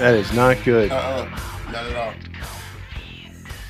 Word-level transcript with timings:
That 0.00 0.14
is 0.14 0.32
not 0.32 0.56
good. 0.64 0.90
uh-uh, 0.90 1.28
not 1.70 1.84
at 1.86 1.96
all. 1.96 2.14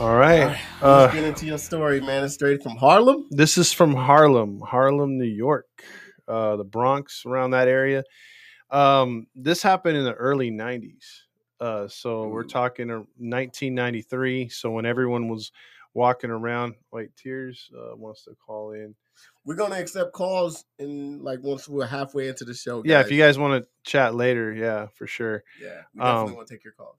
All 0.08 0.16
right. 0.16 0.46
Let's 0.46 0.82
Uh, 0.82 1.10
get 1.12 1.24
into 1.24 1.44
your 1.46 1.58
story, 1.58 2.00
man. 2.00 2.22
It's 2.22 2.34
straight 2.34 2.62
from 2.62 2.76
Harlem. 2.76 3.26
this 3.30 3.58
is 3.58 3.72
from 3.72 3.94
Harlem, 3.94 4.60
Harlem, 4.60 5.18
New 5.18 5.24
York, 5.24 5.66
uh, 6.28 6.54
the 6.54 6.64
Bronx, 6.64 7.24
around 7.26 7.50
that 7.50 7.66
area. 7.66 8.04
Um, 8.70 9.26
this 9.34 9.60
happened 9.62 9.96
in 9.96 10.04
the 10.04 10.14
early 10.14 10.50
90s. 10.52 11.04
Uh, 11.60 11.88
so 11.88 12.28
we're 12.28 12.44
talking 12.44 12.90
uh, 12.90 12.98
1993. 13.18 14.48
So 14.50 14.70
when 14.70 14.86
everyone 14.86 15.28
was 15.28 15.50
walking 15.94 16.30
around, 16.30 16.76
wait, 16.92 17.10
Tears 17.16 17.68
uh, 17.76 17.96
wants 17.96 18.22
to 18.24 18.36
call 18.46 18.70
in. 18.72 18.94
We're 19.44 19.56
gonna 19.56 19.76
accept 19.76 20.12
calls 20.12 20.64
in 20.78 21.22
like 21.22 21.40
once 21.42 21.68
we're 21.68 21.86
halfway 21.86 22.28
into 22.28 22.44
the 22.44 22.54
show. 22.54 22.82
Yeah, 22.84 23.00
if 23.00 23.10
you 23.10 23.18
guys 23.18 23.38
want 23.38 23.62
to 23.62 23.90
chat 23.90 24.14
later, 24.14 24.52
yeah, 24.52 24.88
for 24.94 25.06
sure. 25.06 25.42
yeah, 25.60 25.82
we 25.94 26.00
definitely 26.00 26.30
um, 26.30 26.36
want 26.36 26.48
to 26.48 26.54
take 26.54 26.64
your 26.64 26.74
calls. 26.74 26.98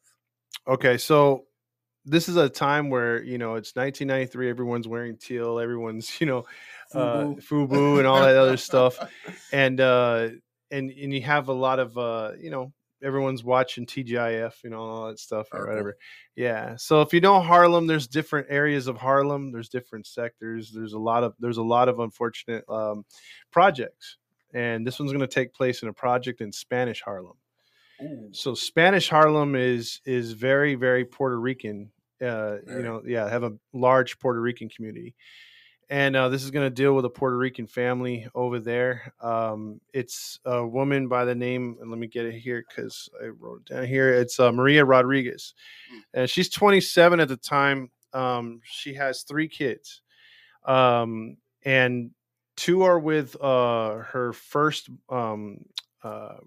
Okay, 0.67 0.97
so 0.97 1.45
this 2.05 2.27
is 2.27 2.35
a 2.35 2.49
time 2.49 2.89
where 2.89 3.21
you 3.23 3.37
know 3.37 3.55
it's 3.55 3.75
1993. 3.75 4.49
Everyone's 4.49 4.87
wearing 4.87 5.17
teal. 5.17 5.59
Everyone's 5.59 6.17
you 6.21 6.27
know 6.27 6.45
uh, 6.93 7.25
Fubu. 7.25 7.69
FUBU 7.69 7.97
and 7.99 8.07
all 8.07 8.21
that 8.21 8.35
other 8.35 8.57
stuff, 8.57 8.97
and 9.51 9.79
uh, 9.79 10.29
and 10.71 10.91
and 10.91 11.13
you 11.13 11.21
have 11.21 11.47
a 11.47 11.53
lot 11.53 11.79
of 11.79 11.97
uh, 11.97 12.31
you 12.39 12.49
know 12.49 12.73
everyone's 13.03 13.43
watching 13.43 13.85
TGIF, 13.85 14.53
you 14.63 14.69
know 14.69 14.79
all 14.79 15.07
that 15.07 15.19
stuff 15.19 15.47
or 15.51 15.65
Urkel. 15.65 15.69
whatever. 15.69 15.97
Yeah. 16.35 16.75
So 16.77 17.01
if 17.01 17.13
you 17.13 17.21
know 17.21 17.39
Harlem, 17.41 17.87
there's 17.87 18.07
different 18.07 18.47
areas 18.49 18.87
of 18.87 18.97
Harlem. 18.97 19.51
There's 19.51 19.69
different 19.69 20.07
sectors. 20.07 20.71
There's 20.71 20.93
a 20.93 20.99
lot 20.99 21.23
of 21.23 21.33
there's 21.39 21.57
a 21.57 21.63
lot 21.63 21.89
of 21.89 21.99
unfortunate 21.99 22.63
um, 22.69 23.05
projects, 23.51 24.17
and 24.53 24.85
this 24.85 24.99
one's 24.99 25.11
going 25.11 25.21
to 25.21 25.27
take 25.27 25.53
place 25.53 25.83
in 25.83 25.89
a 25.89 25.93
project 25.93 26.41
in 26.41 26.51
Spanish 26.51 27.01
Harlem 27.01 27.37
Ooh, 28.01 28.29
so 28.31 28.53
Spanish 28.53 29.09
Harlem 29.09 29.55
is 29.55 30.01
is 30.05 30.31
very 30.33 30.75
very 30.75 31.05
Puerto 31.05 31.39
Rican. 31.39 31.91
Uh, 32.21 32.57
you 32.67 32.83
know, 32.83 33.01
yeah, 33.05 33.27
have 33.27 33.43
a 33.43 33.53
large 33.73 34.19
Puerto 34.19 34.39
Rican 34.39 34.69
community, 34.69 35.15
and 35.91 36.15
uh, 36.15 36.29
this 36.29 36.41
is 36.41 36.51
going 36.51 36.65
to 36.65 36.73
deal 36.73 36.95
with 36.95 37.03
a 37.03 37.09
Puerto 37.09 37.37
Rican 37.37 37.67
family 37.67 38.25
over 38.33 38.59
there. 38.59 39.13
Um, 39.19 39.81
it's 39.93 40.39
a 40.45 40.65
woman 40.65 41.09
by 41.09 41.25
the 41.25 41.35
name, 41.35 41.75
and 41.81 41.89
let 41.91 41.99
me 41.99 42.07
get 42.07 42.25
it 42.25 42.39
here 42.39 42.63
because 42.65 43.09
I 43.21 43.27
wrote 43.27 43.63
it 43.67 43.73
down 43.73 43.85
here. 43.85 44.09
It's 44.09 44.39
uh, 44.39 44.53
Maria 44.53 44.85
Rodriguez, 44.85 45.53
and 46.13 46.29
she's 46.29 46.47
27 46.49 47.19
at 47.19 47.27
the 47.27 47.35
time. 47.35 47.91
Um, 48.13 48.61
she 48.63 48.93
has 48.93 49.23
three 49.23 49.49
kids, 49.49 50.01
um, 50.63 51.35
and 51.65 52.11
two 52.55 52.83
are 52.83 52.99
with 52.99 53.35
uh, 53.41 53.97
her 53.97 54.31
first 54.31 54.89
um, 55.09 55.65
uh, 56.03 56.37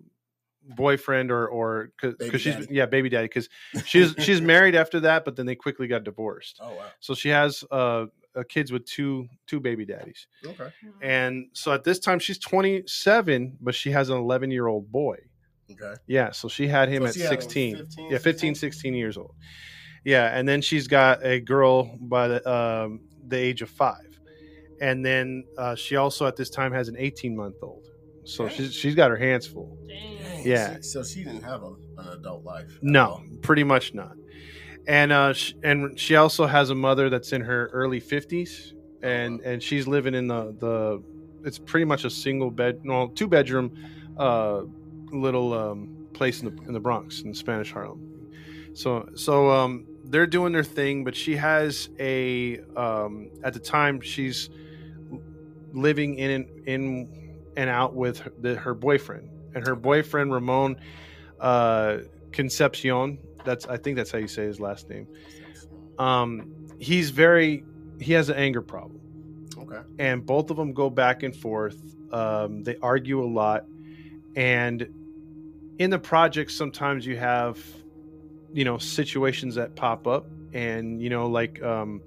boyfriend 0.70 1.30
or 1.30 1.46
or 1.48 1.90
because 2.00 2.40
she's 2.40 2.54
daddy. 2.54 2.66
yeah 2.70 2.86
baby 2.86 3.10
daddy 3.10 3.26
because 3.26 3.50
she's 3.84 4.14
she's 4.18 4.40
married 4.40 4.74
after 4.74 5.00
that 5.00 5.22
but 5.22 5.36
then 5.36 5.44
they 5.44 5.54
quickly 5.54 5.86
got 5.86 6.04
divorced 6.04 6.58
oh 6.62 6.70
wow, 6.70 6.86
so 7.00 7.14
she 7.14 7.28
has 7.28 7.62
uh 7.70 8.06
kids 8.42 8.72
with 8.72 8.84
two 8.84 9.28
two 9.46 9.60
baby 9.60 9.84
daddies 9.84 10.26
okay, 10.44 10.68
and 11.00 11.46
so 11.52 11.72
at 11.72 11.84
this 11.84 12.00
time 12.00 12.18
she's 12.18 12.38
27 12.38 13.56
but 13.60 13.74
she 13.74 13.90
has 13.92 14.10
an 14.10 14.16
11 14.16 14.50
year 14.50 14.66
old 14.66 14.90
boy 14.90 15.16
okay. 15.70 15.94
yeah 16.08 16.32
so 16.32 16.48
she 16.48 16.66
had 16.66 16.88
him 16.88 17.02
So 17.02 17.08
at 17.10 17.14
she 17.14 17.20
had 17.20 17.32
him 17.34 17.40
16 17.40 17.76
15, 17.76 18.10
yeah 18.10 18.18
15 18.18 18.54
16 18.56 18.94
years 18.94 19.16
old 19.16 19.34
yeah 20.04 20.36
and 20.36 20.48
then 20.48 20.60
she's 20.60 20.88
got 20.88 21.24
a 21.24 21.38
girl 21.38 21.96
by 22.00 22.26
the 22.28 22.50
um 22.50 23.00
the 23.28 23.36
age 23.38 23.62
of 23.62 23.70
five 23.70 24.00
and 24.80 25.06
then 25.06 25.44
uh, 25.56 25.76
she 25.76 25.94
also 25.94 26.26
at 26.26 26.34
this 26.34 26.50
time 26.50 26.72
has 26.72 26.88
an 26.88 26.96
18 26.98 27.36
month 27.36 27.56
old 27.62 27.84
so 28.24 28.44
Okay. 28.46 28.54
she's 28.56 28.74
she's 28.74 28.94
got 28.96 29.10
her 29.10 29.16
hands 29.16 29.46
full 29.46 29.78
Dang, 29.86 30.44
Yeah. 30.44 30.78
so 30.80 31.02
she 31.04 31.22
didn't 31.24 31.42
have 31.44 31.62
a, 31.62 31.72
an 31.98 32.08
adult 32.18 32.44
life. 32.44 32.78
No, 32.82 33.04
all. 33.04 33.22
pretty 33.42 33.64
much 33.64 33.94
not. 33.94 34.16
And 34.86 35.12
uh, 35.12 35.32
sh- 35.32 35.54
and 35.62 35.98
she 35.98 36.16
also 36.16 36.46
has 36.46 36.70
a 36.70 36.74
mother 36.74 37.08
that's 37.08 37.32
in 37.32 37.40
her 37.40 37.68
early 37.72 38.00
fifties, 38.00 38.74
and 39.02 39.40
and 39.40 39.62
she's 39.62 39.86
living 39.86 40.14
in 40.14 40.28
the 40.28 40.54
the. 40.58 41.02
It's 41.46 41.58
pretty 41.58 41.84
much 41.84 42.04
a 42.04 42.10
single 42.10 42.50
bed, 42.50 42.84
no, 42.84 43.08
two 43.08 43.28
bedroom, 43.28 43.76
uh, 44.16 44.62
little 45.12 45.52
um, 45.52 46.06
place 46.14 46.40
in 46.42 46.54
the 46.54 46.62
in 46.64 46.72
the 46.72 46.80
Bronx 46.80 47.22
in 47.22 47.34
Spanish 47.34 47.72
Harlem. 47.72 48.00
So 48.74 49.08
so 49.14 49.50
um, 49.50 49.86
they're 50.04 50.26
doing 50.26 50.52
their 50.52 50.64
thing, 50.64 51.04
but 51.04 51.14
she 51.14 51.36
has 51.36 51.88
a 51.98 52.60
um, 52.76 53.30
at 53.42 53.54
the 53.54 53.60
time 53.60 54.00
she's 54.00 54.50
living 55.72 56.16
in 56.18 56.30
and 56.30 56.68
in 56.68 57.34
and 57.56 57.70
out 57.70 57.94
with 57.94 58.20
her, 58.20 58.32
the, 58.40 58.54
her 58.54 58.74
boyfriend, 58.74 59.30
and 59.54 59.66
her 59.66 59.76
boyfriend 59.76 60.32
Ramon 60.32 60.76
uh, 61.40 61.98
Concepcion. 62.32 63.18
That's 63.44 63.66
I 63.66 63.76
think 63.76 63.96
that's 63.96 64.10
how 64.10 64.18
you 64.18 64.28
say 64.28 64.44
his 64.44 64.60
last 64.60 64.88
name. 64.88 65.06
Um, 65.98 66.52
he's 66.78 67.10
very 67.10 67.64
he 68.00 68.12
has 68.14 68.28
an 68.28 68.36
anger 68.36 68.62
problem, 68.62 69.00
Okay. 69.58 69.80
and 69.98 70.24
both 70.26 70.50
of 70.50 70.56
them 70.56 70.72
go 70.72 70.90
back 70.90 71.22
and 71.22 71.34
forth. 71.34 71.78
Um, 72.12 72.62
they 72.62 72.76
argue 72.82 73.22
a 73.22 73.26
lot, 73.26 73.64
and 74.36 74.88
in 75.78 75.90
the 75.90 75.98
project, 75.98 76.50
sometimes 76.50 77.06
you 77.06 77.16
have 77.16 77.58
you 78.52 78.64
know 78.64 78.78
situations 78.78 79.54
that 79.56 79.76
pop 79.76 80.06
up, 80.06 80.26
and 80.52 81.00
you 81.00 81.10
know 81.10 81.26
like 81.28 81.62
um, 81.62 82.00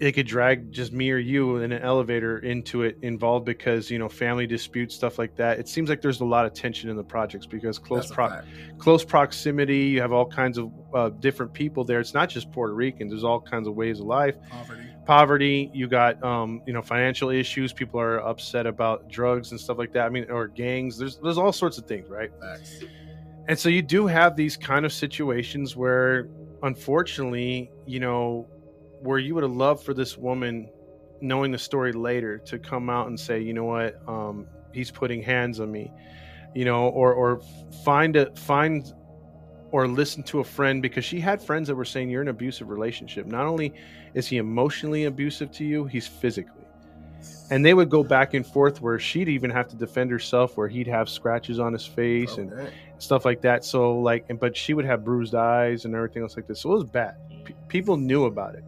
it 0.00 0.12
could 0.12 0.26
drag 0.26 0.72
just 0.72 0.92
me 0.92 1.10
or 1.10 1.18
you 1.18 1.58
in 1.58 1.72
an 1.72 1.82
elevator 1.82 2.38
into 2.38 2.82
it 2.84 2.96
involved 3.02 3.44
because 3.44 3.90
you 3.90 3.98
know 3.98 4.08
family 4.08 4.46
disputes 4.46 4.94
stuff 4.94 5.18
like 5.18 5.36
that. 5.36 5.58
It 5.58 5.68
seems 5.68 5.90
like 5.90 6.00
there's 6.00 6.22
a 6.22 6.24
lot 6.24 6.46
of 6.46 6.54
tension 6.54 6.88
in 6.88 6.96
the 6.96 7.04
projects 7.04 7.44
because 7.46 7.78
close 7.78 8.10
pro- 8.10 8.40
close 8.78 9.04
proximity 9.04 9.80
you 9.80 10.00
have 10.00 10.10
all 10.10 10.24
kinds 10.24 10.56
of 10.56 10.72
uh, 10.94 11.10
different 11.10 11.52
people 11.52 11.84
there. 11.84 12.00
It's 12.00 12.14
not 12.14 12.30
just 12.30 12.50
puerto 12.50 12.72
ricans 12.72 13.12
there's 13.12 13.24
all 13.24 13.40
kinds 13.40 13.68
of 13.68 13.74
ways 13.74 14.00
of 14.00 14.06
life. 14.06 14.36
Poverty. 14.50 14.82
poverty 15.04 15.70
you 15.74 15.86
got 15.86 16.22
um, 16.24 16.62
you 16.66 16.72
know 16.72 16.80
financial 16.82 17.28
issues. 17.28 17.74
People 17.74 18.00
are 18.00 18.20
upset 18.20 18.66
about 18.66 19.08
drugs 19.10 19.50
and 19.50 19.60
stuff 19.60 19.76
like 19.76 19.92
that. 19.92 20.06
I 20.06 20.08
mean 20.08 20.30
or 20.30 20.48
gangs. 20.48 20.96
There's 20.96 21.18
there's 21.18 21.38
all 21.38 21.52
sorts 21.52 21.76
of 21.76 21.84
things 21.84 22.08
right? 22.08 22.30
Facts. 22.40 22.84
and 23.48 23.58
so 23.58 23.68
you 23.68 23.82
do 23.82 24.06
have 24.06 24.34
these 24.34 24.56
kind 24.56 24.86
of 24.86 24.94
situations 24.94 25.76
where, 25.76 26.30
unfortunately, 26.62 27.70
you 27.86 28.00
know, 28.00 28.48
where 29.02 29.18
you 29.18 29.34
would 29.34 29.42
have 29.42 29.52
loved 29.52 29.84
for 29.84 29.94
this 29.94 30.16
woman, 30.16 30.70
knowing 31.20 31.52
the 31.52 31.58
story 31.58 31.92
later, 31.92 32.38
to 32.38 32.58
come 32.58 32.90
out 32.90 33.08
and 33.08 33.18
say, 33.18 33.40
you 33.40 33.52
know 33.52 33.64
what, 33.64 34.00
um, 34.08 34.46
he's 34.72 34.90
putting 34.90 35.22
hands 35.22 35.60
on 35.60 35.70
me, 35.70 35.92
you 36.54 36.64
know, 36.64 36.88
or 36.88 37.12
or 37.12 37.40
find 37.84 38.16
a 38.16 38.34
find 38.34 38.92
or 39.72 39.86
listen 39.86 40.22
to 40.24 40.40
a 40.40 40.44
friend 40.44 40.82
because 40.82 41.04
she 41.04 41.20
had 41.20 41.40
friends 41.40 41.68
that 41.68 41.74
were 41.74 41.84
saying 41.84 42.10
you're 42.10 42.22
in 42.22 42.28
an 42.28 42.34
abusive 42.34 42.68
relationship. 42.68 43.26
Not 43.26 43.46
only 43.46 43.72
is 44.14 44.26
he 44.26 44.38
emotionally 44.38 45.04
abusive 45.04 45.52
to 45.52 45.64
you, 45.64 45.84
he's 45.84 46.06
physically. 46.06 46.64
And 47.50 47.64
they 47.66 47.74
would 47.74 47.90
go 47.90 48.02
back 48.02 48.34
and 48.34 48.46
forth 48.46 48.80
where 48.80 48.98
she'd 48.98 49.28
even 49.28 49.50
have 49.50 49.68
to 49.68 49.76
defend 49.76 50.10
herself, 50.10 50.56
where 50.56 50.68
he'd 50.68 50.86
have 50.86 51.08
scratches 51.08 51.58
on 51.58 51.72
his 51.72 51.84
face 51.84 52.36
and 52.36 52.52
stuff 52.98 53.24
like 53.24 53.42
that. 53.42 53.64
So 53.64 53.98
like, 54.00 54.24
and 54.28 54.38
but 54.38 54.56
she 54.56 54.72
would 54.72 54.84
have 54.84 55.04
bruised 55.04 55.34
eyes 55.34 55.84
and 55.84 55.94
everything 55.94 56.22
else 56.22 56.36
like 56.36 56.46
this. 56.46 56.60
So 56.60 56.70
it 56.70 56.74
was 56.74 56.84
bad. 56.84 57.16
P- 57.44 57.54
people 57.68 57.96
knew 57.96 58.24
about 58.24 58.54
it. 58.54 58.64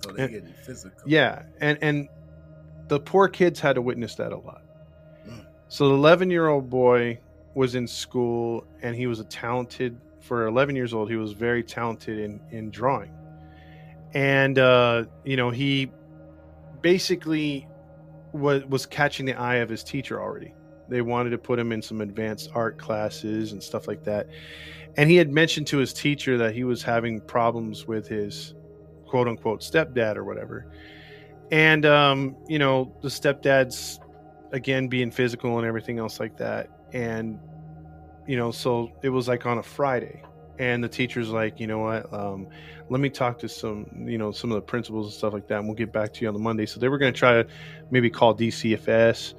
So 0.00 0.10
and- 0.10 0.30
getting 0.30 0.54
physical. 0.64 1.02
Yeah, 1.06 1.42
and 1.60 1.78
and 1.82 2.08
the 2.88 3.00
poor 3.00 3.28
kids 3.28 3.60
had 3.60 3.74
to 3.74 3.82
witness 3.82 4.16
that 4.16 4.32
a 4.32 4.36
lot. 4.36 4.62
Mm. 5.28 5.46
So 5.68 5.88
the 5.88 5.94
11 5.94 6.30
year 6.30 6.48
old 6.48 6.68
boy 6.68 7.20
was 7.54 7.74
in 7.74 7.86
school 7.86 8.64
and 8.82 8.96
he 8.96 9.06
was 9.06 9.20
a 9.20 9.24
talented 9.24 10.00
for 10.20 10.46
11 10.46 10.76
years 10.76 10.92
old, 10.92 11.10
he 11.10 11.16
was 11.16 11.32
very 11.32 11.62
talented 11.62 12.18
in 12.18 12.40
in 12.50 12.70
drawing, 12.70 13.12
and 14.14 14.58
uh, 14.58 15.04
you 15.24 15.36
know 15.36 15.50
he 15.50 15.90
basically 16.82 17.66
was 18.32 18.64
was 18.66 18.86
catching 18.86 19.26
the 19.26 19.34
eye 19.34 19.56
of 19.56 19.68
his 19.68 19.82
teacher 19.82 20.20
already. 20.20 20.54
They 20.88 21.02
wanted 21.02 21.30
to 21.30 21.38
put 21.38 21.58
him 21.58 21.72
in 21.72 21.82
some 21.82 22.00
advanced 22.00 22.50
art 22.54 22.78
classes 22.78 23.52
and 23.52 23.62
stuff 23.62 23.86
like 23.86 24.04
that. 24.04 24.28
And 24.96 25.08
he 25.08 25.16
had 25.16 25.30
mentioned 25.30 25.68
to 25.68 25.78
his 25.78 25.92
teacher 25.92 26.36
that 26.38 26.52
he 26.52 26.64
was 26.64 26.82
having 26.82 27.20
problems 27.20 27.86
with 27.86 28.08
his 28.08 28.54
quote 29.10 29.26
unquote 29.26 29.60
stepdad 29.60 30.16
or 30.16 30.24
whatever. 30.24 30.72
And 31.50 31.84
um, 31.84 32.36
you 32.48 32.58
know, 32.58 32.94
the 33.02 33.08
stepdad's 33.08 33.98
again 34.52 34.88
being 34.88 35.10
physical 35.10 35.58
and 35.58 35.66
everything 35.66 35.98
else 35.98 36.20
like 36.20 36.36
that. 36.38 36.70
And 36.92 37.38
you 38.26 38.36
know, 38.36 38.52
so 38.52 38.92
it 39.02 39.08
was 39.08 39.26
like 39.26 39.44
on 39.46 39.58
a 39.58 39.62
Friday. 39.62 40.22
And 40.60 40.84
the 40.84 40.88
teacher's 40.88 41.30
like, 41.30 41.58
you 41.58 41.66
know 41.66 41.78
what? 41.78 42.12
Um, 42.12 42.46
let 42.90 43.00
me 43.00 43.08
talk 43.08 43.38
to 43.38 43.48
some, 43.48 43.86
you 44.06 44.18
know, 44.18 44.30
some 44.30 44.52
of 44.52 44.56
the 44.56 44.60
principals 44.60 45.06
and 45.06 45.14
stuff 45.14 45.32
like 45.32 45.48
that, 45.48 45.58
and 45.58 45.66
we'll 45.66 45.74
get 45.74 45.90
back 45.90 46.12
to 46.12 46.20
you 46.20 46.28
on 46.28 46.34
the 46.34 46.40
Monday. 46.40 46.66
So 46.66 46.78
they 46.78 46.88
were 46.88 46.98
going 46.98 47.12
to 47.14 47.18
try 47.18 47.42
to 47.42 47.48
maybe 47.90 48.10
call 48.10 48.36
DCFS, 48.36 49.34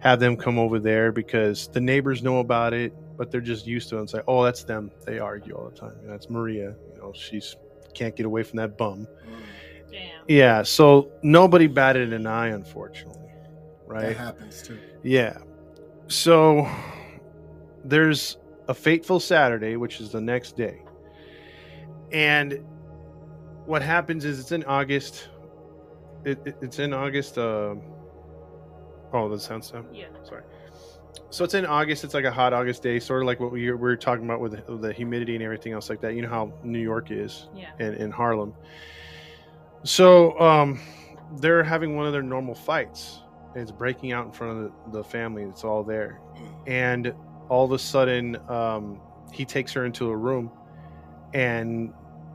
have 0.00 0.18
them 0.18 0.36
come 0.36 0.58
over 0.58 0.80
there 0.80 1.12
because 1.12 1.68
the 1.68 1.80
neighbors 1.80 2.24
know 2.24 2.40
about 2.40 2.74
it, 2.74 2.92
but 3.16 3.30
they're 3.30 3.40
just 3.40 3.68
used 3.68 3.88
to 3.90 3.96
it 3.96 4.00
and 4.00 4.10
say, 4.10 4.20
oh, 4.26 4.42
that's 4.42 4.64
them. 4.64 4.90
They 5.06 5.20
argue 5.20 5.54
all 5.54 5.70
the 5.70 5.76
time. 5.76 5.94
That's 6.02 6.28
Maria. 6.28 6.74
You 6.92 6.98
know, 6.98 7.12
she's 7.14 7.56
can't 7.94 8.14
get 8.16 8.26
away 8.26 8.42
from 8.42 8.56
that 8.58 8.76
bum. 8.76 9.06
Damn. 9.90 10.22
Yeah. 10.28 10.62
So 10.62 11.10
nobody 11.22 11.66
batted 11.66 12.12
an 12.12 12.26
eye, 12.26 12.48
unfortunately. 12.48 13.20
Right? 13.86 14.08
That 14.08 14.16
happens 14.16 14.62
too. 14.62 14.78
Yeah. 15.02 15.38
So 16.08 16.68
there's 17.84 18.38
a 18.68 18.74
fateful 18.74 19.20
Saturday, 19.20 19.76
which 19.76 20.00
is 20.00 20.10
the 20.10 20.20
next 20.20 20.56
day. 20.56 20.82
And 22.12 22.60
what 23.66 23.82
happens 23.82 24.24
is 24.24 24.38
it's 24.40 24.52
in 24.52 24.64
August. 24.64 25.28
It, 26.24 26.38
it- 26.44 26.56
it's 26.62 26.78
in 26.78 26.92
August. 26.92 27.38
Uh, 27.38 27.74
oh, 29.12 29.28
the 29.28 29.38
sound 29.38 29.64
sound. 29.64 29.86
Yeah. 29.94 30.06
Sorry. 30.22 30.42
So 31.30 31.44
it's 31.44 31.54
in 31.54 31.66
August. 31.66 32.04
It's 32.04 32.14
like 32.14 32.24
a 32.24 32.30
hot 32.30 32.52
August 32.52 32.82
day, 32.82 32.98
sort 33.00 33.22
of 33.22 33.26
like 33.26 33.40
what 33.40 33.50
we 33.52 33.62
we 33.70 33.72
were 33.72 33.96
talking 33.96 34.24
about 34.24 34.40
with 34.40 34.80
the, 34.80 34.92
humidity 34.92 35.34
and 35.34 35.42
everything 35.44 35.72
else 35.72 35.90
like 35.90 36.00
that. 36.00 36.14
You 36.14 36.22
know 36.22 36.28
how 36.28 36.52
New 36.62 36.78
York 36.78 37.10
is 37.10 37.48
Yeah. 37.54 37.70
in, 37.78 37.94
in 37.94 38.10
Harlem. 38.10 38.54
So 39.82 40.38
um, 40.40 40.80
they're 41.38 41.62
having 41.64 41.96
one 41.96 42.06
of 42.06 42.12
their 42.12 42.22
normal 42.22 42.54
fights. 42.54 43.20
And 43.54 43.62
it's 43.62 43.70
breaking 43.70 44.12
out 44.12 44.26
in 44.26 44.32
front 44.32 44.52
of 44.64 44.72
the, 44.92 44.98
the 44.98 45.04
family. 45.04 45.42
It's 45.44 45.62
all 45.64 45.82
there. 45.84 46.20
And 46.66 47.14
all 47.48 47.64
of 47.64 47.72
a 47.72 47.78
sudden, 47.78 48.36
um, 48.50 49.00
he 49.32 49.44
takes 49.44 49.72
her 49.72 49.84
into 49.84 50.10
a 50.10 50.16
room 50.16 50.50
and 51.34 51.92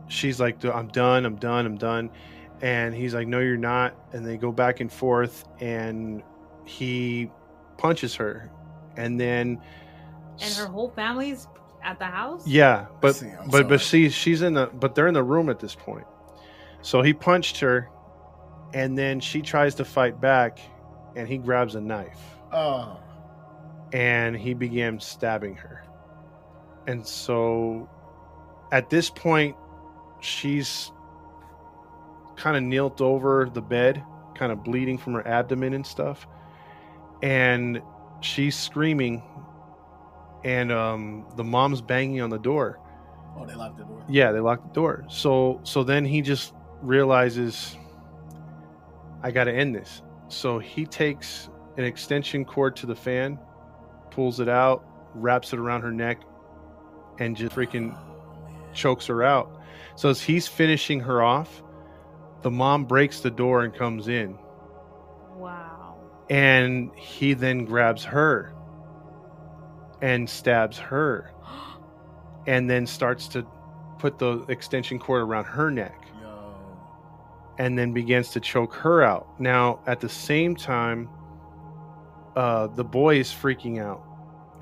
she's 0.07 0.39
like, 0.39 0.63
I'm 0.65 0.87
done, 0.89 1.25
I'm 1.25 1.35
done, 1.37 1.65
I'm 1.65 1.77
done. 1.77 2.09
And 2.61 2.93
he's 2.93 3.13
like, 3.13 3.27
No, 3.27 3.39
you're 3.39 3.57
not. 3.57 3.95
And 4.13 4.25
they 4.25 4.37
go 4.37 4.51
back 4.51 4.79
and 4.81 4.91
forth 4.91 5.45
and 5.59 6.21
he 6.65 7.29
punches 7.77 8.15
her. 8.15 8.51
And 8.99 9.19
then. 9.19 9.61
And 10.41 10.53
her 10.55 10.67
whole 10.67 10.89
family's 10.89 11.47
at 11.83 11.99
the 11.99 12.05
house. 12.05 12.45
Yeah, 12.45 12.87
but 13.01 13.15
See, 13.15 13.27
I'm 13.27 13.49
but 13.49 13.67
but 13.69 13.81
sorry. 13.81 14.09
see, 14.09 14.09
she's 14.09 14.41
in 14.41 14.53
the 14.53 14.67
but 14.67 14.95
they're 14.95 15.07
in 15.07 15.13
the 15.13 15.23
room 15.23 15.49
at 15.49 15.59
this 15.59 15.75
point. 15.75 16.05
So 16.81 17.01
he 17.01 17.13
punched 17.13 17.59
her, 17.59 17.89
and 18.73 18.97
then 18.97 19.19
she 19.19 19.41
tries 19.41 19.75
to 19.75 19.85
fight 19.85 20.21
back, 20.21 20.59
and 21.15 21.27
he 21.27 21.37
grabs 21.37 21.75
a 21.75 21.81
knife 21.81 22.19
Oh, 22.51 22.99
and 23.93 24.35
he 24.37 24.53
began 24.53 24.99
stabbing 24.99 25.55
her. 25.57 25.83
And 26.87 27.05
so, 27.05 27.89
at 28.71 28.89
this 28.89 29.09
point, 29.09 29.55
she's 30.21 30.91
kind 32.37 32.57
of 32.57 32.63
kneeled 32.63 33.01
over 33.01 33.49
the 33.53 33.61
bed, 33.61 34.03
kind 34.35 34.51
of 34.51 34.63
bleeding 34.63 34.97
from 34.97 35.13
her 35.13 35.27
abdomen 35.27 35.73
and 35.73 35.85
stuff, 35.85 36.27
and 37.21 37.81
she's 38.21 38.57
screaming. 38.57 39.23
And 40.43 40.71
um, 40.71 41.25
the 41.35 41.43
mom's 41.43 41.81
banging 41.81 42.21
on 42.21 42.29
the 42.29 42.39
door. 42.39 42.79
oh, 43.37 43.45
they 43.45 43.55
locked 43.55 43.77
the 43.77 43.83
door. 43.83 44.03
Yeah, 44.07 44.31
they 44.31 44.39
locked 44.39 44.67
the 44.69 44.73
door. 44.73 45.05
So 45.09 45.59
so 45.63 45.83
then 45.83 46.05
he 46.05 46.21
just 46.21 46.53
realizes 46.81 47.75
I 49.21 49.31
got 49.31 49.45
to 49.45 49.53
end 49.53 49.75
this. 49.75 50.01
So 50.29 50.59
he 50.59 50.85
takes 50.85 51.49
an 51.77 51.83
extension 51.83 52.45
cord 52.45 52.75
to 52.77 52.85
the 52.85 52.95
fan, 52.95 53.37
pulls 54.11 54.39
it 54.39 54.47
out, 54.47 54.85
wraps 55.13 55.51
it 55.53 55.59
around 55.59 55.81
her 55.81 55.91
neck 55.91 56.21
and 57.19 57.35
just 57.35 57.53
freaking 57.53 57.97
chokes 58.73 59.07
her 59.07 59.23
out. 59.23 59.61
So 59.95 60.09
as 60.09 60.21
he's 60.21 60.47
finishing 60.47 60.99
her 61.01 61.21
off, 61.21 61.63
the 62.43 62.51
mom 62.51 62.85
breaks 62.85 63.19
the 63.19 63.31
door 63.31 63.63
and 63.63 63.73
comes 63.73 64.07
in. 64.07 64.37
And 66.29 66.91
he 66.95 67.33
then 67.33 67.65
grabs 67.65 68.03
her 68.03 68.53
and 70.01 70.29
stabs 70.29 70.77
her 70.77 71.31
and 72.47 72.69
then 72.69 72.85
starts 72.85 73.27
to 73.29 73.45
put 73.97 74.17
the 74.19 74.45
extension 74.47 74.97
cord 74.99 75.21
around 75.21 75.43
her 75.45 75.69
neck 75.69 76.07
Yo. 76.21 76.55
and 77.57 77.77
then 77.77 77.93
begins 77.93 78.29
to 78.29 78.39
choke 78.39 78.73
her 78.73 79.03
out. 79.03 79.27
Now, 79.39 79.81
at 79.87 79.99
the 79.99 80.09
same 80.09 80.55
time, 80.55 81.09
uh, 82.35 82.67
the 82.67 82.83
boy 82.85 83.19
is 83.19 83.29
freaking 83.29 83.81
out, 83.81 84.01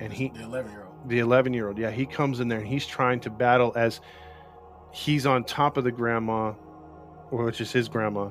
and 0.00 0.12
he, 0.12 0.30
the 0.30 0.42
11 0.42 0.72
year 0.72 0.84
old. 0.84 1.08
the 1.08 1.18
11 1.20 1.54
year 1.54 1.68
old, 1.68 1.78
yeah, 1.78 1.90
he 1.90 2.06
comes 2.06 2.40
in 2.40 2.48
there 2.48 2.58
and 2.58 2.66
he's 2.66 2.86
trying 2.86 3.20
to 3.20 3.30
battle 3.30 3.72
as 3.76 4.00
he's 4.90 5.26
on 5.26 5.44
top 5.44 5.76
of 5.76 5.84
the 5.84 5.92
grandma, 5.92 6.52
which 7.30 7.60
is 7.60 7.70
his 7.70 7.88
grandma, 7.88 8.30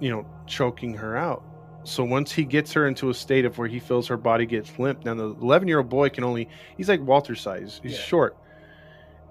you 0.00 0.10
know, 0.10 0.26
choking 0.46 0.94
her 0.94 1.16
out. 1.16 1.44
So 1.84 2.02
once 2.02 2.32
he 2.32 2.44
gets 2.44 2.72
her 2.72 2.86
into 2.86 3.10
a 3.10 3.14
state 3.14 3.44
of 3.44 3.58
where 3.58 3.68
he 3.68 3.78
feels 3.78 4.08
her 4.08 4.16
body 4.16 4.46
gets 4.46 4.78
limp, 4.78 5.04
now 5.04 5.14
the 5.14 5.24
11 5.40 5.68
year 5.68 5.78
old 5.78 5.88
boy 5.88 6.08
can 6.08 6.24
only, 6.24 6.48
he's 6.76 6.88
like 6.88 7.00
Walter 7.02 7.34
size, 7.34 7.80
he's 7.82 7.92
Yeah. 7.92 7.98
short, 7.98 8.36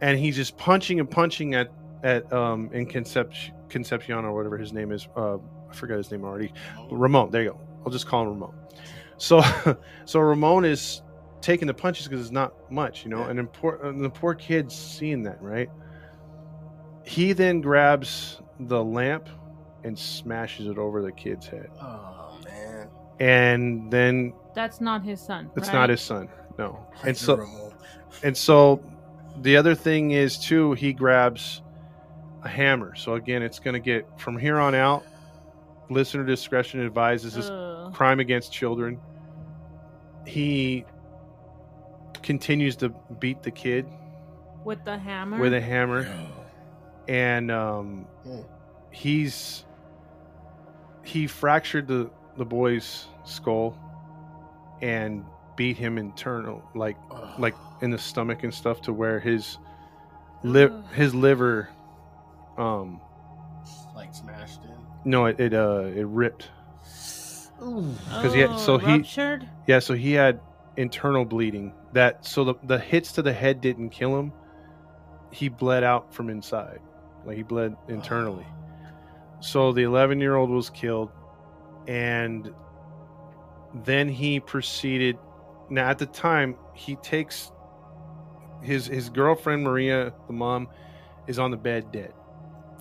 and 0.02 0.18
he's 0.20 0.36
just 0.36 0.58
punching 0.58 1.00
and 1.00 1.10
punching 1.10 1.56
at 1.56 1.72
at 2.04 2.32
um 2.34 2.70
in 2.74 2.86
Concepcion 2.86 4.26
or 4.26 4.34
whatever 4.36 4.58
his 4.58 4.74
name 4.74 4.92
is. 4.92 5.08
Uh, 5.16 5.38
I 5.70 5.74
forgot 5.74 5.98
his 5.98 6.12
name 6.12 6.24
already. 6.26 6.54
Ramon. 6.92 7.32
There 7.32 7.42
you 7.44 7.50
go. 7.52 7.60
I'll 7.86 7.92
just 7.92 8.06
call 8.08 8.24
him 8.24 8.30
Ramon. 8.30 8.54
So, 9.18 9.42
so 10.06 10.20
Ramon 10.20 10.66
is 10.66 11.02
taking 11.42 11.66
the 11.68 11.74
punches 11.74 12.08
because 12.08 12.22
it's 12.22 12.32
not 12.32 12.54
much, 12.72 13.04
you 13.04 13.10
know. 13.10 13.20
Yeah. 13.22 13.30
And, 13.30 13.40
then 13.40 13.48
poor, 13.48 13.80
and 13.84 14.04
the 14.04 14.10
poor 14.10 14.36
kid's 14.36 14.76
seeing 14.76 15.24
that, 15.24 15.42
right? 15.42 15.70
He 17.06 17.34
then 17.34 17.62
grabs 17.62 18.42
the 18.60 18.84
lamp 18.84 19.28
and 19.84 19.98
smashes 19.98 20.68
it 20.68 20.78
over 20.78 21.02
the 21.02 21.12
kid's 21.12 21.48
head, 21.48 21.70
Oh. 21.82 22.23
And 23.20 23.92
then 23.92 24.34
That's 24.56 24.82
not 24.82 25.04
his 25.04 25.22
son. 25.22 25.50
it's 25.56 25.68
right? 25.70 25.74
not 25.74 25.90
his 25.90 26.02
son, 26.02 26.30
no. 26.58 26.86
And 27.06 27.16
so, 27.18 27.74
and 28.24 28.36
so, 28.36 28.82
the 29.42 29.58
other 29.58 29.76
thing 29.76 30.12
is 30.12 30.38
too, 30.38 30.74
he 30.74 30.94
grabs 30.94 31.62
a 32.44 32.48
hammer. 32.50 32.96
So 32.96 33.16
again, 33.16 33.42
it's 33.42 33.60
going 33.60 33.74
to 33.74 33.80
get 33.80 34.08
from 34.20 34.38
here 34.38 34.60
on 34.60 34.76
out. 34.76 35.04
Listener 35.90 36.24
discretion 36.24 36.84
advises 36.86 37.34
This 37.36 37.46
is 37.46 37.96
crime 37.96 38.20
against 38.20 38.52
children. 38.52 39.00
He 40.26 40.86
continues 42.22 42.76
to 42.78 42.90
beat 43.20 43.44
the 43.44 43.52
kid 43.52 43.86
with 44.64 44.84
the 44.86 44.98
hammer. 44.98 45.40
with 45.40 45.54
a 45.54 45.60
hammer, 45.62 46.08
and 47.08 47.52
um, 47.52 48.08
Mm. 48.26 48.46
he's 48.92 49.66
he 51.04 51.28
fractured 51.28 51.88
the 51.88 52.10
the 52.38 52.46
boy's 52.46 53.08
skull 53.26 53.78
and 54.82 55.24
beat 55.56 55.78
him 55.78 55.98
internal, 55.98 56.64
like 56.76 56.98
Ugh. 57.12 57.40
like 57.40 57.56
in 57.82 57.92
the 57.92 57.98
stomach 57.98 58.44
and 58.44 58.54
stuff, 58.54 58.82
to 58.82 58.94
where 58.94 59.20
his 59.20 59.58
li- 60.44 60.64
Ugh. 60.64 60.84
his 60.94 61.14
liver, 61.14 61.70
um, 62.58 63.00
like 63.96 64.14
smashed 64.14 64.64
in. 64.64 64.72
no, 65.06 65.26
it 65.26 65.40
it 65.40 65.54
uh 65.54 65.84
it 65.96 66.06
ripped. 66.08 66.50
Ooh. 67.62 67.94
'cause 68.10 68.34
he 68.34 68.42
had- 68.42 68.58
so 68.60 68.74
Oh, 68.74 68.78
he- 68.78 68.98
ruptured. 68.98 69.48
Yeah, 69.68 69.80
so 69.80 69.94
he 69.94 70.14
had 70.14 70.40
internal 70.76 71.24
bleeding. 71.24 71.74
That 71.94 72.26
so 72.26 72.44
the 72.44 72.56
the 72.64 72.80
hits 72.80 73.12
to 73.14 73.22
the 73.22 73.32
head 73.32 73.62
didn't 73.62 73.92
kill 73.92 74.18
him. 74.20 74.34
He 75.32 75.50
bled 75.50 75.84
out 75.84 76.14
from 76.14 76.30
inside, 76.30 76.80
like 77.26 77.38
he 77.38 77.44
bled 77.44 77.76
internally. 77.88 78.46
So 79.40 79.72
the 79.72 79.84
11 79.84 80.20
year 80.20 80.36
old 80.36 80.50
was 80.50 80.70
killed, 80.70 81.12
and 81.88 82.54
then 83.86 84.10
he 84.10 84.40
proceeded. 84.40 85.18
Now 85.70 85.90
at 85.90 85.98
the 85.98 86.06
time, 86.06 86.56
he 86.74 86.96
takes 86.98 87.52
his 88.62 88.88
his 88.88 89.10
girlfriend 89.10 89.64
Maria, 89.64 90.14
the 90.28 90.34
mom, 90.34 90.68
is 91.28 91.40
on 91.40 91.52
the 91.52 91.58
bed 91.58 91.92
dead. 91.92 92.14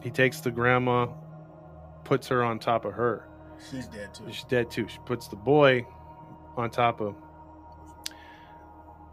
He 0.02 0.10
takes 0.10 0.40
the 0.40 0.50
grandma, 0.50 1.06
puts 2.04 2.28
her 2.28 2.42
on 2.44 2.58
top 2.58 2.84
of 2.84 2.92
her. 2.94 3.28
She's 3.70 3.86
dead 3.86 4.12
too. 4.14 4.24
She's 4.30 4.44
dead 4.44 4.70
too. 4.70 4.88
She 4.88 4.98
puts 5.06 5.28
the 5.28 5.36
boy 5.36 5.86
on 6.56 6.70
top 6.70 7.00
of. 7.00 7.14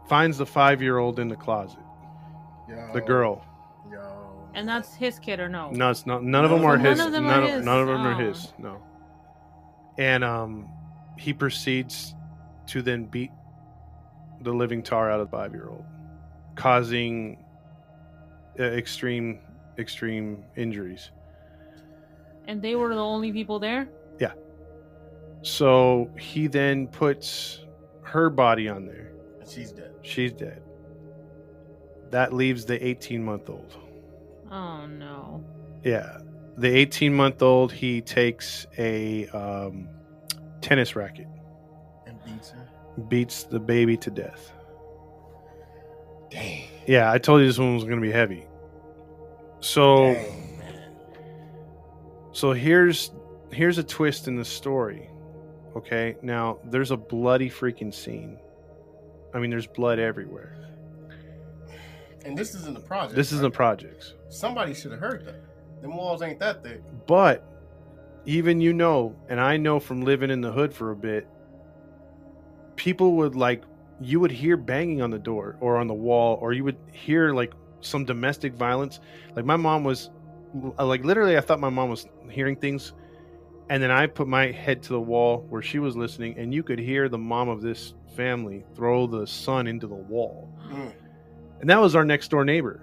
Finds 0.08 0.38
the 0.38 0.46
five 0.46 0.82
year 0.82 0.98
old 0.98 1.20
in 1.20 1.28
the 1.28 1.36
closet. 1.36 1.78
Yo, 2.68 2.90
the 2.92 3.00
girl. 3.00 3.44
Yo. 3.90 4.48
And 4.54 4.68
that's 4.68 4.94
his 4.94 5.20
kid 5.20 5.38
or 5.38 5.48
no? 5.48 5.70
No, 5.70 5.90
it's 5.90 6.04
not. 6.06 6.24
None 6.24 6.44
of 6.44 6.50
them 6.50 6.64
are 6.64 6.76
none 6.76 6.86
his. 6.86 7.00
of 7.00 7.12
them 7.12 7.24
none, 7.26 7.40
are 7.40 7.44
of, 7.44 7.50
his. 7.50 7.64
none 7.64 7.80
of 7.80 7.86
them 7.86 8.06
are 8.06 8.14
Oh. 8.14 8.18
his. 8.28 8.52
No. 8.58 8.82
And 10.00 10.24
um, 10.24 10.66
he 11.18 11.34
proceeds 11.34 12.14
to 12.68 12.80
then 12.80 13.04
beat 13.04 13.30
the 14.40 14.50
living 14.50 14.82
tar 14.82 15.10
out 15.10 15.20
of 15.20 15.30
the 15.30 15.36
five-year-old, 15.36 15.84
causing 16.54 17.44
uh, 18.58 18.62
extreme, 18.62 19.40
extreme 19.78 20.42
injuries. 20.56 21.10
And 22.48 22.62
they 22.62 22.76
were 22.76 22.94
the 22.94 23.00
only 23.00 23.30
people 23.30 23.58
there? 23.58 23.90
Yeah. 24.18 24.32
So 25.42 26.10
he 26.18 26.46
then 26.46 26.86
puts 26.86 27.66
her 28.02 28.30
body 28.30 28.70
on 28.70 28.86
there. 28.86 29.12
She's 29.46 29.70
dead. 29.70 29.92
She's 30.00 30.32
dead. 30.32 30.62
That 32.10 32.32
leaves 32.32 32.64
the 32.64 32.78
18-month-old. 32.78 33.76
Oh 34.50 34.86
no. 34.86 35.44
Yeah. 35.84 36.20
The 36.56 36.68
18 36.68 37.14
month 37.14 37.42
old, 37.42 37.72
he 37.72 38.00
takes 38.00 38.66
a 38.76 39.26
um, 39.28 39.88
tennis 40.60 40.94
racket, 40.96 41.26
And 42.06 42.22
beats 42.24 42.50
her. 42.50 42.68
beats 43.08 43.44
the 43.44 43.60
baby 43.60 43.96
to 43.98 44.10
death. 44.10 44.52
Dang. 46.30 46.64
Yeah, 46.86 47.10
I 47.10 47.18
told 47.18 47.40
you 47.40 47.46
this 47.46 47.58
one 47.58 47.74
was 47.74 47.84
going 47.84 47.96
to 48.00 48.06
be 48.06 48.12
heavy. 48.12 48.46
So, 49.60 50.12
Dang, 50.14 50.60
so 52.32 52.52
here's 52.52 53.10
here's 53.52 53.78
a 53.78 53.82
twist 53.82 54.28
in 54.28 54.36
the 54.36 54.44
story. 54.44 55.08
Okay, 55.76 56.16
now 56.22 56.58
there's 56.64 56.90
a 56.90 56.96
bloody 56.96 57.48
freaking 57.50 57.92
scene. 57.94 58.38
I 59.34 59.38
mean, 59.38 59.50
there's 59.50 59.66
blood 59.66 59.98
everywhere. 59.98 60.56
And 62.24 62.36
this 62.36 62.54
is 62.54 62.66
in 62.66 62.74
the 62.74 62.80
project. 62.80 63.14
This 63.14 63.32
is 63.32 63.38
in 63.38 63.44
right? 63.44 63.52
the 63.52 63.56
projects, 63.56 64.14
Somebody 64.28 64.74
should 64.74 64.90
have 64.90 65.00
heard 65.00 65.24
that. 65.26 65.42
Them 65.80 65.96
walls 65.96 66.22
ain't 66.22 66.38
that 66.40 66.62
thick. 66.62 66.82
but 67.06 67.46
even 68.26 68.60
you 68.60 68.72
know, 68.74 69.16
and 69.28 69.40
I 69.40 69.56
know 69.56 69.80
from 69.80 70.02
living 70.02 70.30
in 70.30 70.40
the 70.42 70.52
hood 70.52 70.74
for 70.74 70.90
a 70.90 70.96
bit, 70.96 71.26
people 72.76 73.16
would 73.16 73.34
like 73.34 73.62
you 74.00 74.18
would 74.20 74.30
hear 74.30 74.56
banging 74.56 75.02
on 75.02 75.10
the 75.10 75.18
door 75.18 75.56
or 75.60 75.76
on 75.76 75.86
the 75.86 75.94
wall, 75.94 76.38
or 76.40 76.52
you 76.52 76.64
would 76.64 76.76
hear 76.92 77.32
like 77.34 77.52
some 77.80 78.04
domestic 78.04 78.54
violence. 78.54 79.00
Like 79.36 79.44
my 79.44 79.56
mom 79.56 79.84
was, 79.84 80.10
like 80.78 81.04
literally, 81.04 81.36
I 81.36 81.40
thought 81.40 81.60
my 81.60 81.68
mom 81.68 81.90
was 81.90 82.06
hearing 82.30 82.56
things, 82.56 82.92
and 83.68 83.82
then 83.82 83.90
I 83.90 84.06
put 84.06 84.26
my 84.26 84.50
head 84.50 84.82
to 84.84 84.94
the 84.94 85.00
wall 85.00 85.44
where 85.50 85.60
she 85.62 85.78
was 85.78 85.96
listening, 85.96 86.38
and 86.38 86.52
you 86.54 86.62
could 86.62 86.78
hear 86.78 87.08
the 87.10 87.18
mom 87.18 87.48
of 87.50 87.60
this 87.60 87.94
family 88.16 88.64
throw 88.74 89.06
the 89.06 89.26
son 89.26 89.66
into 89.66 89.86
the 89.86 89.94
wall, 89.94 90.48
Mm. 90.70 90.92
and 91.60 91.70
that 91.70 91.80
was 91.80 91.94
our 91.94 92.04
next 92.04 92.28
door 92.28 92.44
neighbor. 92.44 92.80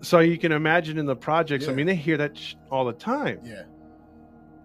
So 0.00 0.20
you 0.20 0.38
can 0.38 0.52
imagine 0.52 0.96
in 0.98 1.06
the 1.06 1.16
projects. 1.16 1.66
I 1.68 1.72
mean, 1.72 1.86
they 1.86 1.94
hear 1.96 2.16
that 2.18 2.36
sh- 2.36 2.54
all 2.70 2.84
the 2.84 2.92
time 2.92 3.40
Yeah. 3.44 3.62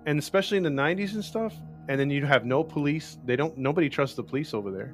and 0.06 0.20
especially 0.20 0.58
in 0.58 0.64
the 0.64 0.70
90s 0.70 1.14
and 1.16 1.24
stuff 1.24 1.54
and 1.90 2.00
then 2.00 2.10
you 2.10 2.26
have 2.26 2.46
no 2.46 2.64
police 2.64 3.18
they 3.26 3.36
don't 3.36 3.58
nobody 3.58 3.90
trusts 3.90 4.16
the 4.16 4.24
police 4.24 4.54
over 4.54 4.70
there 4.72 4.94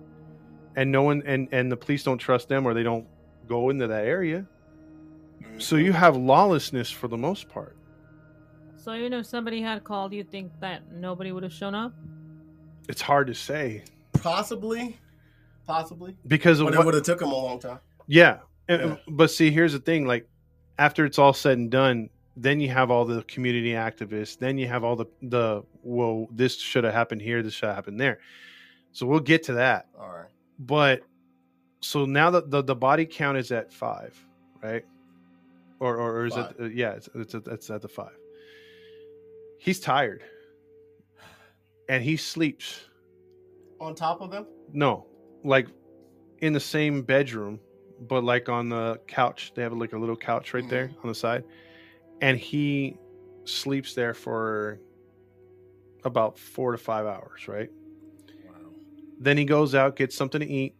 and 0.75 0.91
no 0.91 1.03
one 1.03 1.21
and 1.25 1.47
and 1.51 1.71
the 1.71 1.77
police 1.77 2.03
don't 2.03 2.17
trust 2.19 2.47
them 2.47 2.65
or 2.65 2.73
they 2.73 2.83
don't 2.83 3.05
go 3.47 3.69
into 3.69 3.85
that 3.87 4.05
area 4.05 4.45
mm-hmm. 5.41 5.59
so 5.59 5.75
you 5.75 5.91
have 5.93 6.15
lawlessness 6.15 6.89
for 6.89 7.07
the 7.07 7.17
most 7.17 7.49
part 7.49 7.75
So 8.77 8.93
even 8.93 9.13
if 9.13 9.25
somebody 9.25 9.61
had 9.61 9.83
called, 9.83 10.13
you 10.13 10.23
think 10.23 10.51
that 10.61 10.81
nobody 10.91 11.31
would 11.33 11.43
have 11.43 11.53
shown 11.53 11.75
up? 11.75 11.93
it's 12.87 13.01
hard 13.01 13.27
to 13.27 13.33
say 13.35 13.83
Possibly. 14.13 14.97
Possibly. 15.67 16.15
because 16.27 16.59
of 16.59 16.67
But 16.67 16.75
it 16.79 16.85
would 16.85 16.93
have 16.95 17.03
took 17.03 17.19
them 17.19 17.31
a 17.31 17.35
long 17.35 17.59
time. 17.59 17.79
yeah. 18.07 18.37
Yeah. 18.69 18.97
but 19.07 19.31
see 19.31 19.49
here's 19.51 19.73
the 19.73 19.79
thing 19.79 20.05
like 20.05 20.27
after 20.77 21.03
it's 21.05 21.17
all 21.17 21.33
said 21.33 21.57
and 21.57 21.71
done 21.71 22.09
then 22.37 22.59
you 22.61 22.69
have 22.69 22.91
all 22.91 23.03
the 23.03 23.23
community 23.23 23.71
activists 23.71 24.37
then 24.37 24.57
you 24.59 24.67
have 24.67 24.83
all 24.83 24.95
the 24.95 25.07
the 25.23 25.63
well 25.83 26.27
this 26.31 26.55
should 26.57 26.83
have 26.83 26.93
happened 26.93 27.21
here 27.21 27.41
this 27.41 27.53
should 27.53 27.65
have 27.67 27.75
happened 27.75 27.99
there 27.99 28.19
so 28.91 29.05
we'll 29.07 29.19
get 29.19 29.41
to 29.43 29.53
that 29.53 29.87
All 29.99 30.07
right. 30.09 30.29
but 30.59 31.01
so 31.81 32.05
now 32.05 32.29
that 32.29 32.51
the, 32.51 32.61
the 32.61 32.75
body 32.75 33.05
count 33.05 33.37
is 33.37 33.51
at 33.51 33.73
five 33.73 34.15
right 34.61 34.85
or 35.79 35.95
or, 35.97 36.17
or 36.19 36.25
is 36.27 36.35
Five. 36.35 36.51
it 36.59 36.61
uh, 36.63 36.65
yeah 36.67 36.91
it's, 36.91 37.09
it's, 37.15 37.33
at- 37.35 37.47
it's 37.47 37.69
at 37.71 37.81
the 37.81 37.87
five 37.87 38.15
he's 39.57 39.79
tired 39.79 40.23
and 41.89 42.03
he 42.03 42.15
sleeps 42.17 42.81
On 43.79 43.95
top 43.95 44.21
of 44.21 44.29
them? 44.29 44.45
no 44.73 45.07
like 45.43 45.67
in 46.41 46.53
the 46.53 46.59
same 46.59 47.01
bedroom 47.01 47.59
but 48.07 48.23
like 48.23 48.49
on 48.49 48.69
the 48.69 48.99
couch 49.07 49.51
they 49.55 49.61
have 49.61 49.73
like 49.73 49.93
a 49.93 49.97
little 49.97 50.15
couch 50.15 50.53
right 50.53 50.69
there 50.69 50.87
mm-hmm. 50.87 51.01
on 51.01 51.07
the 51.07 51.15
side 51.15 51.43
and 52.21 52.37
he 52.37 52.97
sleeps 53.45 53.93
there 53.93 54.13
for 54.13 54.79
about 56.03 56.37
four 56.37 56.71
to 56.71 56.77
five 56.77 57.05
hours 57.05 57.47
right 57.47 57.69
Wow. 58.45 58.69
Then 59.19 59.37
he 59.37 59.45
goes 59.45 59.75
out, 59.75 59.95
gets 59.95 60.15
something 60.15 60.41
to 60.41 60.47
eat, 60.47 60.75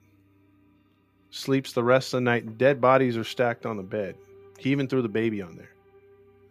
sleeps 1.29 1.73
the 1.73 1.83
rest 1.83 2.13
of 2.13 2.17
the 2.17 2.21
night. 2.21 2.57
Dead 2.57 2.81
bodies 2.81 3.17
are 3.17 3.23
stacked 3.23 3.65
on 3.65 3.77
the 3.77 3.83
bed. 3.83 4.15
He 4.57 4.71
even 4.71 4.87
threw 4.87 5.01
the 5.01 5.09
baby 5.09 5.41
on 5.41 5.55
there, 5.55 5.69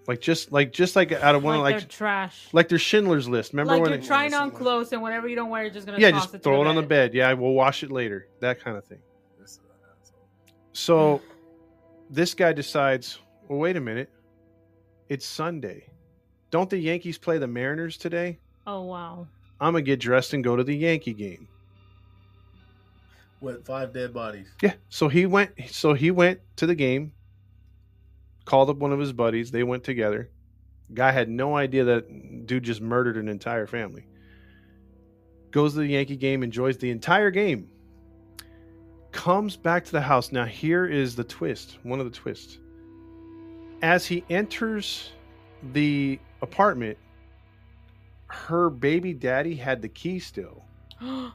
like 0.07 0.21
just 0.21 0.51
like 0.51 0.73
just 0.73 0.97
like 0.97 1.13
out 1.13 1.35
of 1.35 1.43
one 1.43 1.61
like, 1.61 1.77
like 1.77 1.89
trash. 1.89 2.49
like 2.53 2.69
their 2.69 2.79
Schindler's 2.79 3.29
List. 3.29 3.53
Remember 3.53 3.75
like 3.75 3.83
when? 3.83 3.91
you're 3.91 4.01
It, 4.01 4.07
trying 4.07 4.33
on 4.33 4.51
clothes 4.51 4.93
and 4.93 5.03
whatever 5.03 5.29
you 5.29 5.37
don't 5.37 5.51
wear, 5.51 5.65
you're 5.65 5.73
just 5.73 5.87
gonna 5.87 5.99
yeah, 5.99 6.11
toss 6.11 6.25
just 6.25 6.37
it 6.37 6.43
throw 6.43 6.57
the 6.57 6.63
it 6.63 6.69
on 6.69 6.77
the 6.77 6.83
bed. 6.83 7.13
Yeah, 7.13 7.33
we'll 7.35 7.53
wash 7.53 7.83
it 7.83 7.91
later. 7.91 8.29
That 8.41 8.61
kind 8.61 8.77
of 8.79 8.85
thing. 8.85 9.01
So 10.79 11.21
this 12.09 12.35
guy 12.35 12.53
decides, 12.53 13.19
well, 13.49 13.59
wait 13.59 13.77
a 13.77 13.81
minute, 13.81 14.09
it's 15.09 15.27
Sunday. 15.27 15.89
Don't 16.53 16.71
the 16.71 16.79
Yankees 16.79 17.19
play 17.19 17.37
the 17.39 17.49
Mariners 17.49 17.97
today? 17.97 18.39
Oh 18.65 18.83
wow. 18.83 19.27
I'm 19.61 19.73
gonna 19.73 19.83
get 19.83 19.99
dressed 19.99 20.35
and 20.35 20.45
go 20.45 20.55
to 20.55 20.63
the 20.63 20.75
Yankee 20.75 21.15
game. 21.15 21.49
With 23.41 23.67
five 23.67 23.93
dead 23.93 24.15
bodies. 24.15 24.47
Yeah. 24.63 24.75
So 24.89 25.09
he 25.09 25.27
went. 25.27 25.51
So 25.69 25.95
he 25.95 26.13
went 26.13 26.41
to 26.57 26.67
the 26.67 26.77
game. 26.77 27.13
Called 28.45 28.71
up 28.71 28.77
one 28.77 28.93
of 28.93 29.01
his 29.01 29.13
buddies. 29.13 29.51
They 29.51 29.65
went 29.65 29.83
together. 29.83 30.31
Guy 30.95 31.11
had 31.11 31.29
no 31.29 31.57
idea 31.57 31.85
that 31.85 32.47
dude 32.47 32.63
just 32.63 32.81
murdered 32.81 33.17
an 33.17 33.29
entire 33.29 33.67
family. 33.67 34.07
Goes 35.51 35.75
to 35.75 35.81
the 35.81 35.89
Yankee 35.89 36.17
game. 36.17 36.43
Enjoys 36.45 36.79
the 36.79 36.91
entire 36.91 37.33
game. 37.33 37.69
Comes 39.13 39.57
back 39.57 39.85
to 39.87 39.93
the 39.93 40.01
house. 40.01 40.33
Now 40.33 40.45
here 40.45 40.87
is 40.87 41.17
the 41.17 41.25
twist. 41.25 41.79
One 41.83 42.01
of 42.01 42.07
the 42.07 42.17
twists. 42.17 42.59
As 43.83 44.07
he 44.07 44.25
enters 44.29 45.13
the 45.73 46.19
apartment, 46.43 46.99
her 48.27 48.71
baby 48.71 49.15
daddy 49.15 49.55
had 49.55 49.81
the 49.83 49.89
key 49.89 50.19
still 50.19 50.63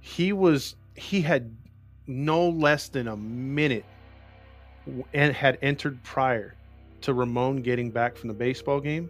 he 0.00 0.32
was 0.32 0.76
he 0.94 1.20
had 1.20 1.54
no 2.06 2.48
less 2.48 2.88
than 2.88 3.08
a 3.08 3.16
minute 3.16 3.84
and 5.12 5.34
had 5.34 5.58
entered 5.62 6.02
prior 6.02 6.54
to 7.02 7.14
Ramon 7.14 7.62
getting 7.62 7.90
back 7.90 8.16
from 8.16 8.28
the 8.28 8.34
baseball 8.34 8.80
game 8.80 9.08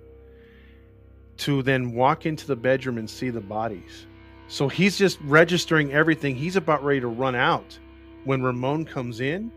to 1.38 1.62
then 1.62 1.92
walk 1.92 2.26
into 2.26 2.46
the 2.46 2.56
bedroom 2.56 2.98
and 2.98 3.08
see 3.08 3.30
the 3.30 3.40
bodies. 3.40 4.06
So 4.48 4.68
he's 4.68 4.98
just 4.98 5.18
registering 5.22 5.92
everything. 5.92 6.36
He's 6.36 6.56
about 6.56 6.84
ready 6.84 7.00
to 7.00 7.08
run 7.08 7.34
out 7.34 7.78
when 8.24 8.42
Ramon 8.42 8.84
comes 8.84 9.20
in 9.20 9.50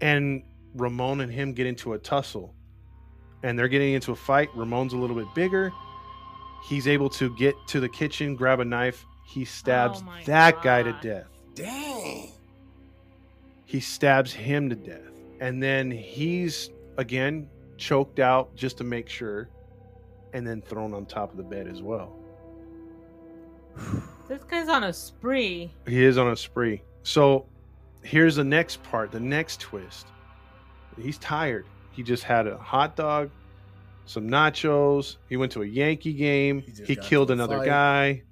and 0.00 0.42
Ramon 0.74 1.20
and 1.20 1.32
him 1.32 1.52
get 1.52 1.66
into 1.66 1.92
a 1.92 1.98
tussle. 1.98 2.54
And 3.42 3.58
they're 3.58 3.68
getting 3.68 3.92
into 3.94 4.12
a 4.12 4.16
fight. 4.16 4.48
Ramon's 4.54 4.92
a 4.92 4.96
little 4.96 5.16
bit 5.16 5.26
bigger. 5.34 5.72
He's 6.68 6.86
able 6.86 7.10
to 7.10 7.34
get 7.36 7.54
to 7.68 7.80
the 7.80 7.88
kitchen, 7.88 8.36
grab 8.36 8.60
a 8.60 8.64
knife. 8.64 9.04
He 9.26 9.44
stabs 9.44 10.00
Oh 10.02 10.04
my 10.04 10.22
that 10.24 10.62
guy 10.62 10.82
to 10.82 10.92
death 11.02 11.26
Dang. 11.54 12.28
he 13.64 13.80
stabs 13.80 14.32
him 14.32 14.68
to 14.68 14.76
death 14.76 15.00
and 15.40 15.62
then 15.62 15.90
he's 15.90 16.70
again 16.98 17.48
choked 17.78 18.18
out 18.18 18.54
just 18.56 18.76
to 18.78 18.84
make 18.84 19.08
sure 19.08 19.48
and 20.34 20.46
then 20.46 20.60
thrown 20.60 20.92
on 20.92 21.06
top 21.06 21.30
of 21.30 21.36
the 21.38 21.42
bed 21.42 21.66
as 21.66 21.80
well 21.82 22.12
This 24.28 24.42
guy's 24.44 24.68
on 24.68 24.84
a 24.84 24.92
spree. 24.92 25.72
he 25.86 26.04
is 26.04 26.18
on 26.18 26.28
a 26.28 26.36
spree 26.36 26.82
so 27.02 27.46
here's 28.02 28.36
the 28.36 28.44
next 28.44 28.82
part 28.82 29.10
the 29.10 29.20
next 29.20 29.60
twist. 29.60 30.06
He's 31.00 31.18
tired. 31.18 31.66
He 31.92 32.02
just 32.02 32.24
had 32.24 32.46
a 32.46 32.56
hot 32.58 32.96
dog 32.96 33.30
some 34.04 34.28
nachos. 34.28 35.16
He 35.28 35.36
went 35.36 35.52
to 35.52 35.62
a 35.62 35.66
yankee 35.66 36.12
game. 36.12 36.60
He 36.62 36.84
he 36.84 36.96
killed 36.96 37.30
another 37.30 37.58
fight. 37.58 37.66
guy. 37.66 38.22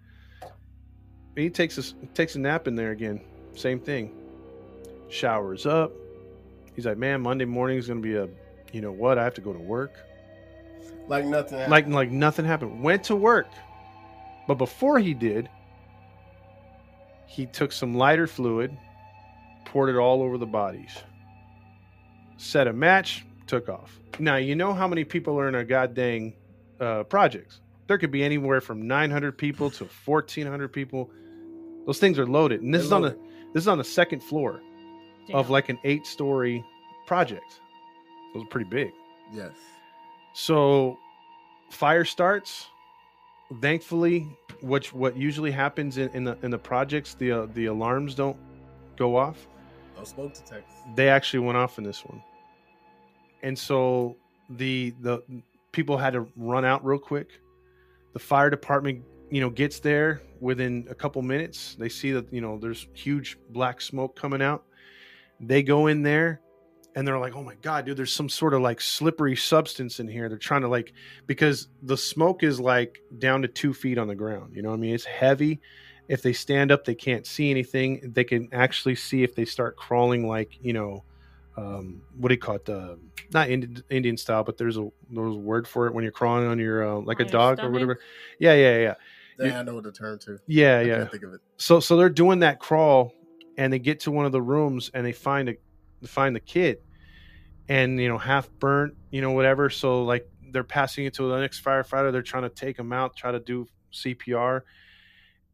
He 1.37 1.51
takes 1.51 1.79
a 1.79 1.95
takes 2.15 2.35
a 2.35 2.41
nap 2.41 2.67
in 2.67 2.75
there 2.75 2.91
again. 2.91 3.21
Same 3.55 3.81
thing. 3.81 4.13
Showers 5.09 5.67
up. 5.67 5.93
He's 6.75 6.87
like 6.87 6.99
man 6.99 7.21
monday 7.21 7.45
morning 7.45 7.79
is 7.79 7.89
gonna 7.89 8.01
be 8.01 8.17
a 8.17 8.29
you 8.73 8.81
know 8.81 8.93
what? 8.93 9.19
I 9.19 9.25
have 9.25 9.35
to 9.35 9.41
go 9.41 9.53
to 9.53 9.59
work. 9.59 9.93
Like 11.09 11.25
nothing 11.25 11.59
happened. 11.59 11.71
like 11.71 11.87
like 11.89 12.11
nothing 12.11 12.45
happened. 12.45 12.83
Went 12.83 13.05
to 13.05 13.17
work. 13.17 13.49
But 14.47 14.55
before 14.55 14.99
he 14.99 15.15
did 15.15 15.49
he 17.31 17.47
took 17.47 17.73
some 17.73 17.95
lighter 17.95 18.27
fluid 18.27 18.77
poured 19.65 19.89
it 19.89 19.97
all 19.97 20.23
over 20.23 20.37
the 20.37 20.47
bodies 20.47 20.91
set 22.41 22.67
a 22.67 22.73
match, 22.73 23.27
took 23.47 23.69
off. 23.69 24.01
Now 24.19 24.37
you 24.37 24.55
know 24.55 24.73
how 24.73 24.89
many 24.89 25.05
people 25.05 25.39
are 25.39 25.49
in 25.49 25.55
a 25.55 25.65
goddamn 25.65 26.33
uh, 26.81 27.05
projects. 27.05 27.61
There 27.87 27.99
could 27.99 28.11
be 28.11 28.25
anywhere 28.25 28.61
from 28.61 28.87
900 28.87 29.37
people 29.37 29.71
to 29.73 29.89
1,400 30.05 30.69
people. 30.69 31.11
Those 31.87 31.99
things 31.99 32.19
are 32.19 32.27
loaded, 32.27 32.63
and 32.63 32.73
this 32.73 32.81
They're 32.81 32.87
is 32.87 32.93
on 32.93 33.03
the 33.03 33.19
this 33.53 33.65
is 33.65 33.69
on 33.69 33.79
the 33.79 33.85
second 33.85 34.21
floor 34.21 34.61
of 35.35 35.51
like 35.51 35.69
an 35.69 35.79
eight 35.85 36.07
story 36.07 36.65
project. 37.07 37.61
Those 38.33 38.45
are 38.45 38.49
pretty 38.49 38.71
big. 38.71 38.91
Yes. 39.33 39.53
So 40.33 40.99
fire 41.71 42.05
starts. 42.05 42.69
Thankfully, 43.61 44.29
which 44.63 44.93
what 44.93 45.17
usually 45.17 45.51
happens 45.51 45.99
in, 45.99 46.11
in 46.11 46.25
the 46.25 46.37
in 46.43 46.51
the 46.51 46.59
projects, 46.59 47.15
the 47.15 47.33
uh, 47.33 47.47
the 47.55 47.67
alarms 47.67 48.15
don't 48.15 48.37
go 48.97 49.17
off. 49.17 49.47
No 49.97 50.05
smoke 50.05 50.35
detectors. 50.35 50.65
They 50.95 51.09
actually 51.09 51.41
went 51.41 51.59
off 51.59 51.79
in 51.79 51.85
this 51.85 52.05
one, 52.05 52.23
and 53.43 53.59
so 53.59 54.17
the 54.51 54.95
the 55.01 55.23
people 55.73 55.97
had 55.97 56.13
to 56.13 56.27
run 56.37 56.65
out 56.65 56.85
real 56.85 56.99
quick. 56.99 57.31
The 58.13 58.19
fire 58.19 58.51
department, 58.51 59.05
you 59.31 59.41
know, 59.41 59.51
gets 59.51 59.79
there 59.79 60.23
within 60.41 60.87
a 60.91 60.95
couple 60.95 61.23
minutes. 61.23 61.77
They 61.79 61.89
see 61.89 62.13
that 62.13 62.33
you 62.33 62.41
know 62.41 62.59
there's 62.59 62.87
huge 62.95 63.39
black 63.51 63.81
smoke 63.81 64.17
coming 64.17 64.43
out. 64.43 64.65
They 65.41 65.63
go 65.63 65.87
in 65.87 66.03
there 66.03 66.41
and 66.95 67.07
they're 67.07 67.19
like, 67.19 67.35
"Oh 67.37 67.43
my 67.43 67.55
god, 67.63 67.87
dude! 67.87 67.97
There's 67.97 68.13
some 68.13 68.29
sort 68.29 68.55
of 68.55 68.63
like 68.63 68.81
slippery 68.81 69.37
substance 69.37 70.01
in 70.01 70.09
here." 70.09 70.29
They're 70.29 70.39
trying 70.39 70.63
to 70.63 70.69
like 70.69 70.93
because 71.27 71.69
the 71.83 71.97
smoke 71.97 72.43
is 72.43 72.59
like 72.61 73.01
down 73.19 73.43
to 73.43 73.49
two 73.49 73.73
feet 73.75 73.99
on 73.99 74.09
the 74.09 74.15
ground. 74.15 74.55
You 74.57 74.63
know, 74.63 74.71
what 74.71 74.77
I 74.77 74.81
mean, 74.81 74.95
it's 74.95 75.05
heavy. 75.05 75.61
If 76.09 76.23
they 76.23 76.33
stand 76.33 76.73
up, 76.73 76.85
they 76.85 76.95
can't 76.97 77.27
see 77.27 77.51
anything. 77.51 78.11
They 78.15 78.25
can 78.25 78.49
actually 78.53 78.97
see 78.97 79.23
if 79.23 79.35
they 79.35 79.45
start 79.45 79.77
crawling, 79.77 80.27
like 80.27 80.59
you 80.61 80.73
know, 80.73 81.05
um, 81.57 82.03
what 82.19 82.29
do 82.29 82.35
you 82.35 82.41
call 82.41 82.57
it? 82.57 82.65
The 82.65 82.99
not 83.33 83.49
Indian, 83.49 83.85
Indian 83.91 84.17
style, 84.17 84.43
but 84.43 84.59
there's 84.59 84.77
a 84.77 84.89
there's 85.11 85.35
a 85.37 85.39
word 85.39 85.69
for 85.69 85.87
it 85.87 85.95
when 85.95 86.03
you're 86.03 86.11
crawling 86.13 86.47
on 86.49 86.59
your 86.59 86.85
uh, 86.89 87.01
like 87.01 87.21
On 87.21 87.27
a 87.27 87.29
your 87.29 87.33
dog 87.33 87.61
or 87.61 87.71
whatever. 87.71 88.01
Yeah, 88.41 88.55
yeah, 88.55 88.79
yeah, 88.79 88.95
Then 89.39 89.47
You- 89.49 89.53
I 89.55 89.63
know 89.63 89.75
what 89.77 89.85
the 89.85 89.93
term 89.93 90.19
to. 90.21 90.39
yeah, 90.49 90.79
I 90.79 90.83
yeah 90.83 90.97
can't 90.99 91.11
think 91.13 91.23
of 91.23 91.35
it. 91.35 91.41
so 91.57 91.79
so 91.79 91.97
they're 91.97 92.09
doing 92.09 92.41
that 92.41 92.59
crawl 92.59 93.15
and 93.57 93.73
they 93.73 93.79
get 93.79 94.01
to 94.01 94.11
one 94.11 94.27
of 94.27 94.33
the 94.33 94.43
rooms 94.43 94.91
and 94.95 95.07
they 95.07 95.13
find 95.13 95.49
a 95.49 95.53
they 95.53 95.59
find 96.09 96.35
the 96.35 96.41
kid 96.41 96.79
and 97.69 98.01
you 98.01 98.09
know 98.09 98.19
half 98.19 98.51
burnt 98.59 98.95
you 99.11 99.21
know 99.21 99.33
whatever. 99.33 99.71
So 99.71 100.05
like 100.05 100.29
they're 100.53 100.65
passing 100.65 101.05
it 101.07 101.15
to 101.15 101.29
the 101.29 101.39
next 101.39 101.65
firefighter. 101.65 102.13
They're 102.13 102.23
trying 102.23 102.45
to 102.45 102.51
take 102.51 102.79
him 102.79 102.93
out 102.93 103.17
try 103.17 103.33
to 103.33 103.41
do 103.41 103.67
cpr 103.93 104.63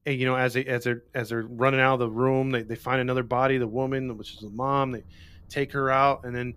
and 0.04 0.20
you 0.20 0.26
know 0.26 0.36
as 0.36 0.54
they 0.54 0.64
as 0.64 0.84
they're 0.84 1.02
as 1.14 1.30
they're 1.30 1.42
running 1.42 1.80
out 1.80 1.94
of 1.94 2.00
the 2.00 2.10
room 2.10 2.50
they, 2.50 2.62
they 2.62 2.76
find 2.76 3.00
another 3.00 3.22
body 3.22 3.58
the 3.58 3.66
woman 3.66 4.16
which 4.16 4.34
is 4.34 4.40
the 4.40 4.50
mom. 4.50 4.92
They 4.92 5.04
take 5.48 5.72
her 5.72 5.90
out. 5.90 6.24
And 6.24 6.34
then 6.34 6.54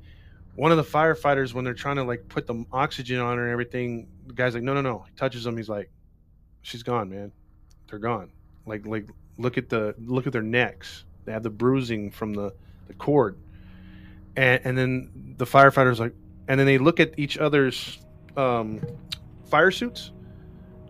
one 0.56 0.72
of 0.72 0.78
the 0.78 0.84
firefighters 0.84 1.54
when 1.54 1.66
they're 1.66 1.74
trying 1.74 1.98
to 1.98 2.04
like 2.04 2.28
put 2.30 2.48
the 2.48 2.66
oxygen 2.72 3.20
on 3.20 3.38
her 3.38 3.44
and 3.44 3.52
everything 3.52 4.08
the 4.28 4.34
guy's 4.34 4.54
like 4.54 4.64
no 4.64 4.74
no 4.74 4.82
no. 4.82 5.06
He 5.08 5.16
touches 5.16 5.44
them 5.44 5.58
he's 5.58 5.70
like 5.70 5.90
she's 6.62 6.84
gone 6.84 7.10
man. 7.10 7.32
They're 7.90 8.00
gone. 8.00 8.32
Like 8.66 8.86
like 8.86 9.08
look 9.38 9.58
at 9.58 9.70
the 9.70 9.96
look 10.00 10.28
at 10.28 10.34
their 10.34 10.44
necks. 10.44 11.06
They 11.26 11.32
have 11.32 11.44
the 11.44 11.50
bruising 11.50 12.12
from 12.12 12.34
the 12.34 12.54
the 12.88 12.94
cord 12.94 13.38
and 14.36 14.62
and 14.66 14.78
then 14.78 15.36
the 15.38 15.46
firefighters 15.46 16.00
like 16.00 16.14
and 16.48 16.60
then 16.60 16.66
they 16.68 16.78
look 16.78 17.00
at 17.00 17.18
each 17.18 17.38
other's 17.38 18.00
um 18.38 18.82
fire 19.50 19.72
suits 19.72 20.12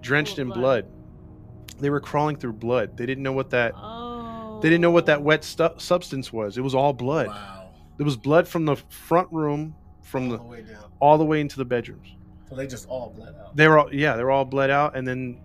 drenched 0.02 0.36
Full 0.36 0.42
in 0.44 0.48
blood. 0.50 0.86
blood. 0.86 1.80
they 1.82 1.90
were 1.90 2.00
crawling 2.00 2.36
through 2.36 2.54
blood 2.54 2.98
they 2.98 3.06
didn't 3.06 3.24
know 3.24 3.32
what 3.34 3.50
that 3.52 3.74
Oh. 3.76 4.60
they 4.62 4.70
didn't 4.70 4.82
know 4.82 4.92
what 4.92 5.06
that 5.08 5.22
wet 5.22 5.44
stu- 5.44 5.70
substance 5.78 6.32
was 6.34 6.58
it 6.58 6.62
was 6.62 6.76
all 6.76 6.94
blood 6.94 7.28
Wow. 7.28 7.70
it 7.98 8.04
was 8.04 8.16
blood 8.18 8.48
from 8.48 8.66
the 8.66 8.76
front 8.90 9.32
room 9.32 9.76
from 10.04 10.24
all 10.26 10.30
the 10.32 10.38
the 10.38 10.44
way 10.44 10.62
down. 10.62 10.84
all 11.00 11.18
the 11.18 11.26
way 11.26 11.42
into 11.42 11.58
the 11.58 11.66
bedrooms 11.66 12.08
So 12.50 12.56
they 12.56 12.68
just 12.68 12.88
all 12.88 13.10
bled 13.16 13.36
out. 13.40 13.56
they 13.56 13.68
were 13.68 13.80
all 13.80 13.94
yeah 13.94 14.16
they 14.16 14.24
were 14.24 14.32
all 14.32 14.46
bled 14.46 14.70
out 14.70 14.96
and 14.96 15.08
then 15.08 15.40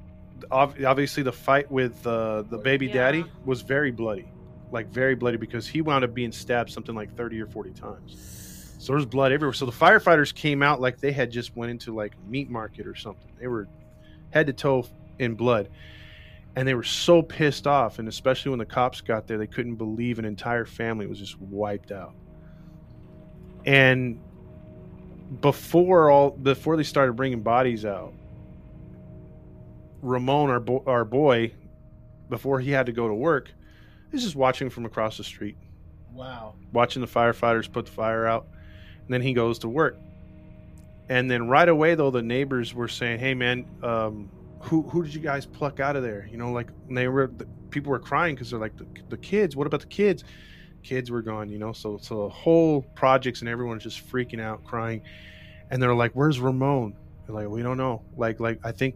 ob- 0.50 0.76
obviously 0.84 1.22
the 1.22 1.32
fight 1.32 1.70
with 1.70 2.06
uh, 2.06 2.42
the 2.42 2.58
baby 2.58 2.86
Yeah. 2.86 2.94
daddy 2.94 3.24
was 3.44 3.62
very 3.62 3.90
bloody 3.90 4.28
like 4.74 4.88
very 4.88 5.14
bloody 5.14 5.38
because 5.38 5.66
he 5.66 5.80
wound 5.80 6.04
up 6.04 6.12
being 6.12 6.32
stabbed 6.32 6.70
something 6.70 6.94
like 6.94 7.14
30 7.16 7.40
or 7.40 7.46
40 7.46 7.70
times. 7.70 8.74
So 8.78 8.92
there's 8.92 9.06
blood 9.06 9.32
everywhere. 9.32 9.54
So 9.54 9.64
the 9.64 9.72
firefighters 9.72 10.34
came 10.34 10.62
out 10.62 10.80
like 10.80 10.98
they 10.98 11.12
had 11.12 11.30
just 11.30 11.56
went 11.56 11.70
into 11.70 11.94
like 11.94 12.12
meat 12.26 12.50
market 12.50 12.86
or 12.86 12.94
something. 12.94 13.30
They 13.40 13.46
were 13.46 13.68
head 14.30 14.48
to 14.48 14.52
toe 14.52 14.86
in 15.18 15.36
blood. 15.36 15.70
And 16.56 16.68
they 16.68 16.74
were 16.74 16.82
so 16.82 17.22
pissed 17.22 17.66
off. 17.66 17.98
And 17.98 18.08
especially 18.08 18.50
when 18.50 18.58
the 18.58 18.66
cops 18.66 19.00
got 19.00 19.26
there 19.26 19.38
they 19.38 19.46
couldn't 19.46 19.76
believe 19.76 20.18
an 20.18 20.24
entire 20.24 20.66
family 20.66 21.06
was 21.06 21.20
just 21.20 21.40
wiped 21.40 21.92
out. 21.92 22.12
And 23.64 24.20
before 25.40 26.10
all 26.10 26.30
before 26.32 26.76
they 26.76 26.82
started 26.82 27.14
bringing 27.14 27.40
bodies 27.40 27.84
out 27.86 28.12
ramon 30.02 30.50
our, 30.50 30.60
bo- 30.60 30.84
our 30.86 31.04
boy 31.04 31.50
before 32.28 32.60
he 32.60 32.70
had 32.70 32.86
to 32.86 32.92
go 32.92 33.08
to 33.08 33.14
work 33.14 33.50
he's 34.14 34.22
just 34.22 34.36
watching 34.36 34.70
from 34.70 34.84
across 34.86 35.16
the 35.16 35.24
street. 35.24 35.56
Wow. 36.12 36.54
watching 36.72 37.02
the 37.02 37.08
firefighters 37.08 37.70
put 37.70 37.86
the 37.86 37.90
fire 37.90 38.24
out. 38.24 38.46
And 39.04 39.12
then 39.12 39.20
he 39.20 39.32
goes 39.32 39.58
to 39.60 39.68
work. 39.68 39.96
And 41.08 41.28
then 41.28 41.48
right 41.48 41.68
away 41.68 41.96
though 41.96 42.12
the 42.12 42.22
neighbors 42.22 42.72
were 42.72 42.88
saying 42.88 43.18
hey 43.18 43.34
man 43.34 43.66
um, 43.82 44.30
who, 44.60 44.82
who 44.82 45.02
did 45.02 45.12
you 45.12 45.20
guys 45.20 45.44
pluck 45.44 45.80
out 45.80 45.96
of 45.96 46.02
there? 46.02 46.28
You 46.30 46.38
know 46.38 46.52
like 46.52 46.70
they 46.88 47.08
were 47.08 47.26
the, 47.26 47.46
people 47.70 47.90
were 47.90 47.98
crying 47.98 48.36
because 48.36 48.50
they're 48.50 48.60
like 48.60 48.76
the, 48.76 48.86
the 49.08 49.16
kids 49.18 49.56
what 49.56 49.66
about 49.66 49.80
the 49.80 49.86
kids? 49.86 50.22
Kids 50.84 51.10
were 51.10 51.22
gone 51.22 51.50
you 51.50 51.58
know 51.58 51.72
so 51.72 51.98
so 52.00 52.22
the 52.22 52.28
whole 52.28 52.82
projects 52.94 53.40
and 53.40 53.48
everyone's 53.48 53.82
just 53.82 54.08
freaking 54.08 54.40
out 54.40 54.64
crying. 54.64 55.02
And 55.70 55.82
they're 55.82 55.94
like 55.94 56.12
where's 56.12 56.38
ramon? 56.38 56.94
They're 57.26 57.34
like 57.34 57.48
we 57.48 57.62
don't 57.62 57.76
know. 57.76 58.02
Like 58.16 58.38
like 58.38 58.60
i 58.62 58.70
think 58.70 58.94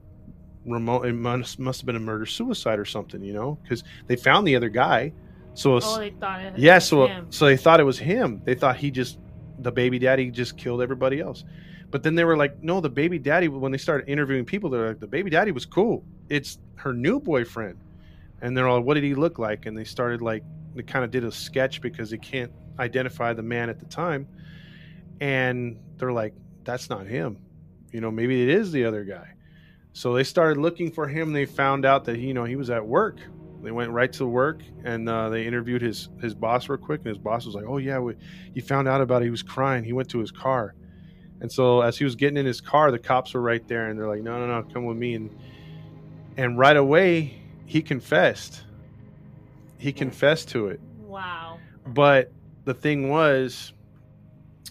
ramon 0.70 1.06
it 1.06 1.12
must, 1.12 1.58
must 1.58 1.80
have 1.80 1.86
been 1.86 1.96
a 1.96 2.00
murder 2.00 2.26
suicide 2.26 2.78
or 2.78 2.84
something 2.84 3.22
you 3.22 3.32
know 3.32 3.58
because 3.62 3.84
they 4.06 4.16
found 4.16 4.46
the 4.46 4.54
other 4.56 4.68
guy 4.68 5.12
so 5.54 5.80
Oh, 5.82 5.98
they 5.98 6.10
thought 6.10 6.40
it. 6.40 6.56
yeah, 6.56 6.78
so 6.78 7.08
him. 7.08 7.26
so 7.30 7.46
they 7.46 7.56
thought 7.56 7.80
it 7.80 7.84
was 7.84 7.98
him. 7.98 8.40
They 8.44 8.54
thought 8.54 8.76
he 8.76 8.92
just 8.92 9.18
the 9.58 9.72
baby 9.72 9.98
daddy 9.98 10.30
just 10.30 10.56
killed 10.56 10.80
everybody 10.80 11.18
else. 11.18 11.42
But 11.90 12.04
then 12.04 12.14
they 12.14 12.22
were 12.22 12.36
like, 12.36 12.62
no, 12.62 12.80
the 12.80 12.88
baby 12.90 13.18
daddy. 13.18 13.48
When 13.48 13.72
they 13.72 13.78
started 13.78 14.08
interviewing 14.08 14.44
people, 14.44 14.70
they're 14.70 14.86
like, 14.88 15.00
the 15.00 15.08
baby 15.08 15.30
daddy 15.30 15.50
was 15.50 15.66
cool. 15.66 16.04
It's 16.28 16.58
her 16.76 16.92
new 16.92 17.18
boyfriend, 17.18 17.76
and 18.40 18.56
they're 18.56 18.68
all, 18.68 18.80
what 18.82 18.94
did 18.94 19.02
he 19.02 19.16
look 19.16 19.40
like? 19.40 19.66
And 19.66 19.76
they 19.76 19.82
started 19.82 20.22
like 20.22 20.44
they 20.76 20.84
kind 20.84 21.04
of 21.04 21.10
did 21.10 21.24
a 21.24 21.32
sketch 21.32 21.80
because 21.80 22.10
they 22.10 22.18
can't 22.18 22.52
identify 22.78 23.32
the 23.32 23.42
man 23.42 23.68
at 23.68 23.80
the 23.80 23.86
time, 23.86 24.28
and 25.20 25.76
they're 25.96 26.12
like, 26.12 26.34
that's 26.62 26.88
not 26.88 27.06
him. 27.06 27.38
You 27.90 28.00
know, 28.00 28.12
maybe 28.12 28.42
it 28.42 28.48
is 28.48 28.70
the 28.70 28.84
other 28.84 29.02
guy. 29.02 29.32
So 29.92 30.14
they 30.14 30.24
started 30.24 30.60
looking 30.60 30.90
for 30.90 31.08
him. 31.08 31.32
They 31.32 31.44
found 31.46 31.84
out 31.84 32.04
that 32.04 32.18
you 32.18 32.34
know 32.34 32.44
he 32.44 32.56
was 32.56 32.70
at 32.70 32.86
work. 32.86 33.18
They 33.62 33.72
went 33.72 33.90
right 33.90 34.12
to 34.14 34.26
work 34.26 34.62
and 34.84 35.08
uh, 35.08 35.30
they 35.30 35.44
interviewed 35.44 35.82
his 35.82 36.08
his 36.20 36.34
boss 36.34 36.68
real 36.68 36.78
quick. 36.78 37.00
And 37.00 37.08
his 37.08 37.18
boss 37.18 37.44
was 37.44 37.54
like 37.54 37.64
oh 37.66 37.78
yeah 37.78 37.98
we, 37.98 38.14
he 38.54 38.60
found 38.60 38.86
out 38.86 39.00
about 39.00 39.22
it. 39.22 39.26
He 39.26 39.30
was 39.30 39.42
crying. 39.42 39.84
He 39.84 39.92
went 39.92 40.08
to 40.10 40.18
his 40.18 40.30
car. 40.30 40.74
And 41.40 41.50
so 41.50 41.80
as 41.80 41.96
he 41.98 42.04
was 42.04 42.14
getting 42.16 42.36
in 42.36 42.46
his 42.46 42.60
car 42.60 42.90
the 42.90 42.98
cops 42.98 43.34
were 43.34 43.40
right 43.40 43.66
there 43.66 43.88
and 43.88 43.98
they're 43.98 44.08
like 44.08 44.22
no 44.22 44.38
no 44.38 44.46
no 44.46 44.62
come 44.72 44.84
with 44.84 44.96
me. 44.96 45.14
And 45.14 45.36
and 46.36 46.58
right 46.58 46.76
away 46.76 47.42
he 47.66 47.82
confessed. 47.82 48.64
He 49.78 49.92
confessed 49.92 50.48
to 50.50 50.68
it. 50.68 50.80
Wow. 51.00 51.58
but 51.86 52.32
the 52.64 52.74
thing 52.74 53.08
was 53.08 53.72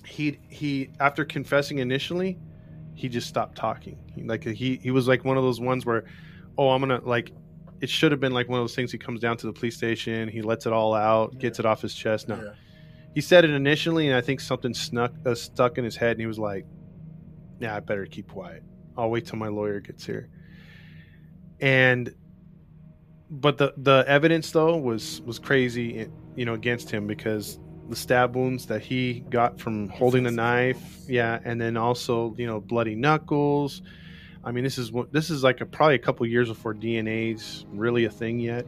he 0.06 0.40
he 0.50 0.92
after 1.00 1.26
confessing 1.26 1.80
initially 1.80 2.38
he 2.98 3.08
just 3.08 3.28
stopped 3.28 3.56
talking. 3.56 3.98
He, 4.16 4.24
like 4.24 4.44
he 4.44 4.78
he 4.78 4.92
was 4.92 5.08
like 5.08 5.24
one 5.24 5.38
of 5.38 5.44
those 5.44 5.62
ones 5.62 5.86
where 5.86 6.04
oh 6.58 6.72
i'm 6.72 6.82
gonna 6.82 7.00
like 7.04 7.32
it 7.80 7.90
should 7.90 8.12
have 8.12 8.20
been 8.20 8.34
like 8.34 8.50
one 8.50 8.60
of 8.60 8.64
those 8.64 8.76
things 8.76 8.92
he 8.92 8.98
comes 8.98 9.20
down 9.20 9.38
to 9.38 9.46
the 9.46 9.54
police 9.54 9.78
station 9.78 10.28
he 10.28 10.42
lets 10.42 10.66
it 10.66 10.74
all 10.74 10.96
out 10.96 11.38
gets 11.38 11.60
it 11.60 11.66
off 11.66 11.82
his 11.82 11.94
chest. 11.94 12.28
No. 12.28 12.36
Yeah. 12.36 12.54
he 13.14 13.22
said 13.22 13.46
it 13.46 13.52
initially 13.52 14.08
and 14.08 14.16
i 14.18 14.22
think 14.22 14.40
something 14.40 14.74
snuck 14.74 15.14
uh, 15.26 15.36
stuck 15.36 15.78
in 15.78 15.84
his 15.84 15.96
head 15.96 16.12
and 16.12 16.20
he 16.20 16.26
was 16.26 16.40
like 16.40 16.66
yeah 17.60 17.76
i 17.76 17.80
better 17.80 18.06
keep 18.06 18.32
quiet. 18.32 18.64
I'll 18.98 19.12
wait 19.12 19.28
till 19.28 19.38
my 19.38 19.48
lawyer 19.48 19.80
gets 19.80 20.04
here. 20.04 20.28
And 21.62 22.14
but 23.30 23.58
the 23.58 23.74
the 23.78 24.04
evidence 24.08 24.50
though 24.52 24.76
was 24.76 25.22
was 25.22 25.38
crazy 25.38 26.10
you 26.36 26.46
know 26.46 26.54
against 26.54 26.90
him 26.90 27.06
because 27.06 27.60
the 27.90 27.96
stab 27.96 28.36
wounds 28.36 28.66
that 28.68 28.82
he 28.82 29.22
got 29.30 29.60
from 29.60 29.90
holding 29.90 30.24
the 30.24 30.32
knife. 30.32 30.82
Yeah 31.08 31.40
and 31.44 31.60
then 31.60 31.78
also 31.78 32.36
you 32.38 32.48
know 32.48 32.60
bloody 32.60 32.96
knuckles. 32.96 33.82
I 34.44 34.52
mean 34.52 34.64
this 34.64 34.78
is 34.78 34.92
what 34.92 35.12
this 35.12 35.30
is 35.30 35.44
like 35.44 35.62
a, 35.62 35.66
probably 35.66 35.96
a 35.96 36.00
couple 36.00 36.26
years 36.26 36.50
before 36.50 36.74
dna's 36.74 37.66
really 37.72 38.06
a 38.06 38.10
thing 38.10 38.40
yet. 38.40 38.66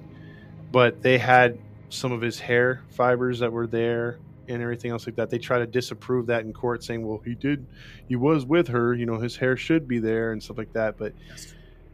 But 0.71 1.01
they 1.01 1.17
had 1.17 1.59
some 1.89 2.11
of 2.11 2.21
his 2.21 2.39
hair 2.39 2.83
fibers 2.89 3.39
that 3.39 3.51
were 3.51 3.67
there 3.67 4.19
and 4.47 4.61
everything 4.61 4.91
else 4.91 5.05
like 5.05 5.15
that. 5.15 5.29
They 5.29 5.37
try 5.37 5.59
to 5.59 5.67
disapprove 5.67 6.27
that 6.27 6.43
in 6.43 6.53
court 6.53 6.83
saying 6.83 7.05
well 7.05 7.21
he 7.23 7.35
did 7.35 7.65
he 8.07 8.15
was 8.15 8.45
with 8.45 8.67
her 8.69 8.93
you 8.93 9.05
know 9.05 9.19
his 9.19 9.35
hair 9.35 9.57
should 9.57 9.87
be 9.87 9.99
there 9.99 10.31
and 10.31 10.41
stuff 10.41 10.57
like 10.57 10.73
that. 10.73 10.97
But 10.97 11.13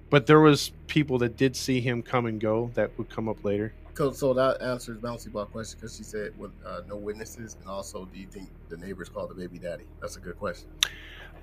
but 0.09 0.27
there 0.27 0.39
was 0.39 0.71
people 0.87 1.17
that 1.19 1.35
did 1.37 1.55
see 1.55 1.81
him 1.81 2.01
come 2.01 2.25
and 2.25 2.39
go 2.39 2.71
that 2.75 2.97
would 2.97 3.09
come 3.09 3.27
up 3.27 3.43
later. 3.43 3.73
So, 3.95 4.11
so 4.11 4.33
that 4.33 4.61
answers 4.61 4.97
bouncy 4.97 5.31
ball 5.31 5.45
question 5.45 5.79
because 5.79 5.95
she 5.95 6.03
said 6.03 6.37
with 6.37 6.51
uh, 6.65 6.81
no 6.87 6.97
witnesses, 6.97 7.55
and 7.61 7.69
also, 7.69 8.05
do 8.05 8.19
you 8.19 8.27
think 8.27 8.49
the 8.67 8.75
neighbors 8.75 9.07
called 9.07 9.29
the 9.29 9.35
baby 9.35 9.57
daddy? 9.57 9.85
That's 10.01 10.17
a 10.17 10.19
good 10.19 10.37
question. 10.37 10.67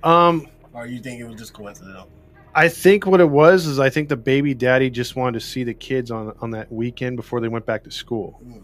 Um, 0.02 0.46
Or 0.74 0.86
you 0.86 1.00
think 1.00 1.18
it 1.20 1.24
was 1.24 1.36
just 1.36 1.54
coincidental? 1.54 2.08
I 2.54 2.68
think 2.68 3.06
what 3.06 3.20
it 3.22 3.30
was 3.30 3.64
is 3.66 3.78
I 3.78 3.88
think 3.88 4.10
the 4.10 4.16
baby 4.18 4.52
daddy 4.52 4.90
just 4.90 5.16
wanted 5.16 5.40
to 5.40 5.46
see 5.46 5.64
the 5.64 5.72
kids 5.72 6.10
on 6.10 6.34
on 6.42 6.50
that 6.50 6.70
weekend 6.70 7.16
before 7.16 7.40
they 7.40 7.48
went 7.48 7.64
back 7.64 7.84
to 7.84 7.90
school. 7.90 8.38
Mm. 8.46 8.62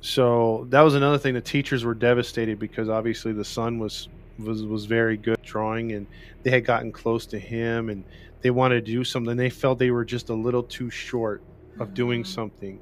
So 0.00 0.66
that 0.70 0.80
was 0.80 0.94
another 0.94 1.18
thing. 1.18 1.34
The 1.34 1.42
teachers 1.42 1.84
were 1.84 1.92
devastated 1.92 2.58
because 2.58 2.88
obviously 2.88 3.34
the 3.34 3.44
son 3.44 3.78
was 3.78 4.08
was 4.38 4.62
was 4.64 4.86
very 4.86 5.18
good 5.18 5.34
at 5.34 5.42
drawing, 5.42 5.92
and 5.92 6.06
they 6.42 6.50
had 6.50 6.64
gotten 6.64 6.90
close 6.90 7.26
to 7.26 7.38
him, 7.38 7.90
and 7.90 8.02
they 8.40 8.50
wanted 8.50 8.86
to 8.86 8.92
do 8.92 9.04
something. 9.04 9.36
They 9.36 9.50
felt 9.50 9.78
they 9.78 9.90
were 9.90 10.06
just 10.06 10.30
a 10.30 10.34
little 10.34 10.62
too 10.62 10.88
short 10.88 11.42
of 11.78 11.92
doing 11.92 12.22
Mhm. 12.22 12.26
something, 12.26 12.80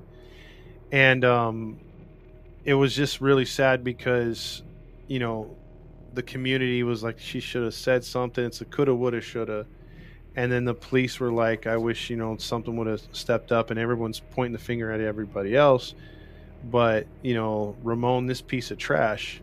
and 0.92 1.24
um, 1.24 1.78
it 2.64 2.74
was 2.74 2.94
just 2.94 3.20
really 3.20 3.44
sad 3.44 3.84
because 3.84 4.62
you 5.06 5.18
know 5.18 5.56
the 6.14 6.22
community 6.22 6.82
was 6.82 7.02
like 7.02 7.18
she 7.18 7.40
should 7.40 7.62
have 7.62 7.74
said 7.74 8.04
something. 8.04 8.44
It's 8.44 8.60
a 8.60 8.64
coulda, 8.64 8.94
woulda, 8.94 9.20
shoulda. 9.20 9.66
And 10.36 10.52
then 10.52 10.64
the 10.64 10.74
police 10.74 11.18
were 11.18 11.32
like, 11.32 11.66
I 11.66 11.76
wish, 11.76 12.10
you 12.10 12.16
know, 12.16 12.36
something 12.36 12.76
would 12.76 12.86
have 12.86 13.02
stepped 13.12 13.50
up 13.50 13.70
and 13.70 13.78
everyone's 13.78 14.20
pointing 14.30 14.52
the 14.52 14.58
finger 14.58 14.90
at 14.92 15.00
everybody 15.00 15.56
else. 15.56 15.94
But, 16.70 17.06
you 17.22 17.34
know, 17.34 17.76
Ramon, 17.82 18.26
this 18.26 18.40
piece 18.40 18.70
of 18.70 18.78
trash, 18.78 19.40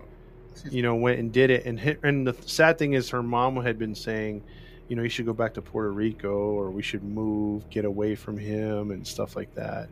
you 0.69 0.81
know, 0.81 0.95
went 0.95 1.19
and 1.19 1.31
did 1.31 1.49
it. 1.49 1.65
And 1.65 1.79
hit, 1.79 1.99
and 2.03 2.25
the 2.25 2.35
sad 2.45 2.77
thing 2.77 2.93
is 2.93 3.09
her 3.09 3.23
mom 3.23 3.57
had 3.57 3.77
been 3.77 3.95
saying, 3.95 4.43
you 4.87 4.95
know, 4.95 5.03
you 5.03 5.09
should 5.09 5.25
go 5.25 5.33
back 5.33 5.53
to 5.55 5.61
Puerto 5.61 5.91
Rico 5.91 6.29
or 6.33 6.71
we 6.71 6.81
should 6.81 7.03
move, 7.03 7.69
get 7.69 7.85
away 7.85 8.15
from 8.15 8.37
him 8.37 8.91
and 8.91 9.05
stuff 9.05 9.35
like 9.35 9.53
that. 9.55 9.89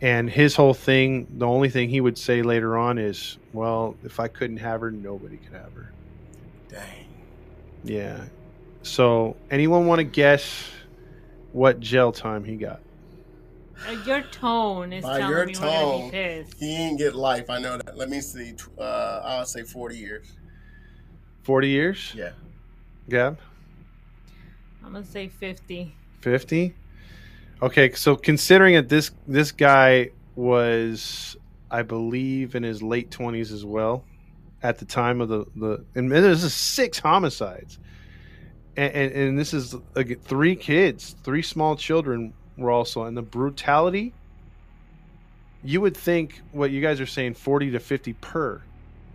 And 0.00 0.28
his 0.28 0.54
whole 0.54 0.74
thing, 0.74 1.26
the 1.38 1.46
only 1.46 1.70
thing 1.70 1.88
he 1.88 2.00
would 2.00 2.18
say 2.18 2.42
later 2.42 2.76
on 2.76 2.98
is, 2.98 3.38
well, 3.52 3.96
if 4.04 4.20
I 4.20 4.28
couldn't 4.28 4.58
have 4.58 4.80
her, 4.82 4.90
nobody 4.90 5.38
could 5.38 5.54
have 5.54 5.72
her. 5.72 5.90
Dang. 6.68 7.06
Yeah. 7.82 8.24
So, 8.82 9.36
anyone 9.50 9.86
want 9.86 10.00
to 10.00 10.04
guess 10.04 10.68
what 11.52 11.80
jail 11.80 12.12
time 12.12 12.44
he 12.44 12.56
got? 12.56 12.80
Uh, 13.86 13.92
your 14.06 14.22
tone 14.22 14.92
is 14.92 15.02
By 15.02 15.18
telling 15.18 15.36
your 15.36 15.46
me 15.46 15.52
we're 15.54 15.60
gonna 15.60 15.70
tone, 15.72 16.04
be 16.04 16.10
pissed. 16.10 16.54
He 16.58 16.66
didn't 16.76 16.98
get 16.98 17.14
life. 17.14 17.50
I 17.50 17.58
know 17.58 17.76
that. 17.78 17.96
Let 17.96 18.08
me 18.08 18.20
see. 18.20 18.54
Uh, 18.78 19.20
I'll 19.24 19.44
say 19.44 19.62
40 19.62 19.96
years. 19.96 20.26
40 21.42 21.68
years? 21.68 22.12
Yeah. 22.14 22.30
Gab? 23.08 23.38
I'm 24.84 24.92
gonna 24.92 25.04
say 25.04 25.28
50. 25.28 25.94
50? 26.20 26.74
Okay, 27.62 27.92
so 27.92 28.16
considering 28.16 28.74
that 28.74 28.88
this 28.88 29.10
this 29.26 29.52
guy 29.52 30.10
was 30.34 31.36
I 31.70 31.82
believe 31.82 32.54
in 32.54 32.62
his 32.62 32.82
late 32.82 33.10
20s 33.10 33.52
as 33.52 33.64
well 33.64 34.04
at 34.62 34.78
the 34.78 34.84
time 34.84 35.20
of 35.20 35.28
the 35.28 35.46
the 35.56 35.84
and 35.94 36.10
this 36.10 36.42
is 36.42 36.52
six 36.52 36.98
homicides. 36.98 37.78
And, 38.78 38.92
and, 38.92 39.12
and 39.12 39.38
this 39.38 39.54
is 39.54 39.74
like, 39.94 40.20
three 40.20 40.54
kids, 40.54 41.16
three 41.24 41.40
small 41.40 41.76
children 41.76 42.34
were 42.58 42.70
also 42.70 43.04
and 43.04 43.16
the 43.16 43.22
brutality 43.22 44.12
you 45.66 45.80
would 45.80 45.96
think 45.96 46.40
what 46.52 46.70
you 46.70 46.80
guys 46.80 47.00
are 47.00 47.06
saying 47.06 47.34
40 47.34 47.72
to 47.72 47.80
50 47.80 48.12
per. 48.14 48.62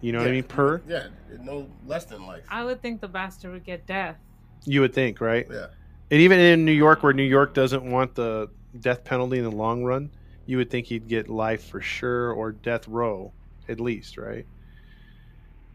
You 0.01 0.11
know 0.11 0.19
what 0.19 0.27
I 0.27 0.31
mean? 0.31 0.43
Per? 0.43 0.81
Yeah. 0.87 1.07
No 1.39 1.69
less 1.85 2.05
than 2.05 2.25
life. 2.25 2.43
I 2.49 2.63
would 2.63 2.81
think 2.81 3.01
the 3.01 3.07
bastard 3.07 3.53
would 3.53 3.63
get 3.63 3.85
death. 3.85 4.17
You 4.65 4.81
would 4.81 4.93
think, 4.93 5.21
right? 5.21 5.47
Yeah. 5.49 5.67
And 6.11 6.19
even 6.19 6.39
in 6.39 6.65
New 6.65 6.73
York, 6.73 7.03
where 7.03 7.13
New 7.13 7.23
York 7.23 7.53
doesn't 7.53 7.89
want 7.89 8.15
the 8.15 8.49
death 8.79 9.03
penalty 9.03 9.37
in 9.37 9.43
the 9.45 9.51
long 9.51 9.83
run, 9.83 10.11
you 10.45 10.57
would 10.57 10.69
think 10.69 10.87
he'd 10.87 11.07
get 11.07 11.29
life 11.29 11.63
for 11.69 11.81
sure 11.81 12.31
or 12.33 12.51
death 12.51 12.87
row 12.87 13.31
at 13.69 13.79
least, 13.79 14.17
right? 14.17 14.45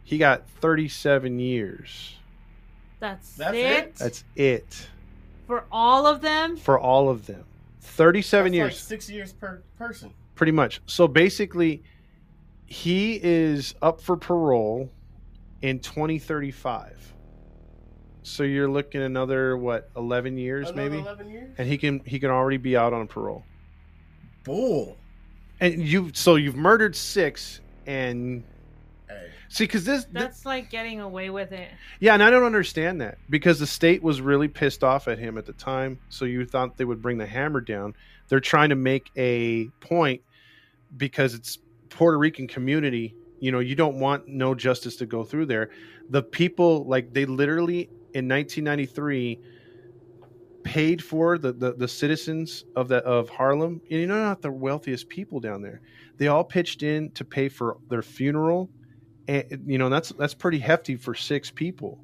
He 0.05 0.19
got 0.19 0.49
37 0.61 1.39
years. 1.39 2.17
That's, 3.01 3.35
That's 3.37 3.57
it? 3.57 3.65
it? 3.65 3.95
That's 3.97 4.25
it 4.37 4.89
for 5.47 5.65
all 5.71 6.07
of 6.07 6.21
them. 6.21 6.57
for 6.57 6.79
all 6.79 7.09
of 7.09 7.27
them. 7.27 7.45
37 7.81 8.45
That's 8.45 8.55
years, 8.55 8.73
Like 8.73 8.79
six 8.79 9.09
years 9.11 9.33
per 9.33 9.63
person. 9.79 10.13
pretty 10.35 10.53
much. 10.53 10.81
So 10.87 11.07
basically, 11.09 11.83
he 12.67 13.21
is 13.23 13.75
up 13.81 14.01
for 14.01 14.17
parole 14.17 14.91
in 15.63 15.79
2035. 15.79 17.15
So 18.27 18.43
you're 18.43 18.69
looking 18.69 19.03
another 19.03 19.57
what 19.57 19.89
11 19.97 20.37
years 20.37 20.69
Another 20.71 20.91
maybe, 20.91 21.01
11 21.03 21.31
years. 21.31 21.55
and 21.59 21.69
he 21.69 21.79
can 21.79 22.01
he 22.01 22.19
can 22.19 22.31
already 22.31 22.57
be 22.57 22.77
out 22.77 22.93
on 22.93 23.07
parole. 23.07 23.45
Bull. 24.43 24.97
And 25.61 25.81
you 25.81 26.11
so 26.13 26.35
you've 26.35 26.57
murdered 26.57 26.97
six 26.97 27.61
and 27.87 28.43
Hey. 29.09 29.29
see 29.49 29.63
because 29.65 29.85
this 29.85 30.03
th- 30.05 30.15
That's 30.15 30.45
like 30.45 30.71
getting 30.71 31.01
away 31.01 31.31
with 31.31 31.53
it. 31.53 31.69
yeah 32.01 32.15
and 32.15 32.23
i 32.25 32.29
don't 32.29 32.43
understand 32.43 33.01
that 33.01 33.19
because 33.31 33.61
the 33.61 33.67
state 33.67 34.03
was 34.03 34.21
really 34.21 34.49
pissed 34.49 34.83
off 34.83 35.07
at 35.07 35.17
him 35.21 35.39
at 35.39 35.47
the 35.47 35.53
time 35.53 36.01
so 36.09 36.25
you 36.25 36.45
thought 36.45 36.77
they 36.77 36.85
would 36.85 37.01
bring 37.01 37.17
the 37.17 37.27
hammer 37.27 37.61
down 37.61 37.95
they're 38.29 38.41
trying 38.41 38.71
to 38.71 38.75
make 38.75 39.13
a 39.17 39.69
point 39.81 40.21
because 40.97 41.35
it's 41.35 41.59
puerto 41.91 42.19
rican 42.19 42.49
community 42.49 43.15
you 43.39 43.53
know 43.53 43.61
you 43.61 43.77
don't 43.77 44.01
want 44.01 44.27
no 44.27 44.53
justice 44.57 44.97
to 44.97 45.07
go 45.07 45.23
through 45.23 45.47
there 45.47 45.71
the 46.11 46.23
people 46.23 46.85
like 46.85 47.13
they 47.13 47.25
literally 47.27 47.89
in 48.17 48.27
1993 48.27 49.39
paid 50.63 51.05
for 51.05 51.37
the, 51.37 51.53
the, 51.53 51.75
the 51.75 51.87
citizens 51.87 52.65
of 52.75 52.89
the 52.89 52.97
of 52.99 53.29
Harlem. 53.29 53.81
And 53.91 54.01
you 54.01 54.07
know, 54.07 54.19
not 54.19 54.41
the 54.41 54.51
wealthiest 54.51 55.09
people 55.09 55.39
down 55.39 55.61
there. 55.61 55.83
They 56.17 56.29
all 56.29 56.43
pitched 56.43 56.83
in 56.83 57.11
to 57.13 57.25
pay 57.25 57.51
for 57.51 57.77
their 57.89 58.03
funeral, 58.03 58.71
and 59.29 59.65
you 59.67 59.77
know 59.77 59.91
that's 59.91 60.11
that's 60.11 60.35
pretty 60.35 60.59
hefty 60.59 60.97
for 60.97 61.15
six 61.15 61.51
people. 61.51 62.01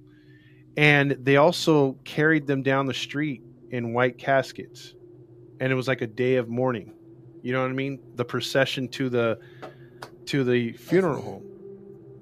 And 0.77 1.12
they 1.12 1.37
also 1.37 1.92
carried 2.05 2.46
them 2.46 2.62
down 2.62 2.87
the 2.87 2.94
street 2.94 3.42
in 3.70 3.94
white 3.94 4.18
caskets, 4.18 4.94
and 5.61 5.72
it 5.72 5.75
was 5.75 5.88
like 5.88 6.03
a 6.03 6.07
day 6.07 6.37
of 6.37 6.48
mourning. 6.48 6.92
You 7.40 7.55
know 7.55 7.62
what 7.62 7.70
I 7.70 7.75
mean? 7.75 8.01
The 8.16 8.25
procession 8.25 8.87
to 8.88 9.09
the 9.09 9.40
to 10.27 10.44
the 10.44 10.72
funeral 10.72 11.22
home. 11.22 11.52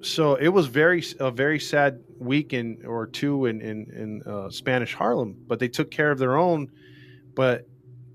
So 0.01 0.35
it 0.35 0.49
was 0.49 0.67
very 0.67 1.03
a 1.19 1.31
very 1.31 1.59
sad 1.59 2.03
weekend 2.17 2.85
or 2.85 3.07
two 3.07 3.45
in 3.45 3.61
in, 3.61 3.91
in 3.91 4.23
uh, 4.25 4.49
Spanish 4.49 4.93
Harlem, 4.93 5.35
but 5.47 5.59
they 5.59 5.67
took 5.67 5.91
care 5.91 6.11
of 6.11 6.17
their 6.17 6.37
own. 6.37 6.71
But 7.35 7.67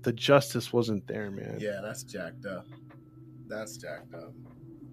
the 0.03 0.13
justice 0.13 0.71
wasn't 0.71 1.07
there, 1.07 1.31
man. 1.31 1.57
Yeah, 1.59 1.79
that's 1.81 2.03
jacked 2.03 2.45
up. 2.45 2.65
That's 3.47 3.77
jacked 3.77 4.13
up. 4.13 4.33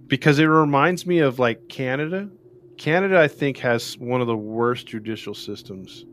Because 0.07 0.39
it 0.39 0.47
reminds 0.47 1.07
me 1.07 1.19
of 1.19 1.39
like 1.39 1.69
Canada. 1.69 2.29
Canada, 2.77 3.21
I 3.21 3.29
think, 3.29 3.59
has 3.59 3.97
one 3.99 4.21
of 4.21 4.27
the 4.27 4.37
worst 4.37 4.87
judicial 4.87 5.35
systems. 5.35 6.05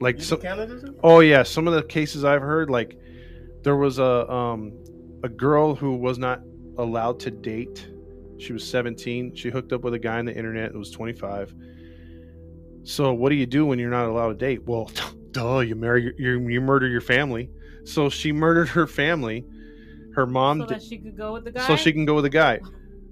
Like 0.00 0.20
some, 0.20 0.40
Canada? 0.40 0.94
Oh 1.02 1.20
yeah, 1.20 1.42
some 1.42 1.66
of 1.68 1.74
the 1.74 1.82
cases 1.82 2.24
I've 2.24 2.42
heard, 2.42 2.68
like 2.68 2.98
there 3.62 3.76
was 3.76 3.98
a 3.98 4.30
um, 4.30 4.72
a 5.22 5.28
girl 5.28 5.74
who 5.74 5.96
was 5.96 6.18
not 6.18 6.42
allowed 6.76 7.20
to 7.20 7.30
date. 7.30 7.88
She 8.38 8.52
was 8.52 8.68
17. 8.68 9.34
She 9.34 9.50
hooked 9.50 9.72
up 9.72 9.82
with 9.82 9.94
a 9.94 9.98
guy 9.98 10.18
on 10.18 10.24
the 10.24 10.36
internet 10.36 10.72
that 10.72 10.78
was 10.78 10.90
25. 10.90 11.54
So 12.84 13.12
what 13.14 13.30
do 13.30 13.36
you 13.36 13.46
do 13.46 13.64
when 13.66 13.78
you're 13.78 13.90
not 13.90 14.06
allowed 14.06 14.28
to 14.28 14.34
date? 14.34 14.64
Well, 14.64 14.90
duh, 15.30 15.60
you 15.60 15.74
marry 15.74 16.02
your, 16.02 16.14
you, 16.18 16.48
you 16.48 16.60
murder 16.60 16.86
your 16.86 17.00
family. 17.00 17.50
So 17.84 18.08
she 18.08 18.32
murdered 18.32 18.68
her 18.70 18.86
family. 18.86 19.44
Her 20.14 20.26
mom, 20.26 20.60
so 20.60 20.66
that 20.66 20.82
she 20.82 20.98
could 20.98 21.16
go 21.16 21.32
with 21.32 21.42
the 21.42 21.50
guy. 21.50 21.66
so 21.66 21.74
she 21.74 21.92
can 21.92 22.04
go 22.04 22.14
with 22.14 22.24
a 22.24 22.30
guy, 22.30 22.60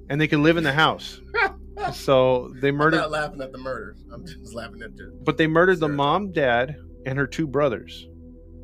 and 0.08 0.20
they 0.20 0.28
can 0.28 0.44
live 0.44 0.56
in 0.56 0.62
the 0.62 0.72
house. 0.72 1.20
so 1.92 2.54
they 2.60 2.68
I'm 2.68 2.76
murdered, 2.76 2.98
not 2.98 3.10
laughing 3.10 3.40
at 3.40 3.50
the 3.50 3.58
murders. 3.58 4.04
I'm 4.12 4.24
just 4.24 4.54
laughing 4.54 4.82
at 4.82 4.96
the. 4.96 5.12
but 5.24 5.36
they 5.36 5.48
murdered 5.48 5.80
the 5.80 5.88
mom, 5.88 6.30
dad, 6.30 6.76
and 7.04 7.18
her 7.18 7.26
two 7.26 7.48
brothers. 7.48 8.06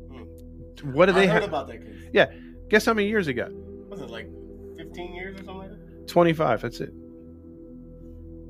Hmm. 0.09 0.93
What 0.93 1.07
do 1.07 1.11
they 1.11 1.27
heard 1.27 1.41
have? 1.41 1.49
about 1.49 1.67
that 1.67 1.85
case. 1.85 1.95
Yeah. 2.13 2.31
Guess 2.69 2.85
how 2.85 2.93
many 2.93 3.09
years 3.09 3.27
ago? 3.27 3.49
Was 3.89 3.99
it 3.99 4.09
like 4.09 4.29
15 4.77 5.13
years 5.13 5.35
or 5.35 5.43
something 5.43 5.57
like 5.57 5.68
that? 5.68 5.68
25. 6.09 6.61
That's 6.61 6.79
it. 6.79 6.91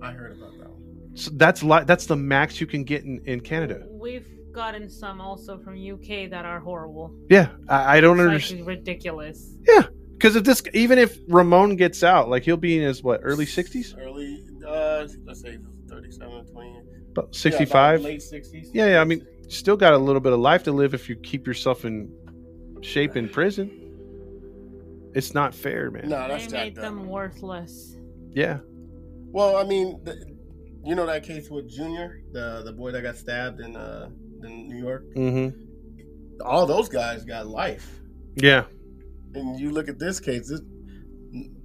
I 0.01 0.11
heard 0.11 0.37
about 0.37 0.57
that 0.59 0.69
one. 0.69 1.11
So 1.15 1.31
that's 1.35 1.61
li- 1.63 1.83
that's 1.85 2.05
the 2.05 2.15
max 2.15 2.59
you 2.61 2.67
can 2.67 2.83
get 2.83 3.03
in, 3.03 3.21
in 3.25 3.41
Canada. 3.41 3.85
We've 3.89 4.27
gotten 4.53 4.89
some 4.89 5.19
also 5.21 5.57
from 5.59 5.73
UK 5.75 6.29
that 6.29 6.45
are 6.45 6.59
horrible. 6.59 7.13
Yeah, 7.29 7.49
I, 7.67 7.97
I 7.97 8.01
don't 8.01 8.19
It's, 8.19 8.25
understand. 8.27 8.65
ridiculous. 8.67 9.55
Yeah, 9.67 9.83
because 10.13 10.35
if 10.35 10.43
this, 10.43 10.63
even 10.73 10.97
if 10.97 11.17
Ramon 11.27 11.75
gets 11.75 12.03
out, 12.03 12.29
like 12.29 12.43
he'll 12.43 12.57
be 12.57 12.77
in 12.77 12.83
his 12.83 13.03
what 13.03 13.19
early 13.23 13.45
60s, 13.45 13.95
Early, 13.99 14.43
uh, 14.65 15.07
let's 15.25 15.41
say 15.41 15.57
37, 15.89 16.45
20. 16.45 16.69
about 16.69 16.83
Yeah, 16.85 17.11
about 17.11 17.35
65. 17.35 18.01
late 18.01 18.19
60s. 18.21 18.67
Yeah, 18.73 18.87
yeah, 18.87 19.01
I 19.01 19.03
mean- 19.03 19.25
Still 19.49 19.75
got 19.77 19.93
a 19.93 19.97
little 19.97 20.21
bit 20.21 20.31
of 20.31 20.37
life 20.39 20.61
to 20.65 20.71
live 20.71 20.93
if 20.93 21.09
you 21.09 21.15
keep 21.15 21.47
yourself 21.47 21.83
in 21.83 22.13
shape 22.81 23.17
in 23.17 23.27
prison. 23.27 23.88
It's 25.13 25.33
not 25.33 25.53
fair, 25.55 25.89
man. 25.91 26.09
no, 26.09 26.27
that's 26.27 26.45
they 26.47 26.51
made 26.51 26.75
jacked 26.75 26.77
up. 26.77 26.83
them 26.83 27.07
worthless. 27.07 27.95
Yeah. 28.31 28.59
Well, 29.31 29.57
I 29.57 29.63
mean, 29.63 29.99
the, 30.03 30.15
you 30.85 30.95
know 30.95 31.05
that 31.05 31.23
case 31.23 31.49
with 31.49 31.69
Junior, 31.69 32.21
the 32.31 32.61
the 32.63 32.71
boy 32.73 32.91
that 32.91 33.01
got 33.01 33.15
stabbed 33.17 33.59
in 33.59 33.75
uh 33.75 34.09
in 34.43 34.67
New 34.67 34.77
York. 34.77 35.03
Mm-hmm. 35.15 36.41
all 36.45 36.65
those 36.65 36.87
guys 36.89 37.25
got 37.25 37.47
life. 37.47 37.99
Yeah. 38.35 38.65
And 39.35 39.59
you 39.59 39.71
look 39.71 39.89
at 39.89 39.99
this 39.99 40.19
case, 40.19 40.49
this, 40.49 40.61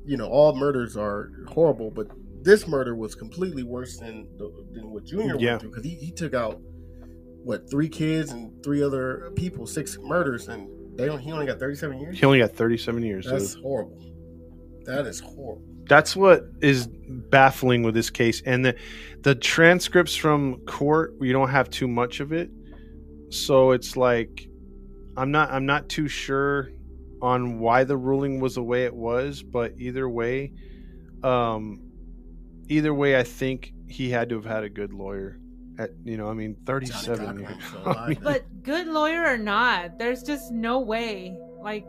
you 0.05 0.17
know, 0.17 0.27
all 0.27 0.55
murders 0.57 0.97
are 0.97 1.31
horrible, 1.49 1.91
but 1.91 2.09
this 2.43 2.67
murder 2.67 2.95
was 2.97 3.15
completely 3.15 3.63
worse 3.63 3.97
than 3.99 4.27
the, 4.37 4.51
than 4.73 4.91
what 4.91 5.05
Junior 5.05 5.37
Yeah. 5.39 5.51
went 5.53 5.61
through 5.63 5.71
because 5.71 5.85
he, 5.85 5.95
he 5.95 6.11
took 6.11 6.35
out 6.35 6.61
what 7.45 7.71
three 7.71 7.89
kids 7.89 8.33
and 8.33 8.63
three 8.65 8.83
other 8.83 9.31
people, 9.37 9.67
six 9.67 9.97
murders, 10.03 10.49
and 10.49 10.69
they 10.97 11.07
don't, 11.07 11.19
he 11.21 11.33
only 11.33 11.47
got 11.47 11.59
thirty 11.59 11.75
seven 11.77 11.99
years. 12.01 12.19
He 12.19 12.25
only 12.27 12.39
got 12.39 12.53
37 12.53 13.03
years. 13.03 13.27
That's 13.29 13.53
so 13.53 13.61
horrible. 13.61 13.99
That 14.85 15.07
is 15.07 15.21
horrible. 15.21 15.63
that's 15.87 16.15
what 16.15 16.45
is 16.61 16.89
baffling 17.31 17.83
with 17.83 17.95
this 17.95 18.11
case. 18.11 18.43
And 18.47 18.65
the 18.65 18.75
the 19.23 19.35
transcripts 19.35 20.15
from 20.15 20.61
court, 20.67 21.15
you 21.21 21.33
don't 21.33 21.49
have 21.51 21.71
too 21.71 21.89
much 21.89 22.21
of 22.21 22.33
it. 22.33 22.51
So 23.31 23.73
it's 23.73 23.97
like 23.97 24.47
I'm 25.17 25.31
not 25.31 25.51
I'm 25.51 25.67
not 25.67 25.89
too 25.89 26.09
sure 26.09 26.71
on 27.23 27.59
why 27.59 27.85
the 27.85 27.97
ruling 27.97 28.41
was 28.41 28.57
the 28.57 28.63
way 28.63 28.85
it 28.85 28.95
was, 28.95 29.43
but 29.43 29.73
either 29.79 30.09
way, 30.09 30.53
um 31.23 31.81
either 32.69 32.93
way 32.95 33.19
I 33.19 33.23
think 33.23 33.73
he 33.89 34.11
had 34.11 34.29
to 34.31 34.35
have 34.37 34.45
had 34.45 34.65
a 34.65 34.69
good 34.69 34.93
lawyer. 34.93 35.39
At 35.79 35.91
you 36.05 36.17
know, 36.17 36.29
I 36.29 36.35
mean, 36.35 36.57
37 36.67 37.41
years. 37.41 37.55
was 37.85 37.97
I 37.97 38.09
mean, 38.09 38.19
But 38.23 38.63
good 38.63 38.87
lawyer 38.87 39.25
or 39.25 39.39
not, 39.39 39.99
there's 39.99 40.23
just 40.23 40.53
no 40.53 40.81
way. 40.81 41.37
Like, 41.61 41.87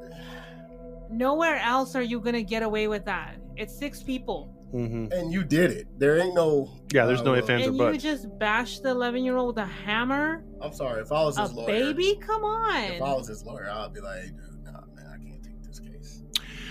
nowhere 1.09 1.57
else 1.57 1.95
are 1.95 2.01
you 2.01 2.19
gonna 2.19 2.43
get 2.43 2.63
away 2.63 2.87
with 2.87 3.05
that. 3.05 3.35
It's 3.55 3.77
six 3.77 4.01
people, 4.01 4.53
mhm. 4.73 5.11
and 5.11 5.31
you 5.31 5.43
did 5.43 5.71
it. 5.71 5.87
There 5.99 6.19
ain't 6.19 6.33
no. 6.33 6.69
Yeah, 6.93 7.05
there's 7.05 7.21
no 7.21 7.33
uh, 7.33 7.37
ifs, 7.37 7.49
ands, 7.49 7.67
or 7.67 7.69
and 7.69 7.95
you 7.95 7.99
just 7.99 8.27
bash 8.39 8.79
the 8.79 8.89
11 8.89 9.23
year 9.23 9.37
old 9.37 9.55
with 9.55 9.63
a 9.63 9.67
hammer. 9.67 10.43
I'm 10.61 10.73
sorry. 10.73 11.01
If 11.01 11.11
I 11.11 11.23
was 11.23 11.37
A 11.37 11.43
his 11.43 11.53
lawyer, 11.53 11.67
baby? 11.67 12.19
Come 12.21 12.43
on. 12.43 12.83
If 12.83 13.01
I 13.01 13.13
was 13.13 13.27
his 13.27 13.43
lawyer, 13.43 13.69
I'd 13.69 13.93
be 13.93 14.01
like, 14.01 14.21
hey, 14.21 14.27
dude, 14.27 14.63
nah, 14.63 14.81
man, 14.95 15.07
I 15.07 15.23
can't 15.23 15.43
take 15.43 15.61
this 15.63 15.79
case. 15.79 16.23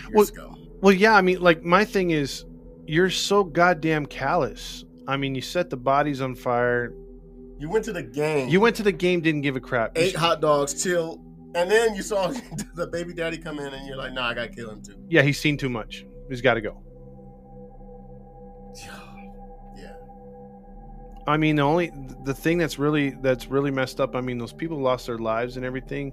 You're 0.03 0.16
Well, 0.16 0.27
scum. 0.27 0.68
Well, 0.81 0.94
yeah, 0.94 1.14
I 1.14 1.20
mean, 1.20 1.40
like 1.40 1.62
my 1.62 1.85
thing 1.85 2.11
is, 2.11 2.44
you're 2.87 3.11
so 3.11 3.44
goddamn 3.44 4.07
callous. 4.07 4.85
I 5.07 5.16
mean, 5.16 5.35
you 5.35 5.40
set 5.40 5.70
the 5.70 5.77
bodies 5.77 6.20
on 6.20 6.35
fire. 6.35 6.92
You 7.64 7.70
went 7.70 7.87
to 7.87 7.94
the 7.94 8.03
game. 8.03 8.50
You 8.50 8.61
went 8.61 8.77
to 8.77 8.83
the 8.83 8.92
game, 8.92 9.22
didn't 9.22 9.40
give 9.40 9.57
a 9.57 9.61
crap. 9.61 9.96
You 9.96 10.05
ate 10.05 10.12
sh- 10.12 10.16
hot 10.16 10.42
dogs, 10.42 10.74
till, 10.83 11.18
and 11.55 11.70
then 11.70 11.94
you 11.94 12.03
saw 12.03 12.27
the 12.74 12.87
baby 12.88 13.14
daddy 13.14 13.38
come 13.38 13.59
in, 13.59 13.72
and 13.72 13.87
you're 13.87 13.96
like, 13.96 14.12
nah, 14.12 14.29
I 14.29 14.35
gotta 14.35 14.48
kill 14.48 14.68
him 14.70 14.83
too. 14.83 14.96
yeah, 15.09 15.22
he's 15.22 15.40
seen 15.40 15.57
too 15.57 15.70
much. 15.70 16.05
He's 16.29 16.42
got 16.42 16.55
to 16.55 16.61
go. 16.61 16.83
Yeah. 19.77 19.94
I 21.27 21.38
mean, 21.38 21.57
the 21.57 21.62
only 21.62 21.90
the 22.24 22.35
thing 22.35 22.59
that's 22.59 22.79
really 22.79 23.16
that's 23.22 23.46
really 23.46 23.70
messed 23.70 23.98
up. 23.98 24.14
I 24.14 24.20
mean, 24.20 24.37
those 24.37 24.53
people 24.53 24.79
lost 24.79 25.07
their 25.07 25.16
lives 25.16 25.57
and 25.57 25.64
everything, 25.64 26.12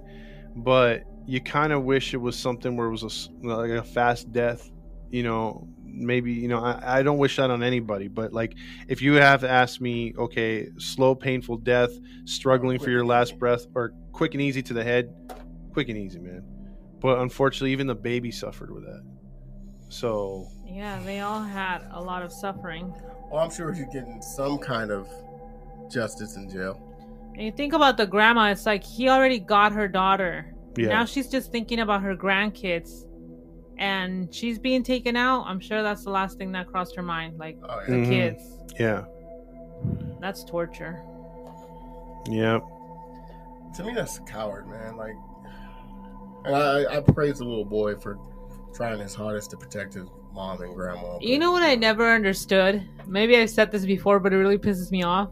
but 0.56 1.02
you 1.26 1.42
kind 1.42 1.74
of 1.74 1.82
wish 1.84 2.14
it 2.14 2.16
was 2.16 2.34
something 2.34 2.78
where 2.78 2.86
it 2.86 2.92
was 2.92 3.02
a 3.02 3.06
s- 3.06 3.28
like 3.42 3.70
a 3.72 3.82
fast 3.82 4.32
death. 4.32 4.70
You 5.10 5.22
know, 5.22 5.68
maybe 5.92 6.32
you 6.32 6.48
know 6.48 6.62
I, 6.62 6.98
I 6.98 7.02
don't 7.02 7.18
wish 7.18 7.36
that 7.36 7.50
on 7.50 7.62
anybody, 7.62 8.08
but 8.08 8.32
like 8.32 8.54
if 8.88 9.02
you 9.02 9.14
have 9.14 9.44
asked 9.44 9.80
me, 9.80 10.14
okay, 10.18 10.68
slow, 10.78 11.14
painful 11.14 11.58
death, 11.58 11.90
struggling 12.24 12.78
for 12.78 12.90
your 12.90 13.04
last 13.04 13.38
breath, 13.38 13.66
or 13.74 13.92
quick 14.12 14.34
and 14.34 14.42
easy 14.42 14.62
to 14.62 14.74
the 14.74 14.84
head, 14.84 15.12
quick 15.72 15.88
and 15.88 15.98
easy, 15.98 16.18
man. 16.18 16.44
But 17.00 17.18
unfortunately, 17.18 17.72
even 17.72 17.86
the 17.86 17.94
baby 17.94 18.30
suffered 18.30 18.70
with 18.72 18.84
that. 18.84 19.02
So 19.88 20.48
Yeah, 20.66 21.00
they 21.04 21.20
all 21.20 21.42
had 21.42 21.86
a 21.90 22.00
lot 22.00 22.22
of 22.22 22.32
suffering. 22.32 22.94
Well, 23.30 23.42
I'm 23.42 23.50
sure 23.50 23.72
he's 23.72 23.86
getting 23.92 24.22
some 24.22 24.58
kind 24.58 24.90
of 24.90 25.08
justice 25.90 26.36
in 26.36 26.48
jail. 26.48 26.80
And 27.34 27.42
you 27.42 27.52
think 27.52 27.72
about 27.72 27.96
the 27.96 28.06
grandma, 28.06 28.50
it's 28.50 28.66
like 28.66 28.84
he 28.84 29.08
already 29.08 29.38
got 29.38 29.72
her 29.72 29.88
daughter. 29.88 30.54
yeah, 30.76 30.88
Now 30.88 31.04
she's 31.04 31.28
just 31.28 31.50
thinking 31.50 31.80
about 31.80 32.02
her 32.02 32.16
grandkids. 32.16 33.04
And 33.78 34.32
she's 34.34 34.58
being 34.58 34.82
taken 34.82 35.16
out. 35.16 35.44
I'm 35.46 35.58
sure 35.60 35.82
that's 35.82 36.04
the 36.04 36.10
last 36.10 36.38
thing 36.38 36.52
that 36.52 36.66
crossed 36.68 36.94
her 36.96 37.02
mind. 37.02 37.38
Like, 37.38 37.58
Oh 37.68 37.80
the 37.86 37.98
yeah. 37.98 38.04
Mhm. 38.04 38.08
kids. 38.08 38.42
yeah, 38.78 39.04
That's 40.20 40.44
torture. 40.44 41.02
yeah. 42.30 42.58
To 43.76 43.84
me, 43.84 43.94
that's 43.94 44.18
a 44.18 44.22
coward, 44.22 44.68
man. 44.68 44.96
Like, 44.96 45.14
and 46.44 46.54
I, 46.54 46.96
I 46.96 47.00
praise 47.00 47.38
the 47.38 47.44
little 47.44 47.64
boy 47.64 47.96
for 47.96 48.18
trying 48.74 48.98
his 49.00 49.14
hardest 49.14 49.50
to 49.52 49.56
protect 49.56 49.94
his 49.94 50.06
mom 50.34 50.60
and 50.62 50.74
grandma. 50.74 51.18
You 51.20 51.38
know 51.38 51.52
what 51.52 51.62
I 51.62 51.74
never 51.74 52.12
understood? 52.14 52.86
Maybe 53.06 53.36
I've 53.36 53.50
said 53.50 53.70
this 53.72 53.84
before, 53.86 54.20
but 54.20 54.32
it 54.32 54.36
really 54.36 54.58
pisses 54.58 54.90
me 54.90 55.02
off. 55.02 55.30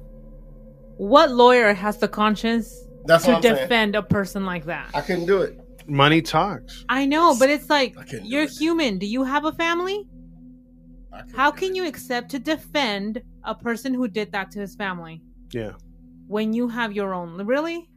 What 0.96 1.30
lawyer 1.30 1.72
has 1.74 1.98
the 1.98 2.08
conscience 2.08 2.84
That's 3.04 3.24
to 3.24 3.30
what 3.32 3.36
I'm 3.36 3.42
saying. 3.42 3.56
defend 3.56 3.96
a 3.96 4.02
person 4.02 4.44
like 4.46 4.64
that? 4.66 4.90
I 4.94 5.00
couldn't 5.02 5.26
do 5.26 5.42
it. 5.42 5.59
Money 5.90 6.22
talks. 6.22 6.84
I 6.88 7.06
know, 7.06 7.36
but 7.38 7.50
it's 7.50 7.68
like 7.68 7.96
I 7.98 8.04
couldn't 8.04 8.24
do 8.24 8.28
you're 8.30 8.44
it. 8.44 8.50
human. 8.50 8.98
Do 8.98 9.06
you 9.06 9.24
have 9.24 9.44
a 9.44 9.52
family? 9.52 10.06
How 11.34 11.50
can 11.50 11.70
it. 11.70 11.76
you 11.76 11.86
accept 11.86 12.30
to 12.30 12.38
defend 12.38 13.20
a 13.44 13.54
person 13.54 13.92
who 13.94 14.06
did 14.08 14.32
that 14.32 14.50
to 14.52 14.60
his 14.60 14.74
family 14.76 15.20
Yeah. 15.52 15.72
when 16.28 16.52
you 16.52 16.68
have 16.68 16.92
your 16.92 17.12
own? 17.14 17.44
Really? 17.46 17.88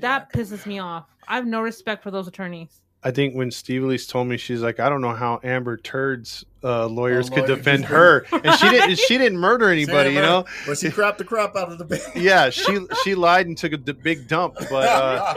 That 0.00 0.32
pisses 0.32 0.66
me 0.66 0.78
off. 0.80 1.06
I 1.28 1.36
have 1.36 1.46
no 1.46 1.60
respect 1.60 2.02
for 2.02 2.10
those 2.10 2.26
attorneys. 2.28 2.82
I 3.02 3.12
think 3.12 3.34
when 3.36 3.52
Steve 3.52 3.84
Elise 3.84 4.06
told 4.06 4.26
me, 4.26 4.36
she's 4.36 4.62
like, 4.62 4.80
I 4.80 4.88
don't 4.88 5.00
know 5.00 5.12
how 5.14 5.38
Amber 5.44 5.76
Turd's 5.76 6.44
uh, 6.64 6.86
lawyers 6.86 7.30
Oh, 7.30 7.34
could 7.34 7.44
lawyer 7.48 7.56
defend 7.56 7.82
just- 7.82 7.92
her, 7.92 8.26
and 8.32 8.54
she 8.58 8.68
didn't. 8.68 8.98
She 9.06 9.18
didn't 9.18 9.38
murder 9.38 9.66
She 9.72 9.82
anybody, 9.82 10.10
you 10.10 10.20
know. 10.20 10.38
murder, 10.38 10.48
But 10.66 10.78
she 10.78 10.88
crapped 10.88 11.18
the 11.18 11.24
crap 11.24 11.54
out 11.54 11.70
of 11.70 11.78
the 11.78 11.84
baby. 11.84 12.02
Yeah, 12.16 12.50
she 12.50 12.80
she 13.04 13.14
lied 13.14 13.46
and 13.46 13.56
took 13.56 13.72
a 13.72 13.76
d- 13.76 13.92
big 13.92 14.26
dump, 14.26 14.56
but 14.68 14.88
uh, 14.88 15.34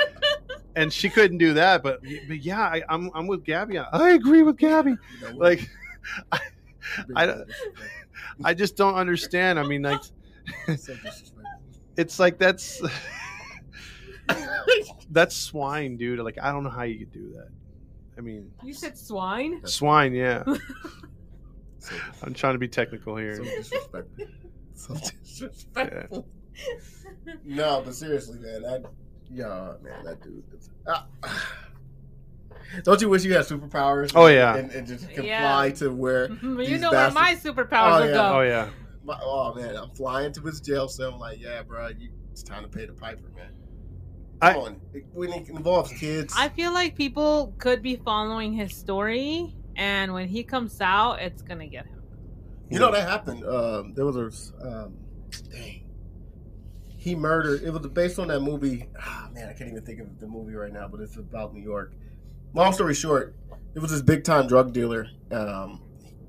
and 0.79 0.91
she 0.93 1.09
couldn't 1.09 1.37
do 1.37 1.53
that. 1.53 1.83
But, 1.83 2.01
but 2.27 2.39
yeah, 2.43 2.61
I, 2.61 2.81
I'm 2.89 3.11
I'm 3.13 3.27
with 3.27 3.43
Gabby. 3.43 3.77
I 3.77 4.11
agree 4.11 4.43
with 4.43 4.57
Gabby. 4.57 4.91
You 4.91 4.97
know 5.21 5.35
what? 5.35 5.39
Like, 5.39 5.69
I- 7.15 7.43
I 8.43 8.53
just 8.53 8.75
don't 8.77 8.95
understand. 8.95 9.59
I 9.59 9.63
mean, 9.63 9.81
like, 9.83 10.01
it's 11.97 12.19
like 12.19 12.37
that's 12.37 12.81
that's 15.11 15.35
swine, 15.35 15.97
dude. 15.97 16.19
Like, 16.19 16.37
I 16.41 16.51
don't 16.51 16.63
know 16.63 16.69
how 16.69 16.83
you 16.83 16.99
could 16.99 17.11
do 17.11 17.33
that. 17.35 17.49
I 18.17 18.21
mean, 18.21 18.51
You 18.63 18.73
said 18.73 18.97
swine? 18.97 19.61
swine. 19.65 20.13
Yeah, 20.13 20.43
So- 21.79 21.95
I'm 22.23 22.33
trying 22.33 22.53
to 22.53 22.59
be 22.59 22.67
technical 22.67 23.15
here. 23.17 23.35
So 23.37 23.43
disrespectful. 23.43 24.25
So 24.73 24.93
disrespectful. 24.95 26.27
No, 27.45 27.81
but 27.85 27.95
seriously, 27.95 28.39
man, 28.39 28.61
that 28.63 28.85
yeah, 29.31 29.73
man, 29.81 30.03
that 30.05 30.21
dude. 30.21 30.43
is- 30.57 30.69
ah. 30.87 31.05
don't 32.83 33.01
you 33.01 33.09
wish 33.09 33.23
you 33.23 33.33
had 33.33 33.45
superpowers? 33.45 34.11
Oh, 34.15 34.27
yeah. 34.27 34.55
and, 34.55 34.71
and 34.71 34.87
just 34.87 35.09
comply 35.09 35.65
Yeah. 35.67 35.73
to 35.75 35.89
where 35.91 36.29
you 36.41 36.77
know 36.77 36.91
bastards- 36.91 36.91
where 36.91 37.11
my 37.11 37.35
superpowers 37.35 38.01
Oh, 38.01 38.03
yeah. 38.05 38.11
go. 38.13 38.37
Oh 38.37 38.41
yeah. 38.41 38.69
My, 39.03 39.19
oh 39.23 39.53
man, 39.55 39.75
I'm 39.75 39.89
flying 39.91 40.31
to 40.33 40.41
his 40.41 40.61
jail 40.61 40.87
cell. 40.87 41.13
I'm 41.13 41.19
like, 41.19 41.41
yeah, 41.41 41.63
bro, 41.63 41.87
you, 41.87 42.09
it's 42.31 42.43
time 42.43 42.61
to 42.63 42.69
pay 42.69 42.85
the 42.85 42.93
piper, 42.93 43.29
man. 43.35 43.51
I- 44.41 44.53
Come 44.53 44.61
on. 44.63 44.81
It- 44.93 45.05
when 45.13 45.31
it 45.33 45.49
involves 45.49 45.91
kids, 45.93 46.33
I 46.37 46.49
feel 46.49 46.73
like 46.73 46.95
people 46.95 47.53
could 47.57 47.81
be 47.81 47.95
following 47.97 48.53
his 48.53 48.75
story, 48.75 49.55
and 49.75 50.13
when 50.13 50.27
he 50.27 50.43
comes 50.43 50.79
out, 50.81 51.21
it's 51.21 51.41
gonna 51.41 51.67
get 51.67 51.85
him. 51.87 52.01
you 52.69 52.77
know 52.79 52.91
that 52.91 53.07
happened. 53.09 53.43
Um, 53.45 53.93
there 53.95 54.05
was 54.05 54.15
a 54.61 54.67
um, 54.85 54.93
dang. 55.51 55.78
He 56.99 57.15
murdered. 57.15 57.63
It 57.63 57.71
was 57.71 57.87
based 57.87 58.19
on 58.19 58.27
that 58.27 58.41
movie. 58.41 58.85
Ah, 59.01 59.29
man, 59.33 59.47
I 59.47 59.53
can't 59.53 59.69
even 59.71 59.83
think 59.85 60.01
of 60.01 60.19
the 60.19 60.27
movie 60.27 60.53
right 60.53 60.71
now, 60.73 60.85
but 60.89 60.99
it's 60.99 61.15
about 61.15 61.53
New 61.53 61.61
York. 61.63 61.93
Long 62.53 62.73
story 62.73 62.93
short, 62.93 63.35
it 63.73 63.79
was 63.79 63.89
this 63.89 64.01
big 64.01 64.25
time 64.25 64.47
drug 64.47 64.73
dealer. 64.73 65.07
Um, 65.31 65.81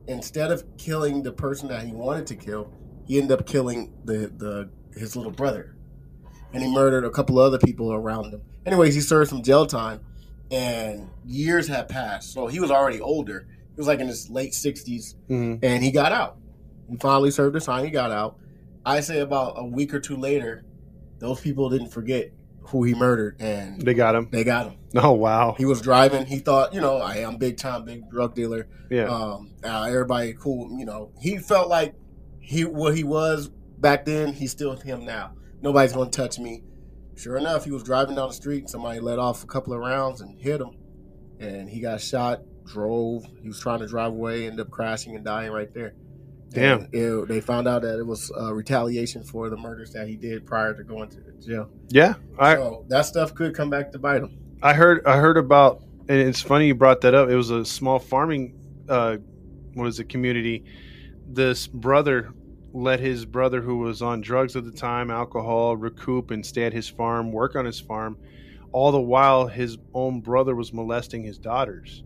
instead 0.07 0.53
of 0.53 0.63
killing 0.79 1.25
the 1.25 1.33
person 1.33 1.69
that 1.71 1.83
he 1.83 1.91
wanted 1.93 2.29
to 2.29 2.37
kill, 2.37 2.73
he 3.05 3.19
ended 3.21 3.41
up 3.41 3.47
killing 3.47 3.93
the 4.05 4.33
the 4.37 4.71
his 4.97 5.17
little 5.17 5.33
brother, 5.33 5.75
and 6.53 6.63
he 6.63 6.73
murdered 6.73 7.05
a 7.05 7.11
couple 7.11 7.41
other 7.41 7.59
people 7.59 7.93
around 7.93 8.33
him. 8.33 8.43
Anyways, 8.65 8.95
he 8.95 9.01
served 9.01 9.31
some 9.31 9.43
jail 9.43 9.67
time, 9.67 10.01
and 10.53 11.11
years 11.27 11.67
had 11.67 11.89
passed. 11.89 12.33
So 12.33 12.47
he 12.47 12.61
was 12.61 12.71
already 12.71 13.01
older. 13.01 13.49
He 13.75 13.77
was 13.77 13.89
like 13.89 13.99
in 13.99 14.07
his 14.07 14.31
late 14.31 14.55
sixties, 14.55 15.17
Mhm. 15.29 15.59
and 15.65 15.83
he 15.83 15.91
got 15.91 16.13
out. 16.13 16.37
He 16.89 16.97
finally 16.97 17.33
served 17.33 17.57
his 17.57 17.65
time. 17.65 17.85
He 17.85 17.91
got 17.91 18.13
out. 18.13 18.37
I 18.85 19.01
say 19.01 19.21
about 19.21 19.55
a 19.57 19.65
week 19.65 19.93
or 19.95 20.01
two 20.01 20.17
later, 20.17 20.65
those 21.19 21.41
people 21.41 21.69
didn't 21.71 21.89
forget 21.89 22.33
who 22.63 22.85
he 22.85 22.95
murdered, 22.95 23.37
and 23.41 23.81
They 23.83 23.95
got 23.95 24.15
him. 24.15 24.29
they 24.31 24.45
got 24.45 24.67
him. 24.67 24.77
Oh 24.97 25.13
wow. 25.13 25.55
He 25.57 25.65
was 25.65 25.81
driving. 25.81 26.27
He 26.27 26.39
thought, 26.39 26.75
you 26.75 26.81
know, 26.81 26.97
I 26.97 27.19
am 27.19 27.37
big 27.37 27.57
time, 27.59 27.85
big 27.85 28.11
drug 28.11 28.35
dealer. 28.35 28.67
Yeah. 28.91 29.05
Um, 29.05 29.53
uh, 29.63 29.85
everybody 29.85 30.35
cool. 30.37 30.77
You 30.79 30.85
know, 30.85 31.13
he 31.21 31.39
felt 31.39 31.69
like 31.69 31.95
he 32.41 32.65
what 32.65 32.97
he 32.97 33.05
was 33.05 33.51
back 33.79 34.05
then. 34.05 34.33
He's 34.33 34.51
still 34.51 34.75
him 34.77 35.05
now. 35.05 35.35
Nobody's 35.63 35.93
gonna 35.93 36.11
touch 36.11 36.39
me. 36.41 36.65
Sure 37.17 37.37
enough, 37.37 37.65
he 37.65 37.71
was 37.71 37.83
driving 37.85 38.17
down 38.17 38.29
the 38.29 38.35
street. 38.35 38.69
Somebody 38.69 38.99
let 38.99 39.19
off 39.21 39.45
a 39.45 39.47
couple 39.47 39.73
of 39.73 39.79
rounds 39.79 40.23
and 40.23 40.41
hit 40.41 40.61
him, 40.61 40.71
and 41.39 41.69
he 41.71 41.81
got 41.81 42.01
shot. 42.01 42.41
Drove. 42.65 43.25
He 43.43 43.47
was 43.49 43.61
trying 43.61 43.81
to 43.81 43.87
drive 43.87 44.13
away. 44.13 44.47
Ended 44.47 44.61
up 44.67 44.71
crashing 44.73 45.15
and 45.15 45.25
dying 45.25 45.53
right 45.53 45.73
there. 45.73 45.95
Damn. 46.51 46.89
It- 46.93 47.29
they 47.29 47.41
found 47.41 47.69
out 47.69 47.83
that 47.83 47.99
it 47.99 48.07
was 48.07 48.31
uh, 48.39 48.53
retaliation 48.53 49.23
for 49.23 49.49
the 49.51 49.57
murders 49.57 49.93
that 49.93 50.09
he 50.09 50.17
did 50.17 50.45
prior 50.45 50.75
to 50.75 50.83
going 50.83 51.09
to 51.11 51.21
jail. 51.45 51.71
Yeah, 51.89 52.15
I 52.39 52.57
so 52.57 52.85
that 52.89 53.03
stuff 53.07 53.35
could 53.35 53.55
come 53.55 53.71
back 53.71 53.93
to 53.93 53.99
bite 53.99 54.23
him. 54.23 54.37
I 54.63 54.75
heard 54.75 55.07
I 55.07 55.17
heard 55.17 55.37
about 55.37 55.83
and 56.09 56.19
it's 56.19 56.41
funny 56.43 56.67
you 56.67 56.75
brought 56.75 57.01
that 57.03 57.15
up. 57.15 57.29
It 57.29 57.37
was 57.37 57.51
a 57.51 57.65
small 57.65 57.99
farming 57.99 58.55
uh 58.89 59.19
what 59.75 59.87
is 59.87 60.01
it 60.01 60.09
community. 60.09 60.65
This 61.29 61.67
brother 61.67 62.33
let 62.73 63.01
his 63.01 63.25
brother 63.25 63.61
who 63.61 63.79
was 63.79 64.03
on 64.03 64.21
drugs 64.21 64.57
at 64.57 64.65
the 64.65 64.73
time, 64.73 65.11
alcohol, 65.11 65.77
recoup 65.77 66.31
and 66.31 66.45
stay 66.45 66.65
at 66.65 66.73
his 66.73 66.89
farm, 66.89 67.33
work 67.33 67.57
on 67.57 67.65
his 67.65 67.81
farm. 67.81 68.17
All 68.73 68.93
the 68.93 69.01
while 69.01 69.47
his 69.49 69.79
own 69.95 70.21
brother 70.21 70.55
was 70.55 70.73
molesting 70.73 71.25
his 71.25 71.39
daughters. 71.39 72.05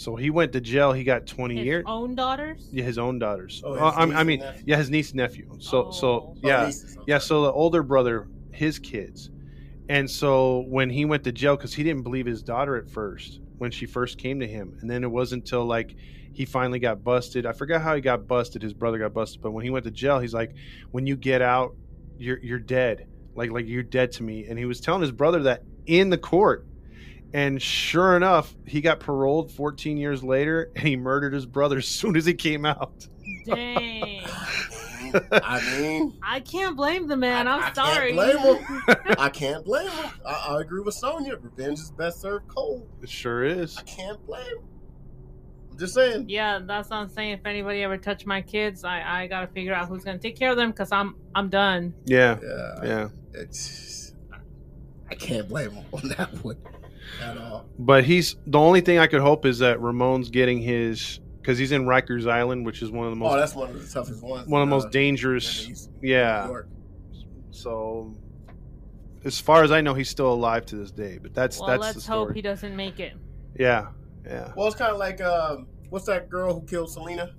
So 0.00 0.16
he 0.16 0.30
went 0.30 0.52
to 0.54 0.62
jail, 0.62 0.92
he 0.94 1.04
got 1.04 1.26
20 1.26 1.56
His 1.56 1.64
years. 1.66 1.84
own 1.86 2.14
daughters. 2.14 2.66
Yeah, 2.72 2.84
his 2.84 2.96
own 2.96 3.18
daughters. 3.18 3.62
Oh, 3.62 3.74
Uh, 3.74 4.06
his 4.06 4.14
I, 4.14 4.20
I 4.20 4.24
mean, 4.24 4.40
nephew? 4.40 4.62
yeah, 4.66 4.76
his 4.78 4.88
niece 4.88 5.10
and 5.10 5.18
nephew. 5.18 5.46
So, 5.58 5.88
Oh. 5.88 5.90
so 5.90 6.08
Oh, 6.08 6.36
yeah, 6.42 6.64
nieces, 6.66 6.96
I'm 6.96 7.04
yeah. 7.06 7.18
So 7.18 7.42
the 7.42 7.52
older 7.52 7.82
brother, 7.82 8.26
his 8.50 8.78
kids, 8.78 9.28
and 9.90 10.10
so 10.10 10.64
when 10.68 10.88
he 10.88 11.04
went 11.04 11.24
to 11.24 11.32
jail, 11.32 11.54
because 11.54 11.74
he 11.74 11.82
didn't 11.82 12.02
believe 12.02 12.24
his 12.24 12.42
daughter 12.42 12.76
at 12.76 12.88
first 12.88 13.40
when 13.58 13.70
she 13.70 13.84
first 13.84 14.16
came 14.16 14.40
to 14.40 14.46
him, 14.48 14.74
and 14.80 14.88
then 14.90 15.04
it 15.04 15.10
wasn't 15.10 15.42
until 15.42 15.66
like 15.66 15.94
he 16.32 16.46
finally 16.46 16.78
got 16.78 17.04
busted. 17.04 17.44
I 17.44 17.52
forgot 17.52 17.82
how 17.82 17.94
he 17.94 18.00
got 18.00 18.26
busted. 18.26 18.62
His 18.62 18.72
brother 18.72 18.96
got 18.96 19.12
busted, 19.12 19.42
but 19.42 19.50
when 19.50 19.64
he 19.64 19.70
went 19.70 19.84
to 19.84 19.90
jail, 19.90 20.18
he's 20.18 20.32
like, 20.32 20.54
"When 20.92 21.06
you 21.06 21.14
get 21.16 21.42
out, 21.42 21.76
you're 22.16 22.38
you're 22.38 22.58
dead. 22.58 23.06
Like 23.34 23.50
like 23.50 23.66
you're 23.66 23.82
dead 23.82 24.12
to 24.12 24.22
me." 24.22 24.46
And 24.46 24.58
he 24.58 24.64
was 24.64 24.80
telling 24.80 25.02
his 25.02 25.12
brother 25.12 25.42
that 25.42 25.62
in 25.84 26.08
the 26.08 26.16
court. 26.18 26.66
And 27.32 27.62
sure 27.62 28.16
enough, 28.16 28.54
he 28.66 28.80
got 28.80 28.98
paroled 29.00 29.52
14 29.52 29.96
years 29.96 30.24
later, 30.24 30.70
and 30.74 30.86
he 30.86 30.96
murdered 30.96 31.32
his 31.32 31.46
brother 31.46 31.78
as 31.78 31.86
soon 31.86 32.16
as 32.16 32.24
he 32.26 32.34
came 32.34 32.64
out. 32.66 33.06
Dang. 33.46 34.24
I 35.32 35.78
mean, 35.80 36.18
I 36.22 36.40
can't 36.40 36.76
blame 36.76 37.08
the 37.08 37.16
man. 37.16 37.48
I- 37.48 37.54
I'm 37.56 37.60
I 37.60 37.70
can't 37.70 37.74
sorry. 37.76 38.12
blame 38.12 38.38
him. 38.38 38.82
I 39.18 39.28
can't 39.28 39.64
blame 39.64 39.88
him. 39.88 40.10
I, 40.26 40.46
I 40.50 40.60
agree 40.60 40.82
with 40.82 40.94
Sonya. 40.94 41.36
Revenge 41.36 41.80
is 41.80 41.90
best 41.90 42.20
served 42.20 42.46
cold. 42.48 42.88
It 43.02 43.08
sure 43.08 43.44
is. 43.44 43.76
I 43.78 43.82
can't 43.82 44.24
blame 44.26 44.46
him. 44.46 44.64
I'm 45.72 45.78
just 45.78 45.94
saying. 45.94 46.26
yeah, 46.28 46.60
that's 46.64 46.90
what 46.90 46.96
I'm 46.98 47.08
saying. 47.08 47.32
If 47.32 47.46
anybody 47.46 47.82
ever 47.82 47.96
touch 47.96 48.24
my 48.26 48.40
kids, 48.42 48.84
I 48.84 49.02
I 49.22 49.26
gotta 49.26 49.46
figure 49.48 49.72
out 49.74 49.88
who's 49.88 50.04
gonna 50.04 50.18
take 50.18 50.36
care 50.38 50.50
of 50.50 50.56
them 50.56 50.70
because 50.70 50.92
I'm 50.92 51.16
I'm 51.34 51.48
done. 51.48 51.94
Yeah, 52.04 52.38
Yeah, 52.42 52.84
yeah. 52.84 53.08
it's 53.34 54.14
I 55.10 55.14
can't 55.14 55.48
blame 55.48 55.70
him 55.72 55.84
on 55.92 56.08
that 56.10 56.28
one 56.44 56.56
at 57.22 57.36
all. 57.38 57.66
But 57.78 58.04
he's 58.04 58.36
the 58.46 58.58
only 58.58 58.80
thing 58.80 58.98
I 58.98 59.06
could 59.06 59.20
hope 59.20 59.44
is 59.46 59.58
that 59.60 59.80
Ramon's 59.80 60.30
getting 60.30 60.60
his 60.60 61.20
because 61.40 61.56
he's 61.58 61.72
in 61.72 61.84
Rikers 61.86 62.30
Island, 62.30 62.66
which 62.66 62.82
is 62.82 62.90
one 62.90 63.06
of 63.06 63.10
the 63.12 63.16
most 63.16 63.32
oh, 63.32 63.36
that's 63.36 63.54
one 63.54 63.70
of 63.70 63.80
the 63.80 63.92
toughest 63.92 64.22
ones. 64.22 64.46
one 64.48 64.62
of 64.62 64.68
the 64.68 64.74
uh, 64.74 64.78
most 64.78 64.90
dangerous. 64.92 65.68
East- 65.68 65.90
Yeah. 66.02 66.48
So, 67.50 68.14
as 69.24 69.40
far 69.40 69.64
as 69.64 69.70
I 69.72 69.80
know, 69.80 69.94
he's 69.94 70.08
still 70.08 70.32
alive 70.32 70.66
to 70.66 70.76
this 70.76 70.90
day. 70.90 71.18
But 71.20 71.34
that's 71.34 71.58
Well, 71.58 71.68
that's 71.68 71.82
let's 71.82 72.04
story. 72.04 72.26
hope 72.28 72.34
he 72.34 72.42
doesn't 72.42 72.74
make 72.76 73.00
it. 73.00 73.14
Yeah, 73.58 73.88
yeah. 74.24 74.52
Well, 74.56 74.66
it's 74.66 74.76
kind 74.76 74.92
of 74.92 74.98
like 74.98 75.20
um, 75.20 75.66
what's 75.90 76.06
that 76.06 76.28
girl 76.30 76.54
who 76.54 76.66
killed 76.66 76.90
Selena? 76.90 77.34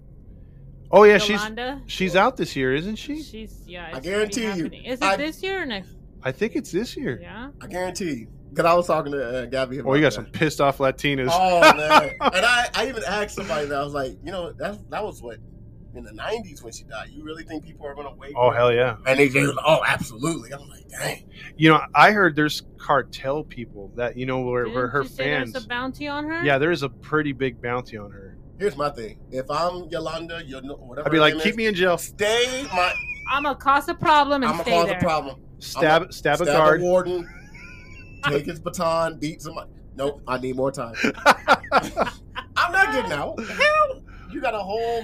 Oh 0.92 1.04
yeah, 1.04 1.18
she's 1.18 1.40
Yolanda, 1.40 1.82
she's 1.86 2.16
out 2.18 2.36
this 2.36 2.56
year, 2.56 2.76
isn't 2.76 2.98
she? 2.98 3.24
she's 3.24 3.64
yeah. 3.66 3.92
I 3.94 4.00
guarantee 4.02 4.52
you. 4.52 4.66
Is 4.86 5.00
it 5.00 5.04
I- 5.04 5.16
this 5.16 5.42
year 5.42 5.62
or 5.62 5.66
next? 5.66 5.96
I 6.24 6.32
think 6.32 6.56
it's 6.56 6.72
this 6.72 6.96
year. 6.98 7.18
Yeah. 7.22 7.50
I 7.62 7.68
guarantee 7.68 8.12
you. 8.14 8.28
Because 8.52 8.66
I 8.66 8.74
was 8.74 8.86
talking 8.86 9.14
to 9.14 9.44
uh, 9.44 9.46
Gabby 9.46 9.80
about 9.80 9.92
Oh, 9.92 9.94
you 9.94 10.02
got 10.02 10.08
that. 10.08 10.14
some 10.14 10.26
pissed 10.26 10.60
off 10.60 10.80
Latinas. 10.80 11.30
Oh 11.32 11.62
man! 11.62 12.12
and 12.20 12.46
I, 12.46 12.70
I 12.74 12.88
even 12.90 13.02
asked 13.08 13.36
somebody 13.36 13.66
that 13.68 13.80
I 13.80 13.84
was 13.84 13.94
like, 13.94 14.18
you 14.24 14.32
know, 14.32 14.52
that 14.54 14.78
that 14.90 15.04
was 15.04 15.22
what 15.22 15.38
in 15.96 16.04
the 16.04 16.12
'90s 16.12 16.62
when 16.62 16.74
she 16.74 16.84
died. 16.84 17.10
You 17.12 17.24
really 17.24 17.44
think 17.44 17.64
people 17.64 17.88
are 17.88 17.96
gonna 17.96 18.14
wait? 18.14 18.34
oh 18.36 18.52
hell 18.52 18.74
yeah! 18.74 18.98
And 19.08 19.18
they 19.18 19.30
just, 19.30 19.58
oh, 19.66 19.82
absolutely. 19.88 20.54
I'm 20.54 20.68
like, 20.68 20.86
dang. 20.90 21.30
You 21.56 21.70
know, 21.70 21.82
I 21.96 22.12
heard 22.12 22.36
there's 22.36 22.64
cartel 22.78 23.44
people 23.46 23.92
that 23.96 24.18
you 24.18 24.26
know 24.26 24.42
where, 24.42 24.68
where 24.68 24.90
her 24.90 25.04
you 25.04 25.08
say 25.08 25.24
fans. 25.24 25.54
There's 25.54 25.64
a 25.64 25.68
bounty 25.70 26.10
on 26.10 26.26
her. 26.26 26.44
Yeah, 26.44 26.58
there 26.58 26.72
is 26.72 26.84
a 26.84 26.90
pretty 26.90 27.32
big 27.32 27.62
bounty 27.62 27.98
on 27.98 28.12
her. 28.12 28.38
Here's 28.60 28.76
my 28.76 28.90
thing. 28.90 29.18
If 29.32 29.50
I'm 29.50 29.86
Yolanda, 29.86 30.44
you 30.46 30.62
know, 30.62 30.76
whatever. 30.76 31.08
I'd 31.08 31.12
be 31.12 31.20
like, 31.20 31.36
keep 31.36 31.52
is, 31.54 31.58
me 31.58 31.68
in 31.68 31.74
jail. 31.74 31.98
Stay 31.98 32.66
my. 32.74 32.94
I'm 33.32 33.44
gonna 33.44 33.56
cause 33.56 33.88
a 33.88 33.96
problem 33.96 34.44
and 34.44 34.52
I'm 34.52 34.58
gonna 34.58 34.64
stay 34.64 34.72
cause 34.72 34.88
there. 34.88 34.98
a 34.98 35.02
problem. 35.02 35.42
Stab 35.60 36.14
stab 36.14 36.42
a 36.42 36.46
Stab 36.46 36.58
guard. 36.58 36.82
a 36.82 36.84
warden. 36.84 37.41
Take 38.24 38.46
his 38.46 38.60
baton. 38.60 39.18
Beat 39.20 39.42
somebody. 39.42 39.72
Nope. 39.96 40.22
I 40.28 40.38
need 40.38 40.56
more 40.56 40.72
time. 40.72 40.96
I'm 41.72 42.72
not 42.72 42.94
getting 42.94 43.12
out. 43.12 43.40
Hell, 43.44 44.04
you 44.32 44.42
got 44.42 44.54
a 44.54 44.60
whole 44.60 45.04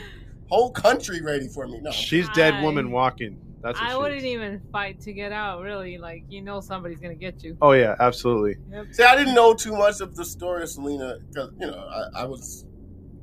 whole 0.50 0.72
country 0.72 1.22
ready 1.22 1.48
for 1.48 1.68
me. 1.68 1.80
No. 1.82 1.92
She's 1.92 2.28
dead 2.30 2.56
I- 2.56 2.64
woman 2.64 2.92
walking. 2.92 3.42
That's 3.60 3.80
what 3.82 3.90
I 3.90 3.98
wouldn't 3.98 4.20
is. 4.20 4.26
even 4.26 4.62
fight 4.72 5.02
to 5.02 5.12
get 5.12 5.32
out. 5.32 5.62
Really, 5.62 5.98
like 5.98 6.24
you 6.30 6.42
know, 6.42 6.62
somebody's 6.62 7.00
gonna 7.00 7.16
get 7.16 7.44
you. 7.44 7.58
Oh 7.62 7.72
yeah, 7.72 7.96
absolutely. 8.00 8.56
See, 8.92 9.04
I 9.04 9.16
didn't 9.16 9.34
know 9.34 9.54
too 9.56 9.74
much 9.74 10.00
of 10.00 10.16
the 10.16 10.24
story 10.24 10.62
of 10.64 10.70
Selena 10.70 11.18
because 11.28 11.52
you 11.60 11.66
know 11.66 11.76
I, 11.76 12.22
I 12.22 12.26
was 12.26 12.66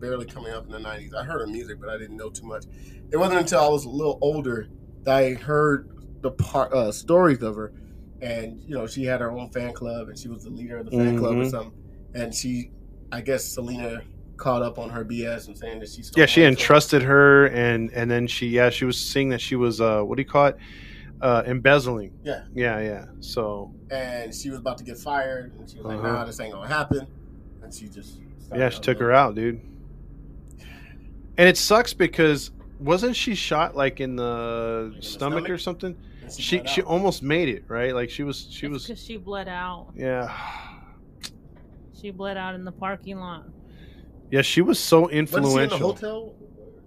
barely 0.00 0.26
coming 0.26 0.52
up 0.52 0.66
in 0.66 0.72
the 0.72 0.78
'90s. 0.78 1.14
I 1.14 1.22
heard 1.22 1.40
her 1.40 1.46
music, 1.46 1.80
but 1.80 1.88
I 1.88 1.96
didn't 1.98 2.16
know 2.16 2.30
too 2.30 2.46
much. 2.46 2.64
It 3.10 3.16
wasn't 3.16 3.40
until 3.40 3.60
I 3.60 3.68
was 3.68 3.84
a 3.84 3.88
little 3.88 4.18
older 4.20 4.68
that 5.04 5.16
I 5.16 5.34
heard 5.34 5.88
the 6.20 6.32
part 6.32 6.72
uh, 6.72 6.90
stories 6.90 7.40
of 7.42 7.54
her, 7.54 7.72
and 8.24 8.60
you 8.66 8.74
know 8.74 8.86
she 8.86 9.04
had 9.04 9.20
her 9.20 9.30
own 9.30 9.50
fan 9.50 9.72
club, 9.72 10.08
and 10.08 10.18
she 10.18 10.28
was 10.28 10.44
the 10.44 10.50
leader 10.50 10.78
of 10.78 10.86
the 10.86 10.90
fan 10.92 11.16
club 11.16 11.36
or 11.36 11.42
Mhm. 11.42 11.50
something. 11.50 11.72
And 12.14 12.34
she, 12.34 12.70
I 13.12 13.20
guess 13.20 13.44
Selena 13.44 14.02
caught 14.36 14.62
up 14.62 14.78
on 14.78 14.90
her 14.90 15.04
BS 15.04 15.46
and 15.48 15.56
saying 15.56 15.80
that 15.80 15.88
she's 15.88 16.10
Yeah, 16.16 16.26
she 16.26 16.42
entrusted 16.42 17.02
her, 17.02 17.46
and 17.46 17.90
and 17.92 18.10
then 18.10 18.26
she 18.26 18.48
yeah 18.48 18.70
she 18.70 18.84
was 18.84 18.98
saying 18.98 19.28
that 19.30 19.40
she 19.40 19.56
was 19.56 19.80
uh 19.80 20.02
what 20.02 20.16
do 20.16 20.22
you 20.22 20.28
call 20.28 20.46
it, 20.46 20.56
uh 21.20 21.42
embezzling. 21.46 22.12
Yeah. 22.24 22.42
Yeah, 22.54 22.80
yeah. 22.80 23.04
So 23.20 23.72
and 23.90 24.34
she 24.34 24.50
was 24.50 24.58
about 24.58 24.78
to 24.78 24.84
get 24.84 24.98
fired, 24.98 25.52
and 25.58 25.68
she 25.68 25.76
was 25.76 25.86
like, 25.86 25.98
Uh-huh. 25.98 26.12
"Nah, 26.12 26.24
this 26.24 26.40
ain't 26.40 26.52
gonna 26.52 26.68
happen," 26.68 27.06
and 27.62 27.72
she 27.72 27.88
just 27.88 28.20
yeah, 28.54 28.70
she 28.70 28.80
took 28.80 28.98
her 28.98 29.12
out, 29.12 29.34
dude. 29.34 29.60
And 31.36 31.48
it 31.48 31.56
sucks 31.56 31.92
because 31.92 32.52
wasn't 32.78 33.16
she 33.16 33.34
shot 33.34 33.76
like 33.76 34.00
in 34.00 34.16
the, 34.16 34.92
the 34.94 35.02
stomach, 35.02 35.44
stomach? 35.44 35.50
or 35.50 35.58
something? 35.58 35.96
And 36.24 36.32
She 36.32 36.62
she 36.66 36.80
out. 36.82 36.86
almost 36.86 37.22
made 37.22 37.48
it, 37.48 37.64
right? 37.68 37.94
Like 37.94 38.10
she 38.10 38.22
was 38.22 38.46
she 38.50 38.66
was 38.66 38.86
because 38.86 39.02
she 39.02 39.16
bled 39.16 39.48
out. 39.48 39.88
yeah. 39.94 40.34
She 42.00 42.10
bled 42.10 42.36
out 42.36 42.54
in 42.54 42.64
the 42.64 42.72
parking 42.72 43.18
lot. 43.18 43.44
Yeah, 44.30 44.42
she 44.42 44.60
was 44.62 44.78
so 44.78 45.02
Wasn't 45.02 45.28
she 45.30 45.36
in 45.36 45.68
the 45.68 45.78
hotel? 45.78 46.34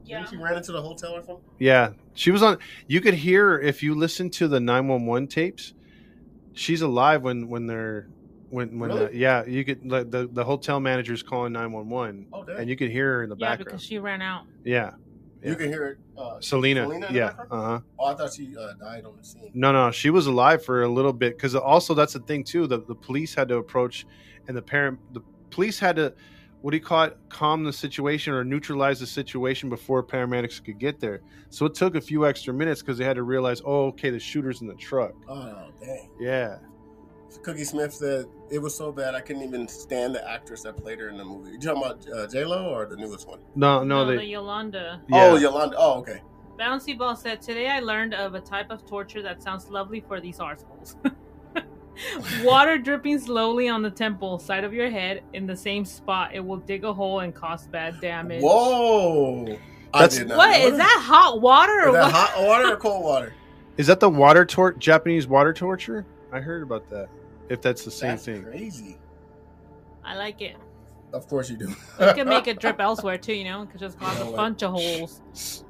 Yeah. 0.03 0.19
Yeah. 0.21 0.25
She 0.25 0.37
ran 0.37 0.55
into 0.57 0.71
the 0.71 0.81
hotel 0.81 1.13
or 1.13 1.21
something. 1.23 1.43
Yeah, 1.59 1.91
she 2.13 2.31
was 2.31 2.41
on. 2.43 2.57
You 2.87 3.01
could 3.01 3.13
hear 3.13 3.59
if 3.59 3.83
you 3.83 3.93
listen 3.95 4.29
to 4.31 4.47
the 4.47 4.59
nine 4.59 4.87
one 4.87 5.05
one 5.05 5.27
tapes. 5.27 5.73
She's 6.53 6.81
alive 6.81 7.23
when 7.23 7.49
when 7.49 7.67
they're 7.67 8.07
when 8.49 8.79
when 8.79 8.89
Really? 8.89 9.05
the, 9.07 9.15
yeah 9.17 9.45
you 9.45 9.65
could 9.65 9.85
like, 9.85 10.09
the 10.09 10.27
the 10.31 10.43
hotel 10.43 10.79
manager's 10.79 11.21
calling 11.21 11.51
nine 11.51 11.71
one 11.73 11.89
one 11.89 12.27
oh, 12.31 12.43
damn. 12.45 12.57
and 12.57 12.69
you 12.69 12.77
could 12.77 12.89
hear 12.89 13.15
her 13.15 13.23
in 13.23 13.29
the 13.29 13.35
Yeah, 13.37 13.49
background. 13.49 13.65
because 13.65 13.83
she 13.83 13.99
ran 13.99 14.21
out. 14.21 14.45
yeah, 14.63 14.91
You 15.43 15.55
can 15.55 15.69
hear 15.69 15.85
it. 15.87 15.97
Uh, 16.17 16.39
Selena. 16.39 16.83
Selena 16.83 17.07
yeah. 17.11 17.33
Uh 17.49 17.61
huh. 17.61 17.79
Oh, 17.99 18.05
I 18.05 18.15
thought 18.15 18.33
she 18.33 18.55
uh, 18.57 18.73
died 18.73 19.05
on 19.05 19.17
the 19.17 19.23
scene. 19.23 19.51
No, 19.53 19.71
no, 19.71 19.91
she 19.91 20.09
was 20.09 20.27
alive 20.27 20.63
for 20.63 20.83
a 20.83 20.87
little 20.87 21.13
bit 21.13 21.37
because 21.37 21.55
also 21.55 21.93
that's 21.93 22.13
the 22.13 22.19
thing 22.19 22.43
too. 22.43 22.67
The 22.67 22.79
the 22.79 22.95
police 22.95 23.35
had 23.35 23.47
to 23.49 23.57
approach, 23.57 24.05
and 24.47 24.57
the 24.57 24.61
parent 24.61 24.99
the 25.13 25.21
police 25.49 25.79
had 25.79 25.95
to 25.97 26.13
what 26.61 26.71
do 26.71 26.77
you 26.77 26.83
call 26.83 27.03
it? 27.03 27.17
Calm 27.29 27.63
the 27.63 27.71
situation 27.71 28.33
or 28.33 28.43
neutralize 28.43 28.99
the 28.99 29.07
situation 29.07 29.69
before 29.69 30.03
paramedics 30.03 30.63
could 30.63 30.79
get 30.79 30.99
there. 30.99 31.21
So 31.49 31.65
it 31.65 31.75
took 31.75 31.95
a 31.95 32.01
few 32.01 32.25
extra 32.25 32.53
minutes 32.53 32.81
because 32.81 32.97
they 32.97 33.05
had 33.05 33.15
to 33.15 33.23
realize, 33.23 33.61
oh, 33.63 33.87
okay, 33.87 34.09
the 34.09 34.19
shooter's 34.19 34.61
in 34.61 34.67
the 34.67 34.75
truck. 34.75 35.13
Oh, 35.29 35.69
dang. 35.79 36.09
Yeah. 36.19 36.57
Cookie 37.43 37.63
Smith 37.63 37.93
said 37.93 38.25
it 38.49 38.59
was 38.59 38.73
so 38.75 38.91
bad 38.91 39.15
I 39.15 39.21
couldn't 39.21 39.43
even 39.43 39.67
stand 39.67 40.15
the 40.15 40.29
actress 40.29 40.63
that 40.63 40.77
played 40.77 40.99
her 40.99 41.09
in 41.09 41.17
the 41.17 41.23
movie. 41.25 41.51
You 41.51 41.59
talking 41.59 41.81
about 41.83 42.05
uh, 42.09 42.27
J 42.27 42.43
Lo 42.45 42.69
or 42.73 42.85
the 42.85 42.95
newest 42.95 43.27
one? 43.27 43.39
No, 43.55 43.83
no, 43.83 44.05
the 44.05 44.17
they. 44.17 44.23
Yolanda. 44.25 45.01
Yeah. 45.09 45.25
Oh, 45.25 45.35
Yolanda. 45.35 45.75
Oh, 45.77 45.99
okay. 45.99 46.21
Bouncy 46.59 46.97
Ball 46.97 47.15
said, 47.15 47.41
Today 47.41 47.69
I 47.69 47.79
learned 47.79 48.13
of 48.15 48.33
a 48.33 48.41
type 48.41 48.71
of 48.71 48.85
torture 48.85 49.21
that 49.21 49.43
sounds 49.43 49.69
lovely 49.69 50.01
for 50.01 50.19
these 50.19 50.39
arseholes. 50.39 50.95
Water 52.43 52.77
dripping 52.77 53.19
slowly 53.19 53.67
on 53.69 53.81
the 53.81 53.89
temple, 53.89 54.37
side 54.39 54.63
of 54.63 54.73
your 54.73 54.89
head, 54.89 55.23
in 55.33 55.45
the 55.47 55.55
same 55.55 55.83
spot. 55.85 56.33
It 56.33 56.39
will 56.39 56.57
dig 56.57 56.83
a 56.83 56.93
hole 56.93 57.19
and 57.21 57.33
cause 57.33 57.67
bad 57.67 57.99
damage. 58.01 58.41
Whoa. 58.43 59.57
I 59.93 59.99
That's- 60.01 60.17
did 60.17 60.27
not 60.29 60.37
What 60.37 60.59
know 60.59 60.67
is 60.67 60.77
that? 60.77 61.03
Hot 61.07 61.41
water 61.41 61.83
or 61.83 61.87
Is 61.89 61.93
that 61.95 62.01
what? 62.03 62.11
hot 62.11 62.43
water 62.47 62.73
or 62.73 62.77
cold 62.77 63.03
water? 63.03 63.33
Is 63.77 63.87
that 63.87 63.99
the 63.99 64.09
water 64.09 64.45
tor- 64.45 64.73
Japanese 64.73 65.27
water 65.27 65.53
torture? 65.53 66.05
I 66.31 66.39
heard 66.39 66.63
about 66.63 66.89
that. 66.89 67.09
If 67.49 67.61
that's 67.61 67.85
the 67.85 67.91
same 67.91 68.11
That's 68.11 68.25
thing. 68.25 68.43
crazy. 68.43 68.97
I 70.03 70.15
like 70.15 70.41
it. 70.41 70.57
Of 71.13 71.27
course 71.27 71.49
you 71.49 71.57
do. 71.57 71.69
You 71.69 72.13
can 72.13 72.27
make 72.27 72.47
it 72.47 72.59
drip 72.61 72.79
elsewhere 72.79 73.17
too, 73.17 73.33
you 73.33 73.45
know? 73.45 73.63
It 73.63 73.71
could 73.71 73.79
just 73.79 73.97
cause 73.99 74.17
You 74.17 74.23
a 74.23 74.27
what? 74.27 74.35
bunch 74.35 74.63
of 74.63 74.71
holes. 74.71 75.63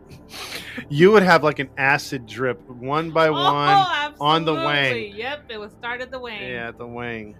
You 0.89 1.11
would 1.11 1.23
have 1.23 1.43
like 1.43 1.59
an 1.59 1.69
acid 1.77 2.25
drip 2.25 2.67
one 2.69 3.11
by 3.11 3.27
oh, 3.27 3.33
one 3.33 4.13
on 4.19 4.45
the 4.45 4.53
absolutely. 4.53 4.65
wang. 4.65 5.15
Yep, 5.15 5.45
it 5.49 5.59
was 5.59 5.71
started 5.73 6.11
the 6.11 6.19
wang. 6.19 6.49
Yeah, 6.49 6.69
at 6.69 6.77
the 6.77 6.87
wang. 6.87 7.35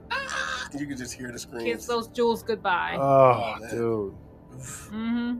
you 0.77 0.85
can 0.85 0.97
just 0.97 1.13
hear 1.13 1.31
the 1.31 1.39
screams. 1.39 1.63
Kiss 1.63 1.85
those 1.85 2.07
jewels 2.07 2.43
goodbye. 2.43 2.97
Oh, 2.99 3.55
man. 3.59 3.69
dude. 3.69 4.13
mm-hmm. 4.53 5.37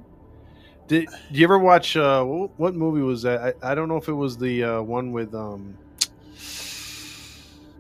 Did 0.88 1.10
you 1.32 1.44
ever 1.44 1.60
watch 1.60 1.98
uh 1.98 2.24
what 2.24 2.76
movie 2.76 3.02
was 3.02 3.22
that? 3.24 3.56
I, 3.62 3.72
I 3.72 3.76
don't 3.76 3.90
know 3.90 3.98
if 3.98 4.08
it 4.08 4.14
was 4.14 4.38
the 4.38 4.64
uh, 4.64 4.82
one 4.82 5.12
with 5.12 5.36
um 5.36 5.78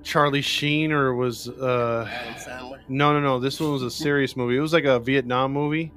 Charlie 0.08 0.42
Sheen 0.42 0.94
or 0.94 1.14
was 1.14 1.50
uh 1.50 2.08
Adam 2.10 2.34
Sandler. 2.36 2.80
no 2.88 3.12
no 3.12 3.20
no 3.20 3.40
this 3.40 3.60
one 3.60 3.74
was 3.74 3.84
a 3.84 3.92
serious 3.92 4.38
movie. 4.38 4.56
It 4.56 4.62
was 4.62 4.72
like 4.72 4.86
a 4.86 5.00
Vietnam 5.00 5.52
movie. 5.52 5.92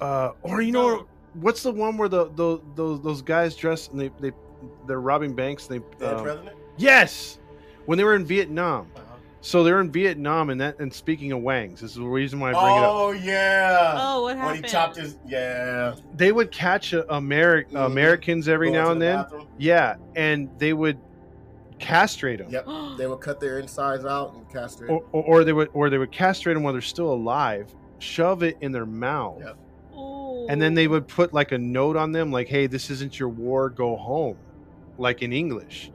Uh 0.00 0.32
or 0.42 0.60
you 0.60 0.72
know 0.72 1.06
what's 1.34 1.62
the 1.62 1.70
one 1.70 1.96
where 1.96 2.08
the 2.08 2.30
those 2.34 2.60
those, 2.74 3.00
those 3.00 3.22
guys 3.22 3.54
dress 3.54 3.88
and 3.88 4.00
they 4.00 4.10
they 4.20 4.32
they're 4.88 5.00
robbing 5.00 5.34
banks 5.34 5.68
and 5.68 5.80
they 5.80 5.86
Dead 6.04 6.14
um, 6.16 6.22
president. 6.24 6.56
Yes. 6.76 7.38
When 7.86 7.96
they 7.96 8.02
were 8.04 8.16
in 8.16 8.24
Vietnam. 8.24 8.90
Uh-huh. 8.96 9.02
So 9.40 9.62
they're 9.62 9.80
in 9.80 9.92
Vietnam 9.92 10.50
and 10.50 10.60
that 10.60 10.80
and 10.80 10.92
speaking 10.92 11.30
of 11.30 11.42
wangs, 11.42 11.80
this 11.80 11.92
is 11.92 11.96
the 11.98 12.02
reason 12.02 12.40
why 12.40 12.48
I 12.50 12.52
bring 12.54 12.64
it 12.76 12.82
up. 12.82 12.90
Oh 12.92 13.12
yeah. 13.12 13.94
Oh, 14.00 14.22
what 14.22 14.36
happened? 14.36 14.54
when 14.62 14.64
he 14.64 14.68
chopped 14.68 14.96
his 14.96 15.16
yeah. 15.28 15.94
They 16.16 16.32
would 16.32 16.50
catch 16.50 16.92
uh, 16.92 17.04
Ameri- 17.08 17.68
Mhm. 17.70 17.86
Americans 17.86 18.48
every 18.48 18.68
Go 18.72 18.72
now 18.82 18.90
and 18.90 19.00
the 19.00 19.04
then. 19.04 19.16
bathroom. 19.22 19.46
Yeah, 19.58 19.94
and 20.16 20.50
they 20.58 20.72
would 20.72 20.98
castrate 21.84 22.38
them, 22.38 22.48
Yep. 22.50 22.66
They 22.98 23.06
would 23.06 23.20
cut 23.20 23.40
their 23.40 23.58
insides 23.58 24.04
out 24.04 24.34
and 24.34 24.48
castrate. 24.50 24.90
or, 24.90 25.04
or, 25.12 25.22
or 25.24 25.44
they 25.44 25.52
would 25.52 25.68
or 25.72 25.90
they 25.90 25.98
would 25.98 26.12
castrate 26.12 26.54
them 26.56 26.62
while 26.62 26.72
they're 26.72 26.82
still 26.82 27.12
alive, 27.12 27.74
shove 27.98 28.42
it 28.42 28.56
in 28.60 28.72
their 28.72 28.86
mouth, 28.86 29.40
Yep. 29.44 29.56
Ooh. 29.96 30.46
and 30.48 30.60
then 30.60 30.74
they 30.74 30.88
would 30.88 31.06
put 31.08 31.32
like 31.32 31.52
a 31.52 31.58
note 31.58 31.96
on 31.96 32.12
them, 32.12 32.30
like, 32.32 32.48
"Hey, 32.48 32.66
this 32.66 32.90
isn't 32.90 33.18
your 33.18 33.28
war. 33.28 33.68
Go 33.70 33.96
home," 33.96 34.36
like 34.98 35.22
in 35.22 35.32
English. 35.32 35.90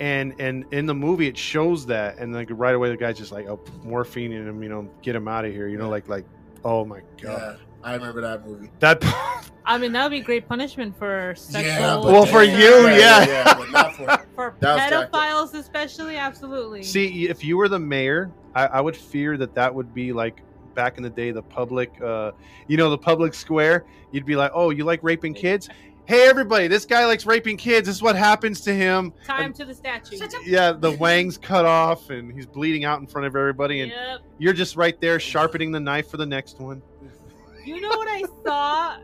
And 0.00 0.34
and 0.40 0.64
in 0.72 0.86
the 0.86 0.94
movie, 0.94 1.28
it 1.28 1.36
shows 1.38 1.86
that, 1.86 2.18
and 2.18 2.32
like 2.34 2.48
right 2.50 2.74
away, 2.74 2.88
the 2.90 2.96
guy's 2.96 3.18
just 3.18 3.30
like, 3.32 3.46
"Oh, 3.48 3.60
morphine 3.84 4.32
in 4.32 4.48
him, 4.48 4.62
you 4.62 4.68
know, 4.68 4.90
get 5.02 5.14
him 5.14 5.28
out 5.28 5.44
of 5.44 5.52
here," 5.52 5.68
you 5.68 5.76
know, 5.78 5.84
Yeah. 5.84 5.90
like 5.90 6.08
like, 6.08 6.24
oh 6.64 6.84
my 6.84 7.00
god, 7.20 7.58
Yeah, 7.60 7.88
I 7.88 7.94
remember 7.94 8.20
that 8.22 8.44
movie. 8.46 8.70
that. 8.80 9.02
I 9.64 9.78
mean, 9.78 9.92
that 9.92 10.02
would 10.04 10.10
be 10.10 10.20
great 10.20 10.48
punishment 10.48 10.96
for 10.98 11.34
sexual. 11.36 11.72
Yeah, 11.72 11.94
but 12.02 12.04
Well, 12.12 12.26
for 12.26 12.42
you, 12.42 12.88
yeah. 12.88 13.54
but 13.56 13.70
not 13.70 13.94
for 13.96 14.26
For 14.34 14.54
That 14.60 14.90
was 14.92 15.08
pedophiles, 15.10 15.54
especially, 15.54 16.16
absolutely. 16.16 16.82
See, 16.82 17.28
if 17.28 17.44
you 17.44 17.56
were 17.56 17.68
the 17.68 17.78
mayor, 17.78 18.32
I, 18.54 18.66
I 18.66 18.80
would 18.80 18.96
fear 18.96 19.36
that 19.36 19.54
that 19.54 19.72
would 19.74 19.94
be 19.94 20.12
like 20.12 20.42
back 20.74 20.96
in 20.96 21.02
the 21.02 21.10
day, 21.10 21.30
the 21.30 21.42
public, 21.42 21.92
uh, 22.02 22.32
you 22.66 22.76
know, 22.76 22.90
the 22.90 22.98
public 22.98 23.34
square. 23.34 23.84
You'd 24.10 24.24
be 24.26 24.36
like, 24.36 24.50
"Oh, 24.54 24.70
you 24.70 24.84
like 24.84 25.00
raping 25.02 25.34
kids? 25.34 25.68
Hey, 26.06 26.26
everybody, 26.28 26.66
this 26.66 26.84
guy 26.84 27.06
likes 27.06 27.24
raping 27.26 27.56
kids. 27.56 27.86
This 27.86 27.96
is 27.96 28.02
what 28.02 28.16
happens 28.16 28.62
to 28.62 28.74
him." 28.74 29.12
time 29.24 29.44
And- 29.46 29.54
to 29.56 29.64
the 29.66 29.74
statue. 29.74 30.16
yeah, 30.44 30.72
the 30.72 30.90
wang's 30.98 31.36
cut 31.38 31.64
off 31.66 32.10
and 32.10 32.32
he's 32.32 32.46
bleeding 32.46 32.84
out 32.84 33.00
in 33.00 33.06
front 33.06 33.26
of 33.26 33.36
everybody, 33.36 33.82
and 33.82 33.92
Yep. 33.92 34.20
you're 34.38 34.52
just 34.54 34.76
right 34.76 34.98
there 35.00 35.20
sharpening 35.20 35.70
the 35.72 35.80
knife 35.80 36.10
for 36.10 36.16
the 36.16 36.26
next 36.26 36.58
one. 36.58 36.82
You 37.64 37.80
know 37.80 37.90
what 37.90 38.08
I 38.08 38.22
saw? 38.44 38.96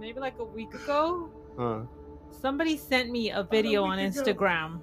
Maybe 0.00 0.18
like 0.18 0.38
a 0.38 0.44
week 0.44 0.72
ago. 0.72 1.28
Uh, 1.58 1.80
Somebody 2.30 2.78
sent 2.78 3.10
me 3.10 3.30
a 3.30 3.42
video 3.42 3.84
on 3.84 3.98
week 3.98 4.16
ago. 4.16 4.22
Instagram. 4.22 4.80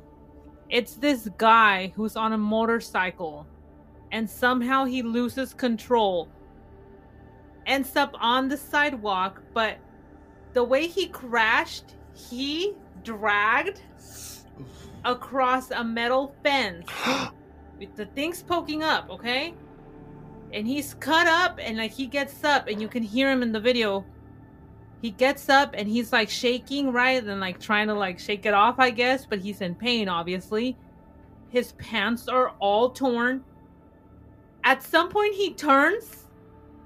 It's 0.69 0.93
this 0.93 1.27
guy 1.37 1.91
who's 1.95 2.15
on 2.15 2.33
a 2.33 2.37
motorcycle 2.37 3.47
and 4.11 4.29
somehow 4.29 4.85
he 4.85 5.01
loses 5.01 5.55
control. 5.55 6.29
Ends 7.65 7.95
up 7.95 8.15
on 8.19 8.47
the 8.47 8.57
sidewalk, 8.57 9.41
but 9.55 9.77
the 10.53 10.63
way 10.63 10.85
he 10.85 11.07
crashed, 11.07 11.95
he 12.13 12.75
dragged 13.03 13.81
across 15.03 15.71
a 15.71 15.83
metal 15.83 16.35
fence 16.43 16.85
with 17.79 17.95
the 17.95 18.05
things 18.05 18.43
poking 18.43 18.83
up, 18.83 19.09
okay? 19.09 19.55
And 20.53 20.67
he's 20.67 20.93
cut 20.93 21.25
up 21.25 21.57
and 21.59 21.77
like 21.77 21.91
he 21.91 22.05
gets 22.05 22.43
up 22.43 22.67
and 22.67 22.79
you 22.79 22.87
can 22.87 23.01
hear 23.01 23.31
him 23.31 23.41
in 23.41 23.51
the 23.51 23.59
video 23.59 24.05
he 25.01 25.11
gets 25.11 25.49
up 25.49 25.75
and 25.77 25.87
he's 25.87 26.11
like 26.11 26.29
shaking 26.29 26.91
right? 26.91 27.23
And 27.23 27.39
like 27.39 27.59
trying 27.59 27.87
to 27.87 27.93
like 27.93 28.19
shake 28.19 28.45
it 28.45 28.53
off 28.53 28.79
i 28.79 28.89
guess 28.89 29.25
but 29.25 29.39
he's 29.39 29.61
in 29.61 29.75
pain 29.75 30.09
obviously. 30.09 30.77
His 31.49 31.71
pants 31.73 32.27
are 32.27 32.49
all 32.59 32.89
torn. 32.89 33.43
At 34.63 34.83
some 34.83 35.09
point 35.09 35.33
he 35.33 35.53
turns. 35.53 36.25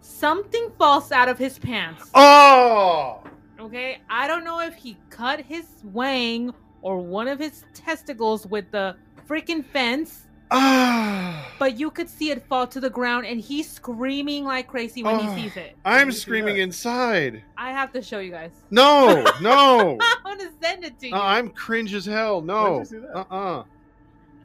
Something 0.02 0.72
falls 0.78 1.12
out 1.12 1.30
of 1.30 1.38
his 1.38 1.58
pants. 1.60 2.10
Oh, 2.14 3.24
okay? 3.60 4.02
I 4.10 4.28
don't 4.28 4.44
know 4.44 4.60
if 4.60 4.76
he 4.76 4.98
cut 5.10 5.42
his 5.42 5.66
wang 5.84 6.54
or 6.82 7.00
one 7.00 7.28
of 7.28 7.40
his 7.40 7.66
testicles 7.74 8.48
with 8.48 8.70
the 8.72 8.96
freaking 9.28 9.64
fence! 9.64 10.28
But 10.52 11.80
you 11.80 11.90
could 11.90 12.10
see 12.10 12.30
it 12.32 12.46
fall 12.48 12.68
to 12.68 12.80
the 12.80 12.90
ground 12.90 13.26
and 13.26 13.40
he's 13.40 13.70
screaming 13.70 14.44
like 14.44 14.68
crazy 14.68 15.02
when 15.04 15.16
Oh. 15.16 15.20
he 15.20 15.42
sees 15.44 15.56
it 15.58 15.76
I'm 15.86 16.12
screaming 16.12 16.56
that. 16.56 16.62
inside. 16.62 17.44
i 17.58 17.72
have 17.72 17.92
to 17.94 18.02
show 18.02 18.20
you 18.20 18.32
guys 18.32 18.52
No, 18.70 19.24
no. 19.42 19.98
i 20.02 20.16
want 20.26 20.40
to 20.42 20.50
send 20.62 20.84
it 20.84 21.00
to 21.00 21.08
you 21.08 21.16
Uh, 21.16 21.22
I'm 21.22 21.50
cringe 21.50 21.94
as 21.94 22.06
hell. 22.06 22.42
No. 22.42 22.64
Where'd 22.76 22.80
you 22.80 22.86
see 22.86 22.98
that? 22.98 23.16
Uh-uh. 23.32 23.64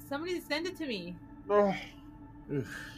somebody 0.09 0.41
send 0.41 0.67
it 0.67 0.77
to 0.79 0.87
me 0.87 1.17
Oh. 1.51 1.75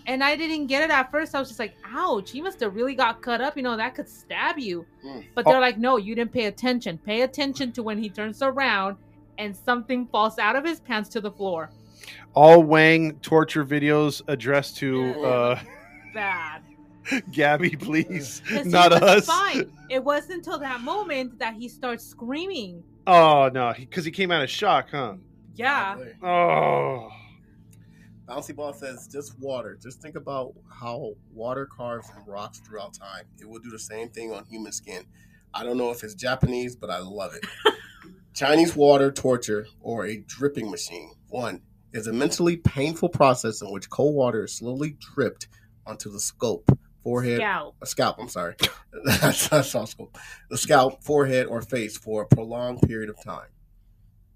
and 0.06 0.22
I 0.24 0.36
didn't 0.36 0.66
get 0.66 0.82
it 0.82 0.90
at 0.90 1.10
first. 1.10 1.34
I 1.34 1.38
was 1.38 1.48
just 1.48 1.58
like, 1.60 1.74
"Ouch! 1.84 2.30
He 2.30 2.40
must 2.42 2.60
have 2.60 2.74
really 2.74 2.94
got 2.94 3.20
cut 3.22 3.40
up. 3.42 3.56
You 3.56 3.62
know 3.62 3.76
that 3.78 3.94
could 3.94 4.08
stab 4.08 4.58
you." 4.58 4.84
Mm. 5.04 5.24
But 5.34 5.44
they're 5.46 5.60
like, 5.60 5.76
"No, 5.78 5.96
you 5.98 6.14
didn't 6.14 6.32
pay 6.32 6.46
attention. 6.46 6.96
Pay 6.98 7.22
attention 7.22 7.72
to 7.72 7.82
when 7.82 7.98
he 8.02 8.08
turns 8.10 8.40
around 8.42 8.96
and 9.38 9.54
something 9.56 10.06
falls 10.06 10.38
out 10.38 10.56
of 10.56 10.64
his 10.64 10.80
pants 10.80 11.08
to 11.10 11.20
the 11.22 11.30
floor. 11.30 11.70
All 12.34 12.62
Wang 12.62 13.16
torture 13.20 13.64
videos 13.64 14.22
addressed 14.28 14.76
to 14.78 15.24
uh, 15.24 15.60
Bad. 16.14 16.62
Gabby, 17.32 17.70
please, 17.70 18.42
'Cause 18.48 18.64
he 18.64 18.70
not 18.70 18.90
was 18.92 19.00
us. 19.02 19.26
Fine. 19.26 19.72
It 19.88 20.04
wasn't 20.04 20.34
until 20.46 20.58
that 20.58 20.80
moment 20.82 21.38
that 21.38 21.54
he 21.54 21.68
starts 21.68 22.04
screaming. 22.04 22.82
Oh 23.06 23.48
no, 23.52 23.72
because 23.76 24.04
he 24.04 24.10
came 24.10 24.30
out 24.30 24.42
of 24.42 24.50
shock, 24.50 24.88
huh? 24.90 25.14
Yeah. 25.54 25.96
Oh, 26.22 27.08
Bouncy 28.28 28.54
Ball 28.54 28.74
says 28.74 29.08
just 29.10 29.38
water. 29.40 29.78
Just 29.82 30.02
think 30.02 30.16
about 30.16 30.52
how 30.70 31.14
water 31.32 31.66
carves 31.66 32.10
in 32.10 32.30
rocks 32.30 32.60
throughout 32.60 32.92
time. 32.92 33.24
It 33.40 33.48
will 33.48 33.58
do 33.60 33.70
the 33.70 33.78
same 33.78 34.10
thing 34.10 34.32
on 34.32 34.44
human 34.44 34.72
skin. 34.72 35.04
I 35.54 35.64
don't 35.64 35.78
know 35.78 35.90
if 35.90 36.04
it's 36.04 36.14
Japanese, 36.14 36.76
but 36.76 36.90
I 36.90 36.98
love 36.98 37.34
it. 37.34 37.44
Chinese 38.34 38.76
water 38.76 39.10
torture 39.10 39.66
or 39.80 40.04
a 40.06 40.18
dripping 40.18 40.70
machine. 40.70 41.12
One 41.30 41.62
is 41.92 42.06
a 42.06 42.12
mentally 42.12 42.56
painful 42.56 43.08
process 43.08 43.62
in 43.62 43.70
which 43.70 43.90
cold 43.90 44.14
water 44.14 44.44
is 44.44 44.54
slowly 44.54 44.96
dripped 45.14 45.48
onto 45.86 46.10
the 46.10 46.20
scalp, 46.20 46.70
forehead, 47.02 47.38
Scalp. 47.38 47.76
a 47.80 47.86
scalp. 47.86 48.16
I'm 48.18 48.28
sorry, 48.28 48.54
that's 49.04 49.48
that's 49.48 49.74
all 49.74 49.86
scalp. 49.86 50.16
The 50.50 50.58
scalp, 50.58 51.02
forehead, 51.02 51.46
or 51.46 51.62
face 51.62 51.96
for 51.96 52.22
a 52.22 52.26
prolonged 52.26 52.82
period 52.82 53.10
of 53.10 53.22
time. 53.22 53.48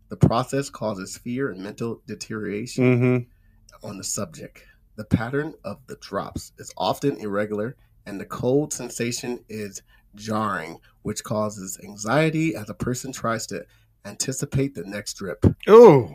The 0.09 0.17
process 0.17 0.69
causes 0.69 1.17
fear 1.17 1.51
and 1.51 1.63
mental 1.63 2.03
deterioration 2.07 2.85
mm-hmm. 2.85 3.87
on 3.87 3.99
the 3.99 4.05
subject. 4.05 4.65
The 4.97 5.05
pattern 5.05 5.55
of 5.65 5.79
the 5.87 5.97
drops 5.97 6.53
is 6.59 6.73
often 6.77 7.17
irregular, 7.17 7.77
and 8.05 8.21
the 8.21 8.27
cold 8.27 8.73
sensation 8.73 9.45
is 9.49 9.83
jarring, 10.15 10.79
which 11.01 11.25
causes 11.25 11.79
anxiety 11.83 12.55
as 12.55 12.69
a 12.69 12.75
person 12.75 13.13
tries 13.13 13.47
to 13.47 13.65
anticipate 14.05 14.75
the 14.75 14.85
next 14.85 15.15
drip. 15.15 15.45
Oh, 15.67 16.15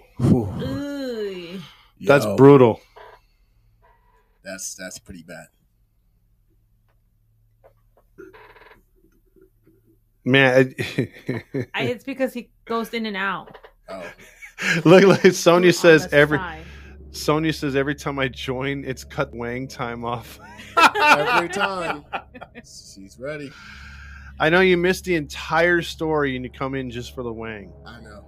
Whew. 1.97 2.05
Ooh. 2.05 2.07
that's 2.07 2.25
brutal. 2.37 2.81
That's 4.43 4.75
that's 4.75 4.99
pretty 4.99 5.23
bad. 5.23 5.47
Man, 10.23 10.73
I, 11.73 11.83
it's 11.83 12.03
because 12.03 12.33
he 12.33 12.49
goes 12.65 12.93
in 12.93 13.05
and 13.05 13.15
out. 13.15 13.57
Oh, 13.87 14.03
look, 14.85 15.03
look. 15.03 15.33
Sonia 15.33 15.69
on 15.69 15.73
says 15.73 16.07
every. 16.11 16.37
side. 16.37 16.63
Sonia 17.11 17.53
says 17.53 17.75
every 17.75 17.95
time 17.95 18.19
I 18.19 18.27
join, 18.27 18.83
it's 18.83 19.03
cut 19.03 19.33
Wang 19.33 19.67
time 19.67 20.03
off. 20.03 20.39
every 20.77 21.49
time 21.49 22.05
she's 22.57 23.17
ready. 23.19 23.51
I 24.39 24.49
know 24.49 24.59
you 24.59 24.77
missed 24.77 25.05
the 25.05 25.15
entire 25.15 25.81
story 25.81 26.35
and 26.35 26.45
you 26.45 26.51
come 26.51 26.75
in 26.75 26.91
just 26.91 27.15
for 27.15 27.23
the 27.23 27.33
Wang. 27.33 27.73
I 27.85 28.01
know. 28.01 28.23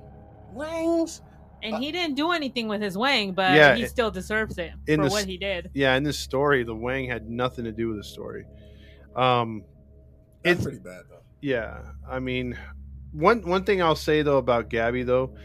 Wings. 0.54 1.22
And 1.64 1.76
he 1.84 1.91
didn't 1.91 2.16
do 2.16 2.32
anything 2.32 2.68
with 2.68 2.82
his 2.82 2.97
wang, 2.97 3.34
but 3.34 3.53
Yeah, 3.55 3.76
he 3.76 3.86
still 3.86 4.12
deserves 4.12 4.57
it 4.57 4.72
in 4.88 4.99
for 4.99 5.05
the 5.05 5.12
what 5.12 5.26
he 5.26 5.38
did. 5.38 5.70
Yeah, 5.74 5.95
in 5.95 6.03
this 6.03 6.18
story, 6.20 6.64
the 6.64 6.76
Wang 6.76 7.07
had 7.10 7.30
nothing 7.30 7.66
to 7.66 7.72
do 7.72 7.88
with 7.89 7.97
the 7.97 8.03
story. 8.03 8.45
Um, 9.16 9.64
That's 10.43 10.60
It's- 10.60 10.64
pretty 10.64 10.80
bad 10.80 11.01
though. 11.10 11.22
yeah, 11.41 11.80
I 12.10 12.20
mean, 12.20 12.57
one 13.12 13.41
one 13.41 13.64
thing 13.64 13.82
I'll 13.82 13.95
say 13.95 14.22
though 14.22 14.38
about 14.38 14.70
Gabby 14.70 15.03
though 15.03 15.36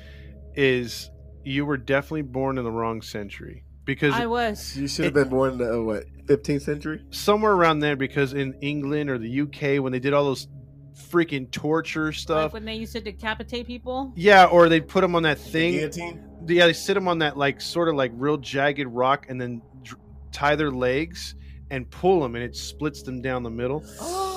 is 0.54 1.10
you 1.44 1.64
were 1.66 1.76
definitely 1.76 2.22
born 2.22 2.58
in 2.58 2.64
the 2.64 2.70
wrong 2.70 3.02
century 3.02 3.64
because 3.84 4.14
I 4.14 4.26
was. 4.26 4.76
You 4.76 4.86
should 4.88 5.06
have 5.06 5.14
been 5.14 5.28
born 5.28 5.52
in 5.52 5.58
the 5.58 5.78
uh, 5.78 5.82
what 5.82 6.04
15th 6.26 6.62
century. 6.62 7.02
somewhere 7.10 7.52
around 7.52 7.80
there 7.80 7.96
because 7.96 8.32
in 8.32 8.54
England 8.60 9.10
or 9.10 9.18
the 9.18 9.40
UK 9.40 9.82
when 9.82 9.92
they 9.92 9.98
did 9.98 10.12
all 10.14 10.24
those 10.24 10.46
freaking 10.94 11.50
torture 11.50 12.06
Like 12.06 12.14
stuff. 12.14 12.52
when 12.52 12.64
they 12.64 12.74
used 12.74 12.92
to 12.92 13.00
decapitate 13.00 13.66
people. 13.66 14.12
yeah, 14.16 14.44
or 14.46 14.68
they'd 14.68 14.86
put 14.88 15.00
them 15.00 15.14
on 15.14 15.22
that 15.24 15.38
thing. 15.38 15.72
Guillotine. 15.74 16.24
Yeah, 16.46 16.66
they 16.66 16.72
sit 16.72 16.94
them 16.94 17.08
on 17.08 17.18
that 17.20 17.36
like 17.36 17.60
sort 17.60 17.88
of 17.88 17.94
like 17.94 18.12
real 18.14 18.36
jagged 18.36 18.86
rock 18.86 19.26
and 19.28 19.40
then 19.40 19.62
dr- 19.82 20.00
tie 20.32 20.56
their 20.56 20.70
legs 20.70 21.34
and 21.70 21.90
pull 21.90 22.20
them 22.20 22.34
and 22.34 22.44
it 22.44 22.54
splits 22.54 23.02
them 23.02 23.22
down 23.22 23.42
the 23.42 23.50
middle. 23.50 23.82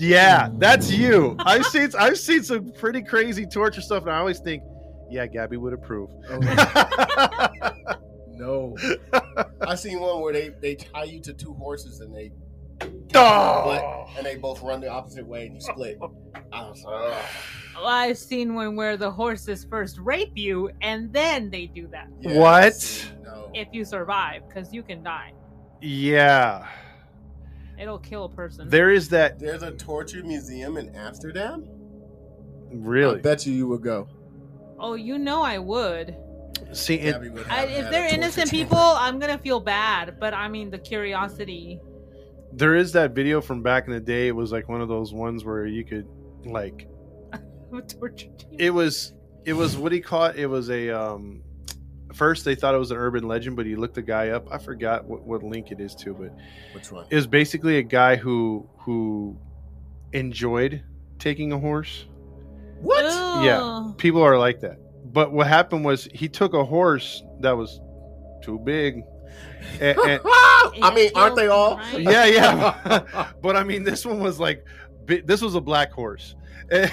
Yeah, 0.00 0.50
that's 0.58 0.92
you. 0.92 1.34
I've 1.40 1.66
seen 1.66 1.90
I've 1.98 2.18
seen 2.20 2.44
some 2.44 2.70
pretty 2.70 3.02
crazy 3.02 3.44
torture 3.46 3.80
stuff, 3.80 4.04
and 4.04 4.12
I 4.12 4.18
always 4.18 4.38
think, 4.38 4.62
yeah, 5.10 5.26
Gabby 5.26 5.56
would 5.56 5.72
approve. 5.72 6.08
Oh, 6.30 6.38
no. 8.28 8.76
I 9.60 9.74
seen 9.74 9.98
one 9.98 10.20
where 10.20 10.32
they 10.32 10.50
they 10.60 10.76
tie 10.76 11.02
you 11.02 11.20
to 11.22 11.32
two 11.34 11.52
horses 11.54 11.98
and 11.98 12.14
they 12.14 12.30
Oh. 13.14 14.06
and 14.16 14.24
they 14.26 14.36
both 14.36 14.62
run 14.62 14.80
the 14.80 14.88
opposite 14.88 15.26
way 15.26 15.46
and 15.46 15.54
you 15.54 15.60
split. 15.60 15.98
I 16.52 16.62
was 16.68 16.82
like, 16.84 17.12
"Ugh." 17.12 17.24
Well, 17.76 17.86
I've 17.86 18.18
seen 18.18 18.54
one 18.54 18.74
where 18.76 18.96
the 18.96 19.10
horses 19.10 19.64
first 19.68 19.98
rape 19.98 20.32
you 20.34 20.70
and 20.82 21.12
then 21.12 21.48
they 21.50 21.66
do 21.66 21.86
that 21.88 22.08
Yeah, 22.20 22.38
What? 22.38 23.12
No. 23.24 23.50
if 23.54 23.68
you 23.72 23.84
survive, 23.84 24.42
because 24.48 24.72
you 24.72 24.82
can 24.82 25.02
die. 25.02 25.32
Yeah, 25.80 26.66
It'll 27.78 28.00
kill 28.00 28.24
a 28.24 28.28
person. 28.28 28.68
there 28.68 28.90
is 28.90 29.08
that. 29.10 29.38
There's 29.38 29.62
a 29.62 29.70
torture 29.72 30.24
museum 30.24 30.76
in 30.76 30.94
Amsterdam. 30.96 31.64
I 31.68 32.74
Really, 32.74 33.20
bet 33.20 33.46
you 33.46 33.52
you 33.54 33.68
would 33.68 33.82
go. 33.82 34.08
oh, 34.80 34.94
you 34.94 35.16
know 35.18 35.42
I 35.42 35.58
would. 35.58 36.16
see, 36.72 36.96
it, 36.96 37.18
would 37.20 37.46
I, 37.48 37.64
if 37.66 37.90
they're 37.90 38.12
innocent 38.12 38.50
chamber. 38.50 38.64
people, 38.70 38.78
I'm 38.78 39.18
gonna 39.20 39.38
feel 39.38 39.60
bad. 39.60 40.18
But 40.18 40.34
I 40.34 40.48
mean, 40.48 40.68
the 40.70 40.78
curiosity. 40.78 41.80
There 42.52 42.74
is 42.74 42.92
that 42.92 43.14
video 43.14 43.40
from 43.40 43.62
back 43.62 43.86
in 43.86 43.92
the 43.92 44.00
day. 44.00 44.28
It 44.28 44.36
was 44.36 44.52
like 44.52 44.68
one 44.68 44.80
of 44.80 44.88
those 44.88 45.12
ones 45.12 45.44
where 45.44 45.66
you 45.66 45.84
could 45.84 46.06
like 46.44 46.88
it 48.58 48.70
was 48.70 49.12
it 49.44 49.52
was 49.52 49.76
what 49.76 49.92
he 49.92 49.98
you 49.98 50.04
call 50.04 50.26
it? 50.26 50.36
It 50.36 50.46
was 50.46 50.70
a 50.70 50.90
um 50.90 51.42
first 52.14 52.44
they 52.44 52.54
thought 52.54 52.74
it 52.74 52.78
was 52.78 52.90
an 52.90 52.96
urban 52.96 53.26
legend, 53.28 53.56
but 53.56 53.66
he 53.66 53.76
looked 53.76 53.94
the 53.94 54.02
guy 54.02 54.30
up. 54.30 54.48
I 54.50 54.58
forgot 54.58 55.04
what, 55.04 55.22
what 55.22 55.42
link 55.42 55.70
it 55.70 55.80
is 55.80 55.94
to, 55.96 56.14
but 56.14 56.34
Which 56.72 56.90
one? 56.90 57.06
it 57.10 57.14
was 57.14 57.26
basically 57.26 57.78
a 57.78 57.82
guy 57.82 58.16
who 58.16 58.68
who 58.78 59.38
enjoyed 60.12 60.82
taking 61.18 61.52
a 61.52 61.58
horse. 61.58 62.06
What? 62.80 63.04
Yeah. 63.44 63.92
People 63.96 64.22
are 64.22 64.38
like 64.38 64.60
that. 64.60 64.78
But 65.12 65.32
what 65.32 65.46
happened 65.46 65.84
was 65.84 66.08
he 66.14 66.28
took 66.28 66.54
a 66.54 66.64
horse 66.64 67.22
that 67.40 67.56
was 67.56 67.80
too 68.42 68.58
big. 68.58 69.02
And, 69.80 69.96
and- 69.98 70.20
I 70.24 70.92
mean, 70.94 71.10
aren't 71.14 71.36
they 71.36 71.46
all? 71.48 71.76
Right? 71.76 72.00
yeah, 72.00 72.24
yeah. 72.24 73.28
but 73.42 73.54
I 73.56 73.62
mean, 73.62 73.84
this 73.84 74.04
one 74.04 74.18
was 74.18 74.40
like, 74.40 74.64
this 75.06 75.40
was 75.40 75.54
a 75.54 75.60
black 75.60 75.92
horse. 75.92 76.34
and 76.70 76.90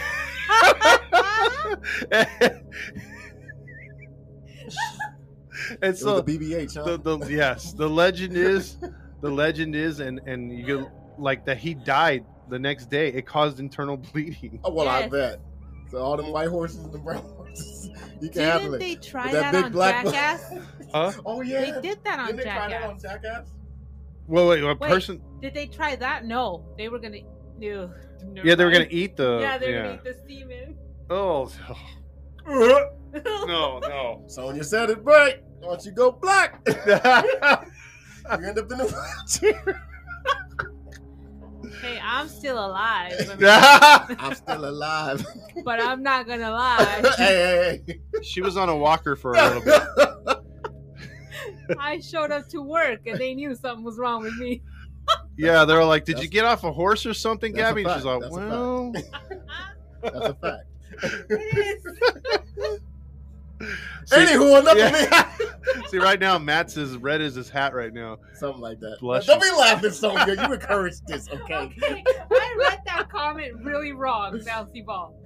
It 5.82 5.98
so 5.98 6.16
was 6.16 6.24
the 6.26 6.38
BBH, 6.38 6.76
huh? 6.76 6.98
the, 6.98 7.18
the 7.18 7.32
yes, 7.32 7.74
the 7.74 7.90
legend 7.90 8.38
is 8.38 8.78
the 9.22 9.30
legend 9.30 9.76
is, 9.76 10.00
and 10.00 10.20
and 10.26 10.52
you 10.52 10.64
get 10.66 10.92
like 11.18 11.46
that 11.46 11.58
he 11.58 11.74
died 11.74 12.26
the 12.50 12.60
next 12.60 12.90
day. 12.90 13.10
It 13.10 13.26
caused 13.26 13.60
internal 13.60 13.98
bleeding. 13.98 14.60
oh, 14.64 14.72
well, 14.72 14.88
I 14.88 15.08
bet. 15.08 15.40
So 15.96 16.02
all 16.02 16.18
them 16.18 16.30
white 16.34 16.50
horses 16.50 16.84
and 16.84 16.92
the 16.92 16.98
brown 16.98 17.22
horses, 17.38 17.90
you 18.20 18.30
can 18.30 18.42
handle 18.42 18.72
Didn't 18.72 18.76
it. 18.76 18.80
they 18.80 18.96
try 18.96 19.32
With 19.32 19.34
that, 19.34 19.56
on 19.56 19.72
Jackass? 19.72 20.54
Huh? 20.94 21.12
oh 21.26 21.42
yeah. 21.42 21.62
They 21.72 21.82
did 21.82 22.04
that 22.04 22.20
on 22.20 22.26
Didn't 22.28 22.38
they 22.40 22.44
try 22.44 22.54
that 22.68 22.70
Jackass. 22.70 22.90
on 22.90 23.00
Jackass? 23.00 23.48
Well, 24.28 24.50
wait, 24.50 24.62
a 24.62 24.68
Wait. 24.68 24.80
person. 24.82 25.22
Did 25.42 25.54
they 25.54 25.68
try 25.68 25.96
that? 25.96 26.26
No, 26.26 26.66
they 26.78 26.90
were 26.90 27.00
gonna. 27.00 27.20
No, 27.58 27.92
never 28.28 28.46
Yeah, 28.46 28.56
they 28.56 28.66
were 28.66 28.72
gonna 28.72 28.88
eat 28.90 29.16
the. 29.16 29.40
yeah, 29.40 29.58
they 29.58 29.68
were 29.68 29.74
yeah. 29.74 29.84
gonna 29.84 29.94
eat 29.96 30.04
the 30.04 30.16
semen. 30.28 30.78
Oh. 31.10 31.50
no, 33.48 33.80
no. 33.80 34.24
Sonya 34.28 34.66
said 34.66 34.90
it 34.90 35.02
right. 35.04 35.42
Don't 35.62 35.86
you 35.86 35.94
go 35.94 36.12
black, 36.12 36.62
you 36.68 36.74
end 36.74 38.60
up 38.60 38.70
in 38.70 38.78
the 38.80 38.86
wheelchair. 39.42 39.88
Hey, 41.82 42.00
I'm 42.04 42.28
still 42.28 42.58
alive. 42.58 43.14
I 43.20 44.08
mean, 44.08 44.18
I'm 44.20 44.36
still 44.36 44.70
alive. 44.70 45.26
but 45.64 45.80
I'm 45.82 46.02
not 46.04 46.28
gonna 46.28 46.52
lie. 46.52 47.04
hey, 47.18 47.82
hey, 47.88 48.00
she 48.24 48.42
was 48.42 48.58
on 48.58 48.70
a 48.70 48.76
walker 48.76 49.16
for 49.16 49.34
a 49.34 49.42
little 49.50 49.62
bit. 49.62 49.82
I 51.80 52.00
showed 52.00 52.32
up 52.32 52.48
to 52.50 52.62
work 52.62 53.02
and 53.08 53.18
they 53.20 53.34
knew 53.34 53.56
something 53.56 53.84
was 53.84 53.98
wrong 53.98 54.24
with 54.24 54.38
me. 54.38 54.62
Yeah, 55.38 55.66
they 55.66 55.76
were 55.76 55.84
like, 55.84 56.06
"Did 56.06 56.16
That's- 56.16 56.24
you 56.24 56.30
get 56.32 56.46
off 56.46 56.64
a 56.64 56.72
horse 56.72 57.06
or 57.06 57.14
something, 57.14 57.54
Gabby?" 57.54 57.84
She's 57.84 58.06
like, 58.06 58.22
That's 58.22 58.36
a 58.36 58.40
"Well." 58.40 58.92
That's 60.02 60.16
a 60.16 60.34
fact. 60.34 60.64
It 61.30 61.78
is. 62.58 62.80
See, 63.60 64.16
Anywho, 64.16 64.62
enough 64.62 64.78
yeah. 64.78 65.24
of 65.24 65.40
me. 65.40 65.46
See, 65.88 65.98
right 65.98 66.20
now, 66.20 66.38
Matt's 66.38 66.78
as 66.78 66.98
red 66.98 67.22
as 67.22 67.36
his 67.36 67.50
hat 67.50 67.74
right 67.74 67.94
now. 67.94 68.18
Something 68.34 68.62
like 68.62 68.80
that. 68.80 68.98
Blushing. 69.00 69.28
Don't 69.28 69.42
be 69.42 69.58
laughing 69.58 69.92
so 69.92 70.14
good. 70.26 70.40
You 70.40 70.54
encouraged 70.54 71.08
this, 71.08 71.30
okay? 71.34 71.56
Okay, 71.56 72.04
I 72.32 72.56
read 72.60 72.82
that 72.86 73.10
comment 73.10 73.54
really 73.64 73.92
wrong, 73.92 74.40
Bouncy 74.40 74.86
Ball. 74.86 75.18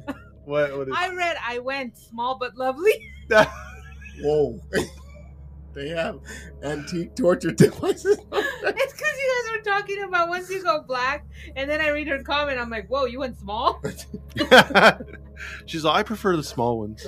What? 0.46 0.78
What 0.78 0.88
is? 0.88 0.94
I 0.96 1.14
read 1.14 1.38
I 1.46 1.60
went 1.60 1.98
small 1.98 2.38
but 2.40 2.56
lovely. 2.56 2.94
Whoa. 4.22 4.60
they 5.74 5.90
have 5.90 6.20
antique 6.64 7.16
torture 7.16 7.52
devices. 7.52 8.18
It's 8.18 8.94
because 8.94 9.14
you 9.20 9.44
guys 9.44 9.58
were 9.58 9.64
talking 9.64 10.04
about 10.04 10.30
once 10.30 10.50
you 10.50 10.64
go 10.64 10.82
black, 10.82 11.26
and 11.56 11.70
then 11.70 11.82
I 11.82 11.90
read 11.90 12.08
her 12.08 12.24
comment. 12.24 12.60
I'm 12.60 12.70
like, 12.70 12.88
whoa, 12.88 13.06
you 13.06 13.20
went 13.20 13.38
small? 13.38 13.82
she's 15.66 15.84
like, 15.84 15.96
"I 15.96 16.04
prefer 16.04 16.36
the 16.36 16.44
small 16.44 16.80
ones." 16.80 17.08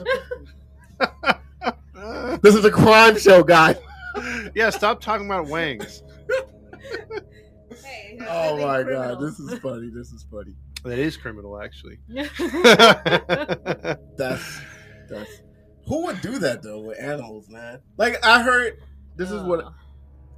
this 2.41 2.55
is 2.55 2.65
a 2.65 2.71
crime 2.71 3.17
show, 3.17 3.43
guy. 3.43 3.75
yeah, 4.55 4.69
stop 4.69 5.01
talking 5.01 5.25
about 5.25 5.47
wangs. 5.47 6.03
Hey, 7.83 8.17
Oh 8.29 8.57
my 8.57 8.83
god, 8.83 9.19
this 9.21 9.39
is 9.39 9.57
funny. 9.59 9.89
This 9.93 10.11
is 10.11 10.25
funny. 10.29 10.53
That 10.83 10.99
is 10.99 11.15
criminal, 11.17 11.59
actually. 11.61 11.97
That's 14.17 14.61
that's 15.09 15.31
who 15.87 16.05
would 16.05 16.21
do 16.21 16.37
that 16.39 16.61
though 16.61 16.79
with 16.81 16.99
animals, 17.01 17.49
man? 17.49 17.79
Like 17.97 18.23
I 18.25 18.41
heard 18.43 18.77
this 19.15 19.31
is 19.31 19.41
what 19.43 19.65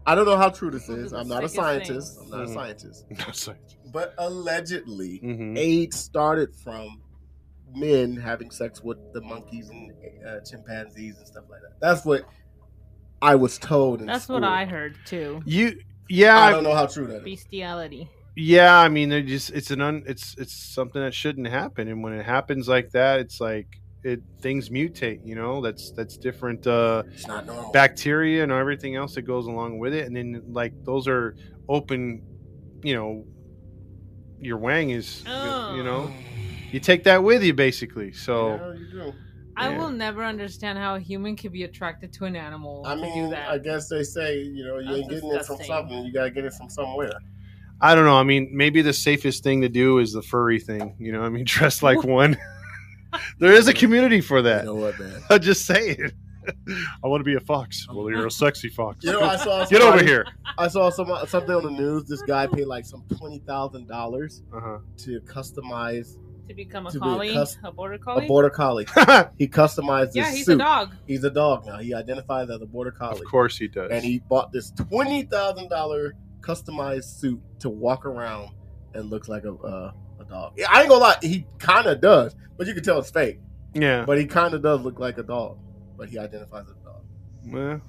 I 0.05 0.15
don't 0.15 0.25
know 0.25 0.37
how 0.37 0.49
true 0.49 0.69
this 0.71 0.89
is. 0.89 1.11
I'm 1.13 1.27
not 1.27 1.43
a 1.43 1.49
scientist. 1.49 2.17
things. 2.17 2.31
I'm 2.31 2.39
not 2.39 2.47
Mhm. 2.47 2.51
a 2.51 2.53
scientist. 2.53 3.05
No, 3.09 3.31
sorry. 3.31 3.57
But 3.91 4.13
allegedly 4.17 5.19
Mhm. 5.23 5.57
AIDS 5.57 5.99
started 5.99 6.55
from 6.55 7.01
men 7.75 8.15
having 8.15 8.51
sex 8.51 8.83
with 8.83 8.97
the 9.13 9.21
monkeys 9.21 9.69
and 9.69 9.91
uh, 10.27 10.39
chimpanzees 10.41 11.17
and 11.17 11.27
stuff 11.27 11.45
like 11.49 11.61
that. 11.61 11.79
That's 11.81 12.05
what 12.05 12.25
I 13.21 13.35
was 13.35 13.57
told. 13.57 14.01
In 14.01 14.07
That's 14.07 14.27
what. 14.29 14.43
I 14.43 14.65
heard 14.65 14.95
too. 15.05 15.41
You, 15.45 15.79
yeah, 16.09 16.37
I 16.37 16.47
I- 16.47 16.51
don't 16.51 16.63
know 16.63 16.75
how 16.75 16.85
true 16.87 17.07
that 17.07 17.17
is. 17.17 17.23
Bestiality. 17.23 18.09
yeah. 18.35 18.77
I 18.77 18.89
mean, 18.89 19.11
it 19.11 19.23
just 19.23 19.51
it's 19.51 19.71
an 19.71 19.81
un, 19.81 20.03
it's 20.05 20.35
it's 20.37 20.53
something 20.53 21.01
that 21.01 21.13
shouldn't 21.13 21.47
happen, 21.47 21.87
and 21.87 22.03
when 22.03 22.13
it 22.13 22.25
happens 22.25 22.67
like 22.67 22.91
that, 22.91 23.19
it's 23.19 23.39
like 23.39 23.67
it 24.03 24.21
things 24.41 24.69
mutate. 24.69 25.21
You 25.25 25.35
know, 25.35 25.61
that's 25.61 25.91
that's 25.91 26.17
different. 26.17 26.67
uh 26.67 27.03
It's 27.13 27.25
not 27.27 27.45
normal. 27.45 27.71
bacteria 27.71 28.43
and 28.43 28.51
everything 28.51 28.95
else 28.95 29.15
that 29.15 29.21
goes 29.21 29.45
along 29.45 29.79
with 29.79 29.93
it 29.93 30.05
and 30.07 30.15
then 30.15 30.43
like 30.49 30.73
those 30.83 31.07
are 31.07 31.35
open 31.69 32.21
you 32.83 32.93
know 32.93 33.23
your 34.41 34.57
wang 34.57 34.89
is 34.89 35.23
Oh. 35.25 35.75
you 35.77 35.83
know 35.83 36.11
you 36.73 36.79
take 36.79 37.03
that 37.05 37.23
with 37.23 37.43
you 37.43 37.53
basically 37.53 38.11
so 38.11 38.55
Yeah, 38.55 38.73
you 38.73 38.87
do. 38.91 39.13
I 39.55 39.69
Yeah. 39.69 39.77
will 39.77 39.89
never 39.91 40.23
understand 40.23 40.79
how 40.79 40.95
a 40.95 40.99
human 40.99 41.35
could 41.35 41.51
be 41.51 41.63
attracted 41.63 42.11
to 42.13 42.25
an 42.25 42.35
animal 42.35 42.83
I 42.87 42.95
to 42.95 43.01
do 43.01 43.07
mean, 43.07 43.29
that. 43.29 43.49
I 43.49 43.59
guess 43.59 43.87
they 43.87 44.03
say 44.03 44.39
you 44.39 44.65
know 44.65 44.79
you 44.79 44.85
That's 44.87 44.97
ain't 44.97 45.09
getting 45.09 45.31
it 45.31 45.45
from 45.45 45.63
something. 45.63 46.03
You 46.05 46.11
gotta 46.11 46.31
get 46.31 46.45
it 46.45 46.53
from 46.53 46.69
somewhere. 46.69 47.13
i 47.81 47.93
don't 47.95 48.05
know 48.05 48.15
i 48.17 48.23
mean 48.23 48.49
maybe 48.53 48.81
the 48.81 48.93
safest 48.93 49.43
thing 49.43 49.61
to 49.61 49.69
do 49.69 49.99
is 49.99 50.13
the 50.13 50.21
furry 50.21 50.59
thing 50.59 50.95
you 50.99 51.11
know 51.11 51.21
i 51.23 51.29
mean 51.29 51.43
dress 51.55 51.83
like 51.83 52.03
one 52.03 52.37
there 53.39 53.51
is 53.53 53.67
a 53.67 53.73
community 53.83 54.21
for 54.21 54.37
You 54.37 54.43
that 54.43 54.65
know 54.65 54.75
what, 54.75 54.97
man? 54.99 55.21
i'm 55.29 55.41
just 55.41 55.65
saying 55.65 55.97
i 57.03 57.07
want 57.07 57.19
to 57.21 57.25
be 57.25 57.35
a 57.35 57.39
fox 57.39 57.85
well 57.93 58.09
you're 58.09 58.27
a 58.27 58.31
sexy 58.31 58.69
fox 58.69 59.03
You 59.03 59.11
know, 59.13 59.21
I 59.21 59.35
saw 59.37 59.65
get 59.65 59.81
over 59.81 60.03
here 60.03 60.25
I 60.57 60.67
saw 60.67 60.89
some 60.91 61.09
something 61.27 61.55
on 61.55 61.63
the 61.63 61.71
news. 61.71 62.03
This 62.05 62.21
guy 62.21 62.45
paid 62.47 62.65
like 62.67 62.85
some 62.85 63.03
twenty 63.17 63.39
thousand 63.39 63.87
dollars 63.87 64.43
uh-huh. 64.55 64.79
to 65.03 65.19
customize 65.21 66.17
to 66.53 66.63
become 66.63 66.87
a 66.87 66.91
to 66.91 66.99
be 66.99 67.05
a 67.05 67.09
collie, 67.11 67.33
cus- 67.33 67.57
a 67.63 67.71
border 67.71 67.93
a 67.95 67.99
collie. 67.99 68.27
border 68.27 68.49
collie. 68.49 68.85
He 69.37 69.47
customized 69.47 70.07
this 70.07 70.15
yeah, 70.15 70.31
he's 70.31 70.45
suit. 70.45 70.55
a 70.55 70.57
dog. 70.57 70.95
He's 71.07 71.23
a 71.23 71.29
dog 71.29 71.65
now. 71.65 71.77
He 71.77 71.93
identifies 71.93 72.49
as 72.49 72.61
a 72.61 72.65
border 72.65 72.91
collie. 72.91 73.19
of 73.19 73.25
course 73.25 73.57
he 73.57 73.67
does 73.67 73.89
and 73.91 74.03
he 74.03 74.19
bought 74.19 74.51
this 74.51 74.71
twenty 74.71 75.23
thousand 75.23 75.69
dollar 75.69 76.13
customized 76.41 77.05
suit 77.19 77.41
to 77.59 77.69
walk 77.69 78.05
around 78.05 78.49
and 78.93 79.09
looks 79.09 79.27
like 79.29 79.43
a 79.45 79.53
uh, 79.53 79.91
a 80.19 80.25
dog. 80.25 80.53
Yeah, 80.57 80.67
I 80.69 80.81
ain't 80.81 80.89
gonna 80.89 81.01
lie, 81.01 81.15
he 81.21 81.45
kind 81.57 81.87
of 81.87 81.99
does, 82.01 82.35
but 82.57 82.67
you 82.67 82.73
can 82.73 82.83
tell 82.83 82.99
it's 82.99 83.09
fake. 83.11 83.39
yeah 83.73 84.03
But 84.05 84.17
he 84.19 84.25
kind 84.25 84.53
of 84.53 84.61
does 84.61 84.81
look 84.81 84.99
like 84.99 85.17
a 85.17 85.23
dog, 85.23 85.57
but 85.97 86.09
he 86.09 86.17
identifies 86.19 86.65
as 86.65 86.75
a 86.81 86.85
dog. 86.85 87.01
well, 87.47 87.81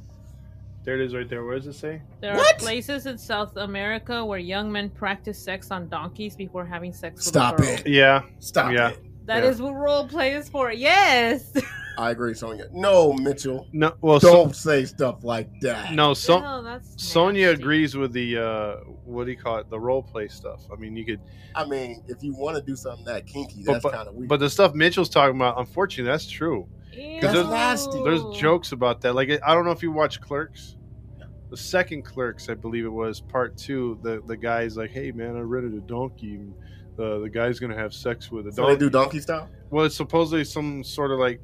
there 0.85 0.95
it 0.97 1.01
is 1.01 1.15
right 1.15 1.29
there 1.29 1.45
what 1.45 1.55
does 1.57 1.67
it 1.67 1.73
say 1.75 2.01
There 2.21 2.35
What? 2.37 2.55
are 2.55 2.59
places 2.59 3.07
in 3.07 3.17
South 3.19 3.57
America 3.57 4.25
where 4.25 4.39
young 4.39 4.71
men 4.71 4.91
practice 4.91 5.39
sex 5.39 5.71
on 5.71 5.89
donkeys 5.89 6.37
before 6.37 6.65
having 6.65 6.93
sex 6.93 7.17
with 7.17 7.25
Stop 7.25 7.59
a 7.59 7.63
girl. 7.63 7.71
it! 7.71 7.87
yeah 7.87 8.23
Stop 8.39 8.73
Yeah. 8.73 8.91
it! 8.91 9.01
That 9.27 9.43
Yeah. 9.43 9.51
is 9.51 9.63
what 9.63 9.75
role 9.75 10.07
play 10.07 10.33
is 10.35 10.49
for. 10.51 10.71
Yes. 10.71 11.51
I 11.97 12.11
agree, 12.11 12.35
Sonia. 12.35 12.67
No, 12.73 13.13
Mitchell. 13.15 13.69
No, 13.73 13.95
well, 14.01 14.19
Don't 14.19 14.53
so, 14.55 14.71
say 14.71 14.85
stuff 14.85 15.23
like 15.23 15.49
that. 15.61 15.93
no, 15.95 16.13
so, 16.13 16.39
Ew, 16.59 16.63
that's 16.65 17.01
Sonia 17.03 17.51
agrees 17.51 17.97
with 17.97 18.13
the 18.13 18.37
uh, 18.37 18.77
what 19.05 19.25
do 19.27 19.31
you 19.31 19.37
call 19.39 19.59
it? 19.59 19.71
The 19.71 19.79
role 19.79 20.03
play 20.03 20.27
stuff. 20.27 20.61
I 20.73 20.77
mean, 20.77 20.97
you 20.97 21.05
could, 21.07 21.21
I 21.55 21.65
mean, 21.65 22.03
if 22.09 22.21
you 22.23 22.35
want 22.35 22.57
to 22.57 22.63
do 22.63 22.75
something 22.75 23.05
that 23.07 23.27
kinky, 23.29 23.63
that's 23.63 23.85
kind 23.85 24.09
of 24.09 24.15
weird. 24.15 24.29
but 24.29 24.41
the 24.41 24.51
stuff 24.51 24.75
Mitchell's 24.75 25.09
talking 25.09 25.37
about, 25.37 25.57
unfortunately, 25.59 26.11
that's 26.11 26.27
true. 26.29 26.67
Ew. 26.97 27.21
there's- 27.21 27.47
nasty. 27.51 28.03
There's 28.05 28.23
jokes 28.37 28.73
about 28.73 29.01
that. 29.03 29.15
Like, 29.15 29.31
I 29.47 29.55
don't 29.55 29.65
know 29.65 29.71
if 29.73 29.83
you 29.83 29.93
watch 29.93 30.21
Clerks. 30.21 30.77
The 31.51 31.57
second 31.57 32.03
Clerks, 32.05 32.49
I 32.49 32.55
believe 32.55 32.85
it 32.85 32.93
was 32.93 33.21
part 33.21 33.57
two. 33.57 33.99
The 34.03 34.23
the 34.27 34.37
guy's 34.37 34.77
like, 34.77 34.91
"Hey 34.91 35.13
man, 35.13 35.37
I 35.37 35.41
rented 35.41 35.75
a 35.75 35.81
donkey. 35.81 36.35
And, 36.37 36.55
uh, 36.99 37.19
the 37.21 37.29
guy's 37.29 37.61
gonna 37.61 37.77
have 37.77 37.93
sex 37.95 38.31
with 38.31 38.49
a 38.49 38.53
so 38.53 38.63
they 38.63 38.69
donkey." 38.71 38.79
do 38.81 38.91
donkey 38.91 39.21
style. 39.21 39.49
well, 39.71 39.85
it's 39.85 39.95
supposedly 39.95 40.43
some 40.45 40.83
sort 40.83 41.11
of 41.13 41.19
like 41.21 41.41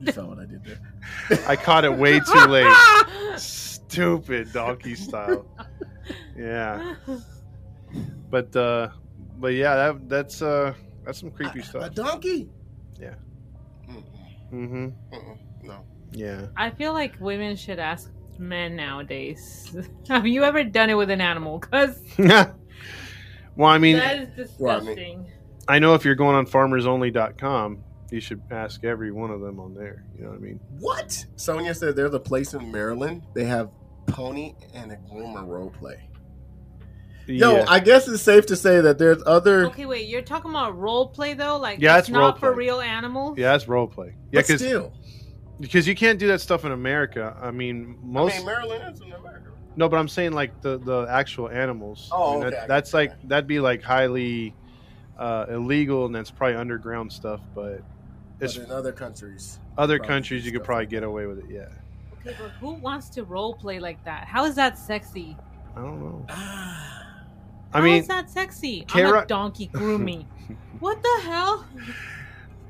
You 0.00 0.10
saw 0.12 0.24
what 0.26 0.38
I 0.40 0.46
did 0.46 0.64
there. 0.64 0.80
I 1.48 1.54
caught 1.56 1.84
it 1.84 1.96
way 1.96 2.18
too 2.18 2.46
late. 2.46 2.72
Stupid 3.36 4.52
donkey 4.52 4.94
style. 4.96 5.46
Yeah, 6.36 6.96
but 8.30 8.54
uh, 8.56 8.88
but 9.38 9.54
yeah, 9.54 9.76
that 9.76 10.08
that's 10.08 10.42
uh 10.42 10.74
that's 11.04 11.20
some 11.20 11.30
creepy 11.30 11.60
A 11.60 11.64
stuff. 11.64 11.82
A 11.84 11.90
donkey? 11.90 12.50
Yeah. 13.00 13.14
Mm-hmm. 14.54 15.14
mm-mm, 15.14 15.38
no. 15.62 15.84
Yeah. 16.12 16.46
I 16.56 16.70
feel 16.70 16.92
like 16.92 17.14
women 17.20 17.56
should 17.56 17.78
ask 17.78 18.10
men 18.38 18.76
nowadays. 18.76 19.74
Have 20.08 20.26
you 20.26 20.44
ever 20.44 20.62
done 20.64 20.90
it 20.90 20.94
with 20.94 21.10
an 21.10 21.20
animal? 21.20 21.58
Because 21.58 22.00
well, 22.18 22.54
I 23.70 23.78
mean, 23.78 23.96
that 23.96 24.38
is 24.38 24.52
Well, 24.58 24.76
I 24.76 24.80
mean- 24.80 24.86
disgusting. 24.96 25.30
I 25.66 25.78
know 25.78 25.94
if 25.94 26.04
you're 26.04 26.14
going 26.14 26.36
on 26.36 26.46
farmersonly.com, 26.46 27.82
you 28.10 28.20
should 28.20 28.42
ask 28.50 28.84
every 28.84 29.10
one 29.12 29.30
of 29.30 29.40
them 29.40 29.58
on 29.58 29.74
there. 29.74 30.04
You 30.14 30.24
know 30.24 30.30
what 30.30 30.36
I 30.36 30.40
mean? 30.40 30.60
What? 30.78 31.24
Sonia 31.36 31.74
said 31.74 31.96
there's 31.96 32.12
a 32.12 32.20
place 32.20 32.52
in 32.52 32.70
Maryland. 32.70 33.22
They 33.34 33.44
have 33.44 33.70
pony 34.06 34.54
and 34.74 34.92
a 34.92 34.96
groomer 34.96 35.46
role 35.46 35.70
play. 35.70 36.06
Yo, 37.26 37.56
yeah. 37.56 37.64
I 37.68 37.80
guess 37.80 38.06
it's 38.06 38.22
safe 38.22 38.46
to 38.46 38.56
say 38.56 38.80
that 38.82 38.98
there's 38.98 39.22
other. 39.26 39.66
Okay, 39.66 39.86
wait. 39.86 40.08
You're 40.08 40.20
talking 40.22 40.50
about 40.50 40.78
role 40.78 41.08
play 41.08 41.34
though, 41.34 41.56
like 41.56 41.80
Yeah, 41.80 41.96
it's 41.98 42.08
it's 42.08 42.12
not 42.12 42.20
role 42.20 42.32
for 42.34 42.52
real 42.54 42.80
animals. 42.80 43.38
yeah, 43.38 43.52
that's 43.52 43.66
role 43.66 43.86
play. 43.86 44.08
Yeah, 44.08 44.40
but 44.40 44.46
because 44.46 44.60
still, 44.60 44.92
because 45.60 45.88
you 45.88 45.94
can't 45.94 46.18
do 46.18 46.26
that 46.28 46.40
stuff 46.40 46.64
in 46.64 46.72
America. 46.72 47.34
I 47.40 47.50
mean, 47.50 47.96
most 48.02 48.34
I 48.34 48.36
mean, 48.38 48.46
Maryland 48.46 48.94
is 48.94 49.00
in 49.00 49.12
America. 49.12 49.50
no, 49.76 49.88
but 49.88 49.96
I'm 49.98 50.08
saying 50.08 50.32
like 50.32 50.60
the 50.60 50.78
the 50.78 51.06
actual 51.08 51.48
animals. 51.48 52.10
Oh, 52.12 52.32
I 52.32 52.34
mean, 52.36 52.46
okay, 52.46 52.56
that- 52.56 52.64
I 52.64 52.66
that's 52.66 52.92
like 52.92 53.10
that. 53.10 53.28
that'd 53.28 53.46
be 53.46 53.60
like 53.60 53.82
highly 53.82 54.54
uh, 55.18 55.46
illegal, 55.48 56.04
and 56.06 56.14
that's 56.14 56.30
probably 56.30 56.56
underground 56.56 57.10
stuff. 57.12 57.40
But 57.54 57.80
But 58.38 58.44
it's 58.46 58.56
in 58.58 58.70
other 58.70 58.92
countries, 58.92 59.60
other 59.78 59.98
countries 59.98 60.44
you 60.44 60.52
could 60.52 60.64
probably 60.64 60.86
get 60.86 61.02
away 61.04 61.24
with 61.26 61.38
it. 61.38 61.46
Yeah, 61.48 61.68
Okay, 62.20 62.36
but 62.38 62.50
who 62.60 62.72
wants 62.74 63.08
to 63.10 63.24
role 63.24 63.54
play 63.54 63.78
like 63.78 64.04
that? 64.04 64.26
How 64.26 64.44
is 64.44 64.56
that 64.56 64.76
sexy? 64.76 65.38
I 65.76 65.80
don't 65.80 66.00
know. 66.00 66.26
I 67.74 67.78
How 67.78 67.84
mean, 67.84 68.00
is 68.00 68.08
that 68.08 68.30
sexy? 68.30 68.86
I'm 68.90 69.04
a 69.04 69.08
K-Rock- 69.08 69.28
donkey 69.28 69.66
grooming. 69.66 70.26
what 70.80 71.02
the 71.02 71.20
hell? 71.22 71.66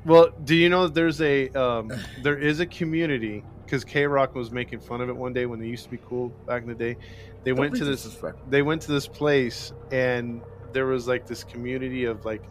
Well, 0.03 0.29
do 0.43 0.55
you 0.55 0.69
know 0.69 0.87
there's 0.87 1.21
a 1.21 1.49
um, 1.49 1.91
there 2.21 2.37
is 2.37 2.59
a 2.59 2.65
community 2.65 3.43
because 3.63 3.83
K 3.83 4.05
Rock 4.05 4.35
was 4.35 4.51
making 4.51 4.79
fun 4.79 5.01
of 5.01 5.09
it 5.09 5.15
one 5.15 5.33
day 5.33 5.45
when 5.45 5.59
they 5.59 5.67
used 5.67 5.83
to 5.85 5.89
be 5.89 5.97
cool 6.07 6.29
back 6.47 6.63
in 6.63 6.67
the 6.67 6.75
day. 6.75 6.97
They 7.43 7.51
don't 7.51 7.59
went 7.59 7.75
to 7.75 7.85
this 7.85 8.03
disrespectful. 8.03 8.47
they 8.49 8.61
went 8.61 8.81
to 8.83 8.91
this 8.91 9.07
place 9.07 9.73
and 9.91 10.41
there 10.73 10.85
was 10.87 11.07
like 11.07 11.25
this 11.27 11.43
community 11.43 12.05
of 12.05 12.25
like 12.25 12.43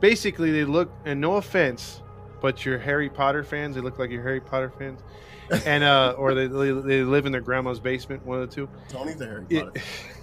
basically 0.00 0.50
they 0.50 0.64
look 0.64 0.90
and 1.04 1.20
no 1.20 1.36
offense, 1.36 2.02
but 2.40 2.64
you're 2.64 2.78
Harry 2.78 3.08
Potter 3.08 3.44
fans. 3.44 3.74
They 3.74 3.80
look 3.80 3.98
like 3.98 4.10
you're 4.10 4.22
Harry 4.22 4.40
Potter 4.40 4.72
fans, 4.76 5.00
and 5.66 5.84
uh, 5.84 6.14
or 6.16 6.34
they 6.34 6.46
they 6.46 6.72
they 6.72 7.02
live 7.02 7.26
in 7.26 7.32
their 7.32 7.40
grandma's 7.40 7.80
basement. 7.80 8.24
One 8.26 8.40
of 8.40 8.48
the 8.48 8.54
two. 8.54 8.68
Tony's 8.88 9.20
a 9.20 9.26
Harry 9.26 9.44
Potter. 9.44 9.72
I'm 9.74 9.82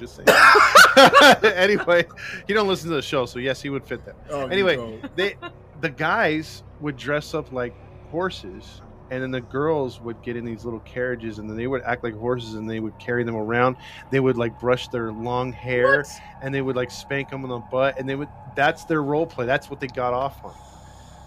just 0.00 0.16
saying. 0.16 0.28
anyway, 1.54 2.04
he 2.46 2.52
don't 2.54 2.66
listen 2.68 2.88
to 2.90 2.96
the 2.96 3.02
show, 3.02 3.26
so 3.26 3.38
yes, 3.38 3.62
he 3.62 3.70
would 3.70 3.84
fit 3.84 4.04
that. 4.06 4.16
Oh, 4.30 4.46
Anyway, 4.48 4.76
don't. 4.76 5.16
they 5.16 5.36
the 5.80 5.88
guys 5.90 6.62
would 6.80 6.96
dress 6.96 7.32
up 7.34 7.52
like 7.52 7.74
horses 8.10 8.82
and 9.10 9.22
then 9.22 9.30
the 9.30 9.40
girls 9.40 10.00
would 10.00 10.20
get 10.22 10.36
in 10.36 10.44
these 10.44 10.64
little 10.64 10.80
carriages 10.80 11.38
and 11.38 11.48
then 11.48 11.56
they 11.56 11.66
would 11.66 11.82
act 11.82 12.04
like 12.04 12.14
horses 12.14 12.54
and 12.54 12.68
they 12.68 12.80
would 12.80 12.96
carry 12.98 13.24
them 13.24 13.34
around 13.36 13.76
they 14.10 14.20
would 14.20 14.36
like 14.36 14.58
brush 14.60 14.88
their 14.88 15.10
long 15.12 15.52
hair 15.52 15.98
What? 15.98 16.06
and 16.42 16.54
they 16.54 16.60
would 16.62 16.76
like 16.76 16.90
spank 16.90 17.30
them 17.30 17.44
on 17.44 17.48
the 17.50 17.58
butt 17.58 17.98
and 17.98 18.08
they 18.08 18.14
would 18.14 18.28
that's 18.54 18.84
their 18.84 19.02
role 19.02 19.26
play 19.26 19.46
that's 19.46 19.70
what 19.70 19.80
they 19.80 19.86
got 19.86 20.12
off 20.12 20.44
on 20.44 20.54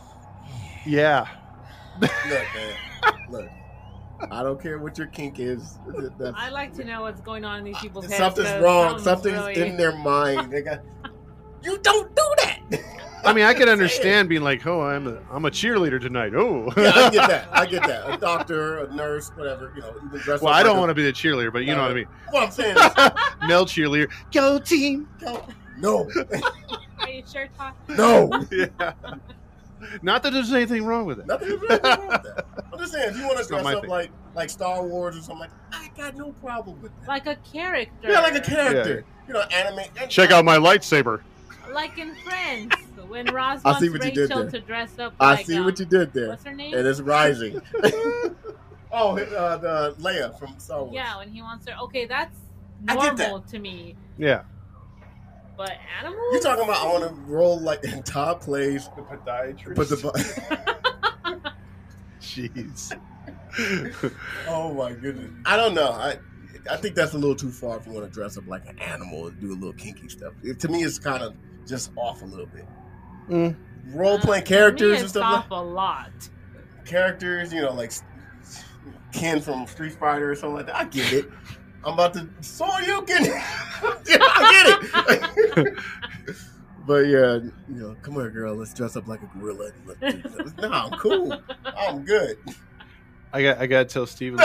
yeah 0.86 1.28
Look, 2.00 2.12
man. 2.30 2.76
Look. 3.30 3.50
I 4.32 4.44
don't 4.44 4.62
care 4.62 4.78
what 4.80 4.98
your 4.98 5.08
kink 5.08 5.40
is. 5.40 5.78
That's, 6.18 6.36
I 6.38 6.50
like 6.50 6.74
to 6.76 6.84
know 6.84 7.02
what's 7.02 7.22
going 7.22 7.46
on 7.46 7.60
in 7.60 7.66
these 7.66 7.78
people's 7.78 8.06
heads. 8.06 8.18
something's 8.18 8.48
'cause 8.50 8.62
wrong. 8.62 9.00
something's 9.00 9.36
Something's 9.38 9.58
really- 9.58 9.70
in 9.70 9.78
their 9.78 9.96
mind. 9.98 10.52
They 10.52 10.62
got. 10.62 10.82
You 11.64 11.78
don't 11.78 12.14
do 12.14 12.22
that. 12.40 12.60
i 13.24 13.32
mean 13.32 13.46
i 13.46 13.54
can 13.54 13.70
understand 13.78 14.28
being 14.28 14.42
like 14.42 14.68
oh 14.68 14.82
i'm 14.82 15.08
a, 15.08 15.18
I'm 15.32 15.46
a 15.46 15.50
cheerleader 15.50 15.98
tonight 16.02 16.34
oh 16.36 16.70
Yeah, 16.76 16.92
I 16.94 17.10
get 17.10 17.30
that. 17.30 17.48
I 17.54 17.66
get 17.66 17.84
that. 17.88 18.14
A 18.14 18.18
doctor, 18.18 18.80
a 18.80 18.94
nurse, 18.94 19.30
whatever. 19.38 19.72
You 19.74 19.82
know, 19.82 19.94
even 20.06 20.20
dress 20.20 20.42
well 20.42 20.52
up 20.54 20.60
i 20.60 20.62
don't 20.62 20.74
like 20.74 20.80
want 20.82 20.90
to 20.90 20.94
be 20.94 21.04
the 21.04 21.14
cheerleader 21.14 21.54
but 21.54 21.60
you 21.60 21.74
know 21.74 21.84
what 21.84 21.92
i 21.92 21.94
mean 21.94 22.08
What 22.32 22.44
I'm 22.44 22.52
saying 22.52 22.76
is, 22.76 23.48
male 23.48 23.66
cheerleader 23.66 24.12
go 24.34 24.60
team 24.60 25.08
go. 25.22 25.48
no, 25.80 26.06
Are 27.00 27.10
you 27.10 27.24
sure, 27.32 27.48
Todd? 27.58 27.74
no. 27.88 28.46
yeah 28.52 28.92
not 30.02 30.22
that 30.24 30.34
there's 30.34 30.52
anything 30.52 30.84
wrong 30.86 31.06
with 31.06 31.20
it 31.20 31.28
Nothing 31.28 31.52
wrong 31.52 31.60
with 31.62 31.82
that. 31.82 32.46
I'm 32.84 32.90
just 32.90 32.94
saying, 33.02 33.10
if 33.12 33.18
you 33.18 33.24
want 33.24 33.36
to 33.38 33.42
It's 33.44 33.52
not 33.52 33.62
dress 33.64 33.76
up 33.76 33.82
thing. 33.82 33.90
like 33.90 34.12
like 34.36 34.50
Star 34.50 34.84
Wars 34.86 35.16
or 35.16 35.22
something 35.22 35.40
like, 35.40 35.52
I 35.72 35.90
got 35.96 36.18
no 36.18 36.32
problem 36.34 36.82
with 36.82 36.92
that. 37.02 37.08
Like 37.08 37.28
a 37.28 37.36
character. 37.38 38.10
yeah, 38.12 38.20
like 38.20 38.36
a 38.36 38.42
character. 38.42 39.06
You 39.28 39.34
know, 39.36 39.42
anime. 39.42 39.86
check 40.10 40.32
out 40.32 40.44
my 40.44 40.58
lightsaber 40.58 41.22
Like 41.72 41.98
in 41.98 42.14
Friends, 42.16 42.74
when 43.08 43.26
Ross 43.34 43.62
I 43.64 43.70
wants 43.70 43.82
see 43.82 43.90
what 43.90 44.04
you 44.04 44.12
did 44.12 44.30
Rachel 44.30 44.42
there. 44.44 44.52
to 44.52 44.60
dress 44.60 45.00
up 45.00 45.14
I 45.20 45.36
like 45.36 45.46
see 45.46 45.58
um, 45.58 45.66
what 45.66 45.80
you 45.80 45.86
did 45.86 46.12
there, 46.14 46.30
What's 46.30 46.44
her 46.44 46.54
name? 46.54 46.74
and 46.74 46.86
it's 46.86 47.00
rising. 47.00 47.62
oh, 48.92 49.18
uh, 49.18 49.58
the 49.58 49.96
Leia 50.00 50.38
from 50.38 50.60
Star 50.60 50.82
Wars. 50.84 50.94
Yeah, 50.94 51.18
when 51.18 51.30
he 51.30 51.42
wants 51.42 51.68
her. 51.70 51.76
Okay, 51.84 52.06
that's 52.06 52.36
I 52.90 52.96
get 52.96 53.16
that. 53.18 53.30
normal 53.30 53.42
to 53.48 53.60
me. 53.60 53.96
yeah 54.18 54.42
But 55.56 55.72
animals? 56.02 56.26
You're 56.34 56.42
talking 56.42 56.64
about 56.66 56.86
I 56.86 56.92
want 56.92 57.08
to 57.08 57.14
roll 57.32 57.62
like 57.62 57.84
in 57.86 58.04
top 58.04 58.42
plays, 58.42 58.90
the 58.98 59.04
podiatrist 59.04 59.76
but 59.76 59.88
the 59.90 60.73
jeez 62.34 63.00
oh 64.48 64.74
my 64.74 64.92
goodness, 64.94 65.32
I 65.46 65.56
don't 65.56 65.74
know. 65.76 65.92
I 65.92 66.18
I 66.70 66.78
think 66.78 66.96
that's 66.96 67.14
a 67.14 67.18
little 67.18 67.36
too 67.36 67.52
far 67.52 67.78
if 67.78 67.86
you 67.86 67.92
want 67.94 68.06
to 68.06 68.12
dress 68.12 68.38
up 68.38 68.48
like 68.48 68.68
an 68.68 68.80
animal 68.80 69.28
and 69.28 69.40
do 69.40 69.52
a 69.52 69.56
little 69.56 69.74
kinky 69.74 70.10
stuff. 70.10 70.34
It, 70.44 70.60
to 70.62 70.68
me, 70.70 70.84
it's 70.84 70.98
kind 71.00 71.22
of 71.24 71.36
just 71.68 71.92
off 71.96 72.22
a 72.22 72.26
little 72.26 72.48
bit. 72.48 72.66
Mm. 73.30 73.56
Role 73.94 74.18
playing 74.20 74.44
Uh, 74.44 74.48
characters 74.48 74.80
to 74.80 74.86
me, 74.88 74.96
and 74.96 75.04
it's 75.04 75.12
stuff. 75.12 75.24
Like, 75.24 75.40
off 75.40 75.52
a 75.52 75.64
lot. 75.64 76.12
characters, 76.86 77.54
you 77.54 77.62
know, 77.62 77.74
like 77.74 77.92
Ken 79.12 79.40
from 79.42 79.68
Street 79.68 79.94
Fighter 79.94 80.32
or 80.32 80.36
something 80.36 80.56
like 80.58 80.66
that. 80.68 80.76
I 80.76 80.84
get 80.86 81.14
it. 81.14 81.30
I'm 81.86 81.94
about 81.94 82.14
to 82.16 82.28
so 82.42 82.66
you 82.80 83.02
can. 83.04 83.24
I 83.84 84.84
get 85.54 85.58
it. 85.58 85.74
but 86.86 87.06
yeah, 87.08 87.36
you 87.36 87.52
know, 87.70 87.96
come 88.02 88.16
here, 88.16 88.30
girl. 88.30 88.56
Let's 88.56 88.74
dress 88.74 88.96
up 88.96 89.08
like 89.08 89.22
a 89.22 89.38
gorilla. 89.38 89.72
And 89.76 89.88
look, 89.88 90.00
do 90.00 90.44
this. 90.44 90.54
no, 90.58 90.72
I'm 90.72 90.92
cool. 91.00 91.42
I'm 91.78 92.04
good. 92.04 92.38
I 93.32 93.42
got 93.42 93.58
I 93.60 93.68
gotta 93.68 93.86
tell 93.86 94.06
Steven 94.06 94.40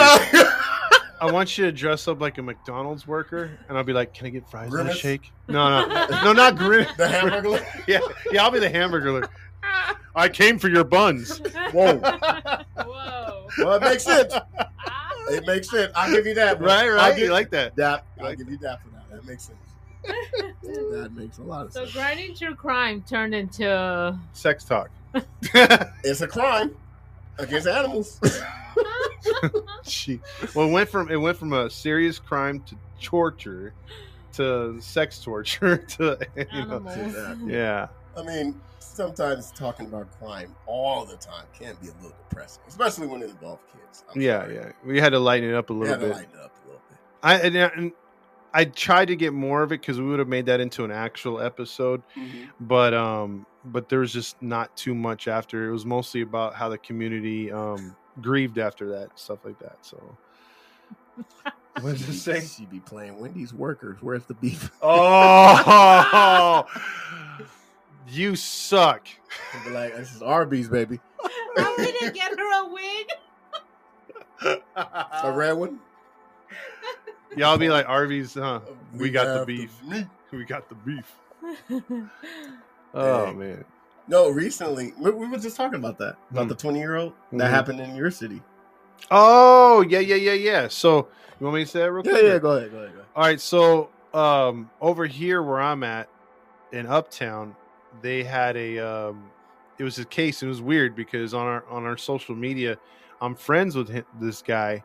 I 1.21 1.31
want 1.33 1.59
you 1.59 1.65
to 1.65 1.73
dress 1.73 2.07
up 2.07 2.21
like 2.21 2.39
a 2.39 2.43
McDonald's 2.43 3.07
worker 3.07 3.59
and 3.69 3.77
I'll 3.77 3.85
be 3.85 3.93
like, 3.93 4.15
Can 4.15 4.29
I 4.29 4.31
get 4.31 4.49
fries 4.49 4.73
and 4.73 4.89
a 4.89 4.95
shake? 4.95 5.33
No, 5.49 5.87
no. 5.89 6.07
No, 6.23 6.33
not 6.33 6.57
grin. 6.57 6.87
the 6.97 7.09
hamburger. 7.09 7.67
Yeah, 7.89 7.99
yeah, 8.31 8.45
I'll 8.45 8.51
be 8.53 8.61
the 8.61 8.71
hamburger. 8.71 9.29
I 10.15 10.29
came 10.29 10.59
for 10.59 10.69
your 10.69 10.85
buns. 10.85 11.39
Whoa. 11.73 11.97
Whoa. 11.99 13.49
Well, 13.59 13.75
it 13.75 13.83
makes 13.83 14.05
sense. 14.05 14.33
It 15.31 15.47
makes 15.47 15.71
sense. 15.71 15.93
I'll 15.95 16.11
give 16.13 16.27
you 16.27 16.35
that. 16.35 16.59
one. 16.61 16.69
Right, 16.69 16.89
I'll 16.91 17.11
give 17.15 17.25
You 17.25 17.33
like 17.33 17.51
that? 17.51 17.75
that. 17.77 18.05
I'll 18.19 18.27
like 18.27 18.39
give 18.39 18.49
you 18.49 18.59
that 18.59 18.83
for 18.83 18.89
that. 18.91 19.11
That 19.11 19.25
makes 19.27 19.45
sense. 19.45 19.59
That 20.05 21.11
makes 21.15 21.39
a 21.39 21.43
lot 21.43 21.67
of 21.67 21.73
so 21.73 21.81
sense. 21.81 21.93
So 21.93 21.99
grinding 22.01 22.35
true 22.35 22.55
crime 22.55 23.03
turned 23.09 23.35
into 23.35 24.19
Sex 24.33 24.65
talk. 24.65 24.91
It's 26.05 26.21
a 26.21 26.29
crime 26.29 26.75
against 27.39 27.67
animals. 27.67 28.21
She 29.83 30.21
well 30.55 30.69
it 30.69 30.73
went 30.73 30.89
from 30.89 31.11
it 31.11 31.17
went 31.17 31.37
from 31.37 31.53
a 31.53 31.69
serious 31.71 32.19
crime 32.19 32.61
to 32.67 32.77
torture 33.03 33.73
to 34.35 34.81
sex 34.81 35.21
torture 35.23 35.77
to 35.99 36.19
you 36.37 36.67
know 36.67 36.87
animals. 36.87 37.39
yeah. 37.47 37.89
I 38.17 38.23
mean, 38.23 38.61
sometimes 38.79 39.51
talking 39.53 39.87
about 39.87 40.09
crime 40.21 40.55
all 40.67 41.05
the 41.05 41.17
time 41.17 41.45
can 41.59 41.77
be 41.81 41.89
a 41.89 41.93
little 42.03 42.17
depressing, 42.29 42.63
especially 42.69 43.07
when 43.07 43.23
it 43.23 43.31
involves 43.31 43.63
kids. 43.73 44.05
I'm 44.13 44.21
Yeah, 44.21 44.41
sorry. 44.43 44.55
yeah. 44.57 44.73
We 44.85 45.01
had 45.01 45.11
to 45.11 45.19
lighten 45.19 45.49
it 45.49 45.55
up 45.55 45.71
a 45.71 45.73
We 45.73 45.81
little 45.81 45.95
had 45.95 46.01
to 46.01 46.07
bit. 46.09 46.17
lighten 46.17 46.35
it 46.39 46.45
up 46.45 46.53
a 46.65 46.67
little 46.67 46.83
bit. 46.91 46.99
I 47.23 47.35
and, 47.39 47.57
and 47.57 47.93
I 48.55 48.65
tried 48.65 49.07
to 49.07 49.17
get 49.17 49.33
more 49.33 49.63
of 49.63 49.73
it 49.73 49.81
because 49.81 49.99
we 50.01 50.07
would 50.07 50.19
have 50.19 50.29
made 50.29 50.47
that 50.47 50.61
into 50.61 50.85
an 50.85 50.91
actual 50.91 51.41
episode. 51.41 52.03
But 52.61 52.95
um, 52.95 53.47
but 53.67 53.89
there 53.89 54.01
was 54.01 54.13
just 54.13 54.41
not 54.43 54.75
too 54.77 54.95
much 54.95 55.29
after. 55.29 55.69
It 55.69 55.73
was 55.73 55.85
mostly 55.85 56.23
about 56.23 56.55
how 56.55 56.69
the 56.69 56.79
community 56.79 57.53
um, 57.53 57.95
grieved 58.21 58.59
after 58.59 58.89
that, 58.91 59.19
stuff 59.19 59.39
like 59.45 59.59
that. 59.59 59.77
So, 59.83 60.17
what 61.81 61.93
does 61.93 62.09
it 62.09 62.19
say? 62.19 62.41
She 62.41 62.67
be 62.67 62.81
playing 62.81 63.19
Wendy's 63.19 63.53
workers. 63.53 63.99
Where's 64.01 64.25
the 64.25 64.35
beef? 64.35 64.71
Oh, 64.83 66.65
you 68.09 68.37
suck. 68.37 69.07
She'll 69.53 69.65
be 69.65 69.71
like, 69.71 69.95
this 69.95 70.15
is 70.15 70.23
Arby's, 70.23 70.69
baby. 70.69 70.99
I'm 71.59 71.77
gonna 71.77 72.11
get 72.13 72.31
her 72.39 72.63
a 72.65 72.73
wig. 72.73 73.07
A 75.23 75.33
red 75.33 75.53
one. 75.53 75.81
Y'all 77.37 77.59
be 77.59 77.69
like 77.69 77.89
Arby's, 77.89 78.35
huh? 78.35 78.61
We 78.97 79.11
got 79.11 79.39
the 79.39 79.45
beef. 79.47 79.73
meat. 79.85 80.07
We 80.33 80.45
got 80.45 80.69
the 80.69 80.75
beef. 80.75 81.15
Oh 82.95 83.27
Dang. 83.27 83.39
man. 83.39 83.65
No, 84.09 84.31
recently 84.31 84.93
we, 84.99 85.11
we 85.11 85.27
were 85.29 85.37
just 85.39 85.57
talking 85.57 85.79
about 85.79 85.99
that 85.99 86.17
about 86.31 86.45
Hmm. 86.45 86.49
the 86.49 86.55
twenty 86.55 86.79
year 86.79 86.97
old 86.97 87.13
that 87.33 87.47
Mhm. 87.47 87.51
happened 87.51 87.81
in 87.81 87.95
your 87.95 88.11
city. 88.11 88.43
Oh 89.11 89.83
yeah, 89.89 89.99
yeah, 90.01 90.17
yeah, 90.17 90.33
yeah. 90.33 90.69
So 90.69 91.09
you 91.39 91.45
want 91.47 91.57
me 91.57 91.65
to 91.65 91.71
say 91.71 91.81
that 91.81 91.93
real 91.93 92.03
Yeah, 92.05 92.13
quick? 92.13 92.25
yeah. 92.25 92.39
Go 92.39 92.53
ahead, 92.53 92.71
go 92.71 92.79
ahead, 92.79 92.93
go 92.95 92.99
ahead. 92.99 93.07
All 93.15 93.23
right, 93.25 93.41
so 93.41 93.91
um, 94.15 94.71
over 94.81 95.07
here 95.07 95.43
where 95.43 95.61
I'm 95.61 95.83
at 95.83 96.09
in 96.73 96.87
Uptown, 96.87 97.55
they 98.03 98.23
had 98.25 98.57
a 98.57 98.79
um, 98.79 99.31
it 99.79 99.85
was 99.85 99.99
a 99.99 100.05
case. 100.07 100.43
It 100.43 100.47
was 100.47 100.61
weird 100.63 100.97
because 100.97 101.35
on 101.35 101.47
our 101.47 101.65
on 101.69 101.85
our 101.85 101.97
social 101.97 102.35
media, 102.35 102.79
I'm 103.21 103.35
friends 103.35 103.77
with 103.77 103.89
him, 103.89 104.05
this 104.21 104.41
guy, 104.43 104.83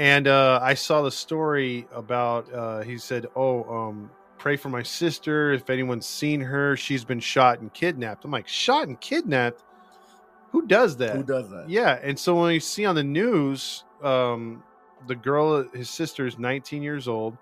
and 0.00 0.28
uh, 0.28 0.58
I 0.62 0.72
saw 0.72 1.02
the 1.02 1.10
story 1.10 1.86
about. 1.92 2.50
Uh, 2.50 2.80
he 2.80 2.96
said, 2.96 3.26
"Oh, 3.36 3.64
um, 3.64 4.10
pray 4.38 4.56
for 4.56 4.70
my 4.70 4.82
sister. 4.82 5.52
If 5.52 5.68
anyone's 5.68 6.06
seen 6.06 6.40
her, 6.40 6.74
she's 6.74 7.04
been 7.04 7.20
shot 7.20 7.60
and 7.60 7.70
kidnapped." 7.74 8.24
I'm 8.24 8.30
like, 8.30 8.48
"Shot 8.48 8.88
and 8.88 8.98
kidnapped? 8.98 9.62
Who 10.52 10.66
does 10.66 10.96
that?" 10.96 11.16
Who 11.16 11.22
does 11.22 11.50
that? 11.50 11.68
Yeah, 11.68 11.98
and 12.02 12.18
so 12.18 12.40
when 12.40 12.54
you 12.54 12.60
see 12.60 12.86
on 12.86 12.94
the 12.94 13.04
news, 13.04 13.84
um, 14.02 14.62
the 15.06 15.14
girl, 15.14 15.68
his 15.74 15.90
sister 15.90 16.26
is 16.26 16.38
19 16.38 16.82
years 16.82 17.06
old. 17.06 17.36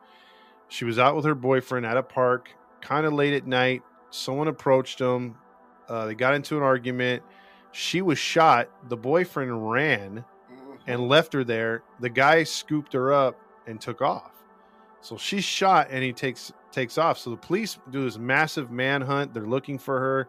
She 0.66 0.84
was 0.84 0.98
out 0.98 1.14
with 1.14 1.26
her 1.26 1.36
boyfriend 1.36 1.86
at 1.86 1.96
a 1.96 2.02
park, 2.02 2.50
kind 2.80 3.06
of 3.06 3.12
late 3.12 3.34
at 3.34 3.46
night. 3.46 3.82
Someone 4.10 4.48
approached 4.48 4.98
them. 4.98 5.36
Uh, 5.88 6.06
they 6.06 6.16
got 6.16 6.34
into 6.34 6.56
an 6.56 6.64
argument. 6.64 7.22
She 7.70 8.02
was 8.02 8.18
shot. 8.18 8.68
The 8.88 8.96
boyfriend 8.96 9.70
ran. 9.70 10.24
And 10.88 11.08
left 11.08 11.32
her 11.34 11.44
there. 11.44 11.82
The 12.00 12.08
guy 12.08 12.42
scooped 12.42 12.92
her 12.94 13.12
up 13.12 13.40
and 13.66 13.80
took 13.80 14.02
off. 14.02 14.32
So 15.00 15.16
she's 15.16 15.44
shot 15.44 15.88
and 15.90 16.02
he 16.02 16.12
takes 16.12 16.52
takes 16.72 16.98
off. 16.98 17.18
So 17.18 17.30
the 17.30 17.36
police 17.36 17.78
do 17.90 18.04
this 18.04 18.18
massive 18.18 18.70
manhunt. 18.70 19.32
They're 19.32 19.46
looking 19.46 19.78
for 19.78 19.98
her. 20.00 20.28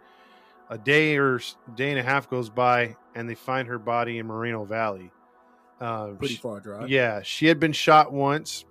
A 0.69 0.77
day 0.77 1.17
or 1.17 1.39
day 1.75 1.89
and 1.89 1.97
a 1.99 2.03
half 2.03 2.29
goes 2.29 2.49
by 2.49 2.95
and 3.15 3.27
they 3.27 3.33
find 3.33 3.67
her 3.67 3.79
body 3.79 4.19
in 4.19 4.27
Moreno 4.27 4.65
Valley. 4.65 5.11
Uh, 5.81 6.09
pretty 6.09 6.35
she- 6.35 6.41
far 6.41 6.59
drive. 6.59 6.89
yeah, 6.89 7.21
she 7.23 7.47
had 7.47 7.59
been 7.59 7.71
shot 7.73 8.11
once. 8.13 8.65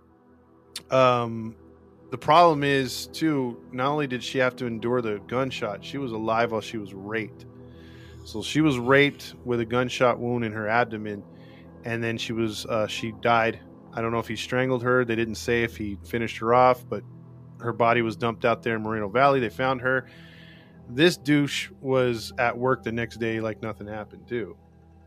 Um, 0.90 1.56
the 2.10 2.18
problem 2.18 2.62
is 2.62 3.06
too. 3.08 3.60
Not 3.72 3.88
only 3.90 4.06
did 4.06 4.22
she 4.22 4.38
have 4.38 4.54
to 4.56 4.66
endure 4.66 5.02
the 5.02 5.20
gunshot, 5.26 5.84
she 5.84 5.98
was 5.98 6.12
alive 6.12 6.52
while 6.52 6.60
she 6.60 6.78
was 6.78 6.94
raped. 6.94 7.46
So 8.24 8.42
she 8.42 8.60
was 8.60 8.78
raped 8.78 9.34
with 9.44 9.60
a 9.60 9.64
gunshot 9.64 10.18
wound 10.18 10.44
in 10.44 10.52
her 10.52 10.68
abdomen, 10.68 11.22
and 11.84 12.02
then 12.02 12.18
she 12.18 12.32
was 12.32 12.66
uh, 12.66 12.86
she 12.86 13.12
died. 13.20 13.60
I 13.92 14.02
don't 14.02 14.12
know 14.12 14.18
if 14.18 14.28
he 14.28 14.36
strangled 14.36 14.82
her. 14.82 15.04
They 15.04 15.16
didn't 15.16 15.36
say 15.36 15.62
if 15.62 15.76
he 15.76 15.98
finished 16.04 16.38
her 16.38 16.54
off, 16.54 16.88
but 16.88 17.02
her 17.60 17.72
body 17.72 18.02
was 18.02 18.16
dumped 18.16 18.44
out 18.44 18.62
there 18.62 18.76
in 18.76 18.82
Moreno 18.82 19.08
Valley. 19.08 19.40
They 19.40 19.48
found 19.48 19.80
her. 19.80 20.08
This 20.88 21.16
douche 21.16 21.70
was 21.80 22.32
at 22.38 22.56
work 22.56 22.82
the 22.82 22.92
next 22.92 23.16
day 23.16 23.40
like 23.40 23.60
nothing 23.62 23.86
happened 23.86 24.26
too. 24.28 24.56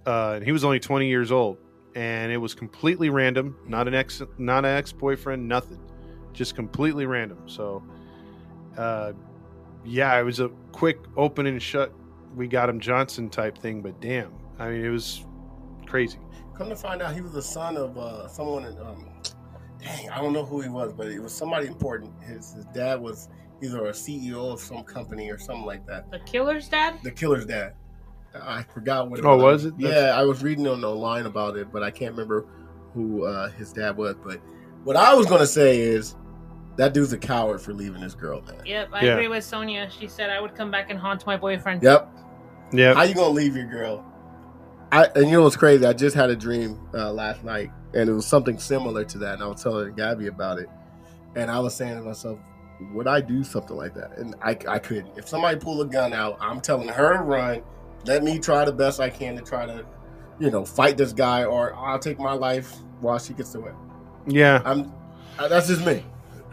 Uh, 0.05 0.33
and 0.35 0.43
he 0.43 0.51
was 0.51 0.63
only 0.63 0.79
20 0.79 1.07
years 1.07 1.31
old 1.31 1.57
and 1.95 2.31
it 2.31 2.37
was 2.37 2.53
completely 2.53 3.09
random 3.09 3.55
not 3.67 3.87
an 3.87 3.93
ex 3.93 4.21
not 4.37 4.65
an 4.65 4.77
ex-boyfriend 4.77 5.45
nothing 5.45 5.79
just 6.33 6.55
completely 6.55 7.05
random 7.05 7.37
so 7.47 7.83
uh 8.77 9.11
yeah 9.83 10.17
it 10.17 10.23
was 10.23 10.39
a 10.39 10.49
quick 10.71 10.99
open 11.17 11.45
and 11.47 11.61
shut 11.61 11.91
we 12.35 12.47
got 12.47 12.69
him 12.69 12.79
johnson 12.79 13.29
type 13.29 13.57
thing 13.57 13.81
but 13.81 13.99
damn 13.99 14.31
i 14.59 14.69
mean 14.69 14.85
it 14.85 14.89
was 14.89 15.25
crazy 15.85 16.19
Come 16.61 16.69
to 16.69 16.75
find 16.75 17.01
out, 17.01 17.15
he 17.15 17.21
was 17.21 17.31
the 17.33 17.41
son 17.41 17.75
of 17.75 17.97
uh, 17.97 18.27
someone. 18.27 18.65
In, 18.65 18.77
um, 18.77 19.03
dang, 19.79 20.11
I 20.11 20.21
don't 20.21 20.31
know 20.31 20.45
who 20.45 20.61
he 20.61 20.69
was, 20.69 20.93
but 20.93 21.07
it 21.07 21.19
was 21.19 21.33
somebody 21.33 21.65
important. 21.65 22.13
His 22.21 22.53
his 22.53 22.65
dad 22.65 23.01
was 23.01 23.29
either 23.63 23.87
a 23.87 23.91
CEO 23.91 24.53
of 24.53 24.59
some 24.59 24.83
company 24.83 25.31
or 25.31 25.39
something 25.39 25.65
like 25.65 25.87
that. 25.87 26.11
The 26.11 26.19
killer's 26.19 26.69
dad? 26.69 26.99
The 27.01 27.09
killer's 27.09 27.47
dad. 27.47 27.73
I 28.39 28.61
forgot 28.61 29.09
what. 29.09 29.17
It 29.17 29.25
Oh, 29.25 29.37
was 29.37 29.65
it? 29.65 29.73
Yeah, 29.79 29.89
That's- 29.89 30.13
I 30.13 30.21
was 30.23 30.43
reading 30.43 30.67
on 30.67 30.81
the 30.81 30.89
line 30.89 31.25
about 31.25 31.57
it, 31.57 31.71
but 31.71 31.81
I 31.81 31.89
can't 31.89 32.11
remember 32.11 32.45
who 32.93 33.25
uh, 33.25 33.49
his 33.49 33.73
dad 33.73 33.97
was. 33.97 34.15
But 34.23 34.39
what 34.83 34.95
I 34.95 35.15
was 35.15 35.25
gonna 35.25 35.47
say 35.47 35.79
is 35.79 36.15
that 36.75 36.93
dude's 36.93 37.11
a 37.11 37.17
coward 37.17 37.59
for 37.59 37.73
leaving 37.73 38.03
his 38.03 38.13
girl, 38.13 38.43
man. 38.43 38.61
Yep, 38.67 38.89
I 38.93 39.03
Yeah. 39.03 39.13
agree 39.13 39.29
with 39.29 39.43
Sonia. 39.43 39.89
She 39.89 40.07
said 40.07 40.29
I 40.29 40.39
would 40.39 40.53
come 40.53 40.69
back 40.69 40.91
and 40.91 40.99
haunt 40.99 41.25
my 41.25 41.37
boyfriend. 41.37 41.81
Yep. 41.81 42.07
yeah 42.71 42.93
How 42.93 43.01
you 43.01 43.15
gonna 43.15 43.29
leave 43.29 43.55
your 43.55 43.65
girl? 43.65 44.05
I 44.91 45.05
and 45.15 45.25
you 45.25 45.31
know 45.33 45.43
what's 45.43 45.55
crazy? 45.55 45.85
I 45.85 45.93
just 45.93 46.15
had 46.15 46.29
a 46.29 46.35
dream 46.35 46.79
uh, 46.93 47.11
last 47.13 47.43
night, 47.43 47.71
and 47.93 48.09
it 48.09 48.13
was 48.13 48.25
something 48.25 48.57
similar 48.59 49.03
to 49.05 49.17
that. 49.19 49.35
And 49.35 49.43
I 49.43 49.47
was 49.47 49.63
telling 49.63 49.93
Gabby 49.95 50.27
about 50.27 50.59
it, 50.59 50.69
and 51.35 51.49
I 51.49 51.59
was 51.59 51.73
saying 51.75 51.95
to 51.95 52.01
myself, 52.01 52.39
"Would 52.93 53.07
I 53.07 53.21
do 53.21 53.43
something 53.43 53.75
like 53.77 53.93
that?" 53.95 54.17
And 54.17 54.35
I, 54.41 54.57
I 54.67 54.79
couldn't. 54.79 55.17
If 55.17 55.29
somebody 55.29 55.57
pull 55.59 55.81
a 55.81 55.85
gun 55.87 56.11
out, 56.13 56.37
I'm 56.41 56.59
telling 56.61 56.87
her 56.89 57.13
to 57.17 57.23
run. 57.23 57.61
Let 58.05 58.23
me 58.23 58.39
try 58.39 58.65
the 58.65 58.71
best 58.73 58.99
I 58.99 59.09
can 59.09 59.35
to 59.35 59.41
try 59.43 59.65
to, 59.65 59.85
you 60.39 60.49
know, 60.49 60.65
fight 60.65 60.97
this 60.97 61.13
guy, 61.13 61.45
or 61.45 61.73
I'll 61.75 61.99
take 61.99 62.19
my 62.19 62.33
life 62.33 62.75
while 62.99 63.19
she 63.19 63.33
gets 63.33 63.55
away. 63.55 63.71
yeah 64.27 64.61
I'm. 64.65 64.91
uh, 65.39 65.47
That's 65.47 65.67
just 65.67 65.85
me. 65.85 66.03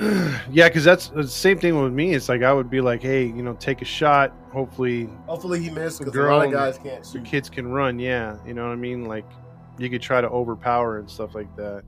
yeah 0.50 0.68
because 0.68 0.84
that's 0.84 1.08
the 1.08 1.26
same 1.26 1.58
thing 1.58 1.80
with 1.82 1.92
me 1.92 2.14
it's 2.14 2.28
like 2.28 2.42
i 2.42 2.52
would 2.52 2.70
be 2.70 2.80
like 2.80 3.02
hey 3.02 3.24
you 3.24 3.42
know 3.42 3.54
take 3.54 3.82
a 3.82 3.84
shot 3.84 4.32
hopefully 4.52 5.08
Hopefully 5.26 5.60
he 5.60 5.70
missed 5.70 5.98
because 5.98 6.14
a 6.14 6.22
lot 6.22 6.46
of 6.46 6.52
guys 6.52 6.78
can't 6.78 7.04
the 7.04 7.20
kids 7.20 7.50
can 7.50 7.66
run 7.66 7.98
yeah 7.98 8.36
you 8.46 8.54
know 8.54 8.66
what 8.66 8.72
i 8.72 8.76
mean 8.76 9.06
like 9.06 9.26
you 9.76 9.90
could 9.90 10.02
try 10.02 10.20
to 10.20 10.28
overpower 10.28 10.98
and 10.98 11.10
stuff 11.10 11.34
like 11.34 11.54
that 11.56 11.82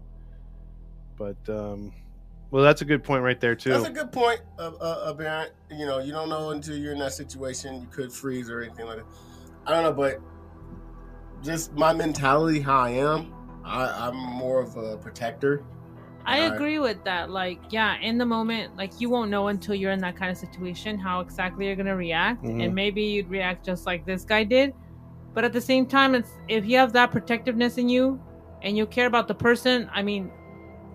but 1.17 1.37
um 1.49 1.93
well 2.51 2.65
that's 2.65 2.83
a 2.83 2.85
good 2.85 3.05
point 3.05 3.23
right 3.23 3.41
there 3.41 3.55
too 3.55 3.71
That's 3.71 3.87
a 3.87 3.91
good 3.91 4.11
point, 4.11 4.41
uh, 4.59 4.73
uh, 4.81 5.13
Baron. 5.13 5.51
You 5.71 5.87
know, 5.87 6.01
you 6.01 6.11
don't 6.11 6.29
know 6.29 6.51
until 6.51 6.77
you're 6.77 6.93
in 6.93 6.99
that 6.99 7.13
situation. 7.13 7.81
You 7.81 7.87
could 7.87 8.13
freeze 8.13 8.51
or 8.51 8.61
anything 8.61 8.87
like 8.87 8.97
that. 8.97 9.07
I 9.67 9.71
don't 9.71 9.85
know, 9.85 9.93
but 9.93 10.21
just 11.43 11.73
my 11.75 11.93
mentality, 11.93 12.59
how 12.61 12.81
I 12.81 12.91
am, 12.91 13.33
I, 13.65 14.09
I'm 14.09 14.17
more 14.17 14.61
of 14.61 14.77
a 14.77 14.97
protector. 14.97 15.63
I 16.27 16.41
Right. 16.41 16.53
agree 16.55 16.79
with 16.79 17.03
that. 17.05 17.31
Like, 17.31 17.61
yeah, 17.71 17.97
in 18.01 18.18
the 18.18 18.27
moment, 18.27 18.77
like 18.77 19.01
you 19.01 19.09
won't 19.11 19.31
know 19.31 19.49
until 19.49 19.75
you're 19.75 19.93
in 19.93 20.01
that 20.01 20.16
kind 20.16 20.31
of 20.31 20.37
situation 20.37 20.99
how 20.99 21.21
exactly 21.21 21.66
you're 21.66 21.77
gonna 21.77 21.97
react, 21.97 22.45
Mhm. 22.45 22.62
and 22.64 22.75
maybe 22.75 23.03
you'd 23.03 23.29
react 23.31 23.64
just 23.64 23.87
like 23.87 24.05
this 24.05 24.25
guy 24.25 24.45
did. 24.45 24.75
But 25.35 25.45
at 25.45 25.53
the 25.53 25.61
same 25.61 25.87
time, 25.87 26.14
it's 26.14 26.31
if 26.49 26.66
you 26.66 26.77
have 26.79 26.93
that 26.93 27.11
protectiveness 27.11 27.79
in 27.79 27.89
you, 27.89 28.21
and 28.62 28.77
you 28.77 28.85
care 28.87 29.07
about 29.07 29.27
the 29.29 29.35
person. 29.35 29.89
I 29.95 30.03
mean, 30.03 30.31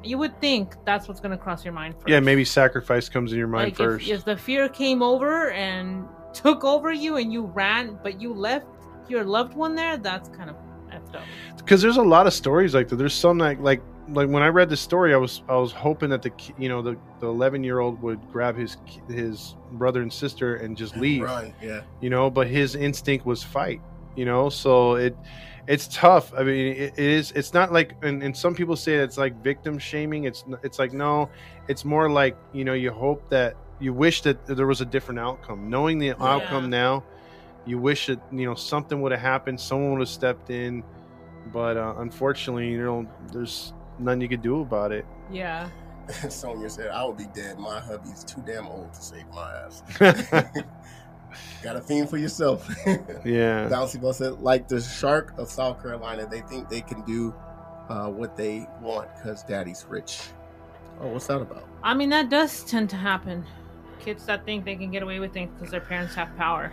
you 0.03 0.19
would 0.19 0.39
think 0.39 0.76
that's 0.86 1.07
what's 1.07 1.19
gonna 1.19 1.38
cross 1.38 1.65
your 1.65 1.73
mind 1.73 1.95
first. 1.95 2.07
yeah 2.09 2.19
maybe 2.19 2.45
sacrifice 2.45 3.09
comes 3.09 3.32
in 3.32 3.39
your 3.39 3.47
mind 3.47 3.69
like 3.69 3.76
first 3.76 4.07
If, 4.07 4.19
if 4.19 4.26
the 4.26 4.38
fear 4.38 4.69
came 4.69 5.01
over 5.01 5.49
and 5.49 6.05
took 6.34 6.63
over 6.63 6.91
you, 6.91 7.15
and 7.17 7.34
you 7.34 7.45
ran, 7.45 7.97
but 8.03 8.21
you 8.21 8.32
left 8.34 8.67
your 9.07 9.23
loved 9.23 9.55
one 9.55 9.73
there, 9.73 9.97
that's 9.97 10.30
kind 10.30 10.49
of 10.51 10.55
effed 10.93 11.15
up. 11.15 11.23
because 11.57 11.82
there's 11.82 11.97
a 11.97 12.03
lot 12.03 12.28
of 12.28 12.34
stories 12.34 12.76
like 12.76 12.88
that. 12.89 12.97
There's 12.97 13.15
some 13.15 13.39
like 13.39 13.59
like 13.59 13.82
like 14.10 14.30
when 14.30 14.43
I 14.43 14.47
read 14.47 14.70
the 14.70 14.78
story, 14.78 15.14
I 15.14 15.18
was 15.18 15.41
I 15.47 15.56
was 15.56 15.72
hoping 15.72 16.10
that 16.10 16.22
the 16.22 16.32
you 16.58 16.70
know 16.70 16.82
the 16.82 16.97
the 17.20 17.28
11 17.28 17.64
year 17.64 17.80
old 17.80 18.01
would 18.01 18.20
grab 18.32 18.56
his 18.56 18.78
his 19.08 19.56
brother 19.74 20.01
and 20.01 20.12
sister 20.12 20.56
and 20.56 20.78
just 20.78 20.95
leave, 20.97 21.24
Run, 21.24 21.53
yeah. 21.62 21.82
you 22.01 22.10
know. 22.10 22.30
But 22.30 22.47
his 22.47 22.76
instinct 22.76 23.26
was 23.26 23.43
fight, 23.43 23.82
you 24.16 24.26
know. 24.26 24.49
So 24.49 24.95
it 24.95 25.18
it's 25.68 25.88
tough. 25.88 26.34
I 26.38 26.43
mean, 26.43 26.76
it, 26.76 26.93
it 26.97 26.99
is. 26.99 27.32
It's 27.32 27.53
not 27.53 27.72
like 27.72 27.93
and, 28.03 28.22
and 28.22 28.36
some 28.36 28.53
people 28.53 28.76
say 28.76 28.95
it's 28.95 29.18
like 29.18 29.41
victim 29.43 29.80
shaming. 29.80 30.26
It's 30.26 30.43
it's 30.64 30.80
like 30.80 30.93
no, 30.93 31.30
it's 31.68 31.84
more 31.84 32.10
like 32.10 32.38
you 32.53 32.66
know 32.66 32.74
you 32.74 32.91
hope 32.91 33.28
that 33.30 33.56
you 33.80 33.93
wish 33.93 34.22
that 34.22 34.45
there 34.45 34.68
was 34.68 34.82
a 34.82 34.86
different 34.86 35.20
outcome. 35.20 35.70
Knowing 35.70 35.97
the 35.97 36.12
outcome 36.24 36.70
now, 36.70 37.03
you 37.66 37.80
wish 37.80 38.08
that 38.08 38.20
you 38.32 38.45
know 38.45 38.56
something 38.56 39.01
would 39.01 39.12
have 39.12 39.22
happened, 39.22 39.60
someone 39.60 39.91
would 39.91 40.01
have 40.01 40.10
stepped 40.10 40.49
in, 40.49 40.84
but 41.51 41.76
uh, 41.76 41.95
unfortunately, 41.97 42.70
you 42.70 42.84
know, 42.84 43.08
there's 43.32 43.74
nothing 43.99 44.21
you 44.21 44.29
could 44.29 44.41
do 44.41 44.61
about 44.61 44.91
it. 44.91 45.05
Yeah. 45.31 45.69
Sonia 46.29 46.69
said, 46.69 46.89
I 46.89 47.03
would 47.05 47.17
be 47.17 47.27
dead. 47.33 47.57
My 47.57 47.79
hubby's 47.79 48.23
too 48.23 48.41
damn 48.45 48.67
old 48.67 48.93
to 48.93 49.01
save 49.01 49.27
my 49.33 49.51
ass. 49.51 49.83
Got 51.63 51.75
a 51.75 51.81
theme 51.81 52.07
for 52.07 52.17
yourself. 52.17 52.67
yeah, 53.25 53.67
Bouncy 53.69 53.99
Ball 53.99 54.13
said, 54.13 54.39
like 54.41 54.67
the 54.67 54.79
shark 54.79 55.33
of 55.37 55.49
South 55.49 55.81
Carolina, 55.81 56.27
they 56.29 56.41
think 56.41 56.69
they 56.69 56.81
can 56.81 57.01
do 57.01 57.33
uh, 57.89 58.07
what 58.07 58.37
they 58.37 58.67
want 58.81 59.09
because 59.15 59.43
daddy's 59.43 59.85
rich. 59.89 60.21
Oh, 61.01 61.09
what's 61.09 61.27
that 61.27 61.41
about? 61.41 61.67
I 61.83 61.93
mean, 61.93 62.09
that 62.09 62.29
does 62.29 62.63
tend 62.63 62.89
to 62.91 62.95
happen. 62.95 63.45
Kids 63.99 64.25
that 64.25 64.45
think 64.45 64.65
they 64.65 64.75
can 64.75 64.91
get 64.91 65.03
away 65.03 65.19
with 65.19 65.33
things 65.33 65.51
because 65.53 65.71
their 65.71 65.81
parents 65.81 66.15
have 66.15 66.35
power. 66.37 66.71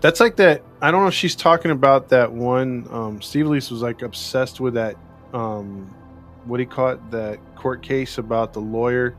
That's 0.00 0.20
like 0.20 0.36
that. 0.36 0.62
I 0.80 0.90
don't 0.90 1.02
know 1.02 1.08
if 1.08 1.14
she's 1.14 1.34
talking 1.34 1.70
about 1.70 2.08
that 2.10 2.30
one. 2.30 2.86
Um, 2.90 3.22
Steve 3.22 3.48
Lease 3.48 3.70
was 3.70 3.82
like 3.82 4.02
obsessed 4.02 4.60
with 4.60 4.74
that. 4.74 4.96
Um, 5.32 5.94
what 6.48 6.60
he 6.60 6.66
caught? 6.66 7.10
That 7.10 7.38
court 7.54 7.82
case 7.82 8.18
about 8.18 8.52
the 8.52 8.60
lawyer 8.60 9.16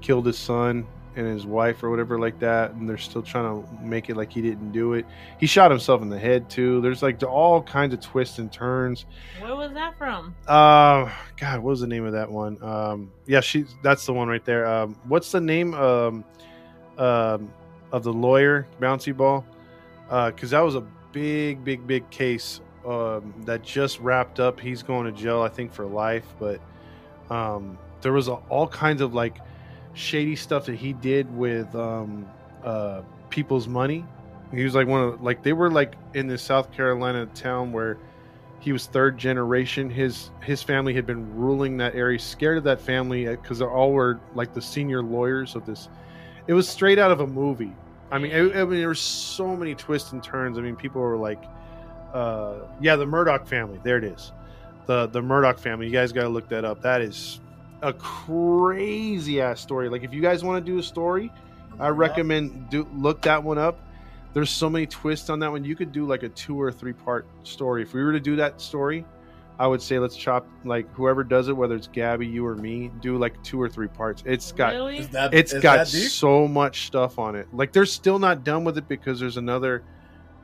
killed 0.00 0.26
his 0.26 0.38
son 0.38 0.86
and 1.16 1.26
his 1.26 1.44
wife 1.44 1.82
or 1.82 1.90
whatever 1.90 2.18
like 2.18 2.38
that, 2.38 2.72
and 2.72 2.88
they're 2.88 2.96
still 2.96 3.22
trying 3.22 3.44
to 3.44 3.68
make 3.82 4.08
it 4.08 4.16
like 4.16 4.32
he 4.32 4.40
didn't 4.40 4.72
do 4.72 4.94
it. 4.94 5.04
He 5.38 5.46
shot 5.46 5.70
himself 5.70 6.02
in 6.02 6.08
the 6.08 6.18
head 6.18 6.48
too. 6.48 6.80
There's 6.80 7.02
like 7.02 7.22
all 7.22 7.62
kinds 7.62 7.92
of 7.94 8.00
twists 8.00 8.38
and 8.38 8.50
turns. 8.52 9.06
Where 9.40 9.56
was 9.56 9.72
that 9.74 9.98
from? 9.98 10.34
Uh, 10.46 11.10
God, 11.36 11.60
what 11.60 11.70
was 11.70 11.80
the 11.80 11.86
name 11.86 12.06
of 12.06 12.12
that 12.12 12.30
one? 12.30 12.62
Um, 12.62 13.12
yeah, 13.26 13.40
she. 13.40 13.66
That's 13.82 14.06
the 14.06 14.12
one 14.12 14.28
right 14.28 14.44
there. 14.44 14.66
Um, 14.66 14.96
what's 15.08 15.32
the 15.32 15.40
name 15.40 15.74
um, 15.74 16.24
um, 16.96 17.52
of 17.92 18.04
the 18.04 18.12
lawyer, 18.12 18.66
Bouncy 18.80 19.16
Ball? 19.16 19.44
Because 20.08 20.50
that 20.50 20.60
was 20.60 20.76
a 20.76 20.84
big, 21.12 21.64
big, 21.64 21.86
big 21.86 22.08
case 22.10 22.60
um, 22.86 23.34
that 23.46 23.62
just 23.62 23.98
wrapped 24.00 24.40
up. 24.40 24.58
He's 24.60 24.82
going 24.82 25.06
to 25.06 25.12
jail, 25.12 25.42
I 25.42 25.48
think, 25.48 25.72
for 25.72 25.86
life. 25.86 26.26
But 26.38 26.60
um, 27.30 27.78
there 28.02 28.12
was 28.12 28.28
a, 28.28 28.34
all 28.48 28.66
kinds 28.66 29.00
of 29.00 29.14
like 29.14 29.38
shady 29.94 30.36
stuff 30.36 30.66
that 30.66 30.76
he 30.76 30.92
did 30.92 31.34
with 31.36 31.74
um, 31.74 32.26
uh, 32.64 33.02
people's 33.30 33.68
money. 33.68 34.04
He 34.52 34.64
was 34.64 34.74
like 34.74 34.88
one 34.88 35.02
of 35.02 35.22
like 35.22 35.42
they 35.42 35.52
were 35.52 35.70
like 35.70 35.94
in 36.14 36.26
this 36.26 36.42
South 36.42 36.72
Carolina 36.72 37.26
town 37.26 37.72
where 37.72 37.98
he 38.58 38.72
was 38.72 38.86
third 38.86 39.16
generation. 39.16 39.88
His 39.88 40.30
his 40.42 40.62
family 40.62 40.92
had 40.92 41.06
been 41.06 41.34
ruling 41.36 41.76
that 41.78 41.94
area, 41.94 42.18
scared 42.18 42.58
of 42.58 42.64
that 42.64 42.80
family 42.80 43.26
because 43.26 43.60
they 43.60 43.64
all 43.64 43.92
were 43.92 44.20
like 44.34 44.52
the 44.52 44.62
senior 44.62 45.02
lawyers 45.02 45.54
of 45.54 45.64
this. 45.66 45.88
It 46.46 46.52
was 46.54 46.68
straight 46.68 46.98
out 46.98 47.10
of 47.10 47.20
a 47.20 47.26
movie. 47.26 47.72
I 48.10 48.18
mean, 48.18 48.32
it, 48.32 48.56
I 48.56 48.64
mean, 48.64 48.80
there 48.80 48.88
were 48.88 48.94
so 48.94 49.56
many 49.56 49.74
twists 49.74 50.12
and 50.12 50.22
turns. 50.22 50.58
I 50.58 50.62
mean, 50.62 50.74
people 50.74 51.00
were 51.00 51.16
like, 51.16 51.42
uh, 52.12 52.54
"Yeah, 52.80 52.96
the 52.96 53.06
Murdaugh 53.06 53.46
family." 53.46 53.80
There 53.84 53.98
it 53.98 54.04
is, 54.04 54.32
the 54.86 55.06
the 55.06 55.20
Murdaugh 55.20 55.58
family. 55.58 55.86
You 55.86 55.92
guys 55.92 56.12
got 56.12 56.22
to 56.22 56.28
look 56.28 56.48
that 56.48 56.64
up. 56.64 56.82
That 56.82 57.00
is 57.00 57.40
a 57.82 57.92
crazy 57.92 59.40
ass 59.40 59.60
story. 59.60 59.88
Like, 59.88 60.04
if 60.04 60.12
you 60.12 60.20
guys 60.20 60.44
want 60.44 60.64
to 60.64 60.72
do 60.72 60.78
a 60.78 60.82
story, 60.82 61.32
I 61.78 61.88
recommend 61.88 62.70
do 62.70 62.86
look 62.94 63.22
that 63.22 63.42
one 63.42 63.58
up. 63.58 63.78
There's 64.32 64.50
so 64.50 64.70
many 64.70 64.86
twists 64.86 65.28
on 65.28 65.40
that 65.40 65.50
one. 65.50 65.64
You 65.64 65.74
could 65.74 65.92
do 65.92 66.06
like 66.06 66.22
a 66.22 66.28
two 66.28 66.60
or 66.60 66.70
three 66.70 66.92
part 66.92 67.26
story. 67.42 67.82
If 67.82 67.94
we 67.94 68.04
were 68.04 68.12
to 68.12 68.20
do 68.20 68.36
that 68.36 68.60
story, 68.60 69.04
I 69.58 69.66
would 69.66 69.82
say 69.82 69.98
let's 69.98 70.16
chop 70.16 70.46
like 70.64 70.90
whoever 70.94 71.24
does 71.24 71.48
it, 71.48 71.52
whether 71.52 71.74
it's 71.74 71.88
Gabby, 71.88 72.26
you 72.26 72.46
or 72.46 72.54
me, 72.54 72.90
do 73.00 73.18
like 73.18 73.42
two 73.42 73.60
or 73.60 73.68
three 73.68 73.88
parts. 73.88 74.22
It's 74.24 74.52
got 74.52 74.72
really? 74.72 74.98
Is 74.98 75.08
that, 75.08 75.34
it's 75.34 75.52
is 75.52 75.62
got 75.62 75.78
that 75.78 75.88
so 75.88 76.46
much 76.46 76.86
stuff 76.86 77.18
on 77.18 77.34
it. 77.34 77.48
Like 77.52 77.72
they're 77.72 77.86
still 77.86 78.18
not 78.18 78.44
done 78.44 78.64
with 78.64 78.78
it 78.78 78.88
because 78.88 79.18
there's 79.18 79.36
another 79.36 79.82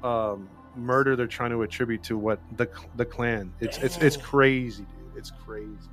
um, 0.03 0.49
murder 0.77 1.17
they're 1.17 1.27
trying 1.27 1.51
to 1.51 1.63
attribute 1.63 2.03
to 2.05 2.17
what 2.19 2.39
the 2.57 2.69
the 2.97 3.05
clan. 3.05 3.53
It's 3.61 3.79
it's 3.79 3.97
it's 3.99 4.17
crazy, 4.17 4.85
dude. 4.85 5.17
It's 5.17 5.31
crazy. 5.45 5.91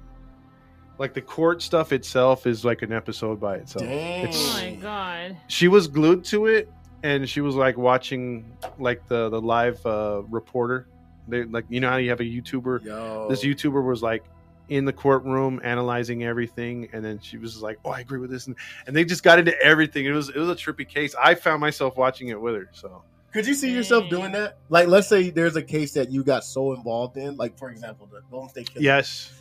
Like 1.00 1.14
the 1.14 1.22
court 1.22 1.62
stuff 1.62 1.92
itself 1.92 2.46
is 2.46 2.64
like 2.64 2.82
an 2.82 2.92
episode 2.94 3.40
by 3.40 3.56
itself. 3.58 3.86
Dang. 3.86 4.28
Oh 4.32 4.54
my 4.54 4.76
god. 4.82 5.38
she 5.48 5.68
was 5.68 5.88
glued 5.88 6.24
to 6.26 6.46
it 6.46 6.72
and 7.04 7.30
she 7.30 7.42
was 7.42 7.56
like 7.56 7.78
watching 7.78 8.46
like 8.80 9.06
the 9.08 9.30
the 9.30 9.42
live 9.42 9.86
uh 9.86 10.24
reporter 10.30 10.88
they 11.28 11.44
like 11.44 11.66
you 11.70 11.80
know 11.80 11.90
how 11.90 11.98
you 11.98 12.10
have 12.10 12.20
a 12.22 12.24
youtuber 12.24 12.84
Yo. 12.84 13.28
this 13.30 13.44
youtuber 13.44 13.86
was 13.86 14.02
like 14.02 14.24
in 14.70 14.86
the 14.86 14.94
courtroom 14.94 15.60
analyzing 15.64 16.24
everything 16.24 16.88
and 16.94 17.04
then 17.04 17.20
she 17.20 17.38
was 17.38 17.62
like 17.62 17.78
oh 17.86 17.90
i 17.92 18.00
agree 18.00 18.20
with 18.20 18.30
this 18.32 18.48
and, 18.48 18.56
and 18.88 18.96
they 18.96 19.04
just 19.04 19.24
got 19.24 19.38
into 19.38 19.54
everything 19.62 20.06
it 20.06 20.12
was 20.12 20.30
it 20.30 20.38
was 20.38 20.50
a 20.50 20.56
trippy 20.56 20.88
case 20.88 21.14
i 21.22 21.36
found 21.36 21.60
myself 21.60 21.98
watching 21.98 22.30
it 22.30 22.40
with 22.40 22.56
her 22.56 22.70
so 22.72 23.04
Could 23.34 23.48
you 23.48 23.54
see 23.56 23.74
yourself 23.74 24.10
doing 24.10 24.32
that? 24.34 24.60
Like, 24.70 24.88
let's 24.88 25.08
say 25.08 25.30
there's 25.32 25.56
a 25.56 25.62
case 25.64 25.94
that 25.94 26.12
you 26.12 26.24
got 26.24 26.44
so 26.44 26.74
involved 26.74 27.18
in, 27.18 27.36
like 27.38 27.58
for 27.58 27.70
example, 27.72 28.08
the 28.12 28.22
Golden 28.30 28.50
State 28.50 28.70
Killer. 28.72 28.84
yes 28.84 29.32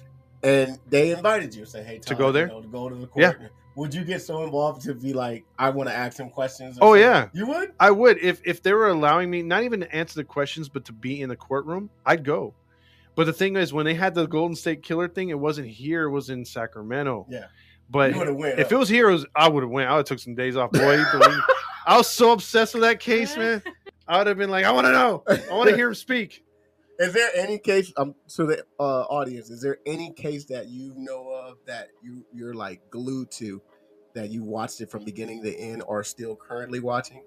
And 0.42 0.78
they 0.88 1.10
invited 1.12 1.54
you, 1.54 1.64
say, 1.66 1.82
"Hey, 1.82 1.98
To 1.98 2.08
Todd, 2.10 2.18
go 2.18 2.26
you 2.28 2.32
there? 2.32 2.46
know, 2.48 2.62
to 2.62 2.68
go 2.68 2.88
to 2.88 2.94
the 2.94 3.06
court." 3.06 3.36
Yeah. 3.40 3.48
Would 3.74 3.94
you 3.94 4.04
get 4.04 4.20
so 4.20 4.42
involved 4.44 4.82
to 4.82 4.94
be 4.94 5.12
like, 5.12 5.44
"I 5.58 5.70
want 5.70 5.88
to 5.88 5.94
ask 5.94 6.18
him 6.18 6.30
questions"? 6.30 6.78
or 6.78 6.84
Oh, 6.84 6.86
something? 6.94 7.02
yeah. 7.02 7.28
you 7.32 7.46
would. 7.46 7.72
i 7.80 7.90
would 7.90 8.18
if 8.18 8.40
if 8.44 8.62
they 8.62 8.72
were 8.72 8.88
allowing 8.88 9.30
me 9.30 9.42
not 9.42 9.62
even 9.62 9.80
to 9.80 9.94
answer 9.94 10.16
the 10.16 10.24
questions 10.24 10.68
but 10.68 10.84
to 10.86 10.92
be 10.92 11.20
in 11.22 11.28
the 11.28 11.36
courtroom 11.36 11.88
i'd 12.06 12.24
go 12.24 12.54
but 13.14 13.24
the 13.26 13.32
thing 13.32 13.56
is 13.56 13.72
when 13.72 13.84
they 13.86 13.94
had 13.94 14.14
the 14.14 14.26
golden 14.26 14.54
state 14.56 14.82
killer 14.82 15.06
thing 15.08 15.28
it 15.30 15.38
wasn't 15.38 15.66
here 15.68 16.04
it 16.04 16.10
was 16.10 16.28
in 16.30 16.44
sacramento 16.44 17.26
Yeah. 17.30 17.46
but 17.90 18.14
went, 18.14 18.58
if 18.58 18.70
huh? 18.70 18.76
it 18.76 18.78
was 18.78 18.88
here, 18.88 19.08
it 19.10 19.12
was, 19.12 19.26
I 19.36 19.48
would 19.48 19.62
have 19.62 19.70
went. 19.70 19.88
I 19.88 19.92
would 19.92 19.98
have 19.98 20.06
took 20.06 20.18
some 20.18 20.34
days 20.34 20.56
off, 20.56 20.70
boy. 20.72 20.96
You 20.96 21.04
believe 21.12 21.36
me? 21.36 21.42
I 21.86 21.96
was 21.98 22.08
so 22.08 22.32
obsessed 22.32 22.72
with 22.74 22.82
that 22.84 23.00
case, 23.00 23.36
man. 23.36 23.62
I 24.08 24.18
would 24.18 24.26
have 24.26 24.38
been 24.38 24.50
like, 24.50 24.64
I 24.64 24.72
want 24.72 24.86
to 24.86 24.92
know. 24.92 25.22
I 25.28 25.54
want 25.54 25.70
to 25.70 25.76
hear 25.76 25.88
him 25.88 25.94
speak. 26.08 26.44
Is 26.98 27.14
there 27.14 27.30
any 27.34 27.58
case 27.58 27.92
um 27.96 28.14
to 28.36 28.46
the 28.46 28.64
uh, 28.78 29.02
audience? 29.02 29.50
Is 29.50 29.62
there 29.62 29.78
any 29.86 30.12
case 30.12 30.44
that 30.46 30.68
you 30.68 30.92
know 30.96 31.30
of 31.30 31.56
that 31.66 31.88
you 32.02 32.24
you're 32.32 32.54
like 32.54 32.80
glued 32.90 33.30
to, 33.32 33.60
that 34.14 34.30
you 34.30 34.44
watched 34.44 34.80
it 34.80 34.90
from 34.90 35.04
beginning 35.04 35.42
to 35.42 35.56
end, 35.56 35.82
or 35.86 36.04
still 36.04 36.36
currently 36.36 36.80
watching? 36.80 37.24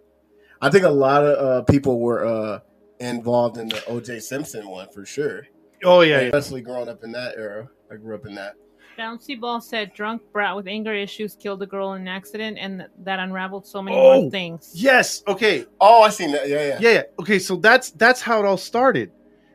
I 0.62 0.70
think 0.70 0.86
a 0.86 0.90
lot 0.90 1.26
of 1.26 1.38
uh, 1.38 1.64
people 1.64 2.00
were 2.00 2.26
uh, 2.26 2.60
involved 3.00 3.58
in 3.58 3.68
the 3.68 3.84
O.J. 3.88 4.20
Simpson 4.22 4.68
one 4.70 4.88
for 4.90 5.06
sure, 5.06 5.46
Oh 5.84 6.02
yeah, 6.02 6.22
yeah. 6.22 6.26
especially 6.28 6.62
growing 6.62 6.88
up 6.88 7.04
in 7.04 7.12
that 7.12 7.36
era. 7.38 7.68
I 7.92 7.96
grew 7.96 8.16
up 8.16 8.26
in 8.26 8.36
that. 8.36 8.56
Bouncy 8.98 9.40
Ball 9.40 9.62
said 9.62 9.94
drunk 9.94 10.22
brat 10.32 10.56
with 10.56 10.68
anger 10.68 10.94
issues 10.94 11.36
killed 11.36 11.62
a 11.62 11.66
girl 11.66 11.94
in 11.94 12.02
an 12.02 12.08
accident 12.08 12.58
and 12.60 12.88
that 13.04 13.20
unraveled 13.20 13.66
so 13.68 13.82
many 13.82 13.98
Oh, 13.98 14.22
more 14.22 14.32
things. 14.32 14.72
Yes. 14.74 15.24
Okay. 15.28 15.66
Oh, 15.82 16.02
I 16.04 16.10
seen 16.10 16.32
that. 16.32 16.48
Yeah, 16.48 16.62
yeah. 16.66 16.78
Yeah. 16.80 16.90
Yeah. 16.92 17.02
Okay. 17.20 17.40
So 17.40 17.56
that's 17.58 17.92
that's 17.92 18.22
how 18.22 18.40
it 18.40 18.46
all 18.46 18.58
started. 18.58 19.12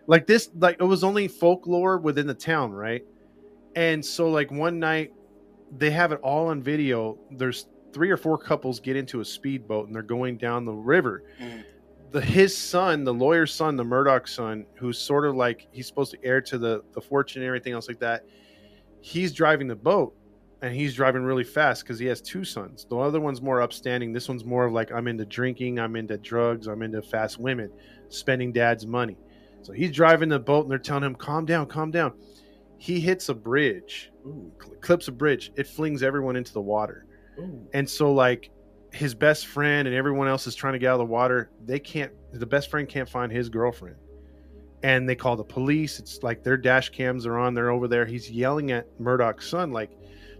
Like 0.06 0.26
this, 0.26 0.50
like 0.58 0.76
it 0.80 0.84
was 0.84 1.04
only 1.04 1.28
folklore 1.28 1.98
within 1.98 2.26
the 2.26 2.34
town, 2.34 2.72
right? 2.72 3.04
And 3.76 4.04
so, 4.04 4.28
like 4.28 4.50
one 4.50 4.78
night, 4.80 5.12
they 5.76 5.90
have 5.90 6.10
it 6.12 6.18
all 6.22 6.48
on 6.48 6.62
video. 6.62 7.16
There's 7.30 7.66
three 7.92 8.10
or 8.10 8.16
four 8.16 8.36
couples 8.36 8.80
get 8.80 8.96
into 8.96 9.20
a 9.20 9.24
speedboat 9.24 9.86
and 9.86 9.94
they're 9.94 10.02
going 10.02 10.36
down 10.36 10.64
the 10.64 10.72
river. 10.72 11.22
Mhm. 11.40 11.64
The 12.10 12.20
his 12.20 12.56
son, 12.56 13.04
the 13.04 13.14
lawyer's 13.14 13.54
son, 13.54 13.76
the 13.76 13.84
Murdaugh 13.84 14.28
son, 14.28 14.66
who's 14.74 14.98
sort 14.98 15.24
of 15.24 15.36
like 15.36 15.68
he's 15.70 15.86
supposed 15.86 16.10
to 16.10 16.18
heir 16.24 16.40
to 16.40 16.58
the 16.58 16.82
the 16.92 17.00
fortune 17.00 17.42
and 17.42 17.46
everything 17.46 17.72
else 17.72 17.86
like 17.86 18.00
that. 18.00 18.24
He's 19.00 19.32
driving 19.32 19.66
the 19.68 19.76
boat 19.76 20.14
and 20.62 20.74
he's 20.74 20.94
driving 20.94 21.22
really 21.22 21.44
fast 21.44 21.82
because 21.82 21.98
he 21.98 22.06
has 22.06 22.20
two 22.20 22.44
sons. 22.44 22.86
The 22.88 22.96
other 22.96 23.20
one's 23.20 23.40
more 23.40 23.62
upstanding. 23.62 24.12
This 24.12 24.28
one's 24.28 24.44
more 24.44 24.66
of 24.66 24.72
like 24.72 24.92
I'm 24.92 25.08
into 25.08 25.24
drinking, 25.24 25.78
I'm 25.78 25.96
into 25.96 26.18
drugs, 26.18 26.66
I'm 26.66 26.82
into 26.82 27.00
fast 27.02 27.38
women, 27.38 27.70
spending 28.08 28.52
dad's 28.52 28.86
money. 28.86 29.16
So 29.62 29.72
he's 29.72 29.90
driving 29.90 30.28
the 30.28 30.38
boat 30.38 30.62
and 30.64 30.70
they're 30.70 30.78
telling 30.78 31.04
him, 31.04 31.14
"Calm 31.14 31.44
down, 31.46 31.66
calm 31.66 31.90
down." 31.90 32.12
He 32.78 32.98
hits 32.98 33.28
a 33.28 33.34
bridge, 33.34 34.10
Ooh, 34.26 34.50
clips 34.80 35.08
a 35.08 35.12
bridge. 35.12 35.52
It 35.56 35.66
flings 35.66 36.02
everyone 36.02 36.36
into 36.36 36.52
the 36.52 36.62
water. 36.62 37.04
ooh. 37.38 37.66
And 37.74 37.88
so 37.88 38.12
like 38.12 38.50
his 38.92 39.14
best 39.14 39.46
friend 39.46 39.86
and 39.86 39.94
everyone 39.96 40.28
else 40.28 40.46
is 40.46 40.54
trying 40.54 40.72
to 40.72 40.78
get 40.78 40.88
out 40.88 40.94
of 40.94 41.00
the 41.00 41.12
water. 41.12 41.50
They 41.64 41.78
can't 41.78 42.12
the 42.32 42.46
best 42.46 42.70
friend 42.70 42.88
can't 42.88 43.08
find 43.08 43.30
his 43.30 43.48
girlfriend. 43.48 43.96
And 44.82 45.08
they 45.08 45.14
call 45.14 45.36
the 45.36 45.44
police. 45.44 45.98
It's 45.98 46.22
like 46.22 46.42
their 46.42 46.56
dash 46.56 46.88
cams 46.90 47.26
are 47.26 47.38
on. 47.38 47.54
They're 47.54 47.70
over 47.70 47.86
there. 47.86 48.06
He's 48.06 48.30
yelling 48.30 48.70
at 48.70 48.86
Murdaugh's 48.98 49.46
son, 49.46 49.72
like, 49.72 49.90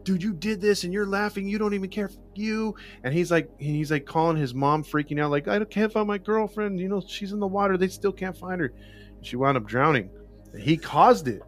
dude, 0.02 0.22
you 0.22 0.32
did 0.32 0.60
this 0.60 0.84
and 0.84 0.92
you're 0.92 1.06
laughing. 1.06 1.46
You 1.46 1.58
don't 1.58 1.74
even 1.74 1.90
care 1.90 2.08
for 2.08 2.20
you. 2.34 2.74
And 3.04 3.12
he's 3.12 3.30
like, 3.30 3.50
he's 3.60 3.90
like 3.90 4.06
calling 4.06 4.36
his 4.36 4.54
mom, 4.54 4.82
freaking 4.82 5.20
out, 5.20 5.30
like, 5.30 5.46
I 5.46 5.62
can't 5.64 5.92
find 5.92 6.08
my 6.08 6.18
girlfriend. 6.18 6.80
You 6.80 6.88
know, 6.88 7.02
she's 7.06 7.32
in 7.32 7.38
the 7.38 7.46
water. 7.46 7.76
They 7.76 7.88
still 7.88 8.12
can't 8.12 8.36
find 8.36 8.60
her. 8.60 8.72
She 9.20 9.36
wound 9.36 9.58
up 9.58 9.66
drowning. 9.66 10.10
He 10.58 10.76
caused 10.76 11.28
it 11.28 11.42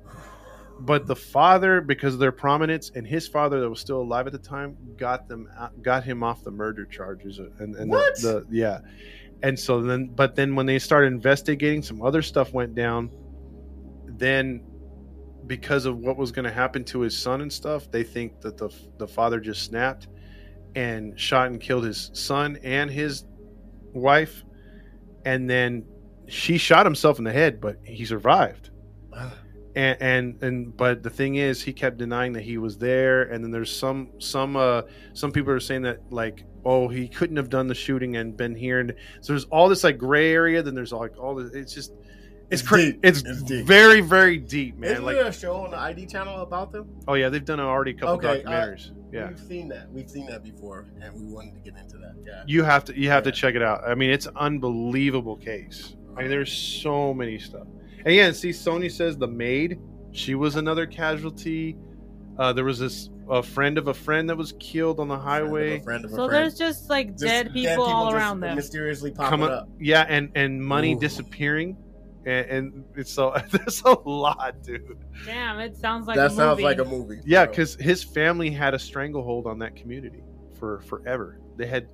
but 0.80 1.06
the 1.06 1.16
father 1.16 1.80
because 1.80 2.14
of 2.14 2.20
their 2.20 2.32
prominence 2.32 2.90
and 2.94 3.06
his 3.06 3.28
father 3.28 3.60
that 3.60 3.70
was 3.70 3.80
still 3.80 4.00
alive 4.00 4.26
at 4.26 4.32
the 4.32 4.38
time 4.38 4.76
got 4.96 5.28
them 5.28 5.48
got 5.80 6.02
him 6.02 6.22
off 6.22 6.42
the 6.42 6.50
murder 6.50 6.84
charges 6.84 7.38
and, 7.38 7.76
and 7.76 7.90
What? 7.90 8.20
The, 8.20 8.40
the 8.40 8.46
yeah 8.50 8.80
and 9.42 9.58
so 9.58 9.80
then 9.82 10.06
but 10.08 10.34
then 10.36 10.54
when 10.54 10.66
they 10.66 10.78
started 10.78 11.08
investigating 11.12 11.82
some 11.82 12.02
other 12.02 12.22
stuff 12.22 12.52
went 12.52 12.74
down. 12.74 13.10
Then 14.06 14.64
because 15.46 15.84
of 15.84 15.98
what 15.98 16.16
was 16.16 16.30
going 16.30 16.44
to 16.44 16.52
happen 16.52 16.84
to 16.84 17.00
his 17.00 17.16
son 17.16 17.40
and 17.40 17.52
stuff 17.52 17.90
they 17.90 18.04
think 18.04 18.40
that 18.40 18.56
the 18.56 18.70
the 18.98 19.06
father 19.06 19.40
just 19.40 19.64
snapped 19.64 20.06
and 20.76 21.18
shot 21.18 21.48
and 21.48 21.60
killed 21.60 21.84
his 21.84 22.10
son 22.14 22.56
and 22.62 22.90
his 22.90 23.24
wife. 23.92 24.44
And 25.24 25.50
then 25.50 25.84
she 26.28 26.56
shot 26.58 26.86
himself 26.86 27.18
in 27.18 27.24
the 27.24 27.32
head 27.32 27.60
but 27.60 27.78
he 27.84 28.04
survived. 28.04 28.70
And 29.74 30.00
and 30.00 30.42
and 30.42 30.76
but 30.76 31.02
the 31.02 31.10
thing 31.10 31.36
is 31.36 31.62
he 31.62 31.72
kept 31.72 31.98
denying 31.98 32.32
that 32.34 32.42
he 32.42 32.58
was 32.58 32.78
there. 32.78 33.22
And 33.22 33.42
then 33.42 33.50
there's 33.50 33.74
some 33.74 34.12
some 34.18 34.56
uh 34.56 34.82
some 35.14 35.32
people 35.32 35.52
are 35.52 35.60
saying 35.60 35.82
that 35.82 36.12
like 36.12 36.44
oh 36.64 36.88
he 36.88 37.08
couldn't 37.08 37.36
have 37.36 37.48
done 37.48 37.66
the 37.66 37.74
shooting 37.74 38.16
and 38.16 38.36
been 38.36 38.54
here 38.54 38.80
and 38.80 38.94
so 39.20 39.32
there's 39.32 39.44
all 39.46 39.68
this 39.68 39.82
like 39.84 39.98
gray 39.98 40.32
area 40.32 40.62
then 40.62 40.74
there's 40.74 40.92
like 40.92 41.18
all 41.18 41.34
this 41.34 41.52
it's 41.52 41.74
just 41.74 41.92
It's 42.50 42.62
cra- 42.62 42.78
deep. 42.78 43.00
It's, 43.02 43.22
It's 43.22 43.42
deep. 43.42 43.66
very 43.66 44.00
very 44.00 44.36
deep, 44.38 44.76
man. 44.76 44.92
Isn't 44.92 45.04
like 45.04 45.16
there 45.16 45.26
a 45.26 45.32
show 45.32 45.56
on 45.56 45.70
the 45.70 45.78
ID 45.78 46.06
channel 46.06 46.40
about 46.42 46.70
them? 46.72 46.86
oh 47.08 47.14
yeah, 47.14 47.28
they've 47.30 47.44
done 47.44 47.60
already 47.60 47.92
a 47.92 47.94
couple 47.94 48.14
Okay, 48.16 48.42
uh, 48.44 48.50
documentaries. 48.50 48.90
yeah. 49.12 49.28
We've 49.28 49.38
seen 49.40 49.68
that. 49.68 49.90
We've 49.90 50.08
seen 50.10 50.26
that 50.26 50.42
before, 50.44 50.86
and 51.00 51.14
we 51.14 51.26
wanted 51.32 51.54
to 51.54 51.60
get 51.60 51.80
into 51.80 51.96
that. 51.98 52.14
Yeah. 52.26 52.42
You 52.46 52.62
have 52.62 52.84
to 52.86 52.98
you 52.98 53.08
have 53.10 53.24
to 53.24 53.32
check 53.32 53.54
it 53.54 53.62
out. 53.62 53.82
I 53.86 53.94
mean, 53.94 54.10
it's 54.10 54.26
unbelievable 54.36 55.36
case. 55.36 55.96
I 56.16 56.20
mean, 56.22 56.30
there's 56.30 56.52
so 56.52 57.12
many 57.14 57.38
stuff. 57.38 57.66
And 58.04 58.14
yeah, 58.14 58.30
see, 58.32 58.52
Sonia 58.52 58.90
says 58.90 59.16
the 59.16 59.26
maid, 59.28 59.80
she 60.12 60.34
was 60.34 60.56
another 60.56 60.86
casualty. 60.86 61.76
Uh, 62.38 62.52
there 62.52 62.64
was 62.64 62.78
this 62.78 63.10
a 63.28 63.42
friend 63.42 63.78
of 63.78 63.88
a 63.88 63.94
friend 63.94 64.28
that 64.28 64.36
was 64.36 64.54
killed 64.58 64.98
on 65.00 65.08
the 65.08 65.18
highway. 65.18 65.80
Friend 65.80 66.04
of 66.04 66.10
a 66.12 66.14
So 66.14 66.28
friend. 66.28 66.32
there's 66.44 66.56
just 66.58 66.88
like 66.90 67.10
Just 67.10 67.22
dead 67.24 67.52
people 67.52 67.84
all 67.84 68.12
around 68.12 68.40
them. 68.40 68.56
Mysteriously 68.56 69.10
popping 69.10 69.42
up. 69.44 69.50
up, 69.50 69.68
yeah, 69.78 70.04
and 70.08 70.30
and 70.34 70.62
money 70.64 70.94
Ooh. 70.94 70.98
disappearing, 70.98 71.76
and, 72.26 72.46
and 72.46 72.84
it's 72.96 73.12
so 73.12 73.34
there's 73.50 73.82
a 73.84 73.96
lot, 74.08 74.62
dude. 74.62 74.98
Damn, 75.26 75.60
it 75.60 75.76
sounds 75.76 76.06
like 76.06 76.16
that 76.16 76.26
a 76.26 76.30
sounds 76.30 76.56
movie. 76.56 76.62
like 76.62 76.78
a 76.78 76.84
movie. 76.84 77.20
Yeah, 77.24 77.46
because 77.46 77.74
his 77.76 78.02
family 78.02 78.50
had 78.50 78.74
a 78.74 78.78
stranglehold 78.78 79.46
on 79.46 79.58
that 79.60 79.76
community 79.76 80.22
for 80.58 80.80
forever. 80.80 81.38
They 81.56 81.66
had, 81.66 81.88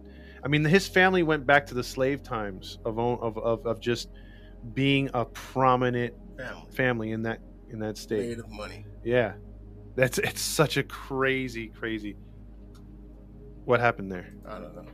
I 0.45 0.49
mean, 0.49 0.64
his 0.64 0.86
family 0.86 1.22
went 1.24 1.47
back 1.47 1.66
to 1.66 1.74
the 1.74 1.84
slave 1.84 2.22
times 2.22 2.78
of 2.84 2.99
own, 2.99 3.18
of, 3.20 3.36
of 3.39 3.66
of 3.66 3.80
just 3.80 4.09
being 4.72 5.11
a 5.14 5.24
prominent 5.24 6.14
family 6.36 6.66
family 6.72 7.11
in 7.12 7.22
that 7.22 7.41
in 7.70 7.80
that 7.80 7.97
state. 7.99 8.28
made 8.28 8.39
of 8.39 8.49
money. 8.51 8.86
Yeah, 9.05 9.34
that's 9.99 10.18
it's 10.18 10.40
such 10.40 10.76
a 10.76 10.82
crazy, 10.84 11.68
crazy. 11.68 12.16
What 13.64 13.80
happened 13.80 14.11
there? 14.12 14.28
I 14.46 14.59
don't 14.61 14.74
know. 14.76 14.84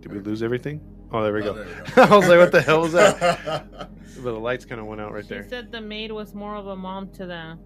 Did 0.00 0.12
we 0.12 0.18
lose 0.20 0.42
everything? 0.42 0.80
Oh, 1.10 1.22
there 1.22 1.32
we 1.32 1.40
Oh, 1.42 1.54
go. 1.54 1.64
there 1.64 1.84
we 1.96 2.02
I 2.02 2.16
was 2.16 2.28
like, 2.28 2.38
what 2.38 2.52
the 2.52 2.62
hell 2.62 2.80
was 2.82 2.92
that? 2.92 3.66
But 4.16 4.32
the 4.34 4.38
lights 4.38 4.64
kind 4.66 4.78
of 4.80 4.86
went 4.86 5.00
out 5.00 5.12
right 5.12 5.24
She 5.24 5.30
there. 5.30 5.48
said 5.48 5.72
the 5.72 5.80
maid 5.80 6.12
was 6.12 6.34
more 6.34 6.54
of 6.54 6.66
a 6.66 6.76
mom 6.76 7.08
to 7.12 7.26
them. 7.26 7.58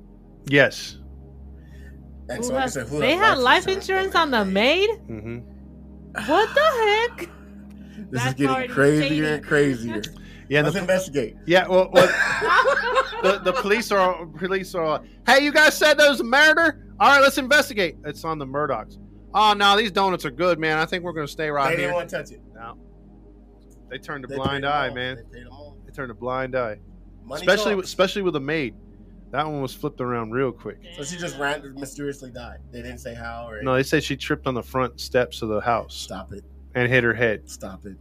Yes. 0.47 0.99
And 2.29 2.39
Who 2.39 2.45
so 2.45 2.55
has- 2.57 2.73
said, 2.75 2.87
who 2.89 3.01
they 3.01 3.15
had 3.17 3.39
life 3.39 3.67
insurance 3.69 4.15
on 4.15 4.31
the 4.31 4.45
maid? 4.45 4.89
hmm 5.07 5.39
What 6.13 6.49
the 6.55 6.61
heck? 7.17 7.29
This 8.11 8.25
is 8.27 8.35
getting 8.35 8.69
crazier 8.69 9.09
shady. 9.09 9.27
and 9.27 9.45
crazier. 9.45 10.03
Yeah. 10.49 10.63
Let's 10.63 10.75
The, 10.75 10.81
investigate. 10.81 11.37
yeah. 11.47 11.67
Well, 11.69 11.91
well 11.93 12.07
the, 13.23 13.41
the 13.45 13.53
police 13.53 13.91
are 13.93 14.27
police 14.27 14.75
are. 14.75 15.03
Hey, 15.27 15.45
you 15.45 15.53
guys 15.53 15.77
said 15.77 15.95
there 15.99 16.11
was 16.11 16.21
a 16.21 16.25
murder. 16.25 16.87
All 17.01 17.09
right, 17.11 17.21
let's 17.21 17.39
investigate. 17.39 17.97
It's 18.05 18.25
on 18.25 18.39
the 18.39 18.47
Murdaughs. 18.47 18.99
Oh 19.35 19.53
no, 19.55 19.77
these 19.77 19.91
donuts 19.91 20.25
are 20.25 20.31
good, 20.31 20.59
man. 20.59 20.79
I 20.79 20.87
think 20.87 21.05
we're 21.05 21.13
gonna 21.13 21.29
stay 21.29 21.51
right 21.51 21.71
they 21.71 21.77
here. 21.77 21.87
didn't 21.89 21.95
want 21.97 22.09
to 22.11 22.17
touch 22.17 22.31
it. 22.31 22.41
No. 22.55 22.79
They 23.91 23.99
turned 23.99 24.25
a 24.25 24.29
They 24.29 24.37
blind 24.37 24.65
eye, 24.67 24.89
all. 24.89 24.95
man. 24.95 25.17
They. 25.33 25.41
They 25.43 25.93
turned 25.93 26.11
a 26.11 26.15
blind 26.15 26.57
eye. 26.57 26.79
Money 27.25 27.41
especially 27.43 27.75
talks. 27.75 27.89
especially 27.89 28.23
with 28.23 28.37
a 28.37 28.41
maid. 28.41 28.75
That 29.33 29.45
one 29.47 29.61
was 29.61 29.75
flipped 29.75 30.01
around 30.01 30.31
real 30.31 30.53
quick. 30.53 30.79
So 30.97 31.03
she 31.05 31.17
just 31.19 31.37
ran 31.39 31.75
mysteriously 31.75 32.31
died. 32.31 32.59
They 32.71 32.81
didn't 32.81 32.99
say 32.99 33.13
how 33.15 33.49
or 33.49 33.61
No, 33.63 33.75
they 33.75 33.83
said 33.83 34.03
she 34.05 34.17
tripped 34.17 34.47
on 34.47 34.55
the 34.55 34.63
front 34.63 35.01
steps 35.01 35.43
of 35.43 35.49
the 35.49 35.61
house 35.61 35.95
Stop 35.97 36.33
it. 36.33 36.45
and 36.75 36.91
hit 36.91 37.03
her 37.05 37.13
head. 37.13 37.51
Stop 37.51 37.85
it. 37.87 37.97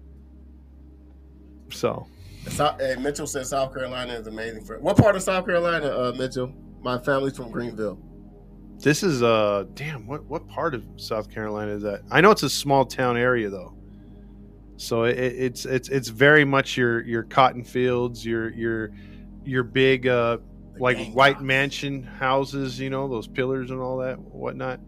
So 1.72 2.08
South, 2.50 2.80
hey, 2.80 2.96
Mitchell 3.00 3.28
says 3.28 3.50
South 3.50 3.74
Carolina 3.74 4.14
is 4.14 4.28
amazing. 4.28 4.64
For 4.66 4.80
what 4.80 4.98
part 4.98 5.16
of 5.16 5.24
South 5.24 5.46
Carolina, 5.46 5.88
uh, 5.88 6.14
Mitchell? 6.18 6.54
My 6.82 7.00
family's 7.00 7.36
from 7.36 7.50
Greenville. 7.52 8.00
this 8.80 9.02
is 9.04 9.24
uh 9.24 9.64
damn 9.74 10.06
what 10.06 10.24
what 10.26 10.48
part 10.48 10.76
of 10.76 10.86
South 10.98 11.30
Carolina 11.32 11.72
is 11.72 11.82
that? 11.84 12.02
I 12.12 12.22
know 12.22 12.32
it's 12.32 12.44
a 12.44 12.50
small 12.50 12.86
town 12.86 13.18
area 13.18 13.50
though. 13.50 13.76
So 14.78 15.06
it, 15.06 15.18
it's 15.18 15.66
it's 15.66 15.90
it's 15.90 16.10
very 16.10 16.46
much 16.46 16.78
your 16.78 17.02
your 17.04 17.24
cotton 17.24 17.64
fields, 17.64 18.24
your 18.26 18.50
your 18.54 18.92
your 19.44 19.64
big 19.64 20.06
uh 20.08 20.38
The 20.76 20.82
like 20.84 21.12
white 21.14 21.36
box. 21.36 21.44
mansion 21.44 22.04
houses, 22.04 22.80
you 22.80 22.90
know, 22.92 23.08
those 23.08 23.28
pillars 23.28 23.72
and 23.72 23.80
all 23.82 23.98
that 24.00 24.20
whatnot. 24.20 24.80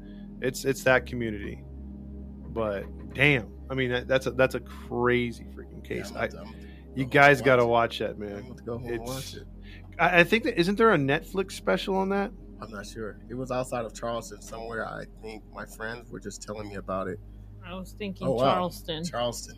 It's 0.42 0.64
it's 0.66 0.84
that 0.84 1.06
community. 1.08 1.64
But 2.50 2.84
damn, 3.14 3.48
I 3.72 3.74
mean 3.76 3.90
that, 3.92 4.08
that's 4.08 4.28
a 4.28 4.32
that's 4.32 4.54
a 4.56 4.60
crazy 4.60 5.46
freaking 5.56 5.82
Yeah, 5.90 5.96
case. 6.04 6.12
I'm 6.12 6.18
I, 6.18 6.22
I'm- 6.38 6.54
you 6.98 7.06
guys 7.06 7.42
got 7.42 7.56
to 7.58 7.62
to 7.64 7.68
watch 7.68 8.00
that, 8.00 8.18
man. 8.18 8.40
about 8.46 8.58
to 8.58 8.64
go 8.64 8.74
home 8.78 8.84
and 8.88 8.94
It's- 8.96 9.08
watch 9.10 9.36
it. 9.36 9.48
I, 10.00 10.20
I 10.20 10.24
think 10.24 10.44
that 10.44 10.60
isn't 10.60 10.76
there 10.78 10.94
a 10.94 10.98
Netflix 10.98 11.54
special 11.54 11.96
on 11.96 12.10
that? 12.10 12.32
I'm 12.62 12.72
not 12.72 12.86
sure. 12.86 13.20
It 13.30 13.36
was 13.36 13.52
outside 13.52 13.86
of 13.86 13.94
Charleston 13.94 14.42
somewhere. 14.42 14.88
I 14.88 15.06
think 15.22 15.44
my 15.54 15.66
friends 15.66 16.10
were 16.10 16.20
just 16.20 16.42
telling 16.42 16.70
me 16.70 16.76
about 16.76 17.08
it. 17.08 17.20
I 17.66 17.74
was 17.76 17.94
thinking 17.98 18.28
Oh, 18.28 18.32
wow. 18.32 18.54
Charleston. 18.54 19.04
Charleston. 19.04 19.58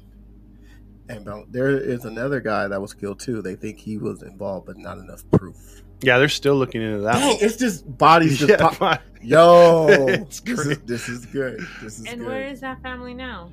And 1.07 1.27
there 1.49 1.69
is 1.77 2.05
another 2.05 2.39
guy 2.39 2.67
that 2.67 2.79
was 2.81 2.93
killed 2.93 3.19
too. 3.19 3.41
They 3.41 3.55
think 3.55 3.79
he 3.79 3.97
was 3.97 4.21
involved, 4.21 4.67
but 4.67 4.77
not 4.77 4.97
enough 4.99 5.23
proof. 5.31 5.81
Yeah, 6.01 6.17
they're 6.19 6.29
still 6.29 6.55
looking 6.55 6.81
into 6.81 7.01
that. 7.01 7.15
Dang, 7.15 7.37
it's 7.41 7.57
just 7.57 7.97
bodies 7.97 8.37
just 8.37 8.49
Yeah, 8.59 8.69
pop- 8.69 9.01
Yo, 9.21 9.87
It's 9.89 10.39
this, 10.41 10.55
crazy. 10.55 10.71
is, 10.71 10.79
this 10.85 11.09
is 11.09 11.25
good. 11.25 11.59
This 11.81 11.99
is 11.99 12.05
And 12.05 12.19
good. 12.19 12.27
where 12.27 12.47
is 12.47 12.61
that 12.61 12.81
family 12.81 13.13
now? 13.13 13.51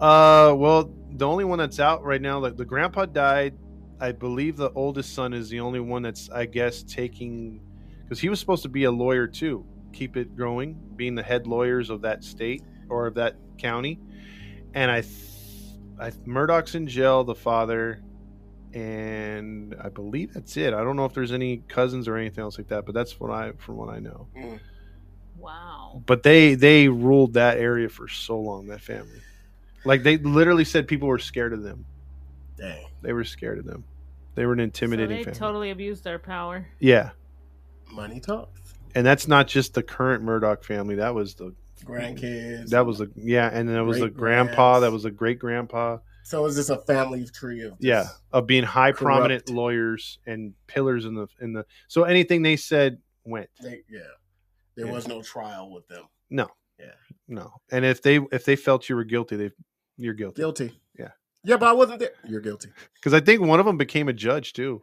Uh, 0.00 0.54
well, 0.56 0.90
the 1.12 1.26
only 1.26 1.44
one 1.44 1.58
that's 1.58 1.80
out 1.80 2.04
right 2.04 2.20
now, 2.20 2.38
like 2.38 2.56
the 2.56 2.64
grandpa 2.64 3.06
died. 3.06 3.54
I 3.98 4.12
believe 4.12 4.56
the 4.56 4.70
oldest 4.72 5.14
son 5.14 5.32
is 5.32 5.48
the 5.48 5.60
only 5.60 5.80
one 5.80 6.02
that's, 6.02 6.28
I 6.30 6.44
guess, 6.44 6.82
taking 6.82 7.60
because 8.02 8.20
he 8.20 8.28
was 8.28 8.38
supposed 8.38 8.62
to 8.62 8.68
be 8.68 8.84
a 8.84 8.90
lawyer 8.90 9.26
too. 9.26 9.64
Keep 9.92 10.16
it 10.16 10.36
growing, 10.36 10.78
being 10.96 11.14
the 11.14 11.22
head 11.22 11.46
lawyers 11.46 11.88
of 11.90 12.02
that 12.02 12.22
state 12.22 12.62
or 12.88 13.06
of 13.06 13.14
that 13.14 13.36
county. 13.58 13.98
And 14.74 14.90
I, 14.90 15.00
th- 15.00 15.12
I 15.98 16.12
Murdaugh's 16.26 16.74
in 16.74 16.86
jail, 16.86 17.24
the 17.24 17.34
father, 17.34 18.02
and 18.74 19.74
I 19.82 19.88
believe 19.88 20.34
that's 20.34 20.56
it. 20.58 20.74
I 20.74 20.84
don't 20.84 20.96
know 20.96 21.06
if 21.06 21.14
there's 21.14 21.32
any 21.32 21.58
cousins 21.68 22.06
or 22.06 22.16
anything 22.16 22.42
else 22.42 22.58
like 22.58 22.68
that, 22.68 22.84
but 22.84 22.94
that's 22.94 23.18
what 23.18 23.30
I, 23.30 23.52
from 23.52 23.76
what 23.76 23.88
I 23.88 23.98
know. 23.98 24.28
Mm. 24.36 24.60
Wow. 25.38 26.02
But 26.04 26.22
they 26.22 26.54
they 26.54 26.88
ruled 26.88 27.34
that 27.34 27.58
area 27.58 27.88
for 27.88 28.08
so 28.08 28.38
long. 28.38 28.66
That 28.66 28.80
family, 28.80 29.20
like 29.86 30.02
they 30.02 30.18
literally 30.18 30.64
said, 30.64 30.86
people 30.88 31.08
were 31.08 31.18
scared 31.18 31.52
of 31.52 31.62
them. 31.62 31.84
Dang. 32.56 32.86
They 33.02 33.12
were 33.12 33.24
scared 33.24 33.58
of 33.58 33.64
them. 33.64 33.84
They 34.34 34.44
were 34.46 34.52
an 34.52 34.60
intimidating 34.60 35.10
so 35.10 35.16
they 35.18 35.24
family. 35.24 35.38
totally 35.38 35.70
abused 35.70 36.04
their 36.04 36.18
power. 36.18 36.66
yeah, 36.78 37.10
Money 37.90 38.20
talks. 38.20 38.74
and 38.94 39.06
that's 39.06 39.26
not 39.28 39.46
just 39.48 39.72
the 39.74 39.82
current 39.82 40.22
Murdaugh 40.24 40.62
family. 40.64 40.96
That 40.96 41.14
was 41.14 41.34
the 41.34 41.54
Grandkids. 41.84 42.70
that 42.70 42.84
was 42.86 42.98
the 42.98 43.10
yeah, 43.16 43.48
and 43.52 43.68
then 43.68 43.76
it 43.76 43.82
was 43.82 43.98
the 43.98 44.08
Great 44.08 44.16
grandpa. 44.16 44.54
grands. 44.72 44.80
That 44.82 44.92
was 44.92 45.04
a 45.04 45.10
great 45.10 45.38
grandpa. 45.38 45.98
So 46.24 46.44
is 46.46 46.56
this 46.56 46.68
a 46.70 46.78
family 46.78 47.24
tree 47.26 47.62
of 47.62 47.72
just, 47.72 47.82
Yeah, 47.84 48.06
of 48.32 48.46
being 48.46 48.64
high 48.64 48.92
prominent 48.92 49.48
lawyers 49.48 50.18
and 50.26 50.54
pillars 50.66 51.04
in 51.04 51.14
the 51.14 51.28
in 51.40 51.52
the. 51.52 51.64
So 51.88 52.02
anything 52.04 52.42
they 52.42 52.56
said 52.56 52.98
went. 53.24 53.48
They, 53.62 53.82
yeah. 53.90 54.00
There 54.74 54.86
Yeah. 54.86 54.92
was 54.92 55.06
no 55.06 55.22
trial 55.22 55.70
with 55.70 55.86
them. 55.88 56.04
No. 56.28 56.48
Yeah. 56.80 56.86
No. 57.28 57.52
And 57.70 57.84
if 57.84 58.02
they 58.02 58.18
if 58.32 58.44
they 58.44 58.56
felt 58.56 58.88
you 58.88 58.96
were 58.96 59.04
guilty, 59.04 59.36
they 59.36 59.50
you're 59.96 60.14
guilty. 60.14 60.40
Guilty. 60.42 60.80
Yeah. 60.98 61.10
Yeah, 61.44 61.56
but 61.56 61.68
I 61.68 61.72
wasn't 61.72 62.00
there. 62.00 62.10
You're 62.26 62.40
guilty. 62.40 62.70
Because 62.94 63.14
I 63.14 63.20
think 63.20 63.40
one 63.40 63.60
of 63.60 63.66
them 63.66 63.76
became 63.76 64.08
a 64.08 64.12
judge 64.12 64.52
too. 64.52 64.82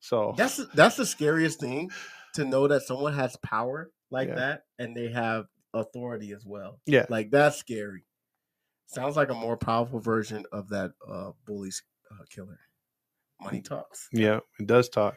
So 0.00 0.34
That's 0.36 0.60
that's 0.74 0.96
the 0.96 1.06
scariest 1.06 1.58
thing 1.60 1.90
to 2.34 2.44
know 2.44 2.68
that 2.68 2.82
someone 2.82 3.14
has 3.14 3.36
power 3.38 3.90
like 4.10 4.28
Yeah. 4.28 4.34
that 4.34 4.62
and 4.78 4.96
they 4.96 5.08
have 5.10 5.46
authority 5.74 6.32
as 6.32 6.44
well. 6.46 6.80
yeah, 6.86 7.06
Like 7.08 7.30
that's 7.30 7.56
scary. 7.56 8.04
Sounds 8.86 9.16
like 9.16 9.30
a 9.30 9.34
more 9.34 9.56
powerful 9.56 9.98
version 9.98 10.44
of 10.52 10.68
that 10.68 10.92
uh 11.10 11.32
bully 11.46 11.70
uh, 12.12 12.24
killer. 12.30 12.60
Money 13.40 13.60
talks. 13.62 14.08
yeah, 14.12 14.40
it 14.60 14.66
does 14.66 14.88
talk. 14.88 15.16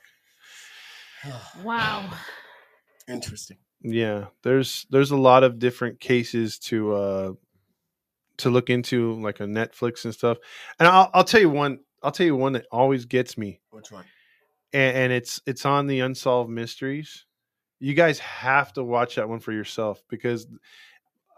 Wow. 1.63 2.09
Interesting. 3.07 3.57
Yeah, 3.81 4.25
there's 4.43 4.85
there's 4.89 5.11
a 5.11 5.17
lot 5.17 5.43
of 5.43 5.59
different 5.59 5.99
cases 5.99 6.57
to 6.59 6.93
uh 6.93 7.31
to 8.39 8.49
look 8.49 8.69
into, 8.69 9.13
like 9.21 9.39
a 9.39 9.43
Netflix 9.43 10.05
and 10.05 10.13
stuff. 10.13 10.37
And 10.79 10.87
I'll 10.87 11.09
I'll 11.13 11.23
tell 11.23 11.41
you 11.41 11.49
one. 11.49 11.79
I'll 12.03 12.11
tell 12.11 12.25
you 12.25 12.35
one 12.35 12.53
that 12.53 12.65
always 12.71 13.05
gets 13.05 13.37
me, 13.37 13.59
Which 13.71 13.91
one? 13.91 14.05
and, 14.73 14.97
and 14.97 15.13
it's 15.13 15.41
it's 15.45 15.65
on 15.65 15.87
the 15.87 15.99
Unsolved 16.01 16.49
Mysteries. 16.49 17.25
You 17.79 17.93
guys 17.93 18.19
have 18.19 18.73
to 18.73 18.83
watch 18.83 19.15
that 19.15 19.29
one 19.29 19.39
for 19.39 19.51
yourself 19.53 20.01
because 20.09 20.47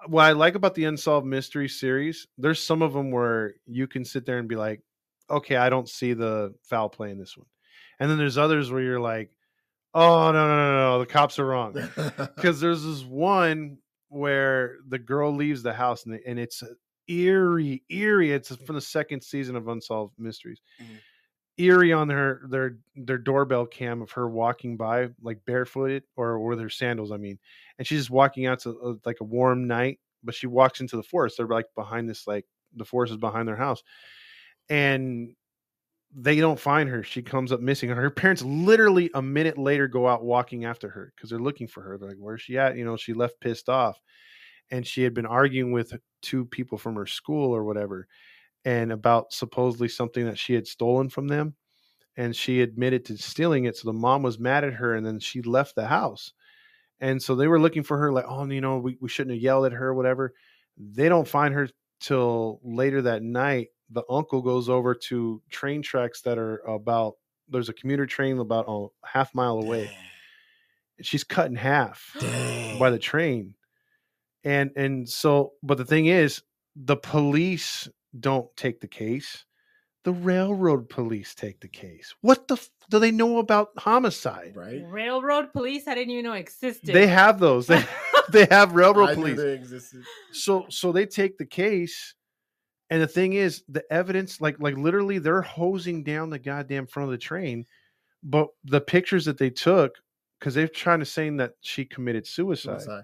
what 0.08 0.26
I 0.26 0.32
like 0.32 0.56
about 0.56 0.74
the 0.76 0.86
Unsolved 0.86 1.28
Mystery 1.28 1.70
series, 1.70 2.28
there's 2.38 2.62
some 2.64 2.82
of 2.82 2.94
them 2.94 3.12
where 3.12 3.54
you 3.68 3.88
can 3.88 4.04
sit 4.06 4.26
there 4.26 4.40
and 4.40 4.48
be 4.48 4.56
like, 4.56 4.82
okay, 5.30 5.56
I 5.56 5.70
don't 5.70 5.88
see 5.88 6.14
the 6.14 6.56
foul 6.64 6.90
play 6.90 7.12
in 7.12 7.20
this 7.20 7.38
one, 7.38 7.48
and 8.00 8.10
then 8.10 8.18
there's 8.18 8.38
others 8.38 8.72
where 8.72 8.82
you're 8.82 9.00
like, 9.00 9.32
oh 9.94 10.32
no 10.32 10.48
no 10.48 10.56
no 10.56 10.78
no, 10.78 11.00
the 11.00 11.06
cops 11.06 11.38
are 11.40 11.46
wrong 11.46 11.74
because 12.36 12.60
there's 12.62 12.84
this 12.84 13.04
one 13.04 13.78
where 14.10 14.78
the 14.88 15.00
girl 15.00 15.34
leaves 15.34 15.64
the 15.64 15.74
house 15.74 16.06
and, 16.06 16.20
and 16.26 16.38
it's 16.40 16.64
eerie, 17.12 17.84
eerie. 17.90 18.32
It's 18.32 18.56
from 18.56 18.76
the 18.76 18.82
second 18.82 19.24
season 19.24 19.56
of 19.56 19.68
Unsolved 19.68 20.16
Mysteries. 20.18 20.62
Mhm. 20.80 21.02
Eerie 21.58 21.94
on 21.94 22.10
her 22.10 22.42
their 22.50 22.78
their 22.96 23.18
doorbell 23.18 23.66
cam 23.68 24.02
of 24.02 24.12
her 24.12 24.30
walking 24.30 24.78
by 24.78 25.10
like 25.22 25.44
barefooted 25.46 26.04
or 26.16 26.40
with 26.40 26.60
her 26.60 26.70
sandals. 26.70 27.12
I 27.12 27.18
mean, 27.18 27.40
and 27.78 27.86
she's 27.86 28.00
just 28.00 28.10
walking 28.10 28.46
out 28.46 28.60
to 28.62 28.80
uh, 28.82 28.94
like 29.06 29.20
a 29.22 29.26
warm 29.26 29.68
night, 29.68 30.00
but 30.24 30.34
she 30.34 30.48
walks 30.48 30.80
into 30.80 30.96
the 30.98 31.04
forest. 31.04 31.38
They're 31.38 31.48
like 31.48 31.68
behind 31.76 32.10
this 32.10 32.26
like 32.26 32.46
the 32.74 32.86
forest 32.86 33.12
is 33.12 33.18
behind 33.18 33.48
their 33.48 33.58
house, 33.58 33.84
and 34.70 35.36
they 36.14 36.38
don't 36.38 36.60
find 36.60 36.90
her. 36.90 37.04
She 37.04 37.22
comes 37.22 37.52
up 37.52 37.62
missing. 37.62 37.90
Her 37.90 38.10
parents 38.12 38.42
literally 38.44 39.10
a 39.14 39.22
minute 39.22 39.58
later 39.58 39.88
go 39.88 40.08
out 40.08 40.24
walking 40.24 40.66
after 40.66 40.90
her 40.90 41.14
because 41.16 41.30
they're 41.30 41.40
looking 41.40 41.68
for 41.68 41.82
her. 41.84 41.98
They're 41.98 42.10
like, 42.10 42.18
"Where's 42.20 42.42
she 42.42 42.58
at?" 42.58 42.78
You 42.78 42.86
know, 42.86 42.98
she 42.98 43.14
left 43.14 43.40
pissed 43.42 43.70
off, 43.70 44.00
and 44.72 44.88
she 44.88 45.04
had 45.04 45.14
been 45.14 45.26
arguing 45.26 45.72
with 45.72 45.94
two 46.22 46.46
people 46.46 46.78
from 46.78 46.96
her 46.96 47.06
school 47.06 47.54
or 47.56 47.64
whatever, 47.64 48.08
and 48.66 48.92
about 48.92 49.34
supposedly 49.34 49.88
something 49.88 50.26
that 50.26 50.38
she 50.38 50.54
had 50.54 50.68
stolen 50.68 51.10
from 51.10 51.28
them, 51.28 51.56
and 52.18 52.36
she 52.36 52.62
admitted 52.62 53.06
to 53.06 53.18
stealing 53.18 53.66
it. 53.66 53.78
So 53.78 53.90
the 53.90 53.94
mom 53.94 54.24
was 54.24 54.40
mad 54.40 54.64
at 54.64 54.74
her, 54.74 54.96
and 54.96 55.06
then 55.06 55.20
she 55.20 55.42
left 55.42 55.76
the 55.76 55.88
house, 55.88 56.34
and 57.00 57.22
so 57.22 57.36
they 57.36 57.48
were 57.48 57.60
looking 57.60 57.84
for 57.84 57.98
her. 57.98 58.12
Like, 58.12 58.26
oh, 58.28 58.46
you 58.46 58.62
know, 58.62 58.78
we, 58.78 58.98
we 59.02 59.10
shouldn't 59.10 59.36
have 59.36 59.44
yelled 59.44 59.66
at 59.66 59.74
her, 59.74 59.90
or 59.90 59.94
whatever. 59.94 60.34
They 60.78 61.10
don't 61.10 61.28
find 61.28 61.54
her 61.54 61.70
till 62.02 62.60
later 62.64 63.04
that 63.04 63.22
night 63.22 63.68
the 63.92 64.04
uncle 64.10 64.42
goes 64.42 64.70
over 64.70 64.96
to 64.96 65.42
train 65.50 65.82
tracks 65.82 66.22
that 66.22 66.38
are 66.38 66.58
about 66.68 67.14
there's 67.50 67.70
a 67.70 67.74
commuter 67.74 68.06
train 68.06 68.40
about 68.40 68.66
a 68.68 68.88
half 69.06 69.34
mile 69.36 69.60
away 69.60 69.90
and 70.98 71.06
she's 71.06 71.24
cut 71.24 71.48
in 71.48 71.56
half 71.56 72.16
Dang. 72.20 72.80
by 72.80 72.90
the 72.90 73.00
train 73.00 73.54
and 74.44 74.72
and 74.76 75.08
so 75.08 75.54
but 75.64 75.78
the 75.78 75.86
thing 75.86 76.08
is 76.08 76.42
the 76.76 76.96
police 76.96 77.88
don't 78.20 78.48
take 78.56 78.80
the 78.82 78.88
case 78.88 79.46
the 80.04 80.12
railroad 80.12 80.90
police 80.90 81.36
take 81.36 81.60
the 81.62 81.68
case 81.68 82.14
what 82.22 82.48
the 82.48 82.56
f- 82.56 82.70
do 82.90 83.00
they 83.00 83.12
know 83.12 83.38
about 83.38 83.70
homicide 83.78 84.54
right? 84.56 84.82
Railroad 84.88 85.54
police, 85.54 85.88
I 85.88 85.96
didn't 85.96 86.12
even 86.12 86.26
know 86.26 86.34
existed. 86.34 86.94
they 86.94 87.08
have 87.08 87.40
those 87.40 87.68
they, 87.68 87.84
they 88.32 88.46
have 88.50 88.74
railroad 88.74 89.10
I 89.10 89.14
knew 89.16 89.22
police 89.22 89.38
they 89.38 89.54
existed. 89.54 90.04
so 90.32 90.66
so 90.70 90.92
they 90.92 91.06
take 91.06 91.38
the 91.38 91.46
case 91.46 92.16
and 92.90 93.02
the 93.02 93.08
thing 93.08 93.34
is 93.34 93.64
the 93.70 93.84
evidence 93.92 94.42
like 94.42 94.58
like 94.60 94.76
literally 94.76 95.20
they're 95.20 95.42
hosing 95.42 96.04
down 96.04 96.30
the 96.30 96.40
goddamn 96.40 96.88
front 96.88 97.08
of 97.08 97.12
the 97.12 97.18
train 97.18 97.66
but 98.24 98.48
the 98.66 98.82
pictures 98.82 99.26
that 99.26 99.38
they 99.38 99.50
took 99.50 99.96
because 100.40 100.54
they're 100.56 100.68
trying 100.68 101.00
to 101.00 101.06
say 101.06 101.30
that 101.30 101.54
she 101.62 101.86
committed 101.86 102.26
suicide, 102.26 102.82
Suicide. 102.82 103.04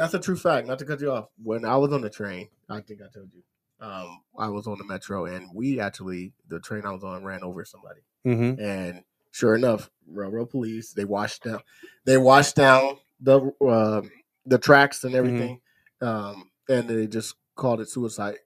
That's 0.00 0.14
a 0.14 0.18
true 0.18 0.36
fact. 0.36 0.66
Not 0.66 0.78
to 0.78 0.86
cut 0.86 1.02
you 1.02 1.12
off. 1.12 1.26
When 1.42 1.66
I 1.66 1.76
was 1.76 1.92
on 1.92 2.00
the 2.00 2.08
train, 2.08 2.48
I 2.70 2.80
think 2.80 3.00
I 3.02 3.12
told 3.12 3.28
you. 3.34 3.42
Um, 3.86 4.22
I 4.38 4.48
was 4.48 4.66
on 4.66 4.78
the 4.78 4.84
metro, 4.84 5.26
and 5.26 5.50
we 5.54 5.78
actually 5.78 6.32
the 6.48 6.58
train 6.58 6.86
I 6.86 6.92
was 6.92 7.04
on 7.04 7.22
ran 7.22 7.42
over 7.42 7.66
somebody. 7.66 8.00
Mm-hmm. 8.26 8.62
And 8.62 9.04
sure 9.30 9.54
enough, 9.54 9.90
railroad 10.10 10.48
police 10.48 10.94
they 10.94 11.04
washed 11.04 11.44
down. 11.44 11.60
They 12.06 12.16
washed 12.16 12.56
down 12.56 12.96
the 13.20 13.52
uh, 13.60 14.00
the 14.46 14.56
tracks 14.56 15.04
and 15.04 15.14
everything, 15.14 15.60
um, 16.00 16.50
and 16.66 16.88
they 16.88 17.06
just 17.06 17.34
called 17.54 17.82
it 17.82 17.90
suicide. 17.90 18.36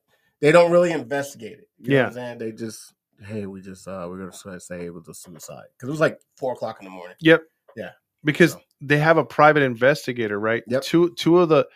They 0.41 0.51
don't 0.51 0.73
really 0.73 0.91
investigate 0.91 1.61
it. 1.61 1.69
You 1.79 1.99
know 1.99 2.05
what 2.31 2.39
They 2.41 2.51
just 2.51 2.95
hey, 3.25 3.47
we 3.47 3.61
just 3.61 3.87
uh, 3.87 4.09
we're 4.11 4.29
gonna 4.29 4.59
say 4.59 4.87
it 4.87 4.93
was 4.93 5.07
a 5.07 5.15
suicide 5.15 5.67
because 5.77 5.89
it 5.89 5.93
was 5.93 6.01
like 6.01 6.19
four 6.37 6.55
o'clock 6.55 6.79
in 6.81 6.85
the 6.85 6.91
morning. 6.91 7.15
Yep. 7.21 7.43
Yeah. 7.77 7.91
Because 8.25 8.53
So- 8.55 8.61
they 8.87 8.99
have 8.99 9.17
a 9.17 9.25
private 9.25 9.63
investigator, 9.63 10.39
right? 10.39 10.63
Yep. 10.67 10.83
Two 10.83 11.15
two 11.15 11.39
of 11.39 11.49
the 11.49 11.67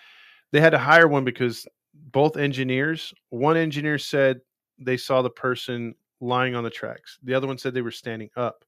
they 0.53 0.61
had 0.61 0.71
to 0.71 0.79
hire 0.79 1.09
one 1.09 1.25
because 1.25 1.67
both 1.95 2.37
engineers, 2.37 3.13
one 3.31 3.57
engineer 3.57 3.99
said 3.99 4.41
they 4.79 4.97
saw 4.97 5.23
the 5.23 5.31
person 5.31 5.95
lying 6.21 6.55
on 6.55 6.65
the 6.65 6.71
tracks. 6.71 7.19
The 7.23 7.35
other 7.35 7.47
one 7.47 7.59
said 7.59 7.75
they 7.75 7.83
were 7.83 7.91
standing 7.91 8.31
up. 8.37 8.65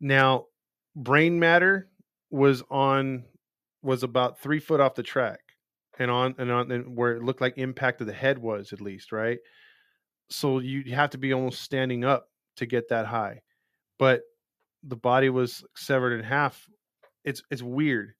Now, 0.00 0.46
brain 0.96 1.38
matter 1.38 1.88
was 2.30 2.62
on 2.70 3.24
was 3.82 4.02
about 4.02 4.40
three 4.40 4.60
foot 4.60 4.80
off 4.80 4.94
the 4.94 5.02
track 5.02 5.40
and 5.98 6.10
on 6.10 6.34
and 6.38 6.50
on 6.50 6.70
and 6.70 6.96
where 6.96 7.12
it 7.12 7.22
looked 7.22 7.40
like 7.40 7.58
impact 7.58 8.00
of 8.00 8.06
the 8.06 8.12
head 8.12 8.38
was 8.38 8.72
at 8.72 8.80
least, 8.80 9.12
right? 9.12 9.38
So 10.30 10.58
you 10.60 10.94
have 10.94 11.10
to 11.10 11.18
be 11.18 11.32
almost 11.32 11.62
standing 11.62 12.04
up 12.04 12.28
to 12.56 12.66
get 12.66 12.88
that 12.88 13.06
high. 13.06 13.40
But 13.98 14.22
the 14.82 14.96
body 14.96 15.30
was 15.30 15.64
severed 15.76 16.12
in 16.18 16.24
half. 16.24 16.66
It's 17.24 17.42
it's 17.50 17.62
weird. 17.62 18.14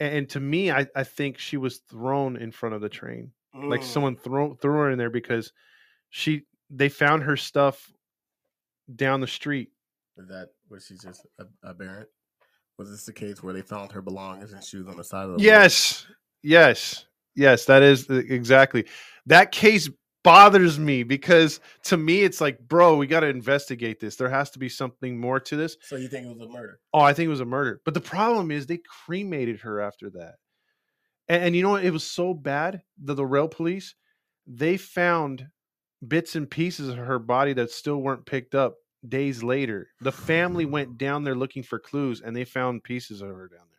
And, 0.00 0.14
and 0.14 0.28
to 0.30 0.40
me, 0.40 0.70
I, 0.70 0.86
I 0.94 1.04
think 1.04 1.38
she 1.38 1.56
was 1.56 1.78
thrown 1.90 2.36
in 2.36 2.50
front 2.52 2.74
of 2.74 2.80
the 2.80 2.88
train. 2.88 3.32
Like 3.54 3.80
Mm. 3.82 3.84
someone 3.84 4.16
throw 4.16 4.54
threw 4.54 4.72
her 4.78 4.90
in 4.90 4.98
there 4.98 5.10
because 5.10 5.52
she 6.10 6.42
they 6.70 6.88
found 6.88 7.22
her 7.22 7.36
stuff 7.36 7.92
down 8.94 9.20
the 9.20 9.26
street. 9.26 9.70
Is 10.16 10.28
that 10.28 10.48
was 10.68 10.86
she 10.86 10.94
just 10.96 11.26
a- 11.38 11.68
aberrant? 11.68 12.08
Was 12.78 12.90
this 12.90 13.04
the 13.06 13.12
case 13.12 13.42
where 13.42 13.54
they 13.54 13.62
found 13.62 13.92
her 13.92 14.02
belongings 14.02 14.52
and 14.52 14.62
she 14.64 14.78
was 14.78 14.88
on 14.88 14.96
the 14.96 15.04
side 15.04 15.22
of 15.22 15.28
the 15.28 15.32
road? 15.34 15.42
Yes. 15.42 16.06
Yes. 16.42 17.06
Yes, 17.36 17.64
that 17.66 17.82
is 17.82 18.08
exactly. 18.10 18.86
That 19.26 19.50
case 19.52 19.88
bothers 20.24 20.78
me 20.78 21.04
because 21.04 21.60
to 21.84 21.96
me 21.96 22.22
it's 22.22 22.40
like, 22.40 22.58
bro, 22.66 22.96
we 22.96 23.06
got 23.06 23.20
to 23.20 23.28
investigate 23.28 24.00
this. 24.00 24.16
There 24.16 24.28
has 24.28 24.50
to 24.50 24.58
be 24.58 24.68
something 24.68 25.20
more 25.20 25.38
to 25.38 25.56
this. 25.56 25.76
So 25.82 25.96
you 25.96 26.08
think 26.08 26.26
it 26.26 26.36
was 26.36 26.48
a 26.48 26.50
murder? 26.50 26.80
Oh, 26.92 27.00
I 27.00 27.12
think 27.12 27.26
it 27.26 27.30
was 27.30 27.40
a 27.40 27.44
murder. 27.44 27.80
But 27.84 27.94
the 27.94 28.00
problem 28.00 28.50
is 28.50 28.66
they 28.66 28.80
cremated 29.06 29.60
her 29.60 29.80
after 29.80 30.10
that. 30.10 30.34
And, 31.28 31.44
and 31.44 31.56
you 31.56 31.62
know 31.62 31.70
what? 31.70 31.84
It 31.84 31.92
was 31.92 32.04
so 32.04 32.34
bad 32.34 32.82
that 33.04 33.14
the 33.14 33.26
rail 33.26 33.46
police, 33.46 33.94
they 34.46 34.76
found 34.76 35.46
bits 36.06 36.34
and 36.34 36.50
pieces 36.50 36.88
of 36.88 36.96
her 36.96 37.18
body 37.18 37.52
that 37.52 37.70
still 37.70 37.98
weren't 37.98 38.26
picked 38.26 38.54
up 38.54 38.74
days 39.06 39.42
later. 39.42 39.88
The 40.00 40.12
family 40.12 40.64
went 40.64 40.98
down 40.98 41.24
there 41.24 41.34
looking 41.34 41.62
for 41.62 41.78
clues 41.78 42.22
and 42.22 42.34
they 42.34 42.44
found 42.44 42.82
pieces 42.82 43.20
of 43.20 43.28
her 43.28 43.48
down 43.48 43.66
there. 43.70 43.73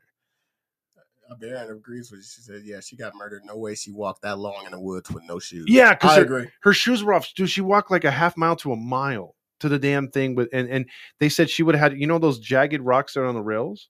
Aberrant 1.32 1.72
agrees 1.72 2.12
with 2.12 2.20
you. 2.20 2.24
She 2.24 2.42
said, 2.42 2.62
"Yeah, 2.64 2.80
she 2.80 2.96
got 2.96 3.16
murdered. 3.16 3.44
No 3.46 3.58
way 3.58 3.76
she 3.76 3.92
walked 3.92 4.22
that 4.24 4.38
long 4.38 4.66
in 4.66 4.72
the 4.72 4.80
woods 4.80 5.10
with 5.12 5.24
no 5.24 5.40
shoes." 5.40 5.66
Yeah, 5.68 5.94
because 5.94 6.12
I 6.12 6.16
her, 6.18 6.22
agree. 6.22 6.48
her 6.62 6.74
shoes 6.74 7.04
were 7.04 7.14
off. 7.14 7.34
Dude, 7.34 7.50
she 7.50 7.62
walked 7.62 7.92
like 7.92 8.04
a 8.04 8.12
half 8.12 8.38
mile 8.38 8.56
to 8.58 8.72
a 8.72 8.76
mile 8.76 9.36
to 9.60 9.70
the 9.70 9.80
damn 9.80 10.10
thing. 10.10 10.36
With 10.36 10.50
and 10.54 10.70
and 10.70 10.86
they 11.20 11.30
said 11.30 11.50
she 11.50 11.64
would 11.64 11.76
have 11.76 11.92
had 11.92 12.00
you 12.00 12.08
know 12.08 12.20
those 12.20 12.40
jagged 12.40 12.82
rocks 12.82 13.14
that 13.14 13.22
are 13.22 13.26
on 13.26 13.36
the 13.36 13.42
rails. 13.42 13.90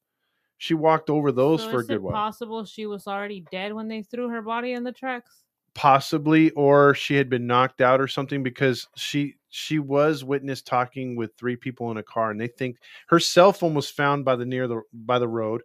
She 0.57 0.73
walked 0.73 1.09
over 1.09 1.31
those 1.31 1.61
so 1.61 1.69
for 1.69 1.79
a 1.79 1.85
good 1.85 1.95
it 1.95 2.01
while. 2.01 2.13
possible 2.13 2.63
she 2.63 2.85
was 2.85 3.07
already 3.07 3.45
dead 3.51 3.73
when 3.73 3.87
they 3.87 4.03
threw 4.03 4.29
her 4.29 4.41
body 4.41 4.71
in 4.71 4.83
the 4.83 4.93
tracks? 4.93 5.43
possibly 5.75 6.51
or 6.51 6.95
she 6.95 7.15
had 7.15 7.29
been 7.29 7.45
knocked 7.45 7.81
out 7.81 8.01
or 8.01 8.07
something 8.07 8.41
because 8.41 8.87
she 8.95 9.35
she 9.49 9.77
was 9.77 10.23
witness 10.23 10.61
talking 10.61 11.15
with 11.15 11.35
three 11.37 11.57
people 11.57 11.91
in 11.91 11.97
a 11.97 12.03
car 12.03 12.31
and 12.31 12.39
they 12.39 12.47
think 12.47 12.77
her 13.07 13.19
cell 13.19 13.51
phone 13.51 13.73
was 13.73 13.89
found 13.89 14.25
by 14.25 14.35
the 14.35 14.45
near 14.45 14.67
the 14.67 14.81
by 14.93 15.19
the 15.19 15.27
road 15.27 15.61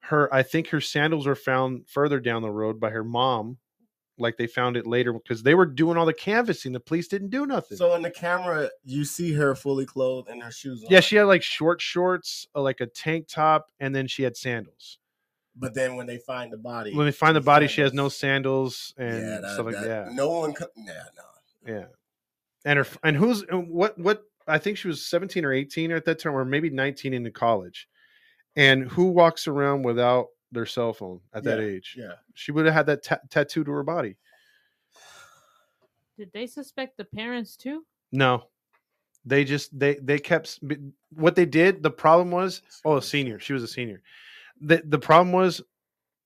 her 0.00 0.32
i 0.34 0.42
think 0.42 0.68
her 0.68 0.80
sandals 0.80 1.26
were 1.26 1.34
found 1.34 1.86
further 1.88 2.20
down 2.20 2.42
the 2.42 2.50
road 2.50 2.78
by 2.80 2.90
her 2.90 3.04
mom 3.04 3.58
like 4.18 4.36
they 4.38 4.46
found 4.46 4.76
it 4.76 4.86
later 4.86 5.12
because 5.12 5.42
they 5.42 5.54
were 5.54 5.66
doing 5.66 5.96
all 5.98 6.06
the 6.06 6.12
canvassing 6.14 6.72
the 6.72 6.80
police 6.80 7.06
didn't 7.08 7.28
do 7.28 7.44
nothing 7.44 7.76
So 7.76 7.94
in 7.94 8.00
the 8.02 8.10
camera, 8.10 8.70
you 8.82 9.04
see 9.04 9.32
her 9.34 9.54
fully 9.54 9.84
clothed 9.84 10.28
and 10.30 10.42
her 10.42 10.50
shoes 10.50 10.82
on. 10.82 10.90
yeah 10.90 11.00
she 11.00 11.16
had 11.16 11.24
like 11.24 11.42
short 11.42 11.80
shorts 11.82 12.46
uh, 12.54 12.62
like 12.62 12.80
a 12.80 12.86
tank 12.86 13.26
top 13.28 13.70
and 13.80 13.94
then 13.94 14.06
she 14.06 14.22
had 14.22 14.34
sandals 14.36 14.98
But 15.54 15.74
then 15.74 15.96
when 15.96 16.06
they 16.06 16.16
find 16.18 16.50
the 16.52 16.56
body, 16.56 16.94
when 16.94 17.04
they 17.06 17.12
find 17.12 17.36
the 17.36 17.40
body 17.42 17.66
she 17.68 17.80
has 17.82 17.92
no 17.92 18.08
sandals- 18.08 18.94
sandals 18.96 19.16
and 19.18 19.28
yeah, 19.28 19.40
that, 19.40 19.52
stuff 19.54 19.66
like 19.66 19.74
that- 19.74 19.84
that 20.06 20.12
No 20.12 20.30
one. 20.30 20.54
Co- 20.54 20.66
nah, 20.76 20.92
no. 21.16 21.74
Yeah. 21.74 21.84
And 22.64 22.78
her 22.78 22.86
and 23.02 23.16
who's 23.16 23.42
and 23.42 23.68
what 23.68 23.98
what 23.98 24.22
I 24.48 24.58
think 24.58 24.78
she 24.78 24.88
was 24.88 25.04
17 25.04 25.44
or 25.44 25.52
18 25.52 25.90
at 25.92 26.04
that 26.06 26.20
time 26.20 26.34
or 26.34 26.44
maybe 26.44 26.70
19 26.70 27.12
into 27.12 27.30
college. 27.32 27.88
And 28.56 28.90
who 28.90 29.10
walks 29.10 29.46
around 29.46 29.82
without 29.82 30.28
their 30.50 30.66
cell 30.66 30.92
phone 30.92 31.20
at 31.34 31.44
that 31.44 31.58
Yeah, 31.58 31.66
age? 31.66 31.94
Yeah. 31.98 32.14
She 32.34 32.52
would 32.52 32.64
have 32.64 32.74
had 32.74 32.86
that 32.86 33.02
ta- 33.02 33.20
tattooed 33.30 33.66
to 33.66 33.72
her 33.72 33.82
body. 33.82 34.16
Did 36.16 36.32
they 36.32 36.46
suspect 36.46 36.96
the 36.96 37.04
parents 37.04 37.56
too? 37.56 37.84
No. 38.12 38.44
They 39.26 39.44
just 39.44 39.76
they 39.78 39.96
they 39.96 40.18
kept 40.18 40.60
what 41.10 41.34
they 41.34 41.46
did, 41.46 41.82
the 41.82 41.90
problem 41.90 42.30
was 42.30 42.62
oh, 42.84 42.96
a 42.96 43.02
senior. 43.02 43.38
She 43.40 43.52
was 43.52 43.62
a 43.62 43.68
senior. 43.68 44.00
The 44.60 44.82
the 44.86 44.98
problem 44.98 45.32
was 45.32 45.60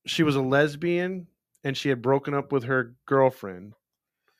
she 0.05 0.23
was 0.23 0.35
a 0.35 0.41
lesbian 0.41 1.27
and 1.63 1.75
she 1.75 1.89
had 1.89 2.01
broken 2.01 2.33
up 2.33 2.51
with 2.51 2.63
her 2.63 2.95
girlfriend. 3.05 3.73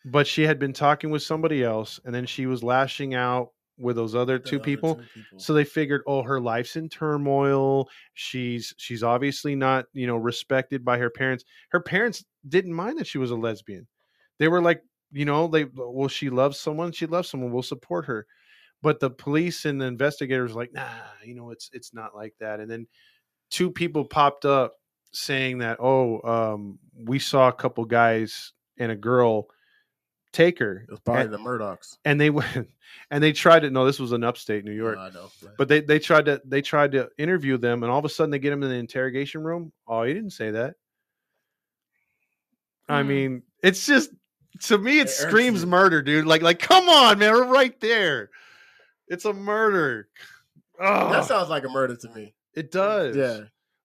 But 0.06 0.26
she 0.26 0.44
had 0.44 0.58
been 0.58 0.74
talking 0.74 1.10
with 1.10 1.22
somebody 1.24 1.64
else 1.64 2.00
and 2.06 2.14
then 2.14 2.26
she 2.26 2.46
was 2.46 2.64
lashing 2.64 3.14
out 3.14 3.52
with 3.78 3.96
those 3.96 4.16
other 4.16 4.38
two 4.38 4.58
other 4.58 4.64
people. 4.64 4.96
two 4.96 5.02
people. 5.14 5.40
So 5.40 5.54
they 5.54 5.64
figured, 5.64 6.02
oh, 6.08 6.22
her 6.24 6.40
life's 6.40 6.76
in 6.76 6.90
turmoil. 6.90 7.90
She's 8.14 8.74
she's 8.78 9.04
obviously 9.04 9.56
not, 9.56 9.86
you 9.94 10.08
know, 10.08 10.18
respected 10.18 10.86
by 10.86 10.98
her 10.98 11.10
parents. 11.10 11.46
Her 11.70 11.80
parents 11.80 12.24
didn't 12.48 12.74
mind 12.74 13.00
that 13.00 13.08
she 13.08 13.18
was 13.18 13.32
a 13.32 13.36
lesbian. 13.36 13.88
They 14.40 14.48
were 14.48 14.62
like, 14.62 14.84
you 15.12 15.26
know, 15.26 15.48
they 15.48 15.66
well, 15.66 16.08
she 16.08 16.30
loves 16.30 16.60
someone, 16.60 16.92
she 16.92 17.06
loves 17.06 17.30
someone, 17.30 17.52
we'll 17.52 17.64
support 17.64 18.06
her. 18.06 18.28
But 18.82 19.00
the 19.00 19.10
police 19.12 19.66
and 19.66 19.80
the 19.80 19.86
investigators 19.86 20.54
were 20.54 20.62
like, 20.62 20.74
nah, 20.74 20.88
you 21.24 21.36
know, 21.36 21.52
it's 21.52 21.70
it's 21.74 21.94
not 21.94 22.16
like 22.16 22.34
that. 22.40 22.60
And 22.60 22.70
then 22.70 22.88
two 23.50 23.70
people 23.72 24.06
popped 24.06 24.46
up 24.46 24.74
saying 25.12 25.60
that, 25.60 25.78
oh, 25.80 26.22
um, 26.24 26.80
we 26.96 27.20
saw 27.20 27.48
a 27.48 27.54
couple 27.54 27.84
guys 27.86 28.54
and 28.78 28.92
a 28.92 28.96
girl 28.96 29.48
take 30.34 30.60
her. 30.60 30.86
it 30.88 30.90
was 30.92 31.00
probably 31.02 31.24
and, 31.26 31.34
the 31.34 31.38
Murdaughs. 31.38 31.98
and 32.06 32.20
they 32.20 32.30
went 32.30 32.70
and 33.12 33.24
they 33.24 33.32
tried 33.34 33.62
to 33.62 33.70
no, 33.70 33.86
this 33.86 34.00
was 34.00 34.12
in 34.14 34.24
upstate 34.24 34.64
New 34.66 34.72
York 34.72 34.96
No, 34.96 35.02
I 35.02 35.10
know. 35.12 35.30
but 35.58 35.68
they 35.68 35.82
they 35.82 36.00
tried 36.00 36.26
to 36.26 36.42
they 36.46 36.62
tried 36.62 36.92
to 36.94 37.10
interview 37.18 37.58
them 37.58 37.84
and 37.84 37.92
all 37.92 38.00
of 38.00 38.06
a 38.06 38.10
sudden 38.10 38.32
they 38.32 38.40
get 38.40 38.50
them 38.52 38.64
in 38.64 38.70
the 38.70 38.76
interrogation 38.76 39.44
room 39.44 39.72
oh 39.88 40.04
you 40.04 40.14
didn't 40.14 40.32
say 40.32 40.52
that 40.52 40.76
i 42.90 43.02
Hmm. 43.02 43.08
mean 43.08 43.44
it's 43.64 43.86
just 43.86 44.12
to 44.62 44.78
me 44.78 45.00
it 45.00 45.04
It 45.04 45.10
screams 45.10 45.66
murder 45.66 46.02
dude 46.02 46.26
like 46.26 46.42
like 46.42 46.60
come 46.60 46.90
on 46.90 47.20
man 47.20 47.32
we're 47.34 47.46
right 47.46 47.78
there 47.80 48.30
It's 49.08 49.26
a 49.26 49.34
murder. 49.34 50.08
Oh, 50.80 51.12
That 51.12 51.26
sounds 51.26 51.50
like 51.50 51.64
a 51.66 51.70
murder 51.70 51.96
to 51.96 52.10
me. 52.10 52.34
it 52.56 52.72
does. 52.72 53.16
Yeah. 53.16 53.42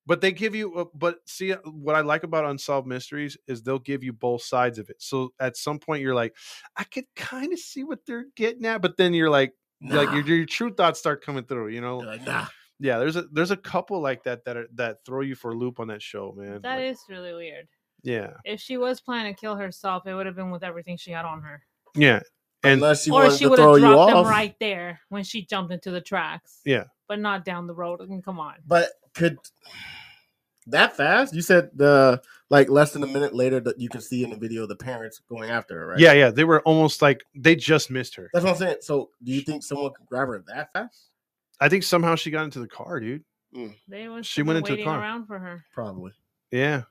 But 0.06 0.20
they 0.20 0.30
give 0.32 0.54
you, 0.54 0.74
uh, 0.74 0.84
but 0.94 1.18
see, 1.26 1.52
uh, 1.52 1.58
what 1.64 1.96
I 1.96 2.00
like 2.00 2.22
about 2.22 2.44
Unsolved 2.44 2.86
Mysteries 2.86 3.36
is 3.48 3.62
they'll 3.62 3.78
give 3.80 4.04
you 4.04 4.12
both 4.12 4.42
sides 4.42 4.78
of 4.78 4.88
it. 4.88 4.96
So 5.02 5.32
at 5.40 5.56
some 5.56 5.78
point, 5.80 6.00
you're 6.02 6.14
like, 6.14 6.36
I 6.76 6.84
could 6.84 7.06
kind 7.16 7.52
of 7.52 7.58
see 7.58 7.82
what 7.84 8.06
they're 8.06 8.26
getting 8.36 8.64
at, 8.66 8.82
but 8.82 8.96
then 8.96 9.14
you're 9.14 9.30
like, 9.30 9.52
Nah. 9.80 9.96
like 9.96 10.10
your, 10.12 10.22
your 10.36 10.46
true 10.46 10.72
thoughts 10.72 10.98
start 10.98 11.22
coming 11.22 11.44
through. 11.44 11.68
You 11.68 11.82
know, 11.82 12.00
You're 12.00 12.12
like, 12.12 12.24
nah. 12.24 12.46
yeah. 12.80 12.98
There's 12.98 13.16
a 13.16 13.24
there's 13.32 13.50
a 13.50 13.56
couple 13.58 14.00
like 14.00 14.22
that 14.22 14.42
that 14.46 14.56
are 14.56 14.66
that 14.76 15.04
throw 15.04 15.20
you 15.20 15.34
for 15.34 15.50
a 15.50 15.54
loop 15.54 15.80
on 15.80 15.88
that 15.88 16.00
show, 16.00 16.32
man. 16.34 16.62
That 16.62 16.76
Like, 16.76 16.84
is 16.92 17.00
really 17.10 17.34
weird. 17.34 17.68
yeah, 18.02 18.30
If 18.44 18.58
she 18.60 18.78
was 18.78 19.00
planning 19.02 19.34
to 19.34 19.38
kill 19.38 19.54
herself, 19.54 20.06
it 20.06 20.14
would 20.14 20.24
have 20.24 20.34
been 20.36 20.50
with 20.50 20.62
everything 20.62 20.96
she 20.96 21.10
had 21.10 21.26
on 21.26 21.42
her. 21.42 21.60
yeah, 21.94 22.20
and 22.66 22.82
Unless 22.82 23.04
she 23.04 23.10
or 23.10 23.14
wanted 23.22 23.32
she 23.38 23.44
to 23.44 23.50
would 23.50 23.56
throw 23.58 23.74
have 23.74 23.82
you 23.82 23.88
dropped 23.88 24.10
them 24.10 24.18
off. 24.18 24.26
right 24.26 24.54
there 24.60 25.00
when 25.08 25.24
she 25.24 25.42
jumped 25.44 25.72
into 25.72 25.90
the 25.90 26.00
tracks. 26.00 26.60
Yeah. 26.64 26.84
But 27.08 27.20
not 27.20 27.44
down 27.44 27.66
the 27.66 27.74
road. 27.74 28.00
I 28.02 28.06
mean, 28.06 28.22
come 28.22 28.38
on. 28.40 28.54
But 28.66 28.90
could 29.14 29.38
that 30.66 30.96
fast? 30.96 31.34
You 31.34 31.42
said 31.42 31.70
the 31.74 32.20
like 32.50 32.68
less 32.68 32.92
than 32.92 33.02
a 33.02 33.06
minute 33.06 33.34
later 33.34 33.60
that 33.60 33.78
you 33.80 33.88
can 33.88 34.00
see 34.00 34.22
in 34.24 34.30
the 34.30 34.36
video 34.36 34.66
the 34.66 34.76
parents 34.76 35.20
going 35.28 35.50
after 35.50 35.78
her, 35.78 35.86
right? 35.88 35.98
yeah, 35.98 36.12
yeah. 36.12 36.30
They 36.30 36.44
were 36.44 36.60
almost 36.62 37.02
like 37.02 37.24
they 37.34 37.56
just 37.56 37.90
missed 37.90 38.14
her. 38.16 38.30
That's 38.32 38.44
what 38.44 38.52
I'm 38.52 38.58
saying. 38.58 38.76
So 38.80 39.10
do 39.22 39.32
you 39.32 39.40
think 39.40 39.62
someone 39.62 39.92
could 39.96 40.06
grab 40.06 40.28
her 40.28 40.44
that 40.48 40.72
fast? 40.72 41.06
I 41.60 41.68
think 41.68 41.82
somehow 41.84 42.14
she 42.16 42.30
got 42.30 42.44
into 42.44 42.60
the 42.60 42.68
car, 42.68 43.00
dude. 43.00 43.24
Hmm. 43.54 43.68
They 43.88 44.08
was 44.08 44.26
She 44.26 44.34
she 44.34 44.42
went 44.42 44.56
went 44.56 44.58
into 44.58 44.72
the 44.72 44.74
waiting 44.76 44.84
car. 44.86 45.00
around 45.00 45.26
for 45.26 45.38
her. 45.38 45.64
Probably. 45.72 46.12
Yeah. 46.50 46.82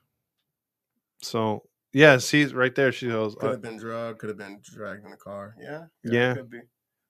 So 1.22 1.62
yeah, 1.96 2.18
see 2.18 2.44
right 2.46 2.74
there. 2.74 2.92
She 2.92 3.08
goes 3.08 3.34
Could 3.34 3.46
uh, 3.48 3.50
have 3.52 3.62
been 3.62 3.78
drugged, 3.78 4.18
could 4.18 4.28
have 4.28 4.38
been 4.38 4.60
dragged 4.62 5.04
in 5.04 5.10
the 5.10 5.16
car. 5.16 5.54
Yeah. 5.60 5.84
Yeah. 6.04 6.34
Could 6.34 6.50
be. 6.50 6.60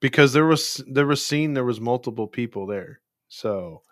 because 0.00 0.32
there 0.32 0.46
was 0.46 0.82
there 0.88 1.06
was 1.06 1.24
seen 1.26 1.54
there 1.54 1.64
was 1.64 1.80
multiple 1.80 2.28
people 2.28 2.66
there. 2.66 3.00
So 3.28 3.82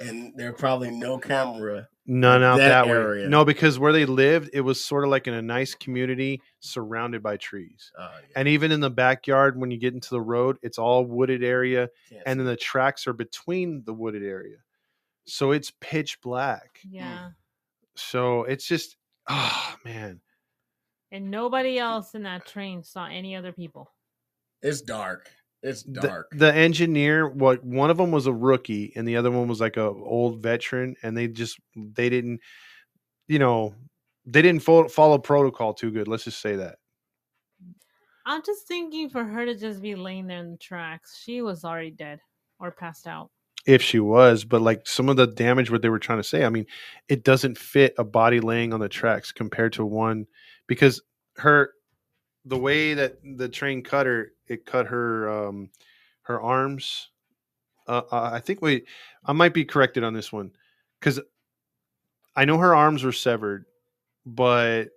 And 0.00 0.32
there 0.36 0.52
probably 0.52 0.90
no 0.90 1.18
camera. 1.18 1.88
none 2.06 2.42
out 2.42 2.56
That 2.58 2.86
that, 2.86 2.88
area. 2.88 3.24
way. 3.24 3.30
No, 3.30 3.44
because 3.44 3.78
where 3.78 3.92
they 3.92 4.04
lived, 4.06 4.50
it 4.52 4.62
was 4.62 4.82
sort 4.84 5.04
of 5.04 5.10
like 5.10 5.28
in 5.28 5.34
a 5.34 5.42
nice 5.42 5.74
community 5.76 6.40
surrounded 6.58 7.22
by 7.22 7.36
trees. 7.36 7.92
Uh, 7.96 8.10
yeah, 8.22 8.26
And 8.40 8.48
even 8.48 8.72
in 8.72 8.80
the 8.80 8.90
backyard, 8.90 9.56
when 9.56 9.70
you 9.70 9.78
get 9.78 9.94
into 9.94 10.10
the 10.10 10.20
road, 10.20 10.58
it's 10.62 10.78
all 10.78 11.04
wooded 11.06 11.44
area, 11.44 11.88
can't 12.08 12.22
and 12.26 12.34
see. 12.34 12.38
then 12.38 12.46
the 12.46 12.56
tracks 12.56 13.06
are 13.06 13.12
between 13.12 13.84
the 13.84 13.94
wooded 13.94 14.24
area, 14.24 14.56
so 15.26 15.52
it's 15.52 15.70
pitch 15.80 16.20
black. 16.20 16.80
Yeah. 16.90 17.30
So 17.94 18.42
it's 18.44 18.66
just, 18.66 18.96
oh 19.28 19.74
man, 19.84 20.20
And 21.12 21.30
nobody 21.30 21.78
else 21.78 22.14
in 22.16 22.22
that 22.24 22.46
train 22.46 22.82
saw 22.82 23.06
any 23.06 23.36
other 23.36 23.52
people. 23.52 23.88
it's 24.62 24.80
dark. 24.80 25.30
It's 25.62 25.84
the, 25.84 26.00
dark. 26.00 26.30
the 26.32 26.52
engineer 26.52 27.28
what 27.28 27.62
one 27.62 27.90
of 27.90 27.96
them 27.96 28.10
was 28.10 28.26
a 28.26 28.32
rookie 28.32 28.92
and 28.96 29.06
the 29.06 29.16
other 29.16 29.30
one 29.30 29.46
was 29.46 29.60
like 29.60 29.76
a 29.76 29.86
old 29.86 30.42
veteran 30.42 30.96
and 31.04 31.16
they 31.16 31.28
just 31.28 31.56
they 31.76 32.08
didn't 32.08 32.40
you 33.28 33.38
know 33.38 33.72
they 34.26 34.42
didn't 34.42 34.62
follow, 34.64 34.88
follow 34.88 35.18
protocol 35.18 35.72
too 35.72 35.92
good 35.92 36.08
let's 36.08 36.24
just 36.24 36.40
say 36.40 36.56
that 36.56 36.78
I'm 38.26 38.42
just 38.44 38.66
thinking 38.66 39.08
for 39.08 39.22
her 39.22 39.46
to 39.46 39.54
just 39.54 39.80
be 39.80 39.94
laying 39.94 40.26
there 40.26 40.38
in 40.40 40.52
the 40.52 40.56
tracks. 40.56 41.20
She 41.22 41.42
was 41.42 41.64
already 41.64 41.90
dead 41.92 42.18
or 42.58 42.72
passed 42.72 43.06
out. 43.06 43.30
if 43.66 43.82
she 43.82 44.00
was 44.00 44.44
but 44.44 44.62
like 44.62 44.88
some 44.88 45.08
of 45.08 45.16
the 45.16 45.28
damage 45.28 45.70
what 45.70 45.82
they 45.82 45.88
were 45.88 46.00
trying 46.00 46.18
to 46.18 46.24
say 46.24 46.44
i 46.44 46.48
mean 46.48 46.66
it 47.08 47.22
doesn't 47.22 47.56
fit 47.56 47.94
a 47.98 48.04
body 48.04 48.40
laying 48.40 48.72
on 48.72 48.80
the 48.80 48.88
tracks 48.88 49.30
compared 49.30 49.72
to 49.74 49.84
one 49.86 50.26
because 50.72 51.02
her 51.36 51.72
the 52.46 52.56
way 52.56 52.94
that 52.94 53.18
the 53.36 53.48
train 53.48 53.82
cut 53.82 54.06
her 54.06 54.32
it 54.46 54.64
cut 54.64 54.86
her 54.86 55.28
um 55.30 55.68
her 56.22 56.40
arms. 56.40 57.10
Uh, 57.88 58.02
uh, 58.12 58.30
i 58.32 58.38
think 58.38 58.62
wait 58.62 58.86
i 59.24 59.32
might 59.32 59.52
be 59.52 59.64
corrected 59.64 60.04
on 60.04 60.14
this 60.14 60.32
one 60.32 60.52
because 61.00 61.18
i 62.36 62.44
know 62.44 62.56
her 62.56 62.76
arms 62.76 63.02
were 63.02 63.10
severed 63.10 63.64
but 64.24 64.90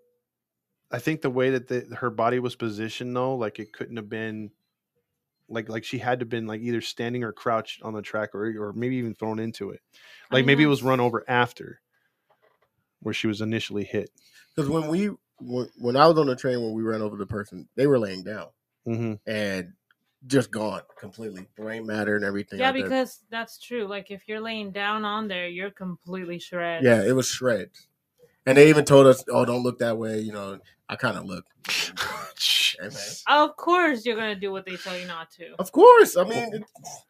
i 0.91 0.99
think 0.99 1.21
the 1.21 1.29
way 1.29 1.49
that 1.49 1.67
the, 1.67 1.81
her 1.95 2.11
body 2.11 2.37
was 2.37 2.55
positioned 2.55 3.15
though 3.15 3.35
like 3.35 3.57
it 3.57 3.73
couldn't 3.73 3.97
have 3.97 4.07
been 4.07 4.51
like 5.49 5.69
like 5.69 5.83
she 5.83 5.97
had 5.97 6.19
to 6.19 6.25
been 6.25 6.47
like 6.47 6.61
either 6.61 6.81
standing 6.81 7.23
or 7.23 7.31
crouched 7.31 7.83
on 7.83 7.93
the 7.93 8.01
track 8.01 8.33
or 8.33 8.45
or 8.61 8.73
maybe 8.73 8.95
even 8.95 9.13
thrown 9.13 9.39
into 9.39 9.71
it. 9.71 9.81
Like 10.31 10.45
maybe 10.45 10.63
it 10.63 10.67
was 10.67 10.83
run 10.83 10.99
over 10.99 11.23
after 11.27 11.81
where 13.01 13.13
she 13.13 13.27
was 13.27 13.41
initially 13.41 13.83
hit. 13.83 14.09
Because 14.55 14.69
when 14.69 14.87
we 14.87 15.11
when, 15.39 15.69
when 15.77 15.97
I 15.97 16.07
was 16.07 16.17
on 16.17 16.27
the 16.27 16.35
train 16.35 16.61
when 16.61 16.73
we 16.73 16.83
ran 16.83 17.01
over 17.01 17.17
the 17.17 17.25
person, 17.25 17.67
they 17.75 17.87
were 17.87 17.99
laying 17.99 18.23
down 18.23 18.47
hmm 18.85 19.13
and 19.25 19.73
just 20.27 20.51
gone 20.51 20.81
completely. 20.99 21.47
Brain 21.55 21.85
matter 21.85 22.15
and 22.15 22.25
everything. 22.25 22.59
Yeah, 22.59 22.71
like 22.71 22.77
that. 22.77 22.83
because 22.83 23.19
that's 23.29 23.59
true. 23.59 23.87
Like 23.87 24.11
if 24.11 24.27
you're 24.27 24.39
laying 24.39 24.71
down 24.71 25.05
on 25.05 25.27
there, 25.27 25.47
you're 25.47 25.71
completely 25.71 26.39
shred. 26.39 26.83
Yeah, 26.83 27.03
it 27.03 27.15
was 27.15 27.27
shreds. 27.27 27.87
And 28.47 28.57
they 28.57 28.69
even 28.69 28.85
told 28.85 29.07
us, 29.07 29.23
"Oh, 29.27 29.43
don't 29.43 29.63
look 29.63 29.79
that 29.79 29.97
way." 29.97 30.19
You 30.19 30.31
know, 30.31 30.59
I 30.87 30.95
kind 30.95 31.17
of 31.17 31.25
looked. 31.25 31.49
Jeez. 32.37 33.23
Of 33.27 33.55
course, 33.55 34.05
you're 34.05 34.15
gonna 34.15 34.35
do 34.35 34.51
what 34.51 34.65
they 34.65 34.75
tell 34.75 34.97
you 34.97 35.07
not 35.07 35.31
to. 35.31 35.55
Of 35.57 35.71
course, 35.71 36.15
I 36.15 36.23
mean, 36.23 36.53
it, 36.53 36.63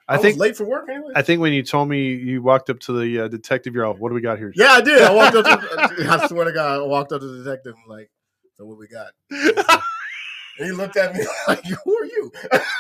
I, 0.08 0.16
I 0.16 0.18
think 0.18 0.36
was 0.36 0.40
late 0.40 0.56
for 0.56 0.66
work 0.66 0.88
anyway. 0.90 1.12
I 1.16 1.22
think 1.24 1.42
when 1.42 1.52
you 1.52 1.64
told 1.64 1.90
me 1.90 2.14
you 2.14 2.42
walked 2.42 2.70
up 2.70 2.80
to 2.82 2.94
the 2.98 3.26
uh, 3.26 3.28
detective, 3.28 3.74
you're 3.74 3.86
all, 3.86 3.96
what 3.96 4.10
do 4.10 4.16
we 4.16 4.22
got 4.22 4.38
here? 4.38 4.54
yeah, 4.56 4.72
I 4.72 4.82
did. 4.82 5.02
I 5.02 5.14
walked 5.14 5.36
up. 5.36 5.46
To, 5.46 6.08
I 6.10 6.28
swear 6.28 6.46
to 6.46 6.54
God, 6.54 6.80
I 6.80 6.84
walked 6.84 7.12
up 7.12 7.20
to 7.22 7.28
the 7.28 7.44
detective 7.44 7.76
and 7.76 7.90
like, 7.90 8.10
"So 8.58 8.66
what 8.66 8.78
we 8.78 8.88
got?" 8.88 9.12
And 9.32 9.54
he 10.68 10.72
looked 10.72 10.96
at 10.98 11.14
me 11.16 11.26
like, 11.48 11.64
"Who 11.66 11.98
are 11.98 12.06
you?" 12.06 12.32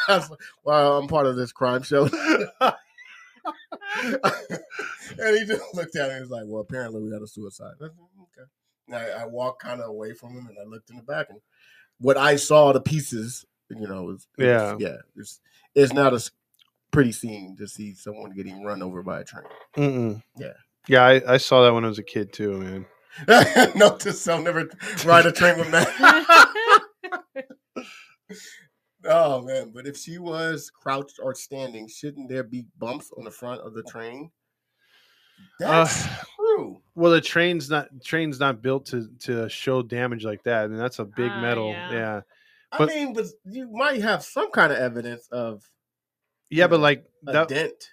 I 0.07 0.17
was 0.17 0.29
like, 0.29 0.39
"Well, 0.63 0.97
I'm 0.99 1.07
part 1.07 1.25
of 1.27 1.35
this 1.35 1.51
crime 1.51 1.83
show." 1.83 2.07
and 5.19 5.37
he 5.37 5.45
just 5.45 5.63
looked 5.73 5.95
at 5.95 6.07
me 6.09 6.13
and 6.15 6.21
was 6.21 6.29
like, 6.31 6.43
Well, 6.45 6.61
apparently 6.61 7.01
we 7.01 7.11
had 7.11 7.21
a 7.21 7.27
suicide. 7.27 7.73
I 7.81 7.85
said, 7.85 7.91
okay. 8.21 8.47
And 8.87 8.95
I, 8.95 9.23
I 9.23 9.25
walked 9.25 9.61
kind 9.61 9.81
of 9.81 9.89
away 9.89 10.13
from 10.13 10.31
him 10.33 10.47
and 10.47 10.57
I 10.59 10.67
looked 10.67 10.89
in 10.89 10.97
the 10.97 11.03
back 11.03 11.27
and 11.29 11.39
what 11.99 12.17
I 12.17 12.35
saw 12.35 12.71
the 12.73 12.81
pieces, 12.81 13.45
you 13.69 13.87
know, 13.87 14.03
was 14.03 14.27
Yeah. 14.37 14.73
was- 14.73 14.81
yeah. 14.81 14.97
It's 15.15 15.39
it's 15.75 15.93
not 15.93 16.13
a 16.13 16.29
pretty 16.91 17.11
scene 17.11 17.55
to 17.57 17.67
see 17.67 17.93
someone 17.93 18.31
getting 18.33 18.63
run 18.63 18.81
over 18.81 19.03
by 19.03 19.21
a 19.21 19.23
train. 19.23 19.45
Mm-mm. 19.77 20.23
Yeah. 20.37 20.53
Yeah, 20.87 21.03
I, 21.03 21.33
I 21.33 21.37
saw 21.37 21.63
that 21.63 21.73
when 21.73 21.83
I 21.83 21.87
was 21.87 21.99
a 21.99 22.03
kid 22.03 22.31
too, 22.31 22.57
man. 22.59 22.85
Note 23.75 23.99
to 24.01 24.13
self: 24.13 24.43
never 24.43 24.69
ride 25.05 25.25
a 25.25 25.31
train 25.31 25.57
with 25.57 25.69
Matt. 25.71 25.87
oh 29.05 29.41
man! 29.41 29.71
But 29.73 29.87
if 29.87 29.97
she 29.97 30.17
was 30.17 30.69
crouched 30.69 31.19
or 31.21 31.33
standing, 31.35 31.87
shouldn't 31.87 32.29
there 32.29 32.43
be 32.43 32.65
bumps 32.77 33.11
on 33.17 33.23
the 33.23 33.31
front 33.31 33.61
of 33.61 33.73
the 33.73 33.83
train? 33.83 34.31
That's 35.59 36.05
Uh, 36.05 36.09
true. 36.37 36.81
Well, 36.95 37.11
the 37.11 37.21
train's 37.21 37.69
not 37.69 37.87
train's 38.03 38.39
not 38.39 38.61
built 38.61 38.85
to 38.87 39.09
to 39.21 39.47
show 39.49 39.81
damage 39.81 40.23
like 40.25 40.43
that. 40.43 40.63
I 40.63 40.67
mean, 40.67 40.77
that's 40.77 40.99
a 40.99 41.05
big 41.05 41.31
Ah, 41.31 41.41
metal. 41.41 41.69
yeah. 41.71 41.91
Yeah. 41.91 42.21
I 42.71 42.77
but- 42.77 42.89
mean, 42.89 43.13
but 43.13 43.25
you 43.45 43.69
might 43.71 44.01
have 44.01 44.23
some 44.23 44.51
kind 44.51 44.71
of 44.71 44.77
evidence 44.77 45.27
of 45.31 45.63
yeah, 46.49 46.67
but 46.67 46.79
like 46.79 47.05
a 47.27 47.33
that. 47.33 47.47
dent. 47.47 47.89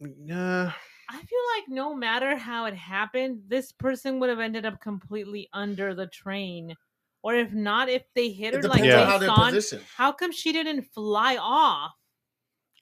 Yeah. 0.00 0.72
I 1.12 1.16
feel 1.16 1.38
like 1.56 1.68
no 1.68 1.94
matter 1.94 2.36
how 2.36 2.66
it 2.66 2.74
happened, 2.74 3.42
this 3.48 3.72
person 3.72 4.20
would 4.20 4.30
have 4.30 4.38
ended 4.38 4.64
up 4.64 4.80
completely 4.80 5.48
under 5.52 5.92
the 5.92 6.06
train. 6.06 6.76
Or 7.22 7.34
if 7.34 7.52
not, 7.52 7.88
if 7.88 8.04
they 8.14 8.30
hit 8.30 8.54
her 8.54 8.62
like 8.62 8.84
Yeah. 8.84 9.02
on 9.02 9.06
how 9.06 9.18
they're 9.50 9.80
how 9.96 10.12
come 10.12 10.30
she 10.30 10.52
didn't 10.52 10.82
fly 10.82 11.36
off? 11.36 11.92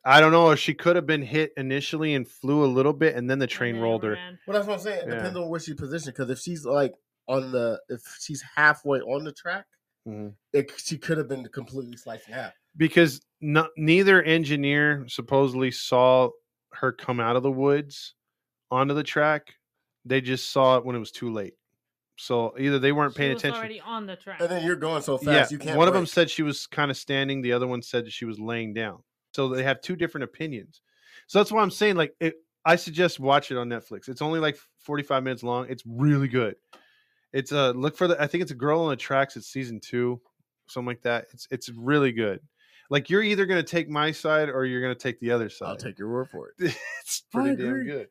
I 0.04 0.20
don't 0.20 0.30
know. 0.30 0.54
She 0.54 0.74
could 0.74 0.94
have 0.94 1.06
been 1.06 1.22
hit 1.22 1.52
initially 1.56 2.14
and 2.14 2.28
flew 2.28 2.64
a 2.64 2.66
little 2.66 2.92
bit, 2.92 3.16
and 3.16 3.28
then 3.28 3.38
the 3.38 3.46
train 3.46 3.74
then 3.76 3.82
rolled 3.82 4.04
her. 4.04 4.12
ran? 4.12 4.38
Well, 4.46 4.54
that's 4.54 4.66
what 4.68 4.74
I'm 4.74 4.80
saying. 4.80 5.00
It 5.00 5.08
Yeah. 5.08 5.14
depends 5.16 5.36
on 5.38 5.48
where 5.48 5.58
she's 5.58 5.74
positioned. 5.74 6.14
Because 6.14 6.30
if 6.30 6.38
she's 6.38 6.64
like 6.64 6.94
on 7.28 7.50
the, 7.50 7.80
if 7.88 8.00
she's 8.20 8.42
halfway 8.42 9.00
on 9.00 9.24
the 9.24 9.32
track, 9.32 9.66
Mhm. 10.06 10.34
it, 10.52 10.70
she 10.78 10.98
could 10.98 11.18
have 11.18 11.28
been 11.28 11.48
completely 11.48 11.96
sliced 11.96 12.28
in 12.28 12.34
half. 12.34 12.52
Because 12.76 13.20
no, 13.40 13.68
neither 13.76 14.22
engineer 14.22 15.04
supposedly 15.08 15.70
saw 15.70 16.30
her 16.74 16.92
come 16.92 17.20
out 17.20 17.36
of 17.36 17.42
the 17.42 17.50
woods 17.50 18.14
onto 18.70 18.94
the 18.94 19.02
track. 19.02 19.54
They 20.04 20.20
just 20.20 20.50
saw 20.50 20.76
it 20.78 20.84
when 20.84 20.96
it 20.96 21.00
was 21.00 21.10
too 21.12 21.30
late. 21.32 21.54
So 22.16 22.54
either 22.58 22.78
they 22.78 22.92
weren't 22.92 23.12
She 23.14 23.18
paying 23.18 23.34
was 23.34 23.42
attention. 23.42 23.58
already 23.58 23.80
on 23.80 24.06
the 24.06 24.16
track. 24.16 24.40
And 24.40 24.50
then 24.50 24.64
you're 24.66 24.76
going 24.76 25.02
so 25.02 25.18
yeah, 25.22 25.40
fast, 25.40 25.52
you 25.52 25.58
can't. 25.58 25.76
one 25.78 25.86
of 25.86 25.94
them 25.94 26.06
said 26.06 26.28
she 26.30 26.42
was 26.42 26.66
kind 26.66 26.90
of 26.90 26.96
standing. 26.96 27.42
The 27.42 27.52
other 27.52 27.66
one 27.66 27.80
said 27.82 28.10
she 28.12 28.24
was 28.24 28.40
laying 28.40 28.74
down. 28.74 29.02
So 29.32 29.48
they 29.48 29.62
have 29.62 29.80
two 29.80 29.94
different 29.94 30.24
opinions. 30.24 30.80
So 31.28 31.38
that's 31.38 31.52
why 31.52 31.62
I'm 31.62 31.70
saying, 31.70 31.96
like, 31.96 32.14
it, 32.18 32.34
I 32.64 32.76
suggest 32.76 33.20
watch 33.20 33.50
it 33.52 33.56
on 33.56 33.68
Netflix. 33.68 34.08
It's 34.08 34.22
only 34.22 34.40
like 34.40 34.58
45 34.80 35.22
minutes 35.22 35.42
long. 35.42 35.66
It's 35.68 35.84
really 35.86 36.28
good. 36.28 36.56
It's 37.32 37.52
a 37.52 37.72
look 37.72 37.96
for 37.96 38.08
the. 38.08 38.20
I 38.20 38.26
think 38.26 38.42
it's 38.42 38.50
a 38.50 38.56
girl 38.56 38.80
on 38.80 38.90
the 38.90 38.96
tracks. 38.96 39.36
It's 39.36 39.46
season 39.46 39.80
two, 39.80 40.20
something 40.66 40.86
like 40.86 41.02
that. 41.02 41.26
It's 41.32 41.46
it's 41.50 41.68
really 41.68 42.10
good. 42.10 42.40
Like 42.90 43.10
you're 43.10 43.22
either 43.22 43.44
gonna 43.44 43.62
take 43.62 43.88
my 43.88 44.12
side 44.12 44.48
or 44.48 44.64
you're 44.64 44.80
gonna 44.80 44.94
take 44.94 45.20
the 45.20 45.30
other 45.30 45.50
side. 45.50 45.68
I'll 45.68 45.76
take 45.76 45.98
your 45.98 46.10
word 46.10 46.30
for 46.30 46.48
it. 46.48 46.74
it's 47.02 47.22
pretty 47.30 47.54
damn 47.62 47.84
good. 47.84 48.08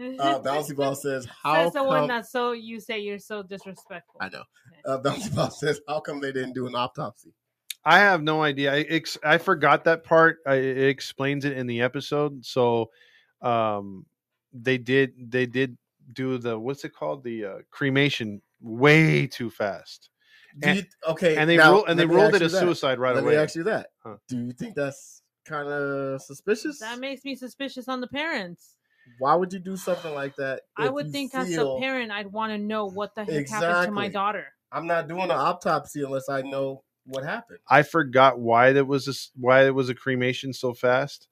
Uh, 0.00 0.38
Bouncy 0.44 0.74
Ball 0.74 0.94
says, 0.94 1.26
"How 1.42 1.64
Says 1.64 1.72
the 1.74 1.84
one 1.84 2.00
come?" 2.00 2.08
that 2.08 2.26
so 2.26 2.52
you 2.52 2.80
say 2.80 2.98
you're 3.00 3.18
so 3.18 3.42
disrespectful. 3.42 4.16
I 4.20 4.28
know. 4.28 4.42
Uh, 4.84 4.98
Bouncy 4.98 5.34
Ball 5.34 5.50
says, 5.50 5.80
"How 5.88 6.00
come 6.00 6.20
they 6.20 6.32
didn't 6.32 6.54
do 6.54 6.66
an 6.66 6.74
autopsy?" 6.74 7.32
I 7.84 7.98
have 7.98 8.22
no 8.22 8.42
idea. 8.42 8.72
I 8.72 8.80
ex- 8.82 9.18
I 9.24 9.38
forgot 9.38 9.84
that 9.84 10.04
part. 10.04 10.38
I, 10.46 10.54
it 10.54 10.88
explains 10.88 11.44
it 11.44 11.56
in 11.56 11.66
the 11.66 11.80
episode. 11.82 12.44
So, 12.44 12.90
um, 13.42 14.06
they 14.52 14.78
did 14.78 15.12
they 15.30 15.46
did 15.46 15.76
do 16.12 16.38
the 16.38 16.58
what's 16.58 16.84
it 16.84 16.94
called 16.94 17.24
the 17.24 17.44
uh, 17.44 17.54
cremation 17.70 18.40
way 18.60 19.26
too 19.26 19.50
fast, 19.50 20.10
And- 20.62 20.78
you, 20.78 20.84
okay, 21.08 21.36
and 21.36 21.48
they 21.50 21.56
now, 21.56 21.72
roll, 21.72 21.84
and 21.86 21.98
they 21.98 22.04
let 22.04 22.10
me 22.14 22.16
rolled 22.20 22.34
it 22.34 22.40
you 22.40 22.46
as 22.46 22.52
suicide 22.58 22.98
right 22.98 23.14
Let 23.14 23.24
away. 23.24 23.32
me 23.34 23.38
ask 23.38 23.56
you 23.56 23.64
that. 23.64 23.88
Huh. 24.04 24.16
Do 24.28 24.38
you 24.38 24.52
think 24.52 24.74
that's 24.76 25.22
kind 25.44 25.68
of 25.68 26.22
suspicious? 26.22 26.78
That 26.78 26.98
makes 27.00 27.24
me 27.24 27.34
suspicious 27.34 27.88
on 27.88 28.00
the 28.00 28.06
parents. 28.06 28.76
Why 29.18 29.34
would 29.34 29.52
you 29.52 29.58
do 29.58 29.76
something 29.76 30.14
like 30.14 30.36
that? 30.36 30.62
I 30.76 30.88
would 30.88 31.06
you 31.06 31.12
think 31.12 31.34
as 31.34 31.56
a 31.56 31.78
parent, 31.78 32.10
I'd 32.10 32.32
want 32.32 32.52
to 32.52 32.58
know 32.58 32.86
what 32.86 33.14
the 33.14 33.24
heck 33.24 33.48
happened 33.48 33.86
to 33.86 33.92
my 33.92 34.08
daughter. 34.08 34.46
I'm 34.70 34.86
not 34.86 35.08
doing 35.08 35.24
an 35.24 35.32
autopsy 35.32 36.02
unless 36.02 36.28
I 36.28 36.42
know 36.42 36.82
what 37.04 37.24
happened. 37.24 37.58
I 37.68 37.82
forgot 37.82 38.38
why 38.38 38.72
that 38.72 38.86
was 38.86 39.06
this, 39.06 39.30
why 39.38 39.66
it 39.66 39.74
was 39.74 39.88
a 39.88 39.94
cremation 39.94 40.52
so 40.52 40.72
fast. 40.72 41.28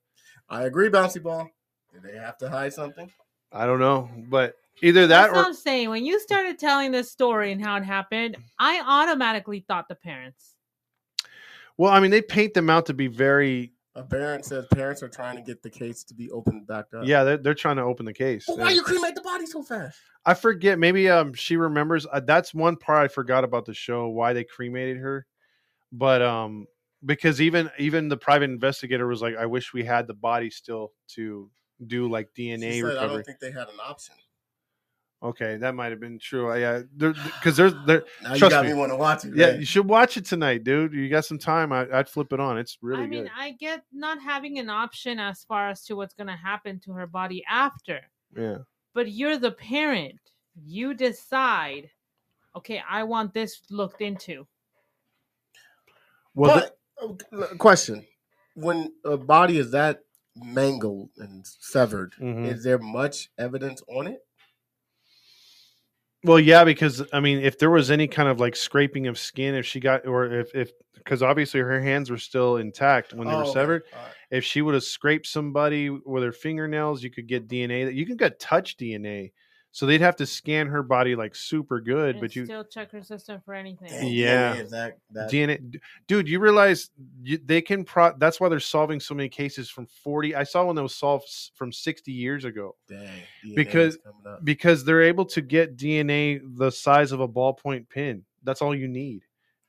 I 0.48 0.64
agree, 0.64 0.88
bouncy 0.88 1.22
ball. 1.22 1.48
Did 1.92 2.02
they 2.02 2.18
have 2.18 2.36
to 2.38 2.50
hide 2.50 2.72
something? 2.72 3.10
I 3.52 3.66
don't 3.66 3.80
know, 3.80 4.08
but 4.28 4.54
either 4.82 5.06
that 5.06 5.22
That's 5.22 5.32
what 5.32 5.44
or 5.44 5.48
I'm 5.48 5.54
saying. 5.54 5.90
When 5.90 6.04
you 6.04 6.20
started 6.20 6.58
telling 6.58 6.92
this 6.92 7.10
story 7.10 7.52
and 7.52 7.64
how 7.64 7.76
it 7.76 7.84
happened, 7.84 8.36
I 8.58 8.82
automatically 8.86 9.64
thought 9.66 9.88
the 9.88 9.94
parents. 9.94 10.54
well, 11.76 11.92
I 11.92 12.00
mean, 12.00 12.10
they 12.10 12.22
paint 12.22 12.54
them 12.54 12.70
out 12.70 12.86
to 12.86 12.94
be 12.94 13.06
very 13.06 13.72
A 14.00 14.04
parent 14.04 14.46
says 14.46 14.66
parents 14.72 15.02
are 15.02 15.08
trying 15.08 15.36
to 15.36 15.42
get 15.42 15.62
the 15.62 15.68
case 15.68 16.04
to 16.04 16.14
be 16.14 16.30
opened 16.30 16.66
back 16.66 16.86
up. 16.96 17.04
yeah. 17.04 17.22
They're, 17.22 17.36
they're 17.36 17.54
trying 17.54 17.76
to 17.76 17.82
open 17.82 18.06
the 18.06 18.14
case. 18.14 18.46
Well, 18.48 18.56
why 18.56 18.70
you 18.70 18.82
cremate 18.82 19.14
the 19.14 19.20
body 19.20 19.44
so 19.44 19.62
fast? 19.62 19.98
I 20.24 20.32
forget. 20.34 20.78
Maybe 20.78 21.10
um 21.10 21.34
she 21.34 21.56
remembers. 21.56 22.06
Uh, 22.10 22.20
that's 22.20 22.54
one 22.54 22.76
part 22.76 23.04
I 23.04 23.08
forgot 23.08 23.44
about 23.44 23.66
the 23.66 23.74
show. 23.74 24.08
Why 24.08 24.32
they 24.32 24.44
cremated 24.44 24.96
her, 24.98 25.26
but 25.92 26.22
um 26.22 26.66
because 27.04 27.40
even 27.40 27.70
even 27.78 28.08
the 28.08 28.16
private 28.16 28.50
investigator 28.50 29.06
was 29.06 29.20
like, 29.22 29.36
I 29.36 29.46
wish 29.46 29.72
we 29.72 29.84
had 29.84 30.06
the 30.06 30.14
body 30.14 30.50
still 30.50 30.92
to 31.14 31.50
do 31.86 32.08
like 32.08 32.28
DNA 32.36 32.80
said, 32.80 32.96
I 32.98 33.06
don't 33.06 33.24
think 33.24 33.38
they 33.40 33.50
had 33.50 33.68
an 33.68 33.80
option. 33.82 34.14
Okay, 35.22 35.56
that 35.58 35.74
might 35.74 35.90
have 35.90 36.00
been 36.00 36.18
true. 36.18 36.50
Uh, 36.50 36.54
Yeah, 36.56 36.82
because 36.96 37.56
there's 37.56 37.74
there. 37.86 38.04
Now 38.22 38.34
you 38.34 38.50
got 38.50 38.64
me. 38.64 38.72
me, 38.72 38.78
want 38.78 38.92
to 38.92 38.96
watch 38.96 39.24
it. 39.24 39.34
Yeah, 39.34 39.52
man. 39.52 39.60
you 39.60 39.66
should 39.66 39.86
watch 39.88 40.16
it 40.16 40.24
tonight, 40.24 40.64
dude. 40.64 40.92
You 40.92 41.08
got 41.08 41.24
some 41.24 41.38
time. 41.38 41.72
I, 41.72 41.86
I'd 41.92 42.08
flip 42.08 42.32
it 42.32 42.40
on. 42.40 42.58
It's 42.58 42.78
really 42.82 43.02
I 43.04 43.06
mean, 43.06 43.22
good. 43.24 43.32
I 43.36 43.52
get 43.52 43.84
not 43.92 44.20
having 44.20 44.58
an 44.58 44.68
option 44.70 45.18
as 45.18 45.44
far 45.44 45.68
as 45.70 45.84
to 45.84 45.94
what's 45.96 46.14
going 46.14 46.28
to 46.28 46.36
happen 46.36 46.80
to 46.80 46.92
her 46.92 47.06
body 47.06 47.44
after, 47.48 48.00
yeah. 48.36 48.58
but 48.94 49.10
you're 49.10 49.38
the 49.38 49.52
parent. 49.52 50.18
You 50.62 50.94
decide, 50.94 51.90
okay, 52.56 52.82
I 52.88 53.04
want 53.04 53.32
this 53.32 53.62
looked 53.70 54.00
into. 54.00 54.46
Well, 56.34 56.70
but 57.00 57.32
uh, 57.32 57.54
question: 57.56 58.06
When 58.54 58.92
a 59.04 59.16
body 59.16 59.58
is 59.58 59.70
that 59.72 60.04
mangled 60.36 61.10
and 61.18 61.44
severed, 61.46 62.12
Mhm. 62.20 62.46
is 62.46 62.62
there 62.62 62.78
much 62.78 63.30
evidence 63.38 63.82
on 63.88 64.06
it? 64.06 64.20
Well, 66.22 66.38
yeah, 66.38 66.64
because 66.64 67.02
I 67.12 67.20
mean, 67.20 67.38
if 67.40 67.58
there 67.58 67.70
was 67.70 67.90
any 67.90 68.06
kind 68.06 68.28
of 68.28 68.40
like 68.40 68.54
scraping 68.54 69.06
of 69.06 69.18
skin, 69.18 69.54
if 69.54 69.64
she 69.66 69.80
got, 69.80 70.06
or 70.06 70.26
if, 70.40 70.54
if, 70.54 70.70
because 70.94 71.22
obviously 71.22 71.60
her 71.60 71.80
hands 71.80 72.10
were 72.10 72.18
still 72.18 72.56
intact 72.58 73.14
when 73.14 73.26
they 73.26 73.34
Oh, 73.34 73.38
were 73.38 73.44
severed. 73.46 73.84
Right. 73.94 74.12
If 74.30 74.44
she 74.44 74.60
would 74.60 74.74
have 74.74 74.84
scraped 74.84 75.26
somebody 75.26 75.88
with 75.88 76.22
her 76.22 76.32
fingernails, 76.32 77.02
you 77.02 77.10
could 77.10 77.26
get 77.26 77.48
DNA. 77.48 77.86
That 77.86 77.94
you 77.94 78.04
can 78.04 78.16
get 78.16 78.38
touch 78.38 78.76
DNA. 78.76 79.32
So 79.72 79.86
they'd 79.86 80.00
have 80.00 80.16
to 80.16 80.26
scan 80.26 80.66
her 80.66 80.82
body 80.82 81.14
like 81.14 81.36
super 81.36 81.80
good, 81.80 82.16
and 82.16 82.20
but 82.20 82.34
you 82.34 82.44
still 82.44 82.64
check 82.64 82.90
her 82.90 83.02
system 83.04 83.40
for 83.44 83.54
anything. 83.54 83.88
Dang, 83.88 84.08
Yeah. 84.08 84.54
is 84.54 84.70
that, 84.72 84.98
that 85.12 85.30
DNA, 85.30 85.80
dude. 86.08 86.28
You 86.28 86.40
realize 86.40 86.90
you, 87.22 87.38
they 87.44 87.62
can 87.62 87.84
pro. 87.84 88.12
That's 88.18 88.40
why 88.40 88.48
they're 88.48 88.58
solving 88.58 88.98
so 88.98 89.14
many 89.14 89.28
cases 89.28 89.70
from 89.70 89.86
forty. 89.86 90.34
I 90.34 90.42
saw 90.42 90.64
one 90.64 90.74
that 90.74 90.82
was 90.82 90.96
solved 90.96 91.28
from 91.54 91.70
sixty 91.72 92.10
years 92.10 92.44
ago. 92.44 92.74
dang, 92.88 93.08
Because- 93.54 93.94
is 93.94 94.00
coming 94.02 94.26
up. 94.26 94.44
because 94.44 94.84
they're 94.84 95.02
able 95.02 95.24
to 95.26 95.40
get 95.40 95.76
DNA 95.76 96.40
the 96.56 96.70
size 96.72 97.12
of 97.12 97.20
a 97.20 97.28
ballpoint 97.28 97.88
pin. 97.88 98.24
That's 98.42 98.62
all 98.62 98.74
you 98.74 98.88
need, 98.88 99.22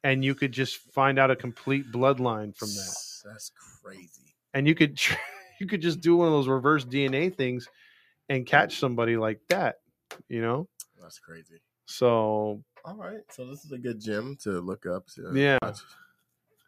and 0.03 0.25
you 0.25 0.33
could 0.33 0.51
just 0.51 0.77
find 0.93 1.19
out 1.19 1.29
a 1.29 1.35
complete 1.35 1.91
bloodline 1.91 2.57
from 2.57 2.69
that. 2.69 2.95
That's 3.23 3.51
crazy. 3.83 4.33
And 4.55 4.67
you 4.67 4.73
could 4.73 4.99
you 5.59 5.67
could 5.67 5.81
just 5.83 6.01
do 6.01 6.15
one 6.17 6.25
of 6.27 6.33
those 6.33 6.47
reverse 6.47 6.85
DNA 6.85 7.29
things 7.35 7.69
and 8.29 8.47
catch 8.47 8.79
somebody 8.79 9.15
like 9.15 9.39
that. 9.49 9.75
You 10.29 10.41
know, 10.41 10.67
That's 11.01 11.19
crazy. 11.19 11.61
so 11.85 12.61
All 12.85 12.95
right, 12.95 13.21
so 13.29 13.45
this 13.47 13.63
is 13.65 13.71
a 13.71 13.77
good 13.77 13.99
gym 13.99 14.35
to 14.43 14.59
look 14.61 14.85
up. 14.85 15.07
To 15.15 15.31
Yeah. 15.33 15.57
watch. 15.61 15.79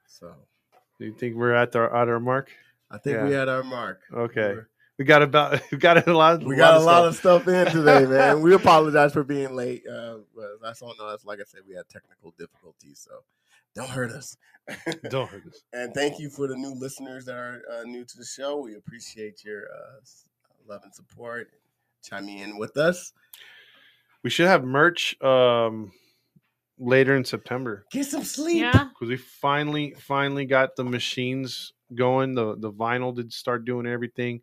So 0.07 0.33
do 0.99 1.05
you 1.05 1.13
think 1.13 1.35
we're 1.35 1.53
at 1.53 1.75
our 1.75 1.93
at 1.95 2.07
our 2.07 2.19
mark? 2.19 2.51
I 2.91 2.97
think 2.97 3.23
we 3.23 3.31
had 3.33 3.49
our 3.49 3.63
mark. 3.63 4.01
Okay. 4.13 4.53
We're- 4.53 4.65
We 4.99 5.05
got 5.05 5.23
about 5.23 5.59
we 5.71 5.79
got 5.79 6.07
a 6.07 6.15
lot. 6.15 6.43
We 6.43 6.55
got 6.55 6.75
a 6.75 6.79
lot 6.79 7.11
stuff. 7.15 7.41
of 7.41 7.43
stuff 7.43 7.47
in 7.47 7.65
today, 7.73 8.05
man. 8.13 8.41
We 8.43 8.53
apologize 8.53 9.11
for 9.11 9.23
being 9.23 9.55
late. 9.55 9.81
Uh, 9.87 10.19
but 10.35 10.61
that's 10.61 10.83
on 10.83 10.93
us. 11.01 11.25
Like 11.25 11.39
I 11.39 11.45
said, 11.47 11.61
we 11.67 11.73
had 11.73 11.89
technical 11.89 12.31
difficulties, 12.37 12.99
so 12.99 13.23
don't 13.73 13.89
hurt 13.89 14.11
us. 14.11 14.37
Don't 15.09 15.27
hurt 15.29 15.45
us. 15.47 15.61
and 15.73 15.93
thank 15.93 16.19
you 16.19 16.29
for 16.29 16.47
the 16.47 16.55
new 16.55 16.73
listeners 16.75 17.25
that 17.25 17.35
are 17.35 17.63
uh, 17.69 17.83
new 17.83 18.05
to 18.05 18.17
the 18.17 18.23
show. 18.23 18.61
We 18.61 18.75
appreciate 18.75 19.43
your 19.43 19.63
uh, 19.63 19.99
love 20.69 20.81
and 20.85 20.93
support. 20.95 21.49
Chiming 22.03 22.39
in 22.39 22.57
with 22.57 22.77
us. 22.77 23.13
We 24.23 24.29
should 24.29 24.47
have 24.47 24.63
merch 24.63 25.19
um 25.21 25.91
later 26.79 27.15
in 27.15 27.23
September. 27.25 27.85
Get 27.91 28.05
some 28.05 28.23
sleep. 28.23 28.61
Yeah. 28.61 28.89
because 28.89 29.09
we 29.09 29.17
finally 29.17 29.95
finally 29.99 30.45
got 30.45 30.75
the 30.75 30.83
machines 30.83 31.73
going. 31.93 32.35
The 32.35 32.55
the 32.57 32.71
vinyl 32.71 33.15
did 33.15 33.31
start 33.33 33.65
doing 33.65 33.85
everything. 33.87 34.41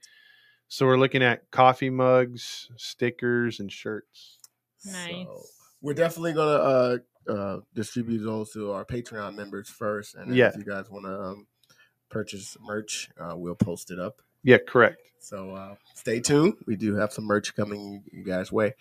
So 0.68 0.86
we're 0.86 0.98
looking 0.98 1.22
at 1.22 1.50
coffee 1.50 1.90
mugs, 1.90 2.70
stickers, 2.76 3.58
and 3.60 3.70
shirts. 3.72 4.38
Nice. 4.84 5.24
So 5.26 5.42
we're 5.82 5.94
definitely 5.94 6.32
gonna 6.34 6.50
uh, 6.50 6.98
uh, 7.28 7.60
distribute 7.74 8.22
those 8.22 8.52
to 8.52 8.70
our 8.72 8.84
Patreon 8.84 9.34
members 9.34 9.68
first, 9.68 10.14
and 10.14 10.34
Yeah. 10.34 10.48
if 10.48 10.56
you 10.56 10.64
guys 10.64 10.88
want 10.88 11.06
to 11.06 11.20
um, 11.20 11.46
purchase 12.08 12.56
merch, 12.60 13.10
uh, 13.18 13.34
we'll 13.36 13.54
post 13.56 13.90
it 13.90 13.98
up. 13.98 14.22
Yeah, 14.42 14.58
correct. 14.66 15.00
So 15.18 15.50
uh, 15.54 15.74
stay 15.94 16.20
tuned. 16.20 16.54
We 16.66 16.76
do 16.76 16.94
have 16.96 17.12
some 17.12 17.24
merch 17.24 17.54
coming 17.54 18.02
you 18.12 18.24
guys' 18.24 18.50
way. 18.50 18.74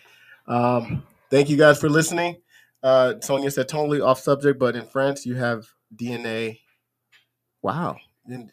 Um, 0.48 1.04
thank 1.30 1.50
you 1.50 1.58
guys 1.58 1.80
for 1.80 1.90
listening. 1.90 2.38
Uh, 2.82 3.16
Sonia 3.22 3.52
said 3.52 3.68
totally 3.68 4.00
off 4.02 4.20
subject, 4.20 4.58
but 4.58 4.76
in 4.76 4.86
France 4.86 5.26
you 5.26 5.36
have 5.36 5.68
DNA. 5.96 6.60
Wow, 7.62 7.98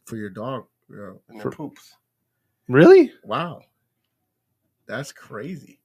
for 0.05 0.17
your 0.17 0.31
dog 0.31 0.67
uh, 0.91 1.13
and 1.29 1.39
their 1.39 1.43
For- 1.43 1.51
poops. 1.53 1.95
Really? 2.69 3.13
Wow, 3.23 3.63
that's 4.89 5.13
crazy. 5.13 5.79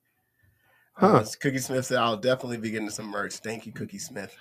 Huh. 0.94 1.18
Uh, 1.18 1.26
Cookie 1.40 1.60
Smith 1.60 1.86
said, 1.86 2.00
"I'll 2.00 2.18
definitely 2.18 2.58
be 2.58 2.72
getting 2.72 2.90
some 2.90 3.06
merch." 3.08 3.36
Thank 3.36 3.68
you, 3.68 3.72
Cookie 3.72 4.00
Smith. 4.00 4.36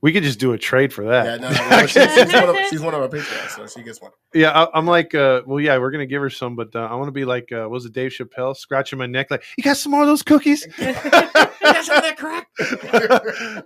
We 0.00 0.12
could 0.12 0.22
just 0.22 0.38
do 0.38 0.52
a 0.52 0.58
trade 0.58 0.92
for 0.92 1.04
that. 1.06 1.24
Yeah, 1.24 1.36
no, 1.36 1.50
no, 1.50 1.68
no, 1.80 1.86
she- 1.86 2.00
she's, 2.00 2.32
one 2.32 2.48
of, 2.48 2.56
she's 2.70 2.80
one 2.80 2.94
of 2.94 3.00
our 3.00 3.08
patrons, 3.08 3.50
so 3.50 3.66
she 3.66 3.82
gets 3.82 4.00
one. 4.00 4.12
Yeah, 4.32 4.50
I, 4.52 4.78
I'm 4.78 4.86
like, 4.86 5.12
uh, 5.14 5.42
well, 5.44 5.58
yeah, 5.58 5.76
we're 5.78 5.90
gonna 5.90 6.06
give 6.06 6.22
her 6.22 6.30
some, 6.30 6.54
but 6.54 6.74
uh, 6.76 6.80
I 6.86 6.94
want 6.94 7.08
to 7.08 7.12
be 7.12 7.24
like, 7.24 7.50
uh, 7.50 7.62
what 7.62 7.70
was 7.70 7.84
it 7.86 7.92
Dave 7.92 8.12
Chappelle 8.12 8.56
scratching 8.56 8.98
my 8.98 9.06
neck? 9.06 9.28
Like, 9.30 9.42
you 9.56 9.64
got 9.64 9.76
some 9.76 9.90
more 9.90 10.02
of 10.02 10.06
those 10.06 10.22
cookies? 10.22 10.66
got 10.78 11.84
some 11.84 11.96
of 11.96 12.02
that 12.04 12.16
crack? 12.16 12.48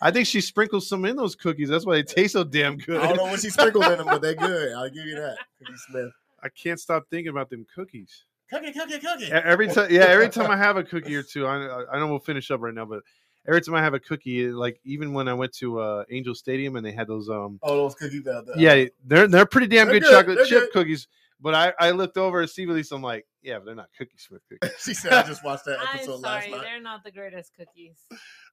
I 0.00 0.10
think 0.10 0.26
she 0.26 0.40
sprinkles 0.40 0.88
some 0.88 1.04
in 1.04 1.14
those 1.16 1.34
cookies. 1.36 1.68
That's 1.68 1.84
why 1.84 1.96
they 1.96 2.02
taste 2.02 2.32
so 2.32 2.44
damn 2.44 2.78
good. 2.78 3.00
I 3.02 3.08
don't 3.08 3.16
know 3.16 3.24
what 3.24 3.40
she 3.40 3.50
sprinkled 3.50 3.84
in 3.84 3.98
them, 3.98 4.06
but 4.06 4.22
they're 4.22 4.34
good. 4.34 4.72
I'll 4.74 4.88
give 4.88 5.04
you 5.04 5.16
that, 5.16 5.36
Cookie 5.58 5.78
Smith. 5.90 6.10
I 6.42 6.48
can't 6.48 6.80
stop 6.80 7.04
thinking 7.10 7.28
about 7.28 7.50
them 7.50 7.66
cookies. 7.74 8.24
Cookie, 8.48 8.72
cookie, 8.72 8.98
cookie. 8.98 9.32
Every 9.32 9.66
time, 9.68 9.88
yeah, 9.90 10.02
every 10.02 10.28
time 10.28 10.50
I 10.50 10.56
have 10.56 10.76
a 10.76 10.84
cookie 10.84 11.16
or 11.16 11.22
two, 11.22 11.46
I, 11.46 11.84
I 11.92 11.98
know 11.98 12.06
we'll 12.06 12.18
finish 12.20 12.50
up 12.50 12.60
right 12.60 12.72
now, 12.72 12.84
but 12.84 13.02
every 13.48 13.60
time 13.60 13.74
I 13.74 13.82
have 13.82 13.94
a 13.94 14.00
cookie, 14.00 14.48
like 14.48 14.80
even 14.84 15.12
when 15.12 15.28
I 15.28 15.34
went 15.34 15.52
to 15.54 15.80
uh, 15.80 16.04
Angel 16.10 16.34
Stadium 16.34 16.76
and 16.76 16.84
they 16.84 16.92
had 16.92 17.06
those, 17.06 17.28
um, 17.28 17.58
Oh, 17.62 17.76
those 17.76 17.94
cookies. 17.94 18.22
The, 18.24 18.42
the, 18.42 18.60
yeah, 18.60 18.84
they're 19.04 19.28
they're 19.28 19.46
pretty 19.46 19.66
damn 19.66 19.86
They're 19.88 20.00
good, 20.00 20.02
good, 20.04 20.12
chocolate 20.12 20.36
they're 20.36 20.46
chip 20.46 20.60
good. 20.64 20.72
cookies. 20.72 21.08
But 21.40 21.54
I, 21.54 21.72
I 21.78 21.90
looked 21.90 22.16
over 22.16 22.40
at 22.40 22.48
Steve 22.50 22.70
Elise, 22.70 22.90
I'm 22.92 23.02
like, 23.02 23.26
yeah, 23.42 23.58
but 23.58 23.66
they're 23.66 23.74
not 23.74 23.88
Cookie 23.98 24.16
Smith 24.16 24.40
cookies. 24.50 24.74
she 24.82 24.94
said, 24.94 25.12
"I 25.12 25.22
just 25.22 25.44
watched 25.44 25.66
that 25.66 25.78
episode 25.78 25.84
I'm 25.90 25.96
episode 25.98 26.20
sorry, 26.22 26.34
last 26.40 26.50
night." 26.50 26.60
they're 26.62 26.80
not 26.80 27.04
the 27.04 27.10
greatest 27.12 27.52
cookies. 27.56 27.98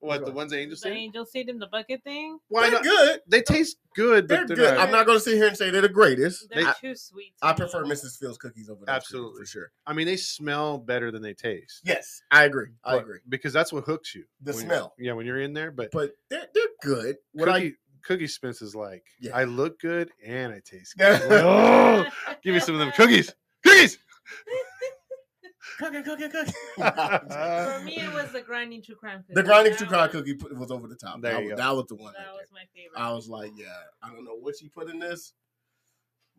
what 0.02 0.26
the 0.26 0.32
ones 0.32 0.52
at 0.54 0.60
Angel 0.60 0.72
The 0.72 0.76
Stadium? 0.78 1.02
angel 1.02 1.26
seed 1.26 1.50
in 1.50 1.58
the 1.60 1.68
bucket 1.68 2.04
thing, 2.04 2.38
Why 2.50 2.64
They're 2.64 2.72
not? 2.74 2.84
good. 2.84 3.20
They 3.28 3.42
taste 3.42 3.78
good, 3.96 4.28
They're 4.28 4.40
but 4.46 4.48
they're, 4.50 4.58
good. 4.58 4.76
not. 4.78 4.86
I'm 4.88 4.92
not 4.92 5.06
going 5.06 5.18
to 5.18 5.24
sit 5.24 5.36
here 5.36 5.48
and 5.48 5.56
say 5.58 5.70
they're 5.72 5.82
the 5.82 5.90
greatest. 5.90 6.48
they're 6.54 6.68
I, 6.68 6.74
too 6.80 6.94
sweet. 6.96 7.34
to 7.42 7.48
I 7.48 7.52
me. 7.54 7.58
prefer 7.58 7.86
Mrs. 7.86 8.20
Fields 8.20 8.38
cookies 8.38 8.70
over 8.70 8.82
those 8.86 8.94
Absolutely. 8.94 9.32
cookies, 9.40 9.50
for 9.52 9.60
sure. 9.60 9.72
I 9.88 9.94
mean, 9.94 10.06
they 10.06 10.18
smell 10.18 10.78
better 10.78 11.10
than 11.10 11.22
they 11.22 11.34
taste. 11.34 11.82
Yes, 11.86 12.22
I 12.32 12.44
agree. 12.44 12.72
I 12.84 12.96
But- 12.96 13.04
agree. 13.04 13.20
because 13.30 13.54
that's 13.54 13.72
what 13.74 13.86
hooks 13.86 14.14
you. 14.14 14.26
The 14.42 14.52
when- 14.52 14.66
smell. 14.66 14.94
Yeah, 15.00 15.14
when 15.14 15.26
you're 15.26 15.40
in 15.42 15.54
there, 15.54 15.72
but 15.72 15.90
But 15.92 16.12
they're 16.30 16.48
they're 16.54 16.64
good. 16.84 17.16
What 17.32 17.48
Cookie, 17.48 17.76
Cookie 18.04 18.28
Smith 18.28 18.62
is 18.62 18.76
like, 18.76 19.04
Yeah. 19.20 19.36
I 19.36 19.44
look 19.46 19.80
good 19.80 20.12
and 20.26 20.54
I 20.54 20.62
taste 20.66 20.96
I 21.00 21.18
good. 21.20 21.22
oh, 21.44 22.06
give 22.44 22.54
me 22.54 22.60
some 22.60 22.76
of 22.76 22.80
them 22.80 22.92
cookies. 22.96 23.34
Cookies. 23.66 23.98
Cook 25.80 25.94
it, 25.96 26.06
cook 26.06 26.20
it, 26.22 26.32
cook 26.32 26.48
it. 26.48 26.54
For 26.78 27.84
me, 27.84 27.98
it 27.98 28.14
was 28.14 28.32
the 28.32 28.42
grinding 28.42 28.84
true 28.84 28.96
crime. 28.96 29.20
Cookie. 29.24 29.34
the 29.34 29.44
grinding 29.44 29.72
That 29.74 29.78
true 29.80 29.88
crime 29.88 30.10
cookie 30.10 30.38
was 30.56 30.70
over 30.72 30.88
the 30.88 30.96
top. 30.96 31.22
There 31.22 31.34
that, 31.34 31.42
you 31.44 31.50
was, 31.50 31.58
go. 31.58 31.64
that 31.64 31.76
was 31.76 31.86
the 31.88 31.96
one. 31.96 32.14
That 32.14 32.20
right 32.28 32.34
was 32.34 32.48
there. 32.52 32.62
my 32.62 32.66
favorite. 32.76 33.00
I 33.00 33.12
was 33.14 33.28
like, 33.30 33.52
yeah, 33.56 33.66
I 34.02 34.10
don't 34.14 34.24
know 34.26 34.36
what 34.36 34.56
she 34.58 34.68
put 34.70 34.90
in 34.90 35.00
this, 35.00 35.34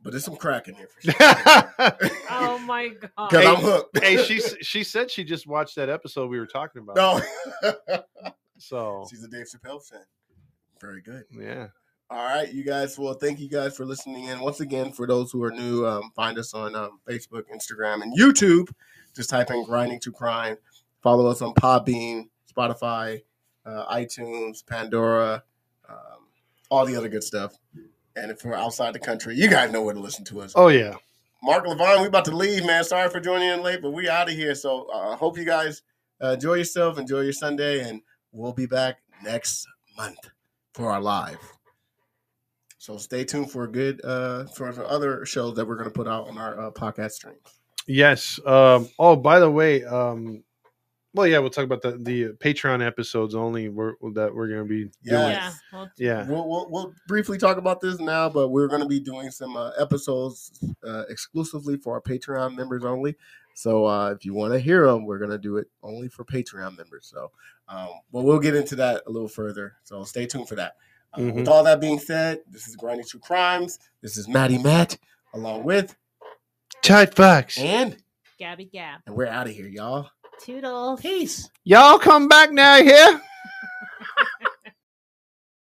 but 0.02 0.10
there's 0.12 0.24
some 0.24 0.36
crack 0.36 0.68
in 0.68 0.74
here 0.76 0.88
for 0.88 1.00
sure. 1.10 1.14
oh 2.30 2.58
my 2.64 2.88
god! 2.88 3.10
Because 3.30 3.44
Hey, 3.44 3.46
I'm 3.48 3.56
hooked. 3.56 3.98
hey, 3.98 4.22
she 4.24 4.40
she 4.62 4.84
said 4.84 5.10
she 5.10 5.24
just 5.24 5.46
watched 5.46 5.74
that 5.76 5.88
episode 5.88 6.30
we 6.30 6.38
were 6.38 6.46
talking 6.46 6.82
about. 6.82 6.96
no. 6.96 8.02
So 8.58 9.04
She's 9.10 9.24
a 9.24 9.28
Dave 9.28 9.46
Chappelle 9.46 9.82
fan. 9.84 10.00
Very 10.80 11.00
good. 11.00 11.24
yeah. 11.30 11.68
All 12.10 12.22
right, 12.22 12.52
you 12.52 12.64
guys. 12.64 12.98
Well, 12.98 13.14
thank 13.14 13.40
you 13.40 13.48
guys 13.48 13.76
for 13.76 13.86
listening 13.86 14.24
in. 14.24 14.38
Once 14.40 14.60
again, 14.60 14.92
for 14.92 15.06
those 15.06 15.32
who 15.32 15.42
are 15.42 15.50
new, 15.50 15.86
um, 15.86 16.10
find 16.14 16.38
us 16.38 16.52
on 16.52 16.76
um, 16.76 17.00
Facebook, 17.08 17.44
Instagram, 17.52 18.02
and 18.02 18.16
YouTube. 18.16 18.68
Just 19.16 19.30
type 19.30 19.50
in 19.50 19.64
Grinding 19.64 20.00
True 20.00 20.12
Crime. 20.12 20.56
Follow 21.02 21.26
us 21.26 21.40
on 21.40 21.54
Podbean, 21.54 22.28
Spotify, 22.54 23.22
uh, 23.64 23.86
iTunes, 23.94 24.64
Pandora, 24.66 25.42
um, 25.88 26.28
all 26.70 26.84
the 26.84 26.94
other 26.94 27.08
good 27.08 27.24
stuff. 27.24 27.54
And 28.16 28.30
if 28.30 28.44
we're 28.44 28.54
outside 28.54 28.94
the 28.94 29.00
country, 29.00 29.34
you 29.34 29.48
guys 29.48 29.72
know 29.72 29.82
where 29.82 29.94
to 29.94 30.00
listen 30.00 30.24
to 30.26 30.42
us. 30.42 30.52
Oh 30.54 30.68
yeah. 30.68 30.94
Mark 31.42 31.66
Levine, 31.66 32.02
we 32.02 32.06
about 32.06 32.26
to 32.26 32.36
leave, 32.36 32.64
man. 32.64 32.84
Sorry 32.84 33.08
for 33.08 33.20
joining 33.20 33.48
in 33.48 33.62
late, 33.62 33.82
but 33.82 33.90
we 33.90 34.08
out 34.08 34.28
of 34.28 34.34
here. 34.34 34.54
So 34.54 34.88
I 34.90 35.12
uh, 35.12 35.16
hope 35.16 35.36
you 35.38 35.44
guys 35.44 35.82
uh, 36.22 36.32
enjoy 36.32 36.54
yourself, 36.54 36.98
enjoy 36.98 37.20
your 37.20 37.32
Sunday, 37.32 37.80
and 37.88 38.02
we'll 38.30 38.52
be 38.52 38.66
back 38.66 38.98
next 39.22 39.66
month 39.96 40.18
for 40.74 40.90
our 40.90 41.00
live. 41.00 41.38
So 42.78 42.98
stay 42.98 43.24
tuned 43.24 43.50
for 43.50 43.64
a 43.64 43.68
good 43.70 44.04
uh 44.04 44.44
for 44.44 44.70
the 44.72 44.84
other 44.86 45.24
shows 45.24 45.54
that 45.54 45.66
we're 45.66 45.76
gonna 45.76 45.90
put 45.90 46.06
out 46.06 46.28
on 46.28 46.36
our 46.36 46.66
uh, 46.66 46.70
podcast 46.70 47.12
stream. 47.12 47.36
Yes. 47.86 48.38
Um, 48.44 48.88
oh, 48.98 49.16
by 49.16 49.40
the 49.40 49.50
way, 49.50 49.84
um, 49.84 50.42
well, 51.14 51.28
yeah, 51.28 51.38
we'll 51.38 51.50
talk 51.50 51.64
about 51.64 51.80
the 51.80 51.92
the 51.92 52.24
Patreon 52.40 52.84
episodes 52.84 53.34
only. 53.34 53.68
We're, 53.68 53.94
that 54.14 54.34
we're 54.34 54.48
gonna 54.48 54.64
be 54.64 54.84
doing. 54.84 54.92
Yeah. 55.04 55.28
yeah. 55.28 55.52
Well, 55.72 55.90
Yeah. 55.96 56.26
We'll, 56.28 56.48
we'll 56.48 56.66
we'll 56.70 56.94
briefly 57.06 57.38
talk 57.38 57.56
about 57.56 57.80
this 57.80 58.00
now, 58.00 58.28
but 58.28 58.48
we're 58.48 58.68
gonna 58.68 58.88
be 58.88 59.00
doing 59.00 59.30
some 59.30 59.56
uh, 59.56 59.70
episodes 59.78 60.62
uh, 60.86 61.04
exclusively 61.08 61.76
for 61.76 61.94
our 61.94 62.00
Patreon 62.00 62.56
members 62.56 62.84
only. 62.84 63.16
So 63.54 63.86
uh, 63.86 64.10
if 64.10 64.24
you 64.24 64.34
want 64.34 64.52
to 64.52 64.58
hear 64.58 64.86
them, 64.86 65.06
we're 65.06 65.18
gonna 65.18 65.38
do 65.38 65.56
it 65.56 65.68
only 65.82 66.08
for 66.08 66.24
Patreon 66.24 66.76
members. 66.76 67.06
So, 67.12 67.30
um, 67.68 67.88
but 68.12 68.22
we'll 68.22 68.38
get 68.40 68.54
into 68.54 68.76
that 68.76 69.02
a 69.06 69.10
little 69.10 69.28
further. 69.28 69.74
So 69.84 70.04
stay 70.04 70.26
tuned 70.26 70.48
for 70.48 70.56
that. 70.56 70.74
Uh, 71.12 71.20
Mhm. 71.20 71.34
With 71.36 71.48
all 71.48 71.62
that 71.64 71.80
being 71.80 71.98
said, 72.00 72.40
this 72.50 72.66
is 72.66 72.74
Grinding 72.76 73.06
True 73.06 73.20
Crimes. 73.20 73.78
This 74.02 74.16
is 74.16 74.26
Matty 74.28 74.58
Matt, 74.58 74.98
along 75.32 75.62
with 75.64 75.94
Tight 76.82 77.14
Fox. 77.14 77.56
and 77.58 77.96
Gabby 78.38 78.64
Gab. 78.64 79.00
and 79.06 79.14
we're 79.14 79.26
out 79.28 79.46
of 79.46 79.52
here, 79.54 79.68
y'all. 79.68 80.10
Toodles. 80.40 81.00
Peace. 81.00 81.48
Y'all 81.62 81.98
come 82.00 82.26
back 82.28 82.50
now 82.50 82.76
here. 82.82 83.20